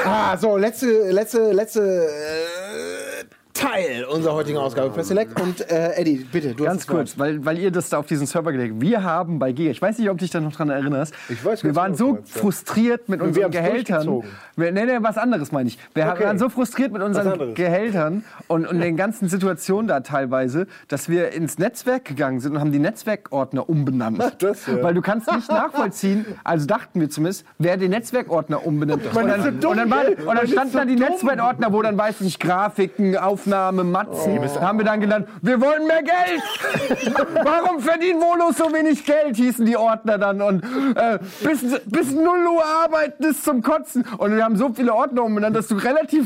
Ah, 0.10 0.38
so, 0.38 0.56
letzte, 0.56 1.12
letzte, 1.12 1.52
letzte 1.52 1.82
äh, 1.82 2.97
Teil 3.58 4.06
unserer 4.06 4.36
heutigen 4.36 4.60
Ausgabe 4.60 4.92
Press 4.92 5.08
Select. 5.08 5.42
Und 5.42 5.70
äh, 5.72 5.94
Eddie, 5.96 6.28
bitte, 6.32 6.54
du 6.54 6.64
Ganz 6.64 6.86
kurz, 6.86 7.18
weil, 7.18 7.44
weil 7.44 7.58
ihr 7.58 7.72
das 7.72 7.90
da 7.90 7.98
auf 7.98 8.06
diesen 8.06 8.28
Server 8.28 8.52
gelegt 8.52 8.74
habt. 8.74 8.82
Wir 8.82 9.04
haben 9.04 9.40
bei 9.40 9.52
Giga, 9.52 9.72
ich 9.72 9.82
weiß 9.82 9.98
nicht, 9.98 10.10
ob 10.10 10.18
du 10.20 10.26
dich 10.26 10.32
da 10.32 10.40
noch 10.40 10.54
dran 10.54 10.70
erinnerst, 10.70 11.14
ich 11.28 11.44
weiß 11.44 11.64
wir 11.64 11.76
waren 11.76 11.96
genau, 11.96 12.20
so 12.24 12.40
frustriert 12.40 13.10
mit 13.10 13.20
unseren 13.20 13.50
Gehältern. 13.50 14.24
Wir, 14.56 14.72
nee, 14.72 14.86
nee, 14.86 14.98
was 15.02 15.18
anderes 15.18 15.52
meine 15.52 15.70
ich. 15.70 15.80
Wir 15.96 16.08
okay. 16.08 16.26
waren 16.26 16.38
so 16.38 16.50
frustriert 16.50 16.92
mit 16.92 17.02
unseren 17.02 17.56
Gehältern 17.56 18.24
und, 18.48 18.68
und 18.68 18.80
den 18.80 18.96
ganzen 18.96 19.28
Situationen 19.28 19.88
da 19.88 20.02
teilweise, 20.02 20.68
dass 20.88 21.10
wir 21.10 21.32
ins 21.32 21.58
Netzwerk 21.58 22.06
gegangen 22.06 22.40
sind 22.40 22.54
und 22.54 22.60
haben 22.60 22.72
die 22.72 22.80
Netzwerkordner 22.80 23.68
umbenannt. 23.68 24.22
Ach, 24.22 24.36
das, 24.38 24.68
ja. 24.68 24.84
Weil 24.84 24.94
du 24.94 25.02
kannst 25.02 25.32
nicht 25.32 25.50
nachvollziehen, 25.50 26.26
also 26.44 26.68
dachten 26.68 27.00
wir 27.00 27.10
zumindest, 27.10 27.44
wer 27.58 27.78
den 27.78 27.90
Netzwerkordner 27.90 28.66
umbenannt. 28.66 29.04
Und 29.16 29.28
dann, 29.28 29.42
und 29.42 29.78
dann, 29.78 29.90
war, 29.90 30.06
und 30.08 30.36
dann 30.36 30.48
standen 30.48 30.74
da 30.74 30.86
die 30.86 30.96
Netzwerkordner, 30.96 31.74
wo 31.74 31.82
dann, 31.82 31.98
weiß 31.98 32.22
ich, 32.22 32.38
Grafiken, 32.38 33.18
auf 33.18 33.47
Aufnahme, 33.48 33.86
Matzen, 33.86 34.40
oh. 34.40 34.62
haben 34.62 34.78
wir 34.78 34.86
dann 34.86 35.00
genannt, 35.00 35.28
wir 35.42 35.62
wollen 35.62 35.88
mehr 35.88 36.04
Geld. 36.04 37.18
Warum 37.44 37.80
verdient 37.80 38.22
Volo 38.22 38.52
so 38.52 38.74
wenig 38.74 39.06
Geld, 39.06 39.38
hießen 39.38 39.66
die 39.66 39.78
Ordner 39.78 40.18
dann. 40.18 40.42
Und 40.42 40.66
äh, 40.96 41.18
bis, 41.42 41.62
bis 41.86 42.12
0 42.12 42.26
Uhr 42.26 42.66
arbeiten 42.66 43.24
ist 43.24 43.46
zum 43.46 43.62
Kotzen. 43.62 44.04
Und 44.18 44.36
wir 44.36 44.44
haben 44.44 44.58
so 44.58 44.74
viele 44.74 44.94
Ordner 44.94 45.24
umbenannt, 45.24 45.56
dass 45.56 45.70
du 45.70 45.76
relativ 45.76 46.26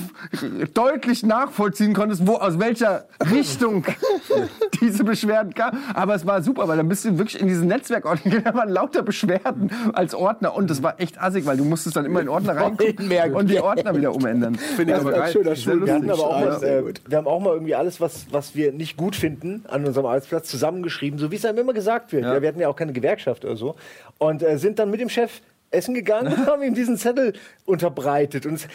deutlich 0.74 1.22
nachvollziehen 1.22 1.94
konntest, 1.94 2.26
wo, 2.26 2.38
aus 2.38 2.58
welcher 2.58 3.06
Richtung 3.32 3.86
diese 4.82 5.04
Beschwerden 5.04 5.54
kamen. 5.54 5.78
Aber 5.94 6.16
es 6.16 6.26
war 6.26 6.42
super, 6.42 6.68
weil 6.68 6.78
dann 6.78 6.90
bist 6.90 7.06
du 7.06 7.20
wirklich 7.20 7.40
in 7.40 7.48
diesen 7.48 7.68
Netzwerkordner 7.68 8.42
da 8.42 8.56
waren 8.56 8.70
lauter 8.70 9.04
Beschwerden 9.04 9.70
als 9.94 10.16
Ordner. 10.16 10.56
Und 10.56 10.72
das 10.72 10.82
war 10.82 11.00
echt 11.00 11.22
assig, 11.22 11.46
weil 11.46 11.58
du 11.58 11.66
musstest 11.66 11.96
dann 11.96 12.06
immer 12.06 12.22
in 12.22 12.30
Ordner 12.30 12.56
reingucken 12.56 13.12
und 13.36 13.48
die 13.48 13.60
Ordner 13.60 13.96
wieder 13.96 14.16
umändern. 14.16 14.56
Finde 14.56 14.94
ich 14.94 15.00
aber 15.00 15.12
geil. 15.12 15.56
Schön, 15.56 15.86
wir 15.86 15.94
hatten 15.94 16.10
aber 16.10 16.24
auch 16.24 16.40
mal, 16.40 16.64
äh, 16.64 16.94
wir 17.12 17.18
haben 17.18 17.28
auch 17.28 17.40
mal 17.40 17.54
irgendwie 17.54 17.76
alles, 17.76 18.02
was, 18.02 18.28
was 18.32 18.56
wir 18.56 18.72
nicht 18.72 18.98
gut 18.98 19.16
finden 19.16 19.64
an 19.68 19.86
unserem 19.86 20.06
Arbeitsplatz, 20.06 20.48
zusammengeschrieben, 20.48 21.20
so 21.20 21.32
wie 21.32 21.36
es 21.36 21.46
einem 21.46 21.60
immer 21.60 21.74
gesagt 21.74 22.12
wird. 22.14 22.24
Ja. 22.24 22.34
Ja, 22.34 22.42
wir 22.42 22.48
hatten 22.48 22.60
ja 22.60 22.70
auch 22.70 22.76
keine 22.76 22.94
Gewerkschaft 22.94 23.46
oder 23.46 23.56
so. 23.56 23.76
Und 24.18 24.42
äh, 24.42 24.58
sind 24.58 24.80
dann 24.80 24.90
mit 24.90 25.02
dem 25.02 25.10
Chef 25.10 25.42
essen 25.70 25.94
gegangen 25.94 26.34
und 26.34 26.48
haben 26.48 26.64
ihm 26.64 26.74
diesen 26.74 26.98
Zettel 26.98 27.34
unterbreitet. 27.66 28.46
Und 28.46 28.68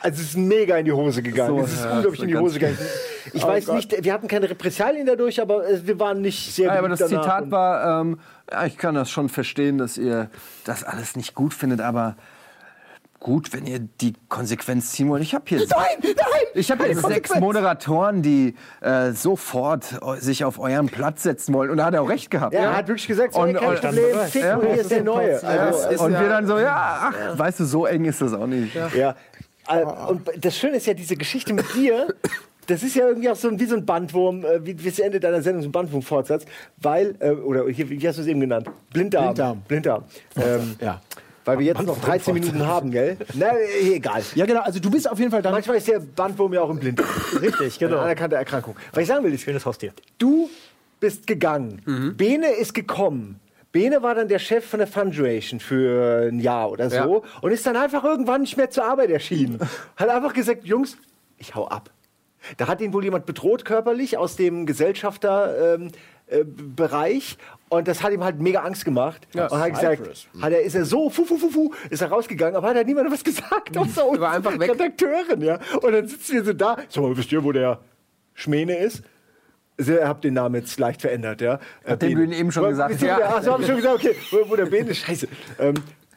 also 0.00 0.22
es 0.22 0.28
ist 0.30 0.36
mega 0.36 0.76
in 0.78 0.86
die 0.86 0.92
Hose 0.92 1.22
gegangen. 1.22 1.58
So, 1.58 1.64
es 1.64 1.72
ist 1.74 1.84
ja, 1.84 1.92
unglaublich 1.92 2.22
in 2.22 2.28
die 2.28 2.36
Hose 2.36 2.58
gegangen. 2.58 2.78
Ich 3.32 3.44
oh 3.44 3.48
weiß 3.48 3.66
Gott. 3.66 3.76
nicht, 3.76 4.04
wir 4.04 4.12
hatten 4.12 4.28
keine 4.28 4.48
Repressalien 4.48 5.06
dadurch, 5.06 5.40
aber 5.40 5.68
äh, 5.68 5.86
wir 5.86 6.00
waren 6.00 6.20
nicht 6.20 6.54
sehr 6.54 6.66
ja, 6.66 6.78
Aber 6.78 6.88
das 6.88 7.06
Zitat 7.06 7.50
war, 7.50 8.00
ähm, 8.00 8.18
ja, 8.50 8.66
ich 8.66 8.78
kann 8.78 8.94
das 8.94 9.10
schon 9.10 9.28
verstehen, 9.28 9.78
dass 9.78 9.98
ihr 9.98 10.30
das 10.64 10.84
alles 10.84 11.16
nicht 11.16 11.34
gut 11.34 11.52
findet, 11.52 11.80
aber 11.80 12.16
gut, 13.24 13.54
wenn 13.54 13.66
ihr 13.66 13.78
die 13.80 14.12
Konsequenz 14.28 14.92
ziehen 14.92 15.08
wollt. 15.08 15.22
Ich 15.22 15.34
habe 15.34 15.44
hier, 15.48 15.58
nein, 15.58 15.86
nein, 16.02 16.14
ich 16.52 16.70
habe 16.70 16.84
hier 16.84 16.96
sechs 16.96 17.34
Moderatoren, 17.34 18.20
die 18.20 18.54
äh, 18.82 19.12
sofort 19.12 19.98
sich 20.18 20.44
auf 20.44 20.58
euren 20.58 20.86
Platz 20.86 21.22
setzen 21.22 21.54
wollen. 21.54 21.70
Und 21.70 21.78
da 21.78 21.86
hat 21.86 21.94
er 21.94 22.02
auch 22.02 22.08
recht 22.08 22.30
gehabt. 22.30 22.52
Ja, 22.52 22.60
er 22.60 22.76
hat 22.76 22.86
wirklich 22.86 23.08
gesagt, 23.08 23.32
so, 23.32 23.40
und, 23.40 23.54
kein 23.54 23.66
und, 23.66 23.80
Problem, 23.80 24.18
Fick, 24.28 24.42
ja, 24.42 24.60
hier 24.60 24.74
ist 24.74 24.90
der 24.90 25.02
Neue. 25.02 25.42
Also, 25.42 26.04
und 26.04 26.12
wir 26.12 26.28
dann 26.28 26.46
so, 26.46 26.58
ja, 26.58 27.10
ach, 27.12 27.38
weißt 27.38 27.60
du, 27.60 27.64
so 27.64 27.86
eng 27.86 28.04
ist 28.04 28.20
das 28.20 28.34
auch 28.34 28.46
nicht. 28.46 28.74
Ja. 28.74 28.88
ja. 28.94 29.16
Äh, 29.68 29.84
und 30.10 30.30
das 30.38 30.56
Schöne 30.58 30.76
ist 30.76 30.86
ja, 30.86 30.92
diese 30.92 31.16
Geschichte 31.16 31.54
mit 31.54 31.74
dir, 31.74 32.14
das 32.66 32.82
ist 32.82 32.94
ja 32.94 33.08
irgendwie 33.08 33.30
auch 33.30 33.36
so 33.36 33.58
wie 33.58 33.64
so 33.64 33.76
ein 33.76 33.86
Bandwurm, 33.86 34.44
äh, 34.44 34.66
wie, 34.66 34.78
wie 34.78 34.90
das 34.90 34.98
Ende 34.98 35.18
deiner 35.18 35.40
Sendung, 35.40 35.62
so 35.62 35.68
ein 35.70 35.72
Bandwurm-Fortsatz, 35.72 36.44
weil, 36.76 37.16
äh, 37.20 37.30
oder 37.30 37.66
hier, 37.68 37.88
wie 37.88 38.06
hast 38.06 38.16
du 38.16 38.22
es 38.22 38.28
eben 38.28 38.40
genannt? 38.40 38.68
Blinddarm. 38.92 39.32
Blinddarm. 39.34 39.62
Blinddarm. 39.66 40.04
Ähm, 40.36 40.76
ja. 40.78 41.00
Weil 41.44 41.58
wir 41.58 41.66
jetzt 41.66 41.82
noch 41.82 42.00
13 42.00 42.32
Minuten 42.32 42.66
haben, 42.66 42.90
gell? 42.90 43.18
Na, 43.34 43.52
egal. 43.82 44.22
Ja, 44.34 44.46
genau. 44.46 44.60
Also 44.60 44.80
du 44.80 44.90
bist 44.90 45.10
auf 45.10 45.18
jeden 45.18 45.30
Fall 45.30 45.42
dann. 45.42 45.52
Manchmal 45.52 45.76
ist 45.76 45.88
der 45.88 46.00
Bandwurm 46.00 46.54
ja 46.54 46.62
auch 46.62 46.70
im 46.70 46.78
Blind. 46.78 47.02
Richtig, 47.40 47.78
genau. 47.78 47.96
Eine 47.96 48.04
anerkannte 48.04 48.36
Erkrankung. 48.36 48.76
Was 48.92 49.02
ich 49.02 49.08
sagen 49.08 49.24
will, 49.24 49.34
ist. 49.34 49.42
Schönes 49.42 49.66
Haustier. 49.66 49.92
Du 50.18 50.48
bist 51.00 51.26
gegangen. 51.26 51.82
Mhm. 51.84 52.16
Bene 52.16 52.48
ist 52.48 52.72
gekommen. 52.72 53.40
Bene 53.72 54.02
war 54.02 54.14
dann 54.14 54.28
der 54.28 54.38
Chef 54.38 54.64
von 54.64 54.78
der 54.78 54.86
Funduation 54.86 55.58
für 55.60 56.28
ein 56.30 56.38
Jahr 56.38 56.70
oder 56.70 56.88
so 56.88 56.96
ja. 57.24 57.30
und 57.40 57.50
ist 57.50 57.66
dann 57.66 57.76
einfach 57.76 58.04
irgendwann 58.04 58.42
nicht 58.42 58.56
mehr 58.56 58.70
zur 58.70 58.84
Arbeit 58.84 59.10
erschienen. 59.10 59.58
Hat 59.96 60.08
einfach 60.08 60.32
gesagt, 60.32 60.64
Jungs, 60.64 60.96
ich 61.38 61.54
hau 61.54 61.66
ab. 61.66 61.90
Da 62.56 62.68
hat 62.68 62.80
ihn 62.80 62.92
wohl 62.92 63.02
jemand 63.04 63.26
bedroht 63.26 63.64
körperlich 63.64 64.18
aus 64.18 64.36
dem 64.36 64.66
Gesellschafterbereich 64.66 65.80
ähm, 65.80 65.90
äh, 66.40 67.20
und 67.68 67.88
das 67.88 68.02
hat 68.02 68.12
ihm 68.12 68.22
halt 68.22 68.40
mega 68.40 68.60
Angst 68.60 68.84
gemacht. 68.84 69.26
Ja, 69.34 69.48
und 69.48 69.58
hat 69.58 69.74
gesagt, 69.74 70.28
hat 70.40 70.52
er, 70.52 70.62
ist 70.62 70.74
er 70.74 70.84
so, 70.84 71.10
fu, 71.10 71.24
fu, 71.24 71.36
fu, 71.36 71.50
fu, 71.50 71.72
ist 71.90 72.02
er 72.02 72.08
rausgegangen, 72.08 72.56
aber 72.56 72.68
hat 72.68 72.76
halt 72.76 72.86
niemand 72.86 73.10
was 73.10 73.24
gesagt, 73.24 73.76
außer 73.76 74.06
uns 74.06 74.20
war 74.20 74.32
einfach 74.32 74.58
weg. 74.58 74.70
Redakteurin, 74.70 75.40
ja. 75.40 75.58
Und 75.80 75.92
dann 75.92 76.06
sitzen 76.06 76.34
wir 76.34 76.44
so 76.44 76.52
da. 76.52 76.76
Sag 76.88 77.02
mal, 77.02 77.16
wisst 77.16 77.32
ihr, 77.32 77.42
wo 77.42 77.52
der 77.52 77.80
Schmähne 78.34 78.78
ist? 78.78 79.02
Ihr 79.76 80.06
habt 80.06 80.22
den 80.22 80.34
Namen 80.34 80.54
jetzt 80.54 80.78
leicht 80.78 81.00
verändert, 81.00 81.40
ja. 81.40 81.58
Nachdem 81.84 82.16
du 82.16 82.24
ihn 82.24 82.32
eben 82.32 82.52
schon 82.52 82.68
gesagt. 82.68 83.00
Ja, 83.02 83.18
ja. 83.18 83.36
Achso, 83.36 83.52
hab 83.52 83.60
ich 83.60 83.66
schon 83.66 83.76
gesagt, 83.76 83.96
okay. 83.96 84.14
Wo, 84.30 84.50
wo 84.50 84.56
der 84.56 84.66
Bene, 84.66 84.94
scheiße. 84.94 85.26
Ähm, 85.58 85.74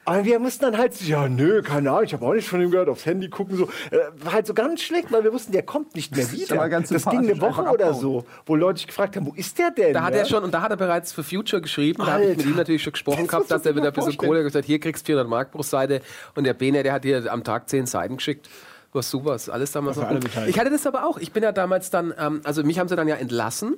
aber 0.07 0.23
wir 0.23 0.39
mussten 0.39 0.61
dann 0.61 0.77
halt, 0.77 1.01
ja, 1.01 1.27
nö, 1.27 1.61
keine 1.61 1.91
Ahnung, 1.91 2.05
ich 2.05 2.13
habe 2.13 2.25
auch 2.25 2.33
nicht 2.33 2.47
von 2.47 2.61
ihm 2.61 2.71
gehört, 2.71 2.87
aufs 2.87 3.05
Handy 3.05 3.27
gucken, 3.27 3.57
so. 3.57 3.65
Äh, 3.91 3.97
war 4.23 4.31
halt 4.31 4.47
so 4.47 4.53
ganz 4.53 4.81
schlecht, 4.81 5.11
weil 5.11 5.25
wir 5.25 5.33
wussten, 5.33 5.51
der 5.51 5.63
kommt 5.63 5.95
nicht 5.95 6.15
mehr 6.15 6.31
wieder. 6.31 6.69
Das, 6.69 6.87
das 6.87 7.05
ging 7.05 7.19
eine 7.29 7.41
Woche 7.41 7.63
oder 7.63 7.93
so, 7.93 8.23
wo 8.45 8.55
Leute 8.55 8.79
sich 8.79 8.87
gefragt 8.87 9.17
haben, 9.17 9.25
wo 9.25 9.33
ist 9.33 9.59
der 9.59 9.71
denn? 9.71 9.93
Da 9.93 10.03
hat 10.03 10.13
ja? 10.13 10.21
er 10.21 10.25
schon, 10.25 10.45
und 10.45 10.53
da 10.53 10.61
hat 10.61 10.71
er 10.71 10.77
bereits 10.77 11.11
für 11.11 11.23
Future 11.25 11.61
geschrieben, 11.61 11.99
Alter. 11.99 12.11
da 12.11 12.17
habe 12.19 12.31
ich 12.31 12.37
mit 12.37 12.45
ihm 12.45 12.55
natürlich 12.55 12.83
schon 12.83 12.93
gesprochen 12.93 13.23
das 13.23 13.27
gehabt, 13.27 13.51
dass 13.51 13.65
er 13.65 13.75
wieder 13.75 13.87
ein 13.87 13.93
bisschen 13.93 14.15
Kohle 14.15 14.43
gesagt 14.43 14.63
hier 14.63 14.79
kriegst 14.79 15.03
du 15.03 15.07
400 15.07 15.29
Mark 15.29 15.51
pro 15.51 15.61
Seite. 15.61 15.99
Und 16.35 16.45
der 16.45 16.53
Bene, 16.53 16.83
der 16.83 16.93
hat 16.93 17.03
hier 17.03 17.29
am 17.29 17.43
Tag 17.43 17.67
10 17.67 17.85
Seiten 17.85 18.15
geschickt. 18.15 18.47
Was 18.93 19.11
super, 19.11 19.35
ist 19.35 19.49
alles 19.49 19.73
damals 19.73 19.97
ja, 19.97 20.09
so. 20.09 20.41
Ich 20.47 20.57
hatte 20.57 20.69
das 20.69 20.87
aber 20.87 21.05
auch. 21.05 21.17
Ich 21.17 21.33
bin 21.33 21.43
ja 21.43 21.51
damals 21.51 21.89
dann, 21.89 22.13
ähm, 22.17 22.39
also 22.45 22.63
mich 22.63 22.79
haben 22.79 22.87
sie 22.87 22.95
dann 22.95 23.09
ja 23.09 23.15
entlassen 23.15 23.75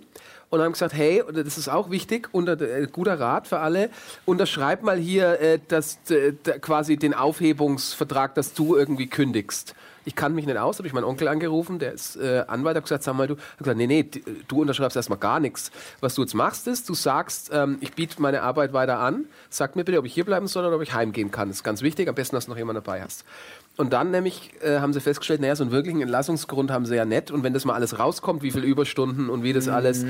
und 0.50 0.62
haben 0.62 0.74
gesagt, 0.74 0.94
hey, 0.94 1.24
das 1.32 1.58
ist 1.58 1.70
auch 1.70 1.90
wichtig, 1.90 2.30
unter, 2.32 2.60
äh, 2.60 2.88
guter 2.92 3.20
Rat 3.20 3.48
für 3.48 3.60
alle, 3.60 3.90
unterschreib 4.26 4.84
mal 4.84 4.98
hier 4.98 5.40
äh, 5.40 5.60
das, 5.68 6.00
äh, 6.10 6.34
quasi 6.60 6.98
den 6.98 7.14
Aufhebungsvertrag, 7.14 8.36
dass 8.36 8.54
du 8.54 8.76
irgendwie 8.76 9.08
kündigst. 9.08 9.76
Ich 10.06 10.16
kann 10.16 10.34
mich 10.34 10.48
nicht 10.48 10.58
aus, 10.58 10.80
habe 10.80 10.88
ich 10.88 10.94
meinen 10.94 11.04
Onkel 11.04 11.28
angerufen, 11.28 11.78
der 11.78 11.94
ist 11.94 12.16
äh, 12.16 12.44
Anwalt, 12.48 12.76
hat 12.76 12.84
gesagt, 12.84 13.04
sag 13.04 13.16
mal, 13.16 13.28
du, 13.28 13.36
hat 13.36 13.58
gesagt, 13.60 13.78
nee, 13.78 13.86
nee, 13.86 14.10
du 14.48 14.62
unterschreibst 14.62 14.96
erstmal 14.96 15.20
gar 15.20 15.40
nichts. 15.40 15.72
Was 16.00 16.16
du 16.16 16.22
jetzt 16.22 16.34
machst, 16.34 16.68
ist, 16.68 16.90
du 16.90 16.96
sagst, 16.96 17.52
ähm, 17.54 17.78
ich 17.82 17.94
biete 17.94 18.20
meine 18.20 18.42
Arbeit 18.42 18.74
weiter 18.74 19.00
an, 19.00 19.26
sag 19.50 19.76
mir 19.76 19.84
bitte, 19.84 20.00
ob 20.00 20.06
ich 20.06 20.14
hier 20.14 20.26
bleiben 20.26 20.48
soll 20.48 20.66
oder 20.66 20.78
ob 20.78 20.82
ich 20.82 20.94
heimgehen 20.94 21.30
kann. 21.30 21.50
Das 21.50 21.58
ist 21.58 21.64
ganz 21.64 21.82
wichtig, 21.84 22.08
am 22.08 22.16
besten, 22.16 22.36
dass 22.36 22.46
du 22.46 22.52
noch 22.52 22.58
jemand 22.58 22.78
dabei 22.78 23.04
hast. 23.04 23.24
Und 23.80 23.94
dann 23.94 24.12
nämlich 24.12 24.52
äh, 24.62 24.80
haben 24.80 24.92
sie 24.92 25.00
festgestellt, 25.00 25.40
naja, 25.40 25.56
so 25.56 25.64
einen 25.64 25.72
wirklichen 25.72 26.02
Entlassungsgrund 26.02 26.70
haben 26.70 26.86
sie 26.86 26.98
ja 26.98 27.06
nicht. 27.06 27.32
Und 27.32 27.44
wenn 27.44 27.54
das 27.54 27.64
mal 27.64 27.76
alles 27.76 27.98
rauskommt, 27.98 28.44
wie 28.44 28.52
viele 28.52 28.66
Überstunden 28.66 29.30
und 29.30 29.42
wie 29.42 29.54
das 29.54 29.68
mhm. 29.68 29.74
alles. 29.74 30.06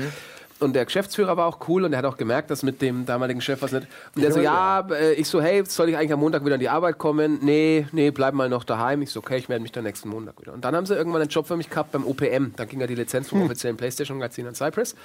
Und 0.58 0.74
der 0.74 0.84
Geschäftsführer 0.84 1.36
war 1.36 1.46
auch 1.46 1.68
cool 1.68 1.84
und 1.84 1.92
er 1.92 2.00
hat 2.00 2.04
auch 2.04 2.16
gemerkt, 2.16 2.50
dass 2.50 2.64
mit 2.64 2.82
dem 2.82 3.06
damaligen 3.06 3.40
Chef 3.40 3.62
was 3.62 3.70
nicht. 3.70 3.86
Und 4.16 4.22
der 4.22 4.32
so, 4.32 4.40
ja, 4.40 4.88
äh, 4.90 5.12
ich 5.12 5.28
so, 5.28 5.40
hey, 5.40 5.62
soll 5.64 5.88
ich 5.88 5.96
eigentlich 5.96 6.12
am 6.12 6.18
Montag 6.18 6.44
wieder 6.44 6.54
an 6.54 6.60
die 6.60 6.68
Arbeit 6.68 6.98
kommen? 6.98 7.38
Nee, 7.42 7.86
nee, 7.92 8.10
bleib 8.10 8.34
mal 8.34 8.48
noch 8.48 8.64
daheim. 8.64 9.02
Ich 9.02 9.12
so, 9.12 9.20
okay, 9.20 9.36
ich 9.36 9.48
melde 9.48 9.62
mich 9.62 9.70
dann 9.70 9.84
nächsten 9.84 10.08
Montag 10.08 10.40
wieder. 10.40 10.52
Und 10.52 10.64
dann 10.64 10.74
haben 10.74 10.86
sie 10.86 10.96
irgendwann 10.96 11.20
einen 11.22 11.30
Job 11.30 11.46
für 11.46 11.56
mich 11.56 11.70
gehabt 11.70 11.92
beim 11.92 12.04
OPM. 12.04 12.54
Dann 12.56 12.68
ging 12.68 12.80
ja 12.80 12.88
die 12.88 12.96
Lizenz 12.96 13.28
vom 13.28 13.38
hm. 13.38 13.46
offiziellen 13.46 13.76
PlayStation-Magazin 13.76 14.48
an 14.48 14.56
Cypress. 14.56 14.96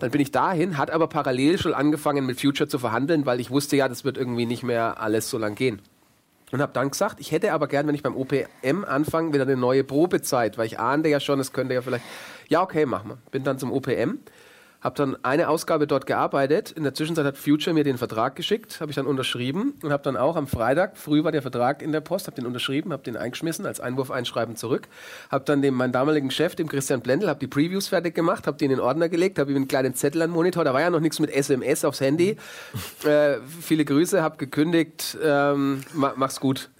Dann 0.00 0.10
bin 0.10 0.20
ich 0.20 0.30
dahin, 0.30 0.76
hat 0.76 0.90
aber 0.90 1.06
parallel 1.06 1.56
schon 1.56 1.72
angefangen 1.72 2.26
mit 2.26 2.38
Future 2.38 2.68
zu 2.68 2.78
verhandeln, 2.78 3.24
weil 3.24 3.40
ich 3.40 3.50
wusste 3.50 3.76
ja, 3.76 3.88
das 3.88 4.04
wird 4.04 4.18
irgendwie 4.18 4.44
nicht 4.44 4.64
mehr 4.64 5.00
alles 5.00 5.30
so 5.30 5.38
lang 5.38 5.54
gehen. 5.54 5.80
Und 6.52 6.60
habe 6.60 6.72
dann 6.74 6.90
gesagt, 6.90 7.18
ich 7.18 7.32
hätte 7.32 7.52
aber 7.52 7.66
gern, 7.66 7.86
wenn 7.86 7.94
ich 7.94 8.02
beim 8.02 8.14
OPM 8.14 8.84
anfange, 8.86 9.32
wieder 9.32 9.44
eine 9.44 9.56
neue 9.56 9.84
Probezeit, 9.84 10.58
weil 10.58 10.66
ich 10.66 10.78
ahnte 10.78 11.08
ja 11.08 11.18
schon, 11.18 11.40
es 11.40 11.52
könnte 11.52 11.72
ja 11.74 11.80
vielleicht. 11.80 12.04
Ja, 12.48 12.62
okay, 12.62 12.84
machen 12.84 13.08
wir. 13.08 13.18
Bin 13.30 13.42
dann 13.42 13.58
zum 13.58 13.72
OPM 13.72 14.18
habe 14.82 14.96
dann 14.96 15.16
eine 15.22 15.48
Ausgabe 15.48 15.86
dort 15.86 16.06
gearbeitet. 16.06 16.72
In 16.72 16.82
der 16.82 16.92
Zwischenzeit 16.92 17.24
hat 17.24 17.38
Future 17.38 17.72
mir 17.72 17.84
den 17.84 17.98
Vertrag 17.98 18.34
geschickt, 18.34 18.80
habe 18.80 18.90
ich 18.90 18.96
dann 18.96 19.06
unterschrieben 19.06 19.74
und 19.82 19.92
habe 19.92 20.02
dann 20.02 20.16
auch 20.16 20.36
am 20.36 20.48
Freitag, 20.48 20.96
früh 20.96 21.22
war 21.22 21.32
der 21.32 21.42
Vertrag 21.42 21.82
in 21.82 21.92
der 21.92 22.00
Post, 22.00 22.26
habe 22.26 22.34
den 22.34 22.46
unterschrieben, 22.46 22.92
habe 22.92 23.02
den 23.04 23.16
eingeschmissen 23.16 23.64
als 23.64 23.80
Einwurf 23.80 24.10
einschreiben 24.10 24.56
zurück, 24.56 24.88
habe 25.30 25.44
dann 25.44 25.62
dem 25.62 25.74
meinen 25.74 25.92
damaligen 25.92 26.30
Chef, 26.30 26.56
dem 26.56 26.68
Christian 26.68 27.00
Blendl, 27.00 27.28
habe 27.28 27.38
die 27.38 27.46
Previews 27.46 27.88
fertig 27.88 28.14
gemacht, 28.14 28.46
habe 28.46 28.58
den 28.58 28.70
in 28.70 28.78
den 28.78 28.80
Ordner 28.84 29.08
gelegt, 29.08 29.38
habe 29.38 29.52
ihm 29.52 29.56
einen 29.56 29.68
kleinen 29.68 29.94
Zettel 29.94 30.22
an 30.22 30.30
den 30.30 30.34
Monitor, 30.34 30.64
da 30.64 30.74
war 30.74 30.80
ja 30.80 30.90
noch 30.90 31.00
nichts 31.00 31.20
mit 31.20 31.30
SMS 31.30 31.84
aufs 31.84 32.00
Handy. 32.00 32.36
Äh, 33.04 33.38
viele 33.60 33.84
Grüße, 33.84 34.22
habe 34.22 34.36
gekündigt, 34.36 35.18
ähm, 35.22 35.82
mach's 35.92 36.38
gut. 36.38 36.70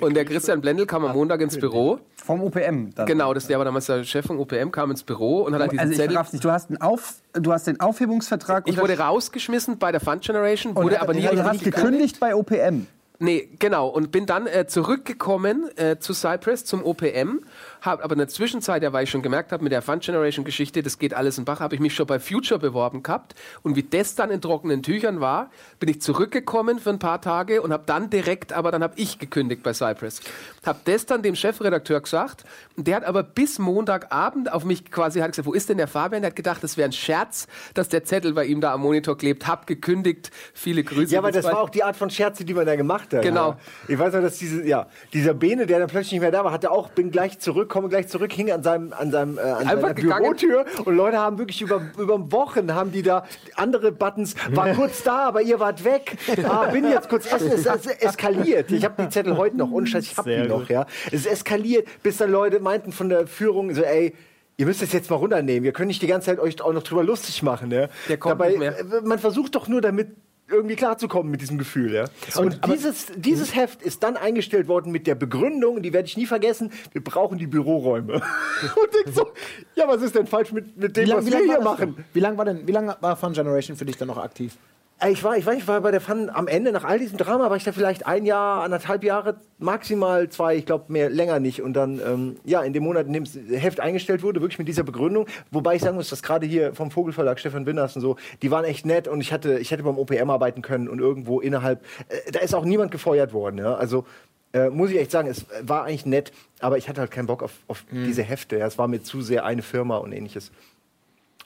Und 0.00 0.14
der 0.14 0.24
Christian 0.24 0.60
Blendl 0.60 0.86
kam 0.86 1.04
am 1.04 1.16
Montag 1.16 1.40
ins 1.40 1.58
Büro. 1.58 2.00
Vom 2.16 2.42
UPM. 2.42 2.90
Dann. 2.94 3.06
Genau, 3.06 3.32
das, 3.32 3.46
der 3.46 3.58
war 3.58 3.64
damals 3.64 3.86
der 3.86 4.02
Chef 4.04 4.26
vom 4.26 4.40
UPM, 4.40 4.70
kam 4.70 4.90
ins 4.90 5.02
Büro 5.02 5.42
und 5.42 5.54
hat 5.54 5.60
halt 5.60 5.72
diesen 5.72 5.80
also 5.80 5.94
Zettel. 5.94 6.18
Nicht, 6.32 6.44
du, 6.44 6.50
hast 6.50 6.70
einen 6.70 6.80
Auf, 6.80 7.14
du 7.34 7.52
hast 7.52 7.66
den 7.66 7.80
Aufhebungsvertrag. 7.80 8.68
Ich 8.68 8.78
wurde 8.78 8.98
rausgeschmissen 8.98 9.78
bei 9.78 9.92
der 9.92 10.00
Fund 10.00 10.22
Generation, 10.22 10.74
wurde 10.74 11.00
aber 11.00 11.14
nie 11.14 11.22
Du 11.22 11.44
hast 11.44 11.62
gekündigt 11.62 12.18
bei 12.18 12.34
OPM. 12.34 12.86
Nee, 13.18 13.48
genau. 13.58 13.88
Und 13.88 14.10
bin 14.12 14.26
dann 14.26 14.46
äh, 14.46 14.66
zurückgekommen 14.66 15.70
äh, 15.76 15.98
zu 15.98 16.12
Cypress, 16.12 16.64
zum 16.64 16.84
OPM 16.84 17.40
hab, 17.82 18.02
aber 18.02 18.12
in 18.12 18.18
der 18.18 18.28
Zwischenzeit, 18.28 18.82
ja, 18.82 18.92
weil 18.92 19.04
ich 19.04 19.10
schon 19.10 19.22
gemerkt 19.22 19.52
habe, 19.52 19.62
mit 19.62 19.72
der 19.72 19.82
Fund 19.82 20.02
Generation 20.02 20.44
Geschichte, 20.44 20.82
das 20.82 20.98
geht 20.98 21.14
alles 21.14 21.38
in 21.38 21.44
Bach, 21.44 21.60
habe 21.60 21.74
ich 21.74 21.80
mich 21.80 21.94
schon 21.94 22.06
bei 22.06 22.18
Future 22.18 22.58
beworben 22.60 23.02
gehabt. 23.02 23.34
Und 23.62 23.76
wie 23.76 23.82
das 23.82 24.14
dann 24.14 24.30
in 24.30 24.40
trockenen 24.40 24.82
Tüchern 24.82 25.20
war, 25.20 25.50
bin 25.78 25.88
ich 25.88 26.00
zurückgekommen 26.00 26.78
für 26.78 26.90
ein 26.90 26.98
paar 26.98 27.20
Tage 27.20 27.62
und 27.62 27.72
habe 27.72 27.84
dann 27.86 28.10
direkt, 28.10 28.52
aber 28.52 28.70
dann 28.70 28.82
habe 28.82 28.94
ich 28.96 29.18
gekündigt 29.18 29.62
bei 29.62 29.72
Cypress. 29.72 30.20
Habe 30.64 30.80
das 30.84 31.06
dann 31.06 31.22
dem 31.22 31.34
Chefredakteur 31.34 32.00
gesagt. 32.00 32.44
Und 32.76 32.86
der 32.86 32.96
hat 32.96 33.04
aber 33.04 33.22
bis 33.22 33.58
Montagabend 33.58 34.52
auf 34.52 34.64
mich 34.64 34.90
quasi 34.90 35.20
hat 35.20 35.32
gesagt, 35.32 35.46
wo 35.46 35.52
ist 35.52 35.68
denn 35.68 35.78
der 35.78 35.88
Fabian? 35.88 36.22
Der 36.22 36.30
hat 36.30 36.36
gedacht, 36.36 36.62
das 36.62 36.76
wäre 36.76 36.88
ein 36.88 36.92
Scherz, 36.92 37.46
dass 37.74 37.88
der 37.88 38.04
Zettel 38.04 38.32
bei 38.32 38.44
ihm 38.44 38.60
da 38.60 38.72
am 38.72 38.82
Monitor 38.82 39.16
klebt. 39.16 39.46
Hab 39.46 39.66
gekündigt. 39.66 40.30
Viele 40.54 40.84
Grüße. 40.84 41.12
Ja, 41.12 41.20
aber 41.20 41.32
das 41.32 41.44
war 41.44 41.60
auch 41.60 41.70
die 41.70 41.82
Art 41.82 41.96
von 41.96 42.10
Scherze, 42.10 42.44
die 42.44 42.54
man 42.54 42.66
da 42.66 42.76
gemacht 42.76 43.12
hat. 43.12 43.22
Genau. 43.22 43.50
Ja. 43.50 43.58
Ich 43.88 43.98
weiß 43.98 44.14
noch, 44.14 44.22
dass 44.22 44.38
diese, 44.38 44.66
ja, 44.66 44.86
dieser 45.12 45.34
Bene, 45.34 45.66
der 45.66 45.78
dann 45.78 45.88
plötzlich 45.88 46.12
nicht 46.12 46.20
mehr 46.20 46.30
da 46.30 46.44
war, 46.44 46.52
hatte 46.52 46.70
auch, 46.70 46.90
bin 46.90 47.10
gleich 47.10 47.38
zurück 47.38 47.65
komme 47.66 47.88
gleich 47.88 48.08
zurück, 48.08 48.32
hing 48.32 48.50
an 48.50 48.62
seinem, 48.62 48.92
an 48.92 49.10
seinem 49.10 49.38
äh, 49.38 49.40
an 49.42 49.64
seiner 49.64 49.94
Bürotür 49.94 50.64
und 50.84 50.96
Leute 50.96 51.18
haben 51.18 51.38
wirklich 51.38 51.62
über, 51.62 51.82
über 51.98 52.32
Wochen 52.32 52.74
haben 52.74 52.92
die 52.92 53.02
da 53.02 53.24
andere 53.54 53.92
Buttons, 53.92 54.34
war 54.50 54.72
kurz 54.74 55.02
da, 55.02 55.28
aber 55.28 55.42
ihr 55.42 55.60
wart 55.60 55.84
weg. 55.84 56.16
Ah, 56.48 56.66
bin 56.66 56.84
jetzt 56.88 57.08
kurz 57.08 57.30
essen. 57.30 57.52
Es, 57.52 57.66
es 57.66 57.86
eskaliert. 57.86 58.70
Ich 58.70 58.84
habe 58.84 59.02
die 59.02 59.08
Zettel 59.08 59.36
heute 59.36 59.56
noch, 59.56 59.70
und 59.70 59.92
ich 59.94 60.16
habe 60.16 60.30
die 60.30 60.48
noch, 60.48 60.68
ja. 60.68 60.86
Es 61.10 61.26
eskaliert, 61.26 61.88
bis 62.02 62.18
dann 62.18 62.30
Leute 62.30 62.60
meinten 62.60 62.92
von 62.92 63.08
der 63.08 63.26
Führung 63.26 63.74
so, 63.74 63.82
ey, 63.82 64.14
ihr 64.56 64.66
müsst 64.66 64.82
es 64.82 64.92
jetzt 64.92 65.10
mal 65.10 65.16
runternehmen. 65.16 65.64
Wir 65.64 65.72
können 65.72 65.88
nicht 65.88 66.02
die 66.02 66.06
ganze 66.06 66.26
Zeit 66.26 66.38
euch 66.38 66.60
auch 66.60 66.72
noch 66.72 66.82
drüber 66.82 67.04
lustig 67.04 67.42
machen. 67.42 67.70
Ja? 67.70 67.88
Der 68.08 68.16
kommt 68.16 68.32
Dabei, 68.32 68.50
nicht 68.50 68.58
mehr. 68.58 68.78
Äh, 68.78 69.00
man 69.04 69.18
versucht 69.18 69.54
doch 69.54 69.68
nur 69.68 69.80
damit 69.80 70.08
irgendwie 70.48 70.76
klarzukommen 70.76 71.30
mit 71.30 71.40
diesem 71.40 71.58
Gefühl. 71.58 71.92
Ja? 71.92 72.04
Und 72.36 72.60
dieses, 72.66 73.06
dieses 73.16 73.54
Heft 73.54 73.82
ist 73.82 74.02
dann 74.02 74.16
eingestellt 74.16 74.68
worden 74.68 74.92
mit 74.92 75.06
der 75.06 75.14
Begründung, 75.14 75.82
die 75.82 75.92
werde 75.92 76.06
ich 76.06 76.16
nie 76.16 76.26
vergessen, 76.26 76.72
wir 76.92 77.02
brauchen 77.02 77.38
die 77.38 77.46
Büroräume. 77.46 78.14
und 78.62 78.90
ich 79.04 79.14
so, 79.14 79.28
ja, 79.74 79.88
was 79.88 80.02
ist 80.02 80.14
denn 80.14 80.26
falsch 80.26 80.52
mit, 80.52 80.76
mit 80.76 80.96
dem, 80.96 81.08
lang, 81.08 81.18
was 81.18 81.26
wir 81.26 81.38
hier 81.38 81.60
machen? 81.60 82.04
Wie 82.12 82.20
lange 82.20 82.38
war 82.38 82.44
denn, 82.44 82.66
wie 82.66 82.72
lange 82.72 82.96
war 83.00 83.16
Fun 83.16 83.32
Generation 83.32 83.76
für 83.76 83.84
dich 83.84 83.96
dann 83.96 84.08
noch 84.08 84.18
aktiv? 84.18 84.56
Äh, 85.00 85.10
ich 85.10 85.22
war, 85.22 85.36
ich, 85.36 85.44
war, 85.46 85.54
ich 85.54 85.68
war 85.68 85.80
bei 85.80 85.90
der 85.90 86.00
Fun 86.00 86.30
am 86.30 86.48
Ende, 86.48 86.72
nach 86.72 86.84
all 86.84 86.98
diesem 86.98 87.18
Drama, 87.18 87.50
war 87.50 87.56
ich 87.56 87.64
da 87.64 87.72
vielleicht 87.72 88.06
ein 88.06 88.24
Jahr, 88.24 88.62
anderthalb 88.62 89.04
Jahre, 89.04 89.36
maximal 89.58 90.28
zwei, 90.28 90.56
ich 90.56 90.66
glaube 90.66 90.92
mehr, 90.92 91.10
länger 91.10 91.38
nicht. 91.40 91.62
Und 91.62 91.74
dann, 91.74 92.00
ähm, 92.00 92.36
ja, 92.44 92.62
in 92.62 92.72
dem 92.72 92.84
Monat, 92.84 93.06
in 93.06 93.12
dem 93.12 93.24
das 93.24 93.36
Heft 93.50 93.80
eingestellt 93.80 94.22
wurde, 94.22 94.40
wirklich 94.40 94.58
mit 94.58 94.68
dieser 94.68 94.84
Begründung. 94.84 95.26
Wobei 95.50 95.76
ich 95.76 95.82
sagen 95.82 95.96
muss, 95.96 96.08
dass 96.10 96.22
gerade 96.22 96.46
hier 96.46 96.74
vom 96.74 96.90
Vogelverlag, 96.90 97.38
Stefan 97.38 97.66
Winners 97.66 97.96
und 97.96 98.02
so, 98.02 98.16
die 98.42 98.50
waren 98.50 98.64
echt 98.64 98.86
nett 98.86 99.08
und 99.08 99.20
ich 99.20 99.32
hatte, 99.32 99.58
ich 99.58 99.70
hätte 99.70 99.82
beim 99.82 99.98
OPM 99.98 100.30
arbeiten 100.30 100.62
können 100.62 100.88
und 100.88 100.98
irgendwo 100.98 101.40
innerhalb, 101.40 101.84
äh, 102.08 102.32
da 102.32 102.40
ist 102.40 102.54
auch 102.54 102.64
niemand 102.64 102.90
gefeuert 102.90 103.32
worden. 103.32 103.58
Ja? 103.58 103.74
Also, 103.74 104.06
äh, 104.52 104.70
muss 104.70 104.90
ich 104.90 104.98
echt 104.98 105.10
sagen, 105.10 105.28
es 105.28 105.44
war 105.60 105.84
eigentlich 105.84 106.06
nett, 106.06 106.32
aber 106.60 106.78
ich 106.78 106.88
hatte 106.88 107.00
halt 107.00 107.10
keinen 107.10 107.26
Bock 107.26 107.42
auf, 107.42 107.52
auf 107.68 107.84
mhm. 107.90 108.04
diese 108.06 108.22
Hefte. 108.22 108.56
Ja? 108.56 108.66
Es 108.66 108.78
war 108.78 108.88
mir 108.88 109.02
zu 109.02 109.20
sehr 109.20 109.44
eine 109.44 109.62
Firma 109.62 109.98
und 109.98 110.12
ähnliches. 110.12 110.50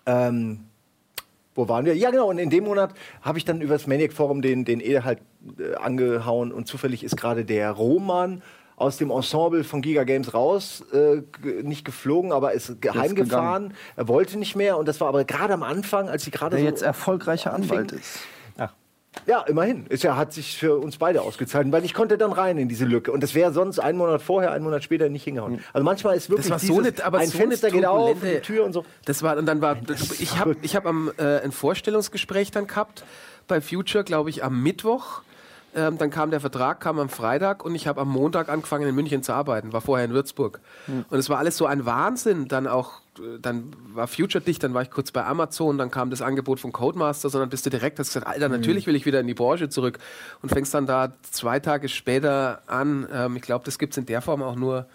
Ähm, 0.06 0.60
wo 1.54 1.68
waren 1.68 1.84
wir? 1.84 1.96
Ja, 1.96 2.10
genau. 2.10 2.28
Und 2.28 2.38
in 2.38 2.50
dem 2.50 2.64
Monat 2.64 2.94
habe 3.22 3.38
ich 3.38 3.44
dann 3.44 3.60
über 3.60 3.74
das 3.74 3.86
Maniac 3.86 4.12
Forum 4.12 4.42
den, 4.42 4.64
den 4.64 4.80
Ede 4.80 5.04
halt 5.04 5.20
äh, 5.58 5.74
angehauen 5.74 6.52
und 6.52 6.66
zufällig 6.66 7.02
ist 7.04 7.16
gerade 7.16 7.44
der 7.44 7.70
Roman 7.72 8.42
aus 8.76 8.96
dem 8.96 9.10
Ensemble 9.10 9.62
von 9.62 9.82
Giga 9.82 10.04
Games 10.04 10.32
raus, 10.32 10.82
äh, 10.92 11.20
nicht 11.62 11.84
geflogen, 11.84 12.32
aber 12.32 12.52
ist 12.52 12.80
geheim 12.80 13.14
gefahren. 13.14 13.74
Er 13.94 14.08
wollte 14.08 14.38
nicht 14.38 14.56
mehr 14.56 14.78
und 14.78 14.88
das 14.88 15.00
war 15.02 15.08
aber 15.08 15.24
gerade 15.24 15.52
am 15.52 15.62
Anfang, 15.62 16.08
als 16.08 16.24
sie 16.24 16.30
gerade 16.30 16.56
so 16.56 16.64
jetzt 16.64 16.82
erfolgreicher 16.82 17.52
Anwalt 17.52 17.92
ist. 17.92 18.20
Ja, 19.26 19.42
immerhin. 19.42 19.86
Ja, 19.90 20.16
hat 20.16 20.32
sich 20.32 20.56
für 20.56 20.76
uns 20.78 20.96
beide 20.96 21.22
ausgezahlt, 21.22 21.70
weil 21.72 21.84
ich 21.84 21.94
konnte 21.94 22.16
dann 22.16 22.32
rein 22.32 22.58
in 22.58 22.68
diese 22.68 22.84
Lücke. 22.84 23.12
Und 23.12 23.22
das 23.22 23.34
wäre 23.34 23.52
sonst 23.52 23.78
einen 23.78 23.98
Monat 23.98 24.22
vorher, 24.22 24.52
einen 24.52 24.64
Monat 24.64 24.84
später 24.84 25.08
nicht 25.08 25.24
hingehauen. 25.24 25.54
Mhm. 25.54 25.60
Also 25.72 25.84
manchmal 25.84 26.16
ist 26.16 26.30
wirklich 26.30 26.48
das 26.48 26.50
war 26.50 26.58
so 26.60 26.80
dieses, 26.80 27.00
eine, 27.00 27.18
ein 27.18 27.28
so 27.28 27.38
Fenster 27.38 27.70
geht 27.70 27.86
auf, 27.86 28.22
eine 28.22 28.40
Tür 28.40 28.64
und 28.64 28.72
so. 28.72 28.84
Das 29.04 29.22
war, 29.22 29.36
und 29.36 29.46
dann 29.46 29.60
war, 29.60 29.76
ich 30.18 30.38
habe 30.38 30.56
ich 30.62 30.76
hab 30.76 30.86
am, 30.86 31.10
äh, 31.18 31.40
ein 31.40 31.52
Vorstellungsgespräch 31.52 32.50
dann 32.50 32.66
gehabt 32.66 33.04
bei 33.48 33.60
Future, 33.60 34.04
glaube 34.04 34.30
ich, 34.30 34.44
am 34.44 34.62
Mittwoch. 34.62 35.22
Ähm, 35.74 35.98
dann 35.98 36.10
kam 36.10 36.30
der 36.30 36.40
Vertrag, 36.40 36.80
kam 36.80 36.98
am 36.98 37.08
Freitag 37.08 37.64
und 37.64 37.74
ich 37.74 37.86
habe 37.86 38.00
am 38.00 38.08
Montag 38.08 38.48
angefangen 38.48 38.88
in 38.88 38.94
München 38.94 39.22
zu 39.22 39.32
arbeiten, 39.32 39.72
war 39.72 39.80
vorher 39.80 40.04
in 40.04 40.12
Würzburg. 40.12 40.60
Mhm. 40.86 41.04
Und 41.08 41.18
es 41.18 41.28
war 41.28 41.38
alles 41.38 41.56
so 41.56 41.66
ein 41.66 41.86
Wahnsinn, 41.86 42.48
dann 42.48 42.66
auch 42.66 43.00
dann 43.40 43.72
war 43.92 44.06
Future 44.06 44.42
dicht, 44.42 44.62
dann 44.62 44.74
war 44.74 44.82
ich 44.82 44.90
kurz 44.90 45.10
bei 45.10 45.24
Amazon, 45.24 45.78
dann 45.78 45.90
kam 45.90 46.10
das 46.10 46.22
Angebot 46.22 46.60
von 46.60 46.72
Codemaster, 46.72 47.28
sondern 47.28 47.50
bist 47.50 47.66
du 47.66 47.70
direkt, 47.70 47.98
hast 47.98 48.08
gesagt, 48.08 48.26
Alter, 48.26 48.48
mhm. 48.48 48.56
natürlich 48.56 48.86
will 48.86 48.94
ich 48.94 49.06
wieder 49.06 49.20
in 49.20 49.26
die 49.26 49.34
Branche 49.34 49.68
zurück 49.68 49.98
und 50.42 50.48
fängst 50.48 50.74
dann 50.74 50.86
da 50.86 51.12
zwei 51.30 51.60
Tage 51.60 51.88
später 51.88 52.62
an. 52.66 53.06
Ähm, 53.12 53.36
ich 53.36 53.42
glaube, 53.42 53.64
das 53.64 53.78
gibt 53.78 53.94
es 53.94 53.98
in 53.98 54.06
der 54.06 54.22
Form 54.22 54.42
auch 54.42 54.56
nur 54.56 54.86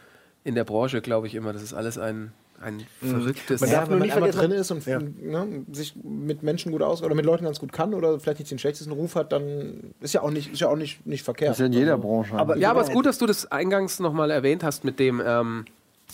in 0.43 0.55
der 0.55 0.63
Branche, 0.63 1.01
glaube 1.01 1.27
ich 1.27 1.35
immer. 1.35 1.53
Das 1.53 1.61
ist 1.61 1.73
alles 1.73 1.97
ein, 1.97 2.31
ein 2.61 2.85
mhm. 3.01 3.09
verrücktes. 3.09 3.61
Man 3.61 3.69
darf 3.69 3.85
ja, 3.85 3.91
wenn 3.91 3.99
man 3.99 4.11
einmal 4.11 4.31
drin 4.31 4.51
ist 4.51 4.71
und 4.71 4.85
ja. 4.85 4.99
ne, 4.99 5.65
sich 5.71 5.95
mit 6.03 6.43
Menschen 6.43 6.71
gut 6.71 6.81
aus 6.81 7.03
oder 7.03 7.15
mit 7.15 7.25
Leuten 7.25 7.45
ganz 7.45 7.59
gut 7.59 7.71
kann 7.71 7.93
oder 7.93 8.19
vielleicht 8.19 8.39
nicht 8.39 8.51
den 8.51 8.59
schlechtesten 8.59 8.91
Ruf 8.93 9.15
hat, 9.15 9.31
dann 9.31 9.93
ist 10.01 10.13
ja 10.13 10.21
auch 10.21 10.31
nicht, 10.31 10.53
ist 10.53 10.61
ja 10.61 10.69
auch 10.69 10.77
nicht, 10.77 11.05
nicht 11.05 11.23
verkehrt. 11.23 11.51
Das 11.51 11.57
ist 11.57 11.61
ja 11.61 11.65
in 11.67 11.73
jeder 11.73 11.93
also, 11.93 12.07
Branche. 12.07 12.35
Aber, 12.35 12.57
ja, 12.57 12.71
aber 12.71 12.81
es 12.81 12.89
ist 12.89 12.93
gut, 12.93 13.05
dass 13.05 13.17
du 13.17 13.25
das 13.25 13.51
eingangs 13.51 13.99
nochmal 13.99 14.31
erwähnt 14.31 14.63
hast 14.63 14.83
mit 14.83 14.99
dem, 14.99 15.21
ähm, 15.25 15.65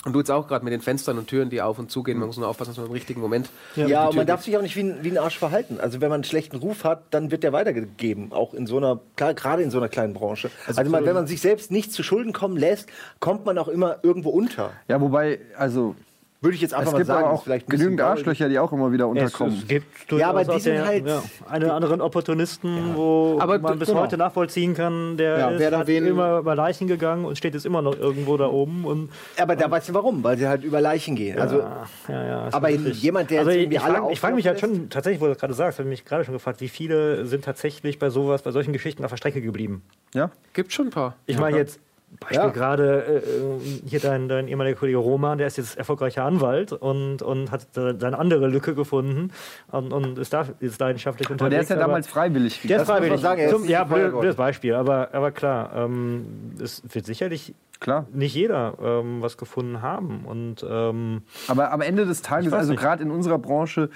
Und 0.04 0.14
du 0.14 0.20
jetzt 0.20 0.32
auch 0.32 0.48
gerade 0.48 0.64
mit 0.66 0.74
den 0.74 0.82
Fenstern 0.82 1.18
und 1.20 1.28
Türen, 1.28 1.50
die 1.50 1.62
auf 1.62 1.78
und 1.78 1.92
zugehen. 1.92 2.18
Man 2.18 2.28
muss 2.28 2.38
nur 2.38 2.48
aufpassen, 2.48 2.72
dass 2.72 2.78
man 2.78 2.88
im 2.88 2.92
richtigen 2.94 3.22
Moment. 3.22 3.50
Ja, 3.76 3.88
ja 3.88 4.08
und 4.08 4.16
man 4.16 4.26
darf 4.26 4.44
sich 4.44 4.58
auch 4.58 4.62
nicht 4.62 4.76
wie 4.76 4.84
ein, 4.84 5.04
wie 5.04 5.12
ein 5.12 5.18
Arsch 5.18 5.38
verhalten. 5.38 5.80
Also, 5.80 6.02
wenn 6.02 6.10
man 6.10 6.16
einen 6.16 6.24
schlechten 6.24 6.58
Ruf 6.58 6.84
hat, 6.86 7.04
dann 7.12 7.30
wird 7.30 7.44
der 7.44 7.54
weitergegeben. 7.54 8.32
Auch 8.32 8.54
in 8.54 8.66
so 8.66 8.78
einer, 8.78 9.00
gerade 9.16 9.62
in 9.62 9.70
so 9.70 9.78
einer 9.78 9.90
kleinen 9.90 10.14
Branche. 10.14 10.50
Also, 10.66 10.80
also 10.80 10.92
man, 10.92 11.06
wenn 11.06 11.14
man 11.14 11.28
sich 11.28 11.40
selbst 11.42 11.70
nicht 11.70 11.94
zu 11.94 12.02
Schulden 12.02 12.34
kommen 12.34 12.58
lässt, 12.58 12.90
kommt 13.20 13.46
man 13.46 13.58
auch 13.60 13.68
immer 13.68 13.98
irgendwo 14.02 14.30
unter. 14.30 14.72
Ja, 14.88 15.00
wobei, 15.02 15.40
also 15.56 15.96
würde 16.42 16.56
ich 16.56 16.62
jetzt 16.62 16.74
einfach 16.74 16.94
es 16.94 17.00
mal 17.00 17.06
sagen. 17.06 17.28
Auch 17.28 17.44
vielleicht 17.44 17.68
genügend 17.68 18.02
Arschlöcher, 18.02 18.50
die 18.50 18.58
auch 18.58 18.72
immer 18.72 18.92
wieder 18.92 19.08
unterkommen. 19.08 19.54
Es, 19.54 19.62
es 19.62 19.68
gibt 19.68 20.12
ja, 20.12 20.30
aber 20.30 20.44
die 20.44 20.60
sind 20.60 20.74
der, 20.74 20.86
halt 20.86 21.08
ja, 21.08 21.24
eine 21.48 21.72
anderen 21.72 22.02
Opportunisten, 22.02 22.76
ja. 22.76 22.96
wo 22.96 23.38
aber 23.40 23.60
man 23.60 23.78
bis 23.78 23.90
genau. 23.90 24.02
heute 24.02 24.18
nachvollziehen 24.18 24.74
kann, 24.74 25.18
der 25.18 25.38
ja, 25.38 25.50
ist 25.52 25.72
halt 25.72 25.90
immer 25.90 26.40
über 26.40 26.56
Leichen 26.56 26.88
gegangen 26.88 27.26
und 27.26 27.38
steht 27.38 27.54
jetzt 27.54 27.66
immer 27.66 27.84
noch 27.84 27.96
irgendwo 27.96 28.38
da 28.38 28.48
oben. 28.48 28.86
Und, 28.86 29.12
aber 29.38 29.56
da 29.56 29.70
weißt 29.70 29.90
du 29.90 29.94
warum, 29.94 30.24
weil 30.24 30.38
sie 30.38 30.48
halt 30.48 30.64
über 30.64 30.82
Leichen 30.82 31.16
gehen. 31.16 31.38
Also, 31.38 31.60
ja, 31.60 32.26
ja, 32.26 32.50
aber 32.52 32.70
jemand, 32.70 33.30
der 33.30 33.42
also 33.42 33.52
ich, 33.52 33.80
frage, 33.80 34.12
ich 34.12 34.20
frage 34.20 34.36
mich 34.36 34.48
halt 34.48 34.60
schon 34.60 34.90
tatsächlich, 34.90 35.22
wo 35.22 35.26
du 35.26 35.32
das 35.32 35.40
gerade 35.40 35.54
sagst, 35.54 35.78
habe 35.78 35.88
mich 35.88 36.06
gerade 36.06 36.26
schon 36.26 36.34
gefragt, 36.34 36.60
wie 36.60 36.70
viele 36.70 37.28
sind 37.28 37.46
tatsächlich 37.46 38.00
bei 38.00 38.10
sowas, 38.10 38.42
bei 38.42 38.52
solchen 38.52 38.74
Geschichten 38.74 39.04
auf 39.04 39.12
der 39.12 39.18
Strecke 39.18 39.42
geblieben? 39.42 39.84
Ja, 40.16 40.32
gibt 40.54 40.74
schon 40.74 40.88
ein 40.88 40.92
paar. 40.92 41.16
Ich 41.28 41.38
meine 41.38 41.58
jetzt 41.58 41.80
Beispiel 42.22 42.38
ja. 42.38 42.50
gerade 42.50 43.24
äh, 43.24 43.88
hier 43.88 44.00
dein, 44.00 44.30
dein 44.30 44.48
ehemaliger 44.48 44.78
Kollege 44.78 45.00
Roman, 45.00 45.40
der 45.40 45.48
ist 45.48 45.58
jetzt 45.58 45.76
erfolgreicher 45.76 46.24
Anwalt 46.24 46.72
und, 46.72 47.24
und 47.24 47.52
hat 47.52 47.68
seine 47.74 48.18
andere 48.18 48.48
Lücke 48.48 48.76
gefunden 48.76 49.32
und, 49.72 49.92
und 49.92 50.20
ist 50.20 50.32
da 50.32 50.46
ist 50.60 50.80
leidenschaftlich 50.80 51.30
unterwegs. 51.30 51.42
Aber 51.42 51.50
der 51.50 51.62
ist 51.62 51.70
ja 51.70 51.76
damals 51.76 52.08
freiwillig. 52.08 52.62
Der 52.64 52.82
ist 52.82 52.88
freiwillig. 52.88 53.20
Sagen, 53.20 53.50
Zum, 53.50 53.66
ja, 53.66 53.84
blödes 53.84 54.36
Beispiel, 54.36 54.76
aber, 54.76 55.10
aber 55.14 55.32
klar, 55.32 55.72
ähm, 55.76 56.54
es 56.62 56.84
wird 56.88 57.08
sicherlich 57.08 57.56
Klar. 57.80 58.06
nicht 58.14 58.36
jeder 58.36 58.76
ähm, 58.80 59.24
was 59.24 59.38
gefunden 59.38 59.82
haben. 59.82 60.24
Und, 60.26 60.64
ähm, 60.70 61.24
aber 61.48 61.72
am 61.72 61.82
Ende 61.82 62.06
des 62.06 62.22
Tages, 62.22 62.54
also 62.54 62.76
gerade 62.76 63.02
in 63.02 63.10
unserer 63.10 63.40
Branche, 63.40 63.90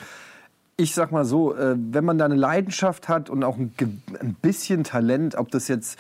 ich 0.78 0.96
sag 0.96 1.12
mal 1.12 1.26
so, 1.26 1.56
äh, 1.56 1.76
wenn 1.78 2.04
man 2.04 2.18
da 2.18 2.26
eine 2.26 2.36
Leidenschaft 2.36 3.08
hat 3.08 3.30
und 3.30 3.44
auch 3.44 3.58
ein, 3.58 3.72
ein 4.20 4.36
bisschen 4.42 4.84
Talent, 4.84 5.36
ob 5.36 5.52
das 5.52 5.68
jetzt 5.68 6.00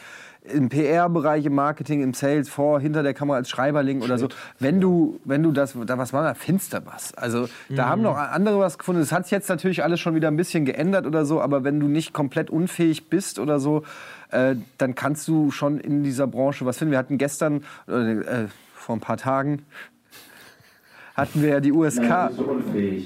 im 0.51 0.69
PR-Bereich, 0.69 1.45
im 1.45 1.55
Marketing, 1.55 2.01
im 2.01 2.13
Sales, 2.13 2.49
vor, 2.49 2.79
hinter 2.79 3.03
der 3.03 3.13
Kamera 3.13 3.37
als 3.37 3.49
Schreiberling 3.49 4.01
oder 4.01 4.17
so. 4.17 4.27
Wenn 4.59 4.79
du, 4.79 5.19
wenn 5.23 5.43
du 5.43 5.51
das, 5.51 5.75
da 5.85 5.97
was 5.97 6.13
war, 6.13 6.23
da 6.23 6.33
findest 6.33 6.73
du 6.73 6.85
was. 6.85 7.13
Also 7.15 7.47
da 7.69 7.85
mhm. 7.85 7.89
haben 7.89 8.01
noch 8.01 8.17
andere 8.17 8.59
was 8.59 8.77
gefunden. 8.77 9.01
Das 9.01 9.11
hat 9.11 9.25
sich 9.25 9.31
jetzt 9.31 9.49
natürlich 9.49 9.83
alles 9.83 9.99
schon 9.99 10.15
wieder 10.15 10.27
ein 10.27 10.37
bisschen 10.37 10.65
geändert 10.65 11.05
oder 11.05 11.25
so, 11.25 11.41
aber 11.41 11.63
wenn 11.63 11.79
du 11.79 11.87
nicht 11.87 12.13
komplett 12.13 12.49
unfähig 12.49 13.09
bist 13.09 13.39
oder 13.39 13.59
so, 13.59 13.83
äh, 14.31 14.55
dann 14.77 14.95
kannst 14.95 15.27
du 15.27 15.51
schon 15.51 15.79
in 15.79 16.03
dieser 16.03 16.27
Branche 16.27 16.65
was 16.65 16.77
finden. 16.77 16.91
Wir 16.91 16.99
hatten 16.99 17.17
gestern, 17.17 17.63
äh, 17.87 18.45
vor 18.73 18.95
ein 18.95 19.01
paar 19.01 19.17
Tagen, 19.17 19.63
hatten 21.15 21.41
wir 21.41 21.49
ja 21.49 21.59
die 21.59 21.71
USK. 21.71 22.01
Nein, 22.01 23.05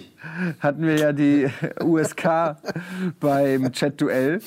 hatten 0.59 0.81
wir 0.81 0.97
ja 0.97 1.13
die 1.13 1.47
USK 1.81 2.55
beim 3.19 3.71
Chat-Duell. 3.71 4.41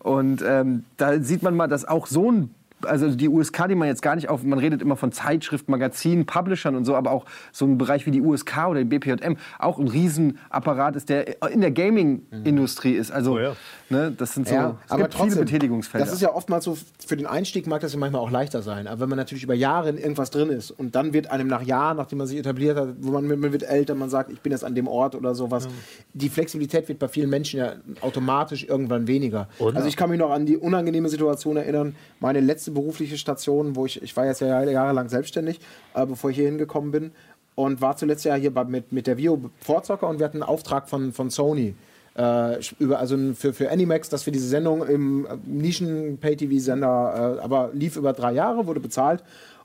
Und 0.00 0.44
ähm, 0.46 0.84
da 0.96 1.20
sieht 1.20 1.42
man 1.42 1.56
mal, 1.56 1.66
dass 1.66 1.84
auch 1.86 2.06
so 2.06 2.30
ein 2.30 2.50
also 2.84 3.10
die 3.10 3.28
USK, 3.28 3.68
die 3.68 3.74
man 3.74 3.88
jetzt 3.88 4.02
gar 4.02 4.14
nicht 4.16 4.28
auf, 4.28 4.42
man 4.42 4.58
redet 4.58 4.82
immer 4.82 4.96
von 4.96 5.10
Zeitschriften, 5.10 5.70
Magazinen, 5.70 6.26
Publishern 6.26 6.76
und 6.76 6.84
so, 6.84 6.94
aber 6.94 7.10
auch 7.10 7.24
so 7.50 7.64
ein 7.64 7.78
Bereich 7.78 8.06
wie 8.06 8.10
die 8.10 8.20
USK 8.20 8.66
oder 8.68 8.84
die 8.84 8.98
BPJM 8.98 9.36
auch 9.58 9.78
ein 9.78 9.88
Riesenapparat 9.88 10.94
ist, 10.94 11.08
der 11.08 11.42
in 11.50 11.62
der 11.62 11.70
Gaming-Industrie 11.70 12.92
ist. 12.92 13.10
Also, 13.10 13.32
oh 13.32 13.38
ja. 13.38 13.56
Ne, 13.88 14.12
das 14.16 14.34
sind 14.34 14.48
so 14.48 14.54
ja, 14.54 14.78
aber 14.88 15.08
trotzdem, 15.08 15.30
viele 15.30 15.44
Betätigungsfelder. 15.44 16.04
Das 16.04 16.14
ist 16.14 16.20
ja 16.20 16.34
oftmals 16.34 16.64
so, 16.64 16.76
für 17.04 17.16
den 17.16 17.26
Einstieg 17.26 17.66
mag 17.66 17.80
das 17.80 17.92
ja 17.92 17.98
manchmal 17.98 18.22
auch 18.22 18.30
leichter 18.30 18.62
sein. 18.62 18.86
Aber 18.86 19.00
wenn 19.00 19.08
man 19.08 19.18
natürlich 19.18 19.44
über 19.44 19.54
Jahre 19.54 19.88
in 19.88 19.98
irgendwas 19.98 20.30
drin 20.30 20.50
ist 20.50 20.70
und 20.70 20.94
dann 20.94 21.12
wird 21.12 21.30
einem 21.30 21.48
nach 21.48 21.62
Jahren, 21.62 21.96
nachdem 21.96 22.18
man 22.18 22.26
sich 22.26 22.38
etabliert 22.38 22.76
hat, 22.76 22.88
wo 23.00 23.12
man, 23.12 23.26
man 23.26 23.52
wird 23.52 23.62
älter, 23.62 23.94
man 23.94 24.10
sagt, 24.10 24.30
ich 24.30 24.40
bin 24.40 24.52
jetzt 24.52 24.64
an 24.64 24.74
dem 24.74 24.88
Ort 24.88 25.14
oder 25.14 25.34
sowas, 25.34 25.64
ja. 25.64 25.70
die 26.14 26.28
Flexibilität 26.28 26.88
wird 26.88 26.98
bei 26.98 27.08
vielen 27.08 27.30
Menschen 27.30 27.60
ja 27.60 27.72
automatisch 28.00 28.64
irgendwann 28.64 29.06
weniger. 29.06 29.48
Oder? 29.58 29.76
Also 29.76 29.88
ich 29.88 29.96
kann 29.96 30.10
mich 30.10 30.18
noch 30.18 30.30
an 30.30 30.46
die 30.46 30.56
unangenehme 30.56 31.08
Situation 31.08 31.56
erinnern, 31.56 31.96
meine 32.20 32.40
letzte 32.40 32.70
berufliche 32.70 33.18
Station, 33.18 33.76
wo 33.76 33.86
ich, 33.86 34.02
ich 34.02 34.16
war 34.16 34.26
jetzt 34.26 34.40
ja 34.40 34.62
jahrelang 34.62 35.08
selbstständig, 35.08 35.60
äh, 35.94 36.06
bevor 36.06 36.30
ich 36.30 36.36
hier 36.36 36.46
hingekommen 36.46 36.90
bin 36.90 37.12
und 37.56 37.80
war 37.80 37.96
zuletzt 37.96 38.24
ja 38.24 38.34
hier 38.36 38.54
bei, 38.54 38.64
mit, 38.64 38.92
mit 38.92 39.08
der 39.08 39.16
Vio 39.16 39.50
Vorzocker 39.60 40.08
und 40.08 40.20
wir 40.20 40.26
hatten 40.26 40.42
einen 40.42 40.48
Auftrag 40.48 40.88
von, 40.88 41.12
von 41.12 41.30
Sony. 41.30 41.74
Äh, 42.16 42.60
über, 42.78 42.98
also 42.98 43.16
für, 43.34 43.52
für 43.52 43.70
Animax, 43.70 44.08
dass 44.08 44.24
wir 44.24 44.32
diese 44.32 44.48
Sendung 44.48 44.86
im 44.86 45.26
äh, 45.26 45.36
Nischen-Pay-TV-Sender, 45.44 47.36
äh, 47.38 47.42
aber 47.42 47.70
lief 47.72 47.96
über 47.96 48.12
drei 48.12 48.32
Jahre, 48.32 48.66
wurde 48.66 48.80
bezahlt 48.80 49.22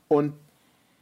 und 0.08 0.34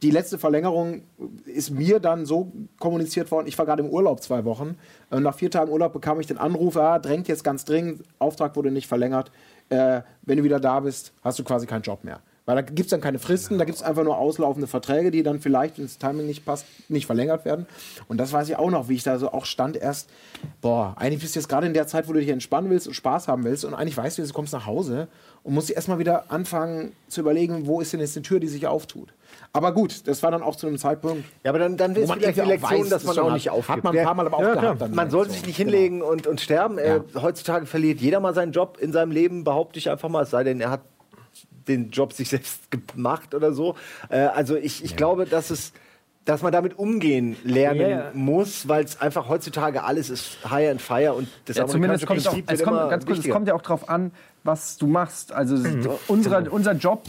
die 0.01 0.09
letzte 0.09 0.39
Verlängerung 0.39 1.03
ist 1.45 1.69
mir 1.69 1.99
dann 1.99 2.25
so 2.25 2.51
kommuniziert 2.79 3.29
worden, 3.29 3.45
ich 3.45 3.55
war 3.59 3.67
gerade 3.67 3.83
im 3.83 3.89
Urlaub 3.89 4.19
zwei 4.23 4.45
Wochen. 4.45 4.75
Und 5.11 5.21
nach 5.21 5.35
vier 5.35 5.51
Tagen 5.51 5.71
Urlaub 5.71 5.93
bekam 5.93 6.19
ich 6.19 6.25
den 6.25 6.39
Anruf, 6.39 6.75
ah, 6.75 6.97
drängt 6.97 7.27
jetzt 7.27 7.43
ganz 7.43 7.65
dringend, 7.65 8.01
Auftrag 8.17 8.55
wurde 8.55 8.71
nicht 8.71 8.87
verlängert 8.87 9.29
äh, 9.71 10.01
wenn 10.23 10.37
du 10.37 10.43
wieder 10.43 10.59
da 10.59 10.79
bist, 10.79 11.13
hast 11.23 11.39
du 11.39 11.43
quasi 11.43 11.65
keinen 11.65 11.81
Job 11.81 12.03
mehr. 12.03 12.19
Weil 12.45 12.55
da 12.55 12.61
gibt 12.61 12.81
es 12.81 12.87
dann 12.87 13.01
keine 13.01 13.19
Fristen, 13.19 13.59
da 13.59 13.65
gibt 13.65 13.77
es 13.77 13.83
einfach 13.83 14.03
nur 14.03 14.17
auslaufende 14.17 14.67
Verträge, 14.67 15.11
die 15.11 15.21
dann 15.21 15.39
vielleicht, 15.39 15.77
wenn 15.77 15.85
das 15.85 15.99
Timing 15.99 16.25
nicht 16.25 16.43
passt, 16.43 16.65
nicht 16.89 17.05
verlängert 17.05 17.45
werden. 17.45 17.67
Und 18.07 18.17
das 18.17 18.33
weiß 18.33 18.49
ich 18.49 18.55
auch 18.55 18.71
noch, 18.71 18.89
wie 18.89 18.95
ich 18.95 19.03
da 19.03 19.19
so 19.19 19.31
auch 19.31 19.45
stand 19.45 19.77
erst, 19.77 20.09
boah, 20.59 20.95
eigentlich 20.97 21.21
bist 21.21 21.35
du 21.35 21.39
jetzt 21.39 21.49
gerade 21.49 21.67
in 21.67 21.73
der 21.73 21.85
Zeit, 21.85 22.07
wo 22.07 22.13
du 22.13 22.19
dich 22.19 22.29
entspannen 22.29 22.71
willst 22.71 22.87
und 22.87 22.93
Spaß 22.93 23.27
haben 23.27 23.43
willst 23.43 23.63
und 23.63 23.75
eigentlich 23.75 23.95
weißt 23.95 24.17
du, 24.17 24.23
du 24.23 24.33
kommst 24.33 24.53
nach 24.53 24.65
Hause 24.65 25.07
und 25.43 25.53
musst 25.53 25.69
dir 25.69 25.75
erstmal 25.75 25.99
wieder 25.99 26.31
anfangen 26.31 26.93
zu 27.07 27.21
überlegen, 27.21 27.67
wo 27.67 27.79
ist 27.79 27.93
denn 27.93 27.99
jetzt 27.99 28.15
die 28.15 28.21
Tür, 28.21 28.39
die 28.39 28.47
sich 28.47 28.65
auftut. 28.65 29.13
Aber 29.53 29.73
gut, 29.73 30.07
das 30.07 30.23
war 30.23 30.31
dann 30.31 30.43
auch 30.43 30.55
zu 30.55 30.67
einem 30.67 30.77
Zeitpunkt. 30.77 31.25
Ja, 31.43 31.51
aber 31.51 31.59
dann, 31.59 31.77
dann 31.77 31.95
ist 31.95 32.11
vielleicht 32.11 32.37
die 32.37 32.41
Lektion, 32.41 32.81
weiß, 32.81 32.89
dass 32.89 33.03
man 33.03 33.19
auch 33.19 33.33
nicht 33.33 33.49
aufgibt. 33.49 33.69
Hat 33.69 33.83
man 33.83 33.97
ein 33.97 34.03
paar 34.03 34.13
Mal 34.13 34.25
aber 34.27 34.37
auch 34.37 34.41
ja, 34.41 34.55
gehabt. 34.55 34.95
Man 34.95 35.09
soll 35.09 35.29
sich 35.29 35.45
nicht 35.45 35.57
hinlegen 35.57 35.99
genau. 35.99 36.11
und, 36.11 36.27
und 36.27 36.41
sterben. 36.41 36.77
Ja. 36.77 36.97
Äh, 36.97 37.01
heutzutage 37.21 37.65
verliert 37.65 37.99
jeder 37.99 38.19
mal 38.19 38.33
seinen 38.33 38.51
Job 38.51 38.77
in 38.79 38.91
seinem 38.91 39.11
Leben, 39.11 39.43
behaupte 39.43 39.79
ich 39.79 39.89
einfach 39.89 40.09
mal. 40.09 40.23
Es 40.23 40.31
sei 40.31 40.43
denn, 40.43 40.61
er 40.61 40.69
hat 40.71 40.81
den 41.67 41.91
Job 41.91 42.13
sich 42.13 42.29
selbst 42.29 42.61
gemacht 42.71 43.33
oder 43.33 43.53
so. 43.53 43.75
Äh, 44.09 44.19
also 44.19 44.55
ich, 44.55 44.83
ich 44.83 44.91
ja. 44.91 44.97
glaube, 44.97 45.25
dass 45.25 45.49
es 45.49 45.73
dass 46.25 46.43
man 46.43 46.51
damit 46.51 46.77
umgehen 46.77 47.35
lernen 47.43 47.79
yeah. 47.79 48.11
muss, 48.13 48.67
weil 48.67 48.83
es 48.83 49.01
einfach 49.01 49.27
heutzutage 49.27 49.83
alles 49.83 50.09
ist 50.09 50.37
High 50.49 50.69
and 50.69 50.81
Fire 50.81 51.13
und 51.13 51.27
das 51.45 51.57
ja, 51.57 51.65
zumindest 51.65 52.05
kommt 52.05 52.19
es, 52.19 52.27
auch, 52.27 52.37
es, 52.45 52.63
kommt, 52.63 52.89
ganz 52.89 53.05
kurz, 53.05 53.19
es 53.25 53.29
kommt 53.29 53.47
ja 53.47 53.55
auch 53.55 53.61
darauf 53.63 53.89
an, 53.89 54.11
was 54.43 54.77
du 54.77 54.85
machst. 54.85 55.31
Also 55.31 55.55
mhm. 55.55 55.89
unser, 56.07 56.51
unser 56.53 56.73
Job 56.73 57.03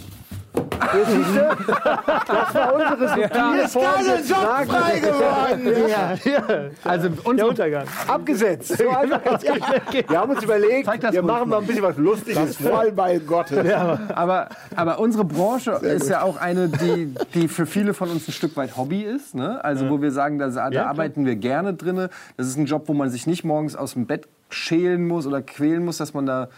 das 0.83 2.55
war 2.55 2.75
unsere 2.75 3.09
subtile 3.09 3.65
Ist 3.65 3.75
gerade 3.75 4.13
ein 4.13 4.27
Job 4.27 4.39
frei 4.67 4.99
geworden. 5.01 5.89
Ja. 5.89 6.15
Ja. 6.25 6.71
Also 6.85 7.09
unser 7.25 7.49
Untergang. 7.49 7.87
Abgesetzt. 8.07 8.77
So 8.79 8.85
wir 8.85 10.21
haben 10.21 10.31
uns 10.31 10.43
überlegt, 10.43 11.13
wir 11.13 11.23
machen 11.23 11.49
mal 11.49 11.59
ein 11.59 11.67
bisschen 11.67 11.83
was 11.83 11.97
Lustiges. 11.97 12.59
Das 12.59 12.69
Vollbeil 12.69 13.21
Gottes. 13.21 13.67
Ja. 13.67 13.99
Aber, 14.15 14.49
aber 14.75 14.99
unsere 14.99 15.25
Branche 15.25 15.73
ist 15.73 16.09
ja 16.09 16.23
auch 16.23 16.37
eine, 16.37 16.69
die, 16.69 17.15
die 17.35 17.49
für 17.49 17.67
viele 17.67 17.95
von 17.95 18.11
uns 18.11 18.29
ein 18.29 18.33
Stück 18.33 18.57
weit 18.57 18.77
Hobby 18.77 19.03
ist. 19.03 19.35
Ne? 19.35 19.63
Also 19.65 19.89
wo 19.89 20.01
wir 20.01 20.11
sagen, 20.11 20.39
da, 20.39 20.49
da 20.49 20.87
arbeiten 20.87 21.25
wir 21.25 21.37
gerne 21.37 21.75
drin. 21.75 22.09
Das 22.37 22.47
ist 22.47 22.57
ein 22.57 22.67
Job, 22.67 22.85
wo 22.87 22.95
man 22.95 23.11
sich 23.11 23.27
nicht 23.27 23.45
morgens 23.45 23.77
aus 23.77 23.95
dem 23.95 24.07
Bett 24.07 24.29
schälen 24.51 25.07
muss 25.07 25.27
oder 25.27 25.43
quälen 25.43 25.85
muss, 25.85 25.97
dass 25.99 26.15
man 26.15 26.27
da 26.27 26.49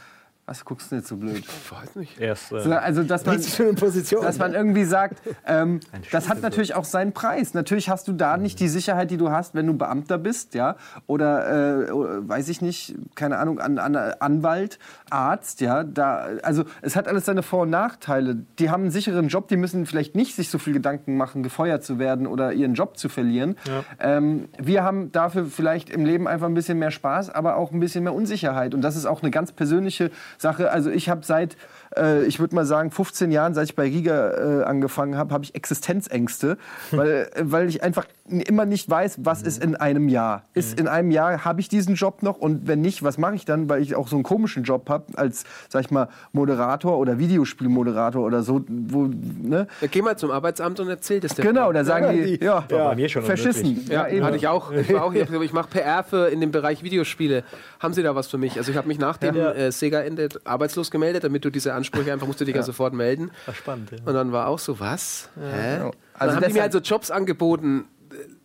was 0.47 0.63
guckst 0.63 0.93
du 0.93 0.97
jetzt 0.97 1.09
so 1.09 1.17
blöd? 1.17 1.39
Ich 1.39 1.73
weiß 1.73 1.97
nicht. 1.97 2.21
Erst, 2.21 2.53
äh 2.53 2.57
also, 2.57 3.03
dass 3.03 3.25
man, 3.25 3.37
Position, 3.77 4.23
dass 4.23 4.39
man 4.39 4.53
irgendwie 4.53 4.85
sagt, 4.85 5.23
ähm, 5.47 5.81
das 6.13 6.29
hat 6.29 6.43
natürlich 6.43 6.75
auch 6.75 6.85
seinen 6.85 7.13
Preis. 7.13 7.55
Natürlich 7.55 7.89
hast 7.89 8.09
du 8.09 8.13
da 8.13 8.37
nicht 8.37 8.61
die 8.61 8.69
Sicherheit, 8.69 9.11
die 9.11 9.17
du 9.17 9.31
hast, 9.31 9.55
wenn 9.55 9.67
du 9.67 9.73
Beamter 9.73 10.19
bist, 10.19 10.55
ja, 10.55 10.77
oder 11.07 11.87
äh, 11.87 12.29
weiß 12.29 12.51
ich 12.51 12.61
nicht, 12.61 12.95
keine 13.15 13.39
Ahnung, 13.39 13.59
an, 13.59 13.79
an, 13.79 13.97
Anwalt, 13.97 14.79
Arzt, 15.09 15.63
ja. 15.63 15.83
Da, 15.83 16.27
also 16.43 16.65
es 16.83 16.95
hat 16.95 17.09
alles 17.09 17.25
seine 17.25 17.43
Vor- 17.43 17.63
und 17.63 17.71
Nachteile. 17.71 18.37
Die 18.59 18.69
haben 18.69 18.83
einen 18.83 18.91
sicheren 18.91 19.29
Job, 19.29 19.49
die 19.49 19.57
müssen 19.57 19.87
vielleicht 19.87 20.15
nicht 20.15 20.35
sich 20.35 20.51
so 20.51 20.59
viel 20.59 20.75
Gedanken 20.75 21.17
machen, 21.17 21.43
gefeuert 21.43 21.85
zu 21.85 21.99
werden 21.99 22.27
oder 22.27 22.53
ihren 22.53 22.75
Job 22.75 22.99
zu 22.99 23.09
verlieren. 23.09 23.57
Ja. 23.67 23.85
Ähm, 23.99 24.49
wir 24.59 24.85
haben 24.85 25.11
dafür 25.11 25.47
vielleicht 25.47 25.89
im 25.89 26.05
Leben 26.05 26.29
einfach 26.29 26.49
ein 26.49 26.55
bisschen 26.55 26.79
mehr 26.79 26.91
Spaß, 26.91 27.31
aber 27.31 27.57
auch 27.57 27.73
ein 27.73 27.81
bisschen 27.81 28.05
mehr 28.05 28.13
Unsicherheit. 28.13 28.75
Und 28.75 28.83
das 28.83 28.95
ist 28.95 29.07
auch 29.07 29.23
eine 29.23 29.31
ganz 29.31 29.51
persönliche 29.51 30.11
Sache. 30.39 30.71
Also 30.71 30.91
ich 30.91 31.09
habe 31.09 31.25
seit, 31.25 31.57
äh, 31.97 32.25
ich 32.25 32.41
würde 32.41 32.55
mal 32.55 32.65
sagen, 32.65 32.91
15 32.91 33.31
Jahren, 33.31 33.55
seit 33.55 33.71
ich 33.71 33.77
bei 33.77 33.85
Riga 33.85 34.61
äh, 34.61 34.65
angefangen 34.65 35.17
habe, 35.17 35.33
habe 35.33 35.45
ich 35.45 35.55
Existenzängste, 35.55 36.59
weil, 36.91 37.31
äh, 37.35 37.43
weil 37.43 37.69
ich 37.69 37.83
einfach 37.83 38.07
immer 38.27 38.65
nicht 38.65 38.89
weiß, 38.89 39.19
was 39.23 39.43
mhm. 39.43 39.49
ist 39.49 39.63
in 39.63 39.77
einem 39.77 40.09
Jahr. 40.09 40.45
Ist 40.55 40.73
mhm. 40.73 40.87
in 40.87 40.89
einem 40.89 41.11
Jahr, 41.11 41.45
habe 41.45 41.61
ich 41.61 41.69
diesen 41.69 41.95
Job 41.95 42.23
noch? 42.23 42.39
Und 42.39 42.67
wenn 42.67 42.81
nicht, 42.81 43.03
was 43.03 43.19
mache 43.19 43.35
ich 43.35 43.45
dann? 43.45 43.69
Weil 43.69 43.83
ich 43.83 43.95
auch 43.95 44.09
so 44.09 44.17
einen 44.17 44.23
komischen 44.23 44.65
Job 44.65 44.89
habe, 44.89 45.05
als, 45.17 45.45
sag 45.69 45.85
ich 45.85 45.91
mal, 45.91 46.09
Moderator 46.33 46.99
oder 46.99 47.19
Videospielmoderator 47.19 48.25
oder 48.25 48.43
so. 48.43 48.63
Wo, 48.69 49.11
ne? 49.43 49.67
Ja, 49.81 49.89
geh 49.91 50.01
mal 50.01 50.17
zum 50.17 50.31
Arbeitsamt 50.31 50.81
und 50.81 50.89
erzähl 50.89 51.21
das 51.21 51.35
dir. 51.35 51.43
Genau, 51.43 51.73
da 51.73 51.85
sagen 51.85 52.17
die, 52.17 52.39
die 52.39 52.45
ja, 52.45 52.65
ja, 52.71 52.89
bei 52.89 52.97
mir 52.97 53.09
schon 53.09 53.23
verschissen. 53.23 53.87
Ja, 53.89 54.09
ja 54.09 54.25
hatte 54.25 54.37
ich 54.37 54.49
auch. 54.49 54.73
Ich, 54.73 54.93
war 54.93 55.05
auch, 55.05 55.13
ich 55.13 55.53
mache 55.53 55.69
PR 55.69 56.03
für 56.03 56.29
in 56.29 56.41
dem 56.41 56.51
Bereich 56.51 56.83
Videospiele. 56.83 57.45
Haben 57.81 57.93
Sie 57.93 58.03
da 58.03 58.15
was 58.15 58.29
für 58.29 58.39
mich? 58.39 58.57
Also 58.57 58.71
ich 58.71 58.77
habe 58.77 58.89
mich 58.89 58.99
nach 58.99 59.19
dem 59.19 59.37
äh, 59.37 59.71
Sega-Ende 59.71 60.29
arbeitslos 60.45 60.91
gemeldet, 60.91 61.25
damit 61.25 61.45
du 61.45 61.51
diese 61.51 61.75
Ansprüche 61.85 62.13
einfach 62.13 62.27
musst 62.27 62.41
du 62.41 62.45
dich 62.45 62.55
ja, 62.55 62.63
sofort 62.63 62.95
melden. 62.95 63.31
War 63.47 63.55
spannend. 63.55 63.91
Ja. 63.91 63.99
Und 64.05 64.15
dann 64.15 64.33
war 64.33 64.49
auch 64.49 64.59
so, 64.59 64.81
was? 64.81 65.29
Hä? 65.37 65.77
Genau. 65.79 65.91
Also 66.15 66.35
dann 66.35 66.37
haben 66.37 66.49
die 66.49 66.55
mir 66.55 66.63
halt 66.63 66.73
so 66.73 66.79
Jobs 66.79 67.11
angeboten, 67.11 67.87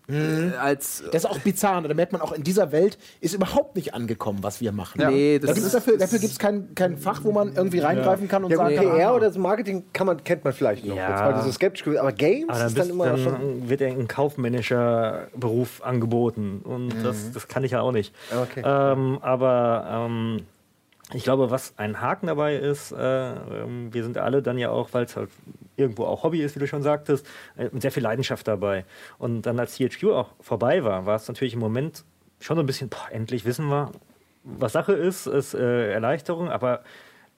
Mhm. 0.10 0.54
Als, 0.60 1.04
das 1.12 1.24
ist 1.24 1.30
auch 1.30 1.38
bizarr. 1.40 1.82
Da 1.84 1.94
merkt 1.94 2.14
man 2.14 2.22
auch, 2.22 2.32
in 2.32 2.44
dieser 2.44 2.72
Welt 2.72 2.98
ist 3.22 3.36
überhaupt 3.36 3.76
nicht 3.76 3.94
angekommen, 3.94 4.40
was 4.42 4.60
wir 4.60 4.72
machen. 4.72 5.00
Ja. 5.00 5.12
Nee, 5.12 5.38
das 5.38 5.52
da 5.52 5.58
ist, 5.66 5.74
dafür 5.74 5.98
dafür 5.98 6.18
gibt 6.18 6.32
es 6.32 6.40
kein, 6.40 6.74
kein 6.74 6.98
Fach, 6.98 7.24
wo 7.24 7.32
man 7.32 7.56
irgendwie 7.56 7.80
reingreifen 7.80 8.28
kann 8.28 8.44
und 8.44 8.50
ja, 8.50 8.58
sagen 8.58 8.76
kann. 8.76 8.90
PR 8.90 9.14
oder 9.14 9.38
Marketing 9.38 9.84
kann 9.94 10.08
man, 10.08 10.24
kennt 10.24 10.44
man 10.44 10.54
vielleicht 10.54 10.84
noch. 10.84 10.96
Ja. 10.96 11.10
Jetzt 11.12 11.20
war 11.20 11.44
so 11.44 11.52
skeptisch 11.52 11.88
Aber 11.88 12.12
Games 12.12 12.50
aber 12.50 12.58
dann 12.58 12.68
ist 12.68 12.78
dann 12.80 12.90
immer 12.90 13.06
dann 13.06 13.24
schon. 13.24 13.70
wird 13.70 13.82
ein 13.84 14.08
kaufmännischer 14.08 15.28
Beruf 15.36 15.84
angeboten. 15.84 16.62
Und 16.64 16.88
mhm. 16.88 17.04
das, 17.04 17.32
das 17.32 17.48
kann 17.48 17.64
ich 17.64 17.72
ja 17.72 17.82
auch 17.82 17.92
nicht. 17.92 18.14
Okay. 18.36 18.64
Ähm, 18.66 19.20
aber. 19.22 20.08
Ähm, 20.10 20.42
ich 21.14 21.24
glaube, 21.24 21.50
was 21.50 21.74
ein 21.78 22.02
Haken 22.02 22.28
dabei 22.28 22.56
ist, 22.56 22.92
äh, 22.92 23.32
ähm, 23.32 23.94
wir 23.94 24.04
sind 24.04 24.18
alle 24.18 24.42
dann 24.42 24.58
ja 24.58 24.70
auch, 24.70 24.90
weil 24.94 25.06
es 25.06 25.16
halt 25.16 25.30
irgendwo 25.76 26.06
auch 26.06 26.24
Hobby 26.24 26.42
ist, 26.42 26.56
wie 26.56 26.60
du 26.60 26.68
schon 26.68 26.84
sagtest, 26.84 27.26
äh, 27.58 27.70
mit 27.72 27.82
sehr 27.82 27.92
viel 27.92 28.04
Leidenschaft 28.04 28.48
dabei. 28.48 28.86
Und 29.18 29.44
dann, 29.44 29.60
als 29.60 29.76
THQ 29.78 30.04
auch 30.12 30.30
vorbei 30.40 30.84
war, 30.84 31.06
war 31.06 31.16
es 31.16 31.28
natürlich 31.28 31.54
im 31.54 31.60
Moment 31.60 32.04
schon 32.40 32.58
so 32.58 32.64
ein 32.64 32.66
bisschen, 32.66 32.90
boah, 32.90 33.08
endlich 33.12 33.46
wissen 33.46 33.68
wir, 33.70 33.92
was 34.44 34.74
Sache 34.74 34.94
ist, 34.94 35.26
ist 35.26 35.54
äh, 35.54 35.92
Erleichterung, 35.92 36.50
aber 36.50 36.82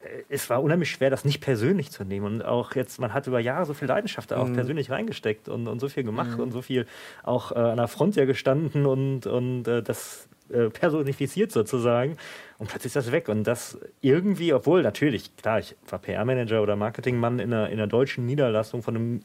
äh, 0.01 0.23
es 0.27 0.49
war 0.49 0.61
unheimlich 0.61 0.91
schwer, 0.91 1.09
das 1.09 1.23
nicht 1.23 1.39
persönlich 1.39 1.91
zu 1.91 2.03
nehmen. 2.03 2.25
Und 2.25 2.41
auch 2.45 2.75
jetzt, 2.75 2.99
man 2.99 3.13
hat 3.13 3.27
über 3.27 3.39
Jahre 3.39 3.65
so 3.65 3.73
viel 3.73 3.87
Leidenschaft 3.87 4.31
da 4.31 4.37
auch 4.37 4.47
mhm. 4.47 4.55
persönlich 4.55 4.91
reingesteckt 4.91 5.47
und, 5.47 5.67
und 5.67 5.79
so 5.79 5.87
viel 5.87 6.03
gemacht 6.03 6.37
mhm. 6.37 6.43
und 6.43 6.51
so 6.51 6.61
viel 6.61 6.87
auch 7.23 7.53
äh, 7.53 7.55
an 7.55 7.77
der 7.77 7.87
Front 7.87 8.17
ja 8.17 8.25
gestanden 8.25 8.85
und, 8.85 9.27
und 9.27 9.67
äh, 9.67 9.81
das 9.81 10.27
äh, 10.51 10.69
personifiziert 10.69 11.51
sozusagen. 11.51 12.17
Und 12.61 12.67
plötzlich 12.67 12.91
ist 12.91 12.95
das 12.95 13.11
weg. 13.11 13.27
Und 13.27 13.45
das 13.45 13.79
irgendwie, 14.01 14.53
obwohl 14.53 14.83
natürlich, 14.83 15.35
klar, 15.35 15.57
ich 15.57 15.75
war 15.89 15.97
PR-Manager 15.97 16.61
oder 16.61 16.75
Marketingmann 16.75 17.39
in 17.39 17.51
einer, 17.51 17.69
in 17.69 17.79
einer 17.79 17.87
deutschen 17.87 18.27
Niederlassung 18.27 18.83
von 18.83 18.95
einem 18.95 19.21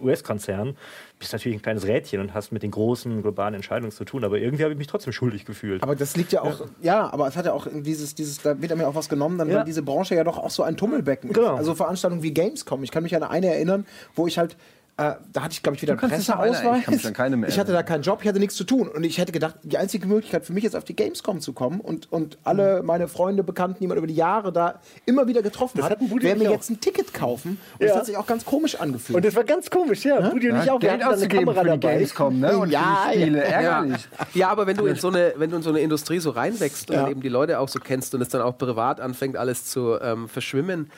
US-Konzern, 0.00 0.76
bist 1.18 1.32
natürlich 1.32 1.58
ein 1.58 1.62
kleines 1.62 1.84
Rädchen 1.84 2.20
und 2.20 2.32
hast 2.32 2.52
mit 2.52 2.62
den 2.62 2.70
großen 2.70 3.22
globalen 3.22 3.54
Entscheidungen 3.54 3.90
zu 3.90 4.04
tun. 4.04 4.22
Aber 4.22 4.38
irgendwie 4.38 4.62
habe 4.62 4.72
ich 4.72 4.78
mich 4.78 4.86
trotzdem 4.86 5.12
schuldig 5.12 5.46
gefühlt. 5.46 5.82
Aber 5.82 5.96
das 5.96 6.16
liegt 6.16 6.30
ja 6.30 6.42
auch, 6.42 6.60
ja, 6.60 6.66
ja 6.80 7.12
aber 7.12 7.26
es 7.26 7.36
hat 7.36 7.44
ja 7.44 7.54
auch 7.54 7.66
dieses, 7.72 8.14
dieses, 8.14 8.38
da 8.38 8.62
wird 8.62 8.76
mir 8.76 8.86
auch 8.86 8.94
was 8.94 9.08
genommen, 9.08 9.36
dann, 9.36 9.50
ja. 9.50 9.56
weil 9.56 9.64
diese 9.64 9.82
Branche 9.82 10.14
ja 10.14 10.22
doch 10.22 10.38
auch 10.38 10.50
so 10.50 10.62
ein 10.62 10.76
Tummelbecken 10.76 11.32
genau. 11.32 11.54
ist. 11.54 11.58
Also 11.58 11.74
Veranstaltungen 11.74 12.22
wie 12.22 12.32
Gamescom. 12.32 12.84
Ich 12.84 12.92
kann 12.92 13.02
mich 13.02 13.16
an 13.16 13.24
eine 13.24 13.48
erinnern, 13.48 13.84
wo 14.14 14.28
ich 14.28 14.38
halt 14.38 14.56
äh, 14.96 15.14
da 15.32 15.42
hatte 15.42 15.52
ich, 15.52 15.62
glaube 15.62 15.74
ich, 15.74 15.82
wieder 15.82 15.94
einen 15.94 16.08
Presseausweis. 16.08 16.84
Ich, 16.88 17.04
ich, 17.48 17.58
hatte 17.58 17.72
da 17.72 17.82
keinen 17.82 18.02
Job, 18.02 18.20
ich 18.22 18.28
hatte 18.28 18.38
nichts 18.38 18.54
zu 18.54 18.62
tun. 18.62 18.86
Und 18.86 19.02
ich 19.02 19.18
hätte 19.18 19.32
gedacht, 19.32 19.56
die 19.64 19.76
einzige 19.76 20.06
Möglichkeit 20.06 20.46
für 20.46 20.52
mich 20.52 20.62
ist, 20.62 20.76
auf 20.76 20.84
die 20.84 20.94
Gamescom 20.94 21.40
zu 21.40 21.52
kommen 21.52 21.80
und, 21.80 22.12
und 22.12 22.38
alle 22.44 22.80
mhm. 22.80 22.86
meine 22.86 23.08
Freunde, 23.08 23.42
Bekannten, 23.42 23.80
die 23.80 23.88
man 23.88 23.98
über 23.98 24.06
die 24.06 24.14
Jahre 24.14 24.52
da 24.52 24.80
immer 25.04 25.26
wieder 25.26 25.42
getroffen 25.42 25.78
das 25.78 25.90
hat, 25.90 26.00
werden 26.00 26.38
mir 26.38 26.50
jetzt 26.50 26.70
ein 26.70 26.78
Ticket 26.78 27.12
kaufen. 27.12 27.58
Und 27.72 27.80
ja. 27.80 27.88
das 27.88 27.96
hat 27.96 28.06
sich 28.06 28.16
auch 28.16 28.26
ganz 28.26 28.44
komisch 28.44 28.76
angefühlt. 28.76 29.16
Und 29.16 29.24
das 29.24 29.34
war 29.34 29.42
ganz 29.42 29.68
komisch, 29.68 30.04
ja. 30.04 30.20
ja? 30.20 30.30
Budi 30.30 30.50
und 30.50 30.62
ich 30.62 30.70
auch. 30.70 30.78
Geld 30.78 31.04
auszugeben 31.04 31.52
für 31.52 31.64
die 31.64 31.80
Gamescom, 31.80 32.38
ne? 32.38 32.56
Und 32.56 32.70
ja, 32.70 33.08
Spiele. 33.10 33.42
Ärgerlich. 33.42 34.08
Ja. 34.34 34.50
aber 34.50 34.68
wenn 34.68 34.76
du, 34.76 34.86
in 34.86 34.94
so 34.94 35.08
eine, 35.08 35.34
wenn 35.36 35.50
du 35.50 35.56
in 35.56 35.62
so 35.62 35.70
eine 35.70 35.80
Industrie 35.80 36.20
so 36.20 36.30
reinwächst 36.30 36.90
und 36.90 37.10
eben 37.10 37.20
die 37.20 37.28
Leute 37.28 37.58
auch 37.58 37.68
so 37.68 37.80
kennst 37.80 38.14
und 38.14 38.20
es 38.20 38.28
dann 38.28 38.42
auch 38.42 38.56
privat 38.56 39.00
anfängt, 39.00 39.36
alles 39.36 39.64
zu 39.64 39.98
ähm, 40.00 40.28
verschwimmen, 40.28 40.90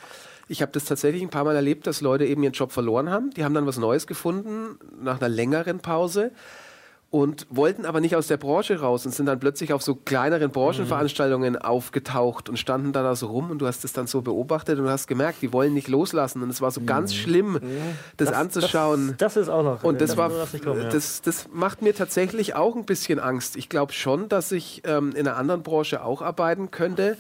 ich 0.49 0.63
habe 0.63 0.73
das 0.73 0.85
tatsächlich 0.85 1.23
ein 1.23 1.31
paar 1.31 1.45
Mal 1.45 1.57
erlebt, 1.57 1.87
dass 1.87 2.01
Leute 2.01 2.25
eben 2.25 2.43
ihren 2.43 2.53
Job 2.53 2.73
verloren 2.73 3.11
haben. 3.11 3.31
Die 3.31 3.45
haben 3.45 3.55
dann 3.55 3.67
was 3.67 3.79
Neues 3.79 4.07
gefunden 4.07 4.79
nach 5.01 5.21
einer 5.21 5.29
längeren 5.29 5.81
Pause 5.81 6.33
und 7.11 7.47
wollten 7.51 7.85
aber 7.85 8.01
nicht 8.01 8.17
aus 8.17 8.27
der 8.27 8.37
Branche 8.37 8.81
raus 8.81 9.07
und 9.07 9.13
sind 9.13 9.27
dann 9.27 9.39
plötzlich 9.39 9.73
auf 9.73 9.81
so 9.83 9.95
kleineren 9.95 10.51
Branchenveranstaltungen 10.51 11.55
mhm. 11.55 11.63
aufgetaucht 11.63 12.49
und 12.49 12.59
standen 12.59 12.93
da, 12.93 13.03
da 13.03 13.15
so 13.15 13.29
rum 13.29 13.51
und 13.51 13.59
du 13.59 13.67
hast 13.67 13.85
es 13.85 13.93
dann 13.93 14.07
so 14.07 14.23
beobachtet 14.23 14.79
und 14.79 14.85
du 14.85 14.91
hast 14.91 15.07
gemerkt, 15.07 15.41
die 15.41 15.53
wollen 15.53 15.73
nicht 15.73 15.89
loslassen 15.89 16.43
und 16.43 16.51
es 16.51 16.61
war 16.61 16.71
so 16.73 16.81
mhm. 16.81 16.87
ganz 16.87 17.15
schlimm, 17.15 17.53
mhm. 17.53 17.61
das, 18.17 18.29
das, 18.29 18.37
anzuschauen. 18.37 19.15
Das, 19.19 19.35
das, 19.35 19.45
ist 19.45 19.49
auch 19.49 19.63
noch. 19.63 19.85
Und 19.85 20.01
das, 20.01 20.11
das 20.11 20.17
war, 20.17 20.31
kommen, 20.63 20.83
ja. 20.83 20.89
das, 20.89 21.23
das 21.23 21.49
macht 21.53 21.81
mir 21.81 21.95
tatsächlich 21.95 22.55
auch 22.55 22.75
ein 22.75 22.85
bisschen 22.85 23.21
Angst. 23.21 23.57
Ich 23.57 23.69
glaube 23.69 23.93
schon, 23.93 24.29
dass 24.29 24.51
ich 24.51 24.83
ähm, 24.85 25.13
in 25.15 25.29
einer 25.29 25.37
anderen 25.37 25.63
Branche 25.63 26.05
auch 26.05 26.23
arbeiten 26.23 26.73
könnte, 26.73 27.17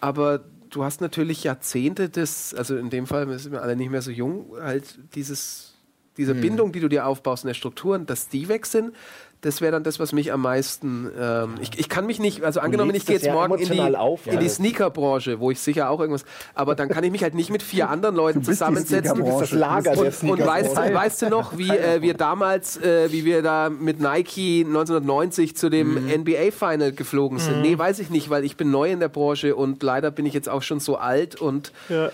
aber 0.00 0.40
du 0.70 0.84
hast 0.84 1.00
natürlich 1.00 1.44
Jahrzehnte 1.44 2.08
des, 2.08 2.54
also 2.54 2.76
in 2.76 2.90
dem 2.90 3.06
Fall, 3.06 3.28
wir 3.28 3.38
sind 3.38 3.54
alle 3.54 3.76
nicht 3.76 3.90
mehr 3.90 4.02
so 4.02 4.10
jung, 4.10 4.52
halt 4.60 4.98
dieses, 5.14 5.74
diese 6.16 6.34
hm. 6.34 6.40
Bindung, 6.40 6.72
die 6.72 6.80
du 6.80 6.88
dir 6.88 7.06
aufbaust 7.06 7.44
in 7.44 7.48
der 7.48 7.54
Strukturen, 7.54 8.06
dass 8.06 8.28
die 8.28 8.48
weg 8.48 8.66
sind, 8.66 8.94
das 9.42 9.60
wäre 9.60 9.72
dann 9.72 9.82
das, 9.82 9.98
was 9.98 10.12
mich 10.12 10.32
am 10.32 10.42
meisten. 10.42 11.10
Ähm, 11.18 11.54
ich, 11.60 11.78
ich 11.78 11.88
kann 11.88 12.06
mich 12.06 12.18
nicht, 12.18 12.44
also 12.44 12.60
angenommen, 12.60 12.94
ich 12.94 13.06
gehe 13.06 13.16
jetzt 13.16 13.30
morgen 13.30 13.58
in 13.58 13.70
die, 13.70 13.96
auf, 13.96 14.26
in 14.26 14.38
die 14.38 14.48
Sneaker-Branche, 14.48 15.40
wo 15.40 15.50
ich 15.50 15.60
sicher 15.60 15.88
auch 15.88 16.00
irgendwas. 16.00 16.24
Aber 16.54 16.74
dann 16.74 16.88
kann 16.88 17.04
ich 17.04 17.10
mich 17.10 17.22
halt 17.22 17.34
nicht 17.34 17.50
mit 17.50 17.62
vier 17.62 17.88
anderen 17.88 18.16
Leuten 18.16 18.44
zusammensetzen. 18.44 19.16
Du 19.16 19.24
bist 19.24 19.40
das 19.40 19.52
Lager 19.52 19.92
und, 19.92 20.22
und 20.22 20.46
weißt, 20.46 20.76
weißt 20.76 21.22
du 21.22 21.28
noch, 21.30 21.56
wie 21.56 21.70
äh, 21.70 22.02
wir 22.02 22.14
damals, 22.14 22.76
äh, 22.76 23.10
wie 23.12 23.24
wir 23.24 23.42
da 23.42 23.70
mit 23.70 24.00
Nike 24.00 24.64
1990 24.66 25.56
zu 25.56 25.70
dem 25.70 26.04
mhm. 26.04 26.20
NBA-Final 26.22 26.92
geflogen 26.92 27.38
sind? 27.38 27.56
Mhm. 27.56 27.62
Nee, 27.62 27.78
weiß 27.78 27.98
ich 28.00 28.10
nicht, 28.10 28.28
weil 28.28 28.44
ich 28.44 28.56
bin 28.56 28.70
neu 28.70 28.90
in 28.90 29.00
der 29.00 29.08
Branche 29.08 29.56
und 29.56 29.82
leider 29.82 30.10
bin 30.10 30.26
ich 30.26 30.34
jetzt 30.34 30.48
auch 30.48 30.62
schon 30.62 30.80
so 30.80 30.96
alt 30.96 31.36
und 31.36 31.72
ja. 31.88 32.10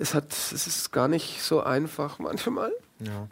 es 0.00 0.14
hat, 0.14 0.32
es 0.32 0.66
ist 0.66 0.92
gar 0.92 1.06
nicht 1.06 1.40
so 1.40 1.62
einfach 1.62 2.18
manchmal. 2.18 2.72
Ja. 2.98 3.28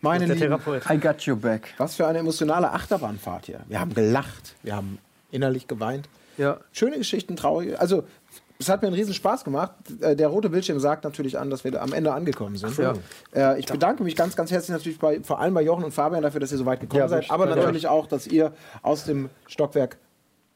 Meine 0.00 0.26
der 0.26 0.36
Therapeut. 0.36 0.82
I 0.90 0.98
got 0.98 1.22
you 1.22 1.36
back. 1.36 1.74
Was 1.78 1.96
für 1.96 2.06
eine 2.06 2.18
emotionale 2.18 2.72
Achterbahnfahrt 2.72 3.46
hier. 3.46 3.60
Wir 3.68 3.80
haben 3.80 3.94
gelacht, 3.94 4.56
wir 4.62 4.76
haben 4.76 4.98
innerlich 5.30 5.66
geweint. 5.66 6.08
Ja. 6.38 6.58
Schöne 6.72 6.98
Geschichten, 6.98 7.36
traurige. 7.36 7.80
Also, 7.80 8.04
es 8.58 8.68
hat 8.68 8.82
mir 8.82 8.88
einen 8.88 8.96
riesen 8.96 9.14
Spaß 9.14 9.44
gemacht. 9.44 9.72
Äh, 10.00 10.16
der 10.16 10.28
rote 10.28 10.48
Bildschirm 10.48 10.80
sagt 10.80 11.04
natürlich 11.04 11.38
an, 11.38 11.50
dass 11.50 11.64
wir 11.64 11.80
am 11.80 11.92
Ende 11.92 12.12
angekommen 12.12 12.56
sind. 12.56 12.76
Ja. 12.78 12.94
Äh, 13.34 13.58
ich 13.58 13.66
bedanke 13.66 14.02
mich 14.02 14.16
ganz, 14.16 14.36
ganz 14.36 14.50
herzlich 14.50 14.70
natürlich 14.70 14.98
bei, 14.98 15.20
vor 15.22 15.40
allem 15.40 15.54
bei 15.54 15.62
Jochen 15.62 15.84
und 15.84 15.92
Fabian 15.92 16.22
dafür, 16.22 16.40
dass 16.40 16.52
ihr 16.52 16.58
so 16.58 16.66
weit 16.66 16.80
gekommen 16.80 17.00
ja, 17.00 17.08
seid. 17.08 17.30
Aber 17.30 17.46
natürlich 17.46 17.86
auch, 17.86 18.06
dass 18.06 18.26
ihr 18.26 18.52
aus 18.82 19.04
dem 19.04 19.28
Stockwerk 19.46 19.98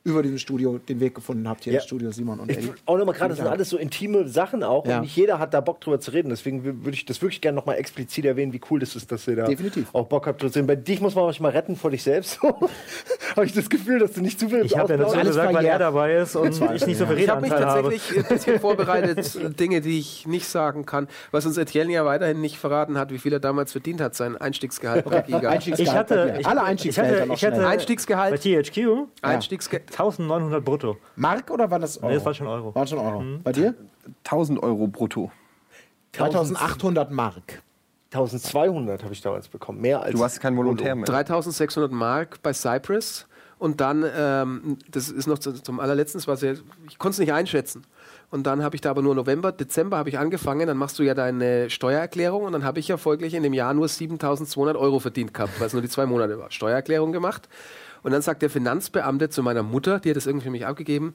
über 0.02 0.22
diesem 0.22 0.38
Studio 0.38 0.78
den 0.78 0.98
Weg 1.00 1.14
gefunden 1.14 1.46
habt, 1.48 1.64
hier 1.64 1.74
ja. 1.74 1.78
ins 1.78 1.86
Studio 1.86 2.10
Simon 2.10 2.40
und 2.40 2.50
Eddie. 2.50 2.72
Auch 2.86 2.96
nochmal 2.96 3.14
gerade, 3.14 3.30
das 3.30 3.38
sind 3.38 3.46
alles 3.46 3.68
so 3.68 3.76
intime 3.76 4.26
Sachen 4.28 4.62
auch 4.62 4.86
ja. 4.86 4.96
und 4.96 5.02
nicht 5.02 5.16
jeder 5.16 5.38
hat 5.38 5.52
da 5.52 5.60
Bock 5.60 5.80
drüber 5.80 6.00
zu 6.00 6.12
reden. 6.12 6.30
Deswegen 6.30 6.64
würde 6.64 6.94
ich 6.94 7.04
das 7.04 7.20
wirklich 7.20 7.40
gerne 7.40 7.56
nochmal 7.56 7.76
explizit 7.76 8.24
erwähnen, 8.24 8.52
wie 8.52 8.60
cool 8.70 8.80
das 8.80 8.96
ist, 8.96 9.12
dass 9.12 9.28
ihr 9.28 9.36
da 9.36 9.46
Definitiv. 9.46 9.88
auch 9.94 10.06
Bock 10.06 10.26
habt 10.26 10.40
zu 10.40 10.46
reden. 10.46 10.66
Bei 10.66 10.76
dich 10.76 11.00
muss 11.00 11.14
man 11.14 11.24
euch 11.24 11.40
mal 11.40 11.50
retten 11.50 11.76
vor 11.76 11.90
dich 11.90 12.02
selbst. 12.02 12.40
habe 13.36 13.46
ich 13.46 13.52
das 13.52 13.68
Gefühl, 13.68 13.98
dass 13.98 14.12
du 14.12 14.22
nicht 14.22 14.40
zu 14.40 14.48
viel 14.48 14.64
Ich 14.64 14.76
habe 14.76 14.92
ja 14.92 14.96
dazu 14.96 15.18
gesagt, 15.18 15.54
weil 15.54 15.64
er 15.64 15.78
dabei 15.78 16.16
ist 16.16 16.36
und 16.36 16.60
ich 16.74 16.86
nicht 16.86 16.98
so 16.98 17.06
viel 17.06 17.18
Ich 17.18 17.28
habe 17.28 17.42
mich 17.42 17.50
tatsächlich 17.50 18.10
habe. 18.10 18.20
ein 18.20 18.28
bisschen 18.28 18.60
vorbereitet, 18.60 19.60
Dinge, 19.60 19.80
die 19.80 19.98
ich 19.98 20.26
nicht 20.26 20.46
sagen 20.46 20.86
kann. 20.86 21.08
Was 21.30 21.46
uns 21.46 21.56
Etienne 21.56 21.92
ja 21.92 22.04
weiterhin 22.04 22.40
nicht 22.40 22.58
verraten 22.58 22.98
hat, 22.98 23.12
wie 23.12 23.18
viel 23.18 23.32
er 23.32 23.40
damals 23.40 23.72
verdient 23.72 24.00
hat, 24.00 24.14
sein 24.14 24.36
Einstiegsgehalt 24.36 25.04
Giga. 25.26 25.38
Einstiegsgehalt 25.50 25.80
ich 25.80 25.94
hatte, 25.94 26.36
ich, 26.38 26.46
alle 26.46 26.62
Einstiegsgehälter 26.62 27.24
ich 27.24 27.30
hatte, 27.30 27.34
ich 27.34 27.44
hatte 27.44 27.66
Einstiegsgehalt. 27.66 28.42
Bei 28.42 28.62
THQ 28.62 29.06
Einstiegsgehalt. 29.22 29.89
1900 29.90 30.64
brutto. 30.64 30.96
Mark 31.16 31.50
oder 31.50 31.70
war 31.70 31.78
das 31.78 31.98
Euro? 31.98 32.08
Nee, 32.08 32.14
das 32.14 32.24
war 32.24 32.34
schon 32.34 32.46
Euro. 32.46 32.74
War 32.74 32.86
schon 32.86 32.98
Euro. 32.98 33.20
Mhm. 33.20 33.42
Bei 33.42 33.52
dir? 33.52 33.74
1000 34.24 34.62
Euro 34.62 34.86
brutto. 34.86 35.30
2800 36.12 37.10
Mark. 37.10 37.62
1200 38.12 39.04
habe 39.04 39.12
ich 39.12 39.20
damals 39.20 39.48
bekommen. 39.48 39.80
Mehr 39.80 40.02
als. 40.02 40.14
Du 40.14 40.24
hast 40.24 40.40
kein 40.40 40.56
Volontär 40.56 40.94
mehr. 40.96 41.04
3600 41.04 41.92
Mark 41.92 42.42
bei 42.42 42.52
Cypress. 42.52 43.26
Und 43.58 43.82
dann, 43.82 44.06
ähm, 44.16 44.78
das 44.90 45.10
ist 45.10 45.26
noch 45.26 45.38
zum 45.38 45.80
allerletzten, 45.80 46.18
sehr, 46.18 46.54
ich 46.88 46.98
konnte 46.98 47.12
es 47.12 47.18
nicht 47.18 47.34
einschätzen. 47.34 47.84
Und 48.30 48.46
dann 48.46 48.62
habe 48.62 48.74
ich 48.74 48.80
da 48.80 48.88
aber 48.88 49.02
nur 49.02 49.14
November, 49.14 49.52
Dezember 49.52 49.98
habe 49.98 50.08
ich 50.08 50.18
angefangen, 50.18 50.66
dann 50.66 50.78
machst 50.78 50.98
du 50.98 51.02
ja 51.02 51.12
deine 51.12 51.68
Steuererklärung 51.68 52.44
und 52.44 52.52
dann 52.52 52.64
habe 52.64 52.78
ich 52.78 52.88
ja 52.88 52.96
folglich 52.96 53.34
in 53.34 53.42
dem 53.42 53.52
Jahr 53.52 53.74
nur 53.74 53.86
7200 53.86 54.76
Euro 54.76 54.98
verdient 54.98 55.34
gehabt, 55.34 55.60
weil 55.60 55.66
es 55.66 55.74
nur 55.74 55.82
die 55.82 55.90
zwei 55.90 56.06
Monate 56.06 56.38
war. 56.38 56.50
Steuererklärung 56.50 57.12
gemacht 57.12 57.50
und 58.02 58.12
dann 58.12 58.22
sagt 58.22 58.42
der 58.42 58.50
Finanzbeamte 58.50 59.28
zu 59.28 59.42
meiner 59.42 59.62
Mutter, 59.62 60.00
die 60.00 60.10
hat 60.10 60.16
das 60.16 60.26
irgendwie 60.26 60.44
für 60.44 60.50
mich 60.50 60.66
abgegeben, 60.66 61.14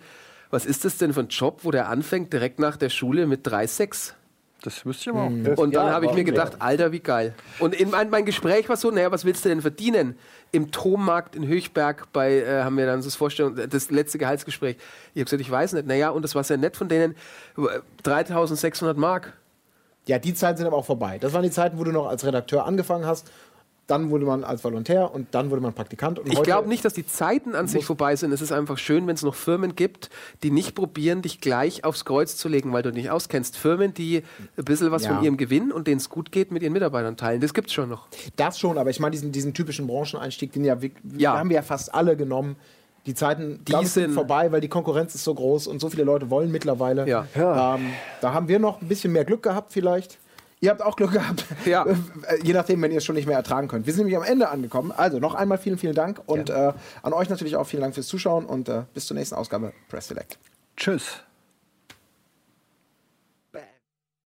was 0.49 0.65
ist 0.65 0.85
das 0.85 0.97
denn 0.97 1.13
für 1.13 1.21
ein 1.21 1.27
Job, 1.27 1.61
wo 1.63 1.71
der 1.71 1.89
anfängt 1.89 2.31
direkt 2.31 2.59
nach 2.59 2.77
der 2.77 2.89
Schule 2.89 3.27
mit 3.27 3.47
3,6? 3.47 4.13
Das 4.61 4.85
wüsste 4.85 5.03
ich 5.03 5.15
aber 5.15 5.25
auch. 5.25 5.29
Mhm. 5.29 5.47
Und 5.55 5.75
dann 5.75 5.87
ja, 5.87 5.93
habe 5.93 6.07
ich 6.07 6.13
mir 6.13 6.23
gedacht, 6.23 6.53
Alter, 6.59 6.91
wie 6.91 6.99
geil. 6.99 7.35
Und 7.59 7.75
in 7.75 7.91
mein, 7.91 8.09
mein, 8.09 8.25
Gespräch 8.25 8.67
war 8.67 8.77
so, 8.77 8.89
naja, 8.89 9.11
was 9.11 9.23
willst 9.23 9.45
du 9.45 9.49
denn 9.49 9.61
verdienen? 9.61 10.17
Im 10.51 10.71
Tommarkt 10.71 11.35
in 11.35 11.45
Höchberg 11.45 12.11
bei, 12.11 12.39
äh, 12.39 12.63
haben 12.63 12.77
wir 12.77 12.87
dann 12.87 13.01
so 13.01 13.07
das 13.07 13.15
Vorstellung, 13.15 13.55
das 13.69 13.91
letzte 13.91 14.17
Gehaltsgespräch. 14.17 14.77
Ich 15.13 15.19
habe 15.19 15.25
gesagt, 15.25 15.41
ich 15.41 15.51
weiß 15.51 15.73
nicht. 15.73 15.87
Naja, 15.87 16.09
und 16.09 16.23
das 16.23 16.33
war 16.33 16.43
sehr 16.43 16.57
nett 16.57 16.77
von 16.77 16.89
denen, 16.89 17.15
3600 18.03 18.97
Mark. 18.97 19.33
Ja, 20.07 20.17
die 20.19 20.33
Zeiten 20.33 20.57
sind 20.57 20.67
aber 20.67 20.77
auch 20.77 20.85
vorbei. 20.85 21.19
Das 21.19 21.33
waren 21.33 21.43
die 21.43 21.51
Zeiten, 21.51 21.77
wo 21.77 21.83
du 21.83 21.91
noch 21.91 22.07
als 22.07 22.25
Redakteur 22.25 22.65
angefangen 22.65 23.05
hast 23.05 23.31
dann 23.87 24.09
wurde 24.09 24.25
man 24.25 24.43
als 24.43 24.63
Volontär 24.63 25.13
und 25.13 25.27
dann 25.31 25.51
wurde 25.51 25.61
man 25.61 25.73
Praktikant. 25.73 26.19
ich 26.25 26.41
glaube 26.41 26.67
nicht, 26.67 26.83
dass 26.83 26.93
die 26.93 27.05
Zeiten 27.05 27.53
an 27.53 27.67
sich 27.67 27.85
vorbei 27.85 28.15
sind. 28.15 28.31
Es 28.31 28.41
ist 28.41 28.51
einfach 28.51 28.79
schön, 28.79 29.05
wenn 29.05 29.13
es 29.13 29.21
noch 29.21 29.35
Firmen 29.35 29.75
gibt, 29.75 30.09
die 30.41 30.49
nicht 30.49 30.73
probieren, 30.73 31.21
dich 31.21 31.39
gleich 31.39 31.83
aufs 31.83 32.03
Kreuz 32.03 32.35
zu 32.35 32.49
legen, 32.49 32.73
weil 32.73 32.81
du 32.81 32.91
dich 32.91 33.11
auskennst. 33.11 33.57
Firmen, 33.57 33.93
die 33.93 34.23
ein 34.57 34.65
bisschen 34.65 34.91
was 34.91 35.03
ja. 35.03 35.13
von 35.13 35.23
ihrem 35.23 35.37
Gewinn 35.37 35.71
und 35.71 35.87
denen 35.87 35.97
es 35.97 36.09
gut 36.09 36.31
geht, 36.31 36.51
mit 36.51 36.63
ihren 36.63 36.73
Mitarbeitern 36.73 37.15
teilen. 37.15 37.41
Das 37.41 37.53
gibt 37.53 37.67
es 37.67 37.73
schon 37.73 37.89
noch. 37.89 38.07
Das 38.35 38.57
schon, 38.57 38.77
aber 38.79 38.89
ich 38.89 38.99
meine, 38.99 39.11
diesen, 39.11 39.31
diesen 39.31 39.53
typischen 39.53 39.85
Brancheneinstieg, 39.85 40.51
den 40.51 40.65
ja, 40.65 40.77
ja. 41.17 41.37
haben 41.37 41.49
wir 41.49 41.57
ja 41.57 41.61
fast 41.61 41.93
alle 41.93 42.17
genommen 42.17 42.55
Die 43.05 43.13
Zeiten 43.13 43.63
die 43.65 43.85
sind 43.85 44.13
vorbei, 44.13 44.51
weil 44.51 44.61
die 44.61 44.67
Konkurrenz 44.67 45.13
ist 45.13 45.23
so 45.23 45.35
groß 45.35 45.67
und 45.67 45.79
so 45.79 45.89
viele 45.89 46.03
Leute 46.03 46.31
wollen 46.31 46.51
mittlerweile. 46.51 47.07
Ja. 47.07 47.27
Ähm, 47.35 47.91
da 48.21 48.33
haben 48.33 48.47
wir 48.47 48.57
noch 48.57 48.81
ein 48.81 48.87
bisschen 48.87 49.13
mehr 49.13 49.25
Glück 49.25 49.43
gehabt 49.43 49.73
vielleicht. 49.73 50.17
Ihr 50.65 50.71
habt 50.71 50.81
auch 50.81 50.95
Glück 50.95 51.11
gehabt. 51.11 51.45
Ja. 51.65 51.85
Je 52.43 52.53
nachdem, 52.53 52.81
wenn 52.81 52.91
ihr 52.91 52.97
es 52.97 53.05
schon 53.05 53.13
nicht 53.13 53.27
mehr 53.27 53.37
ertragen 53.37 53.67
könnt. 53.67 53.85
Wir 53.85 53.93
sind 53.93 54.05
nämlich 54.05 54.17
am 54.17 54.23
Ende 54.23 54.49
angekommen. 54.49 54.91
Also 54.91 55.19
noch 55.19 55.35
einmal 55.35 55.59
vielen, 55.59 55.77
vielen 55.77 55.93
Dank. 55.93 56.21
Und 56.25 56.49
äh, 56.49 56.73
an 57.03 57.13
euch 57.13 57.29
natürlich 57.29 57.55
auch 57.55 57.65
vielen 57.65 57.81
Dank 57.81 57.93
fürs 57.93 58.07
Zuschauen 58.07 58.45
und 58.45 58.67
äh, 58.67 58.81
bis 58.95 59.05
zur 59.05 59.15
nächsten 59.15 59.35
Ausgabe 59.35 59.73
Press 59.89 60.07
Select. 60.07 60.39
Tschüss. 60.75 61.24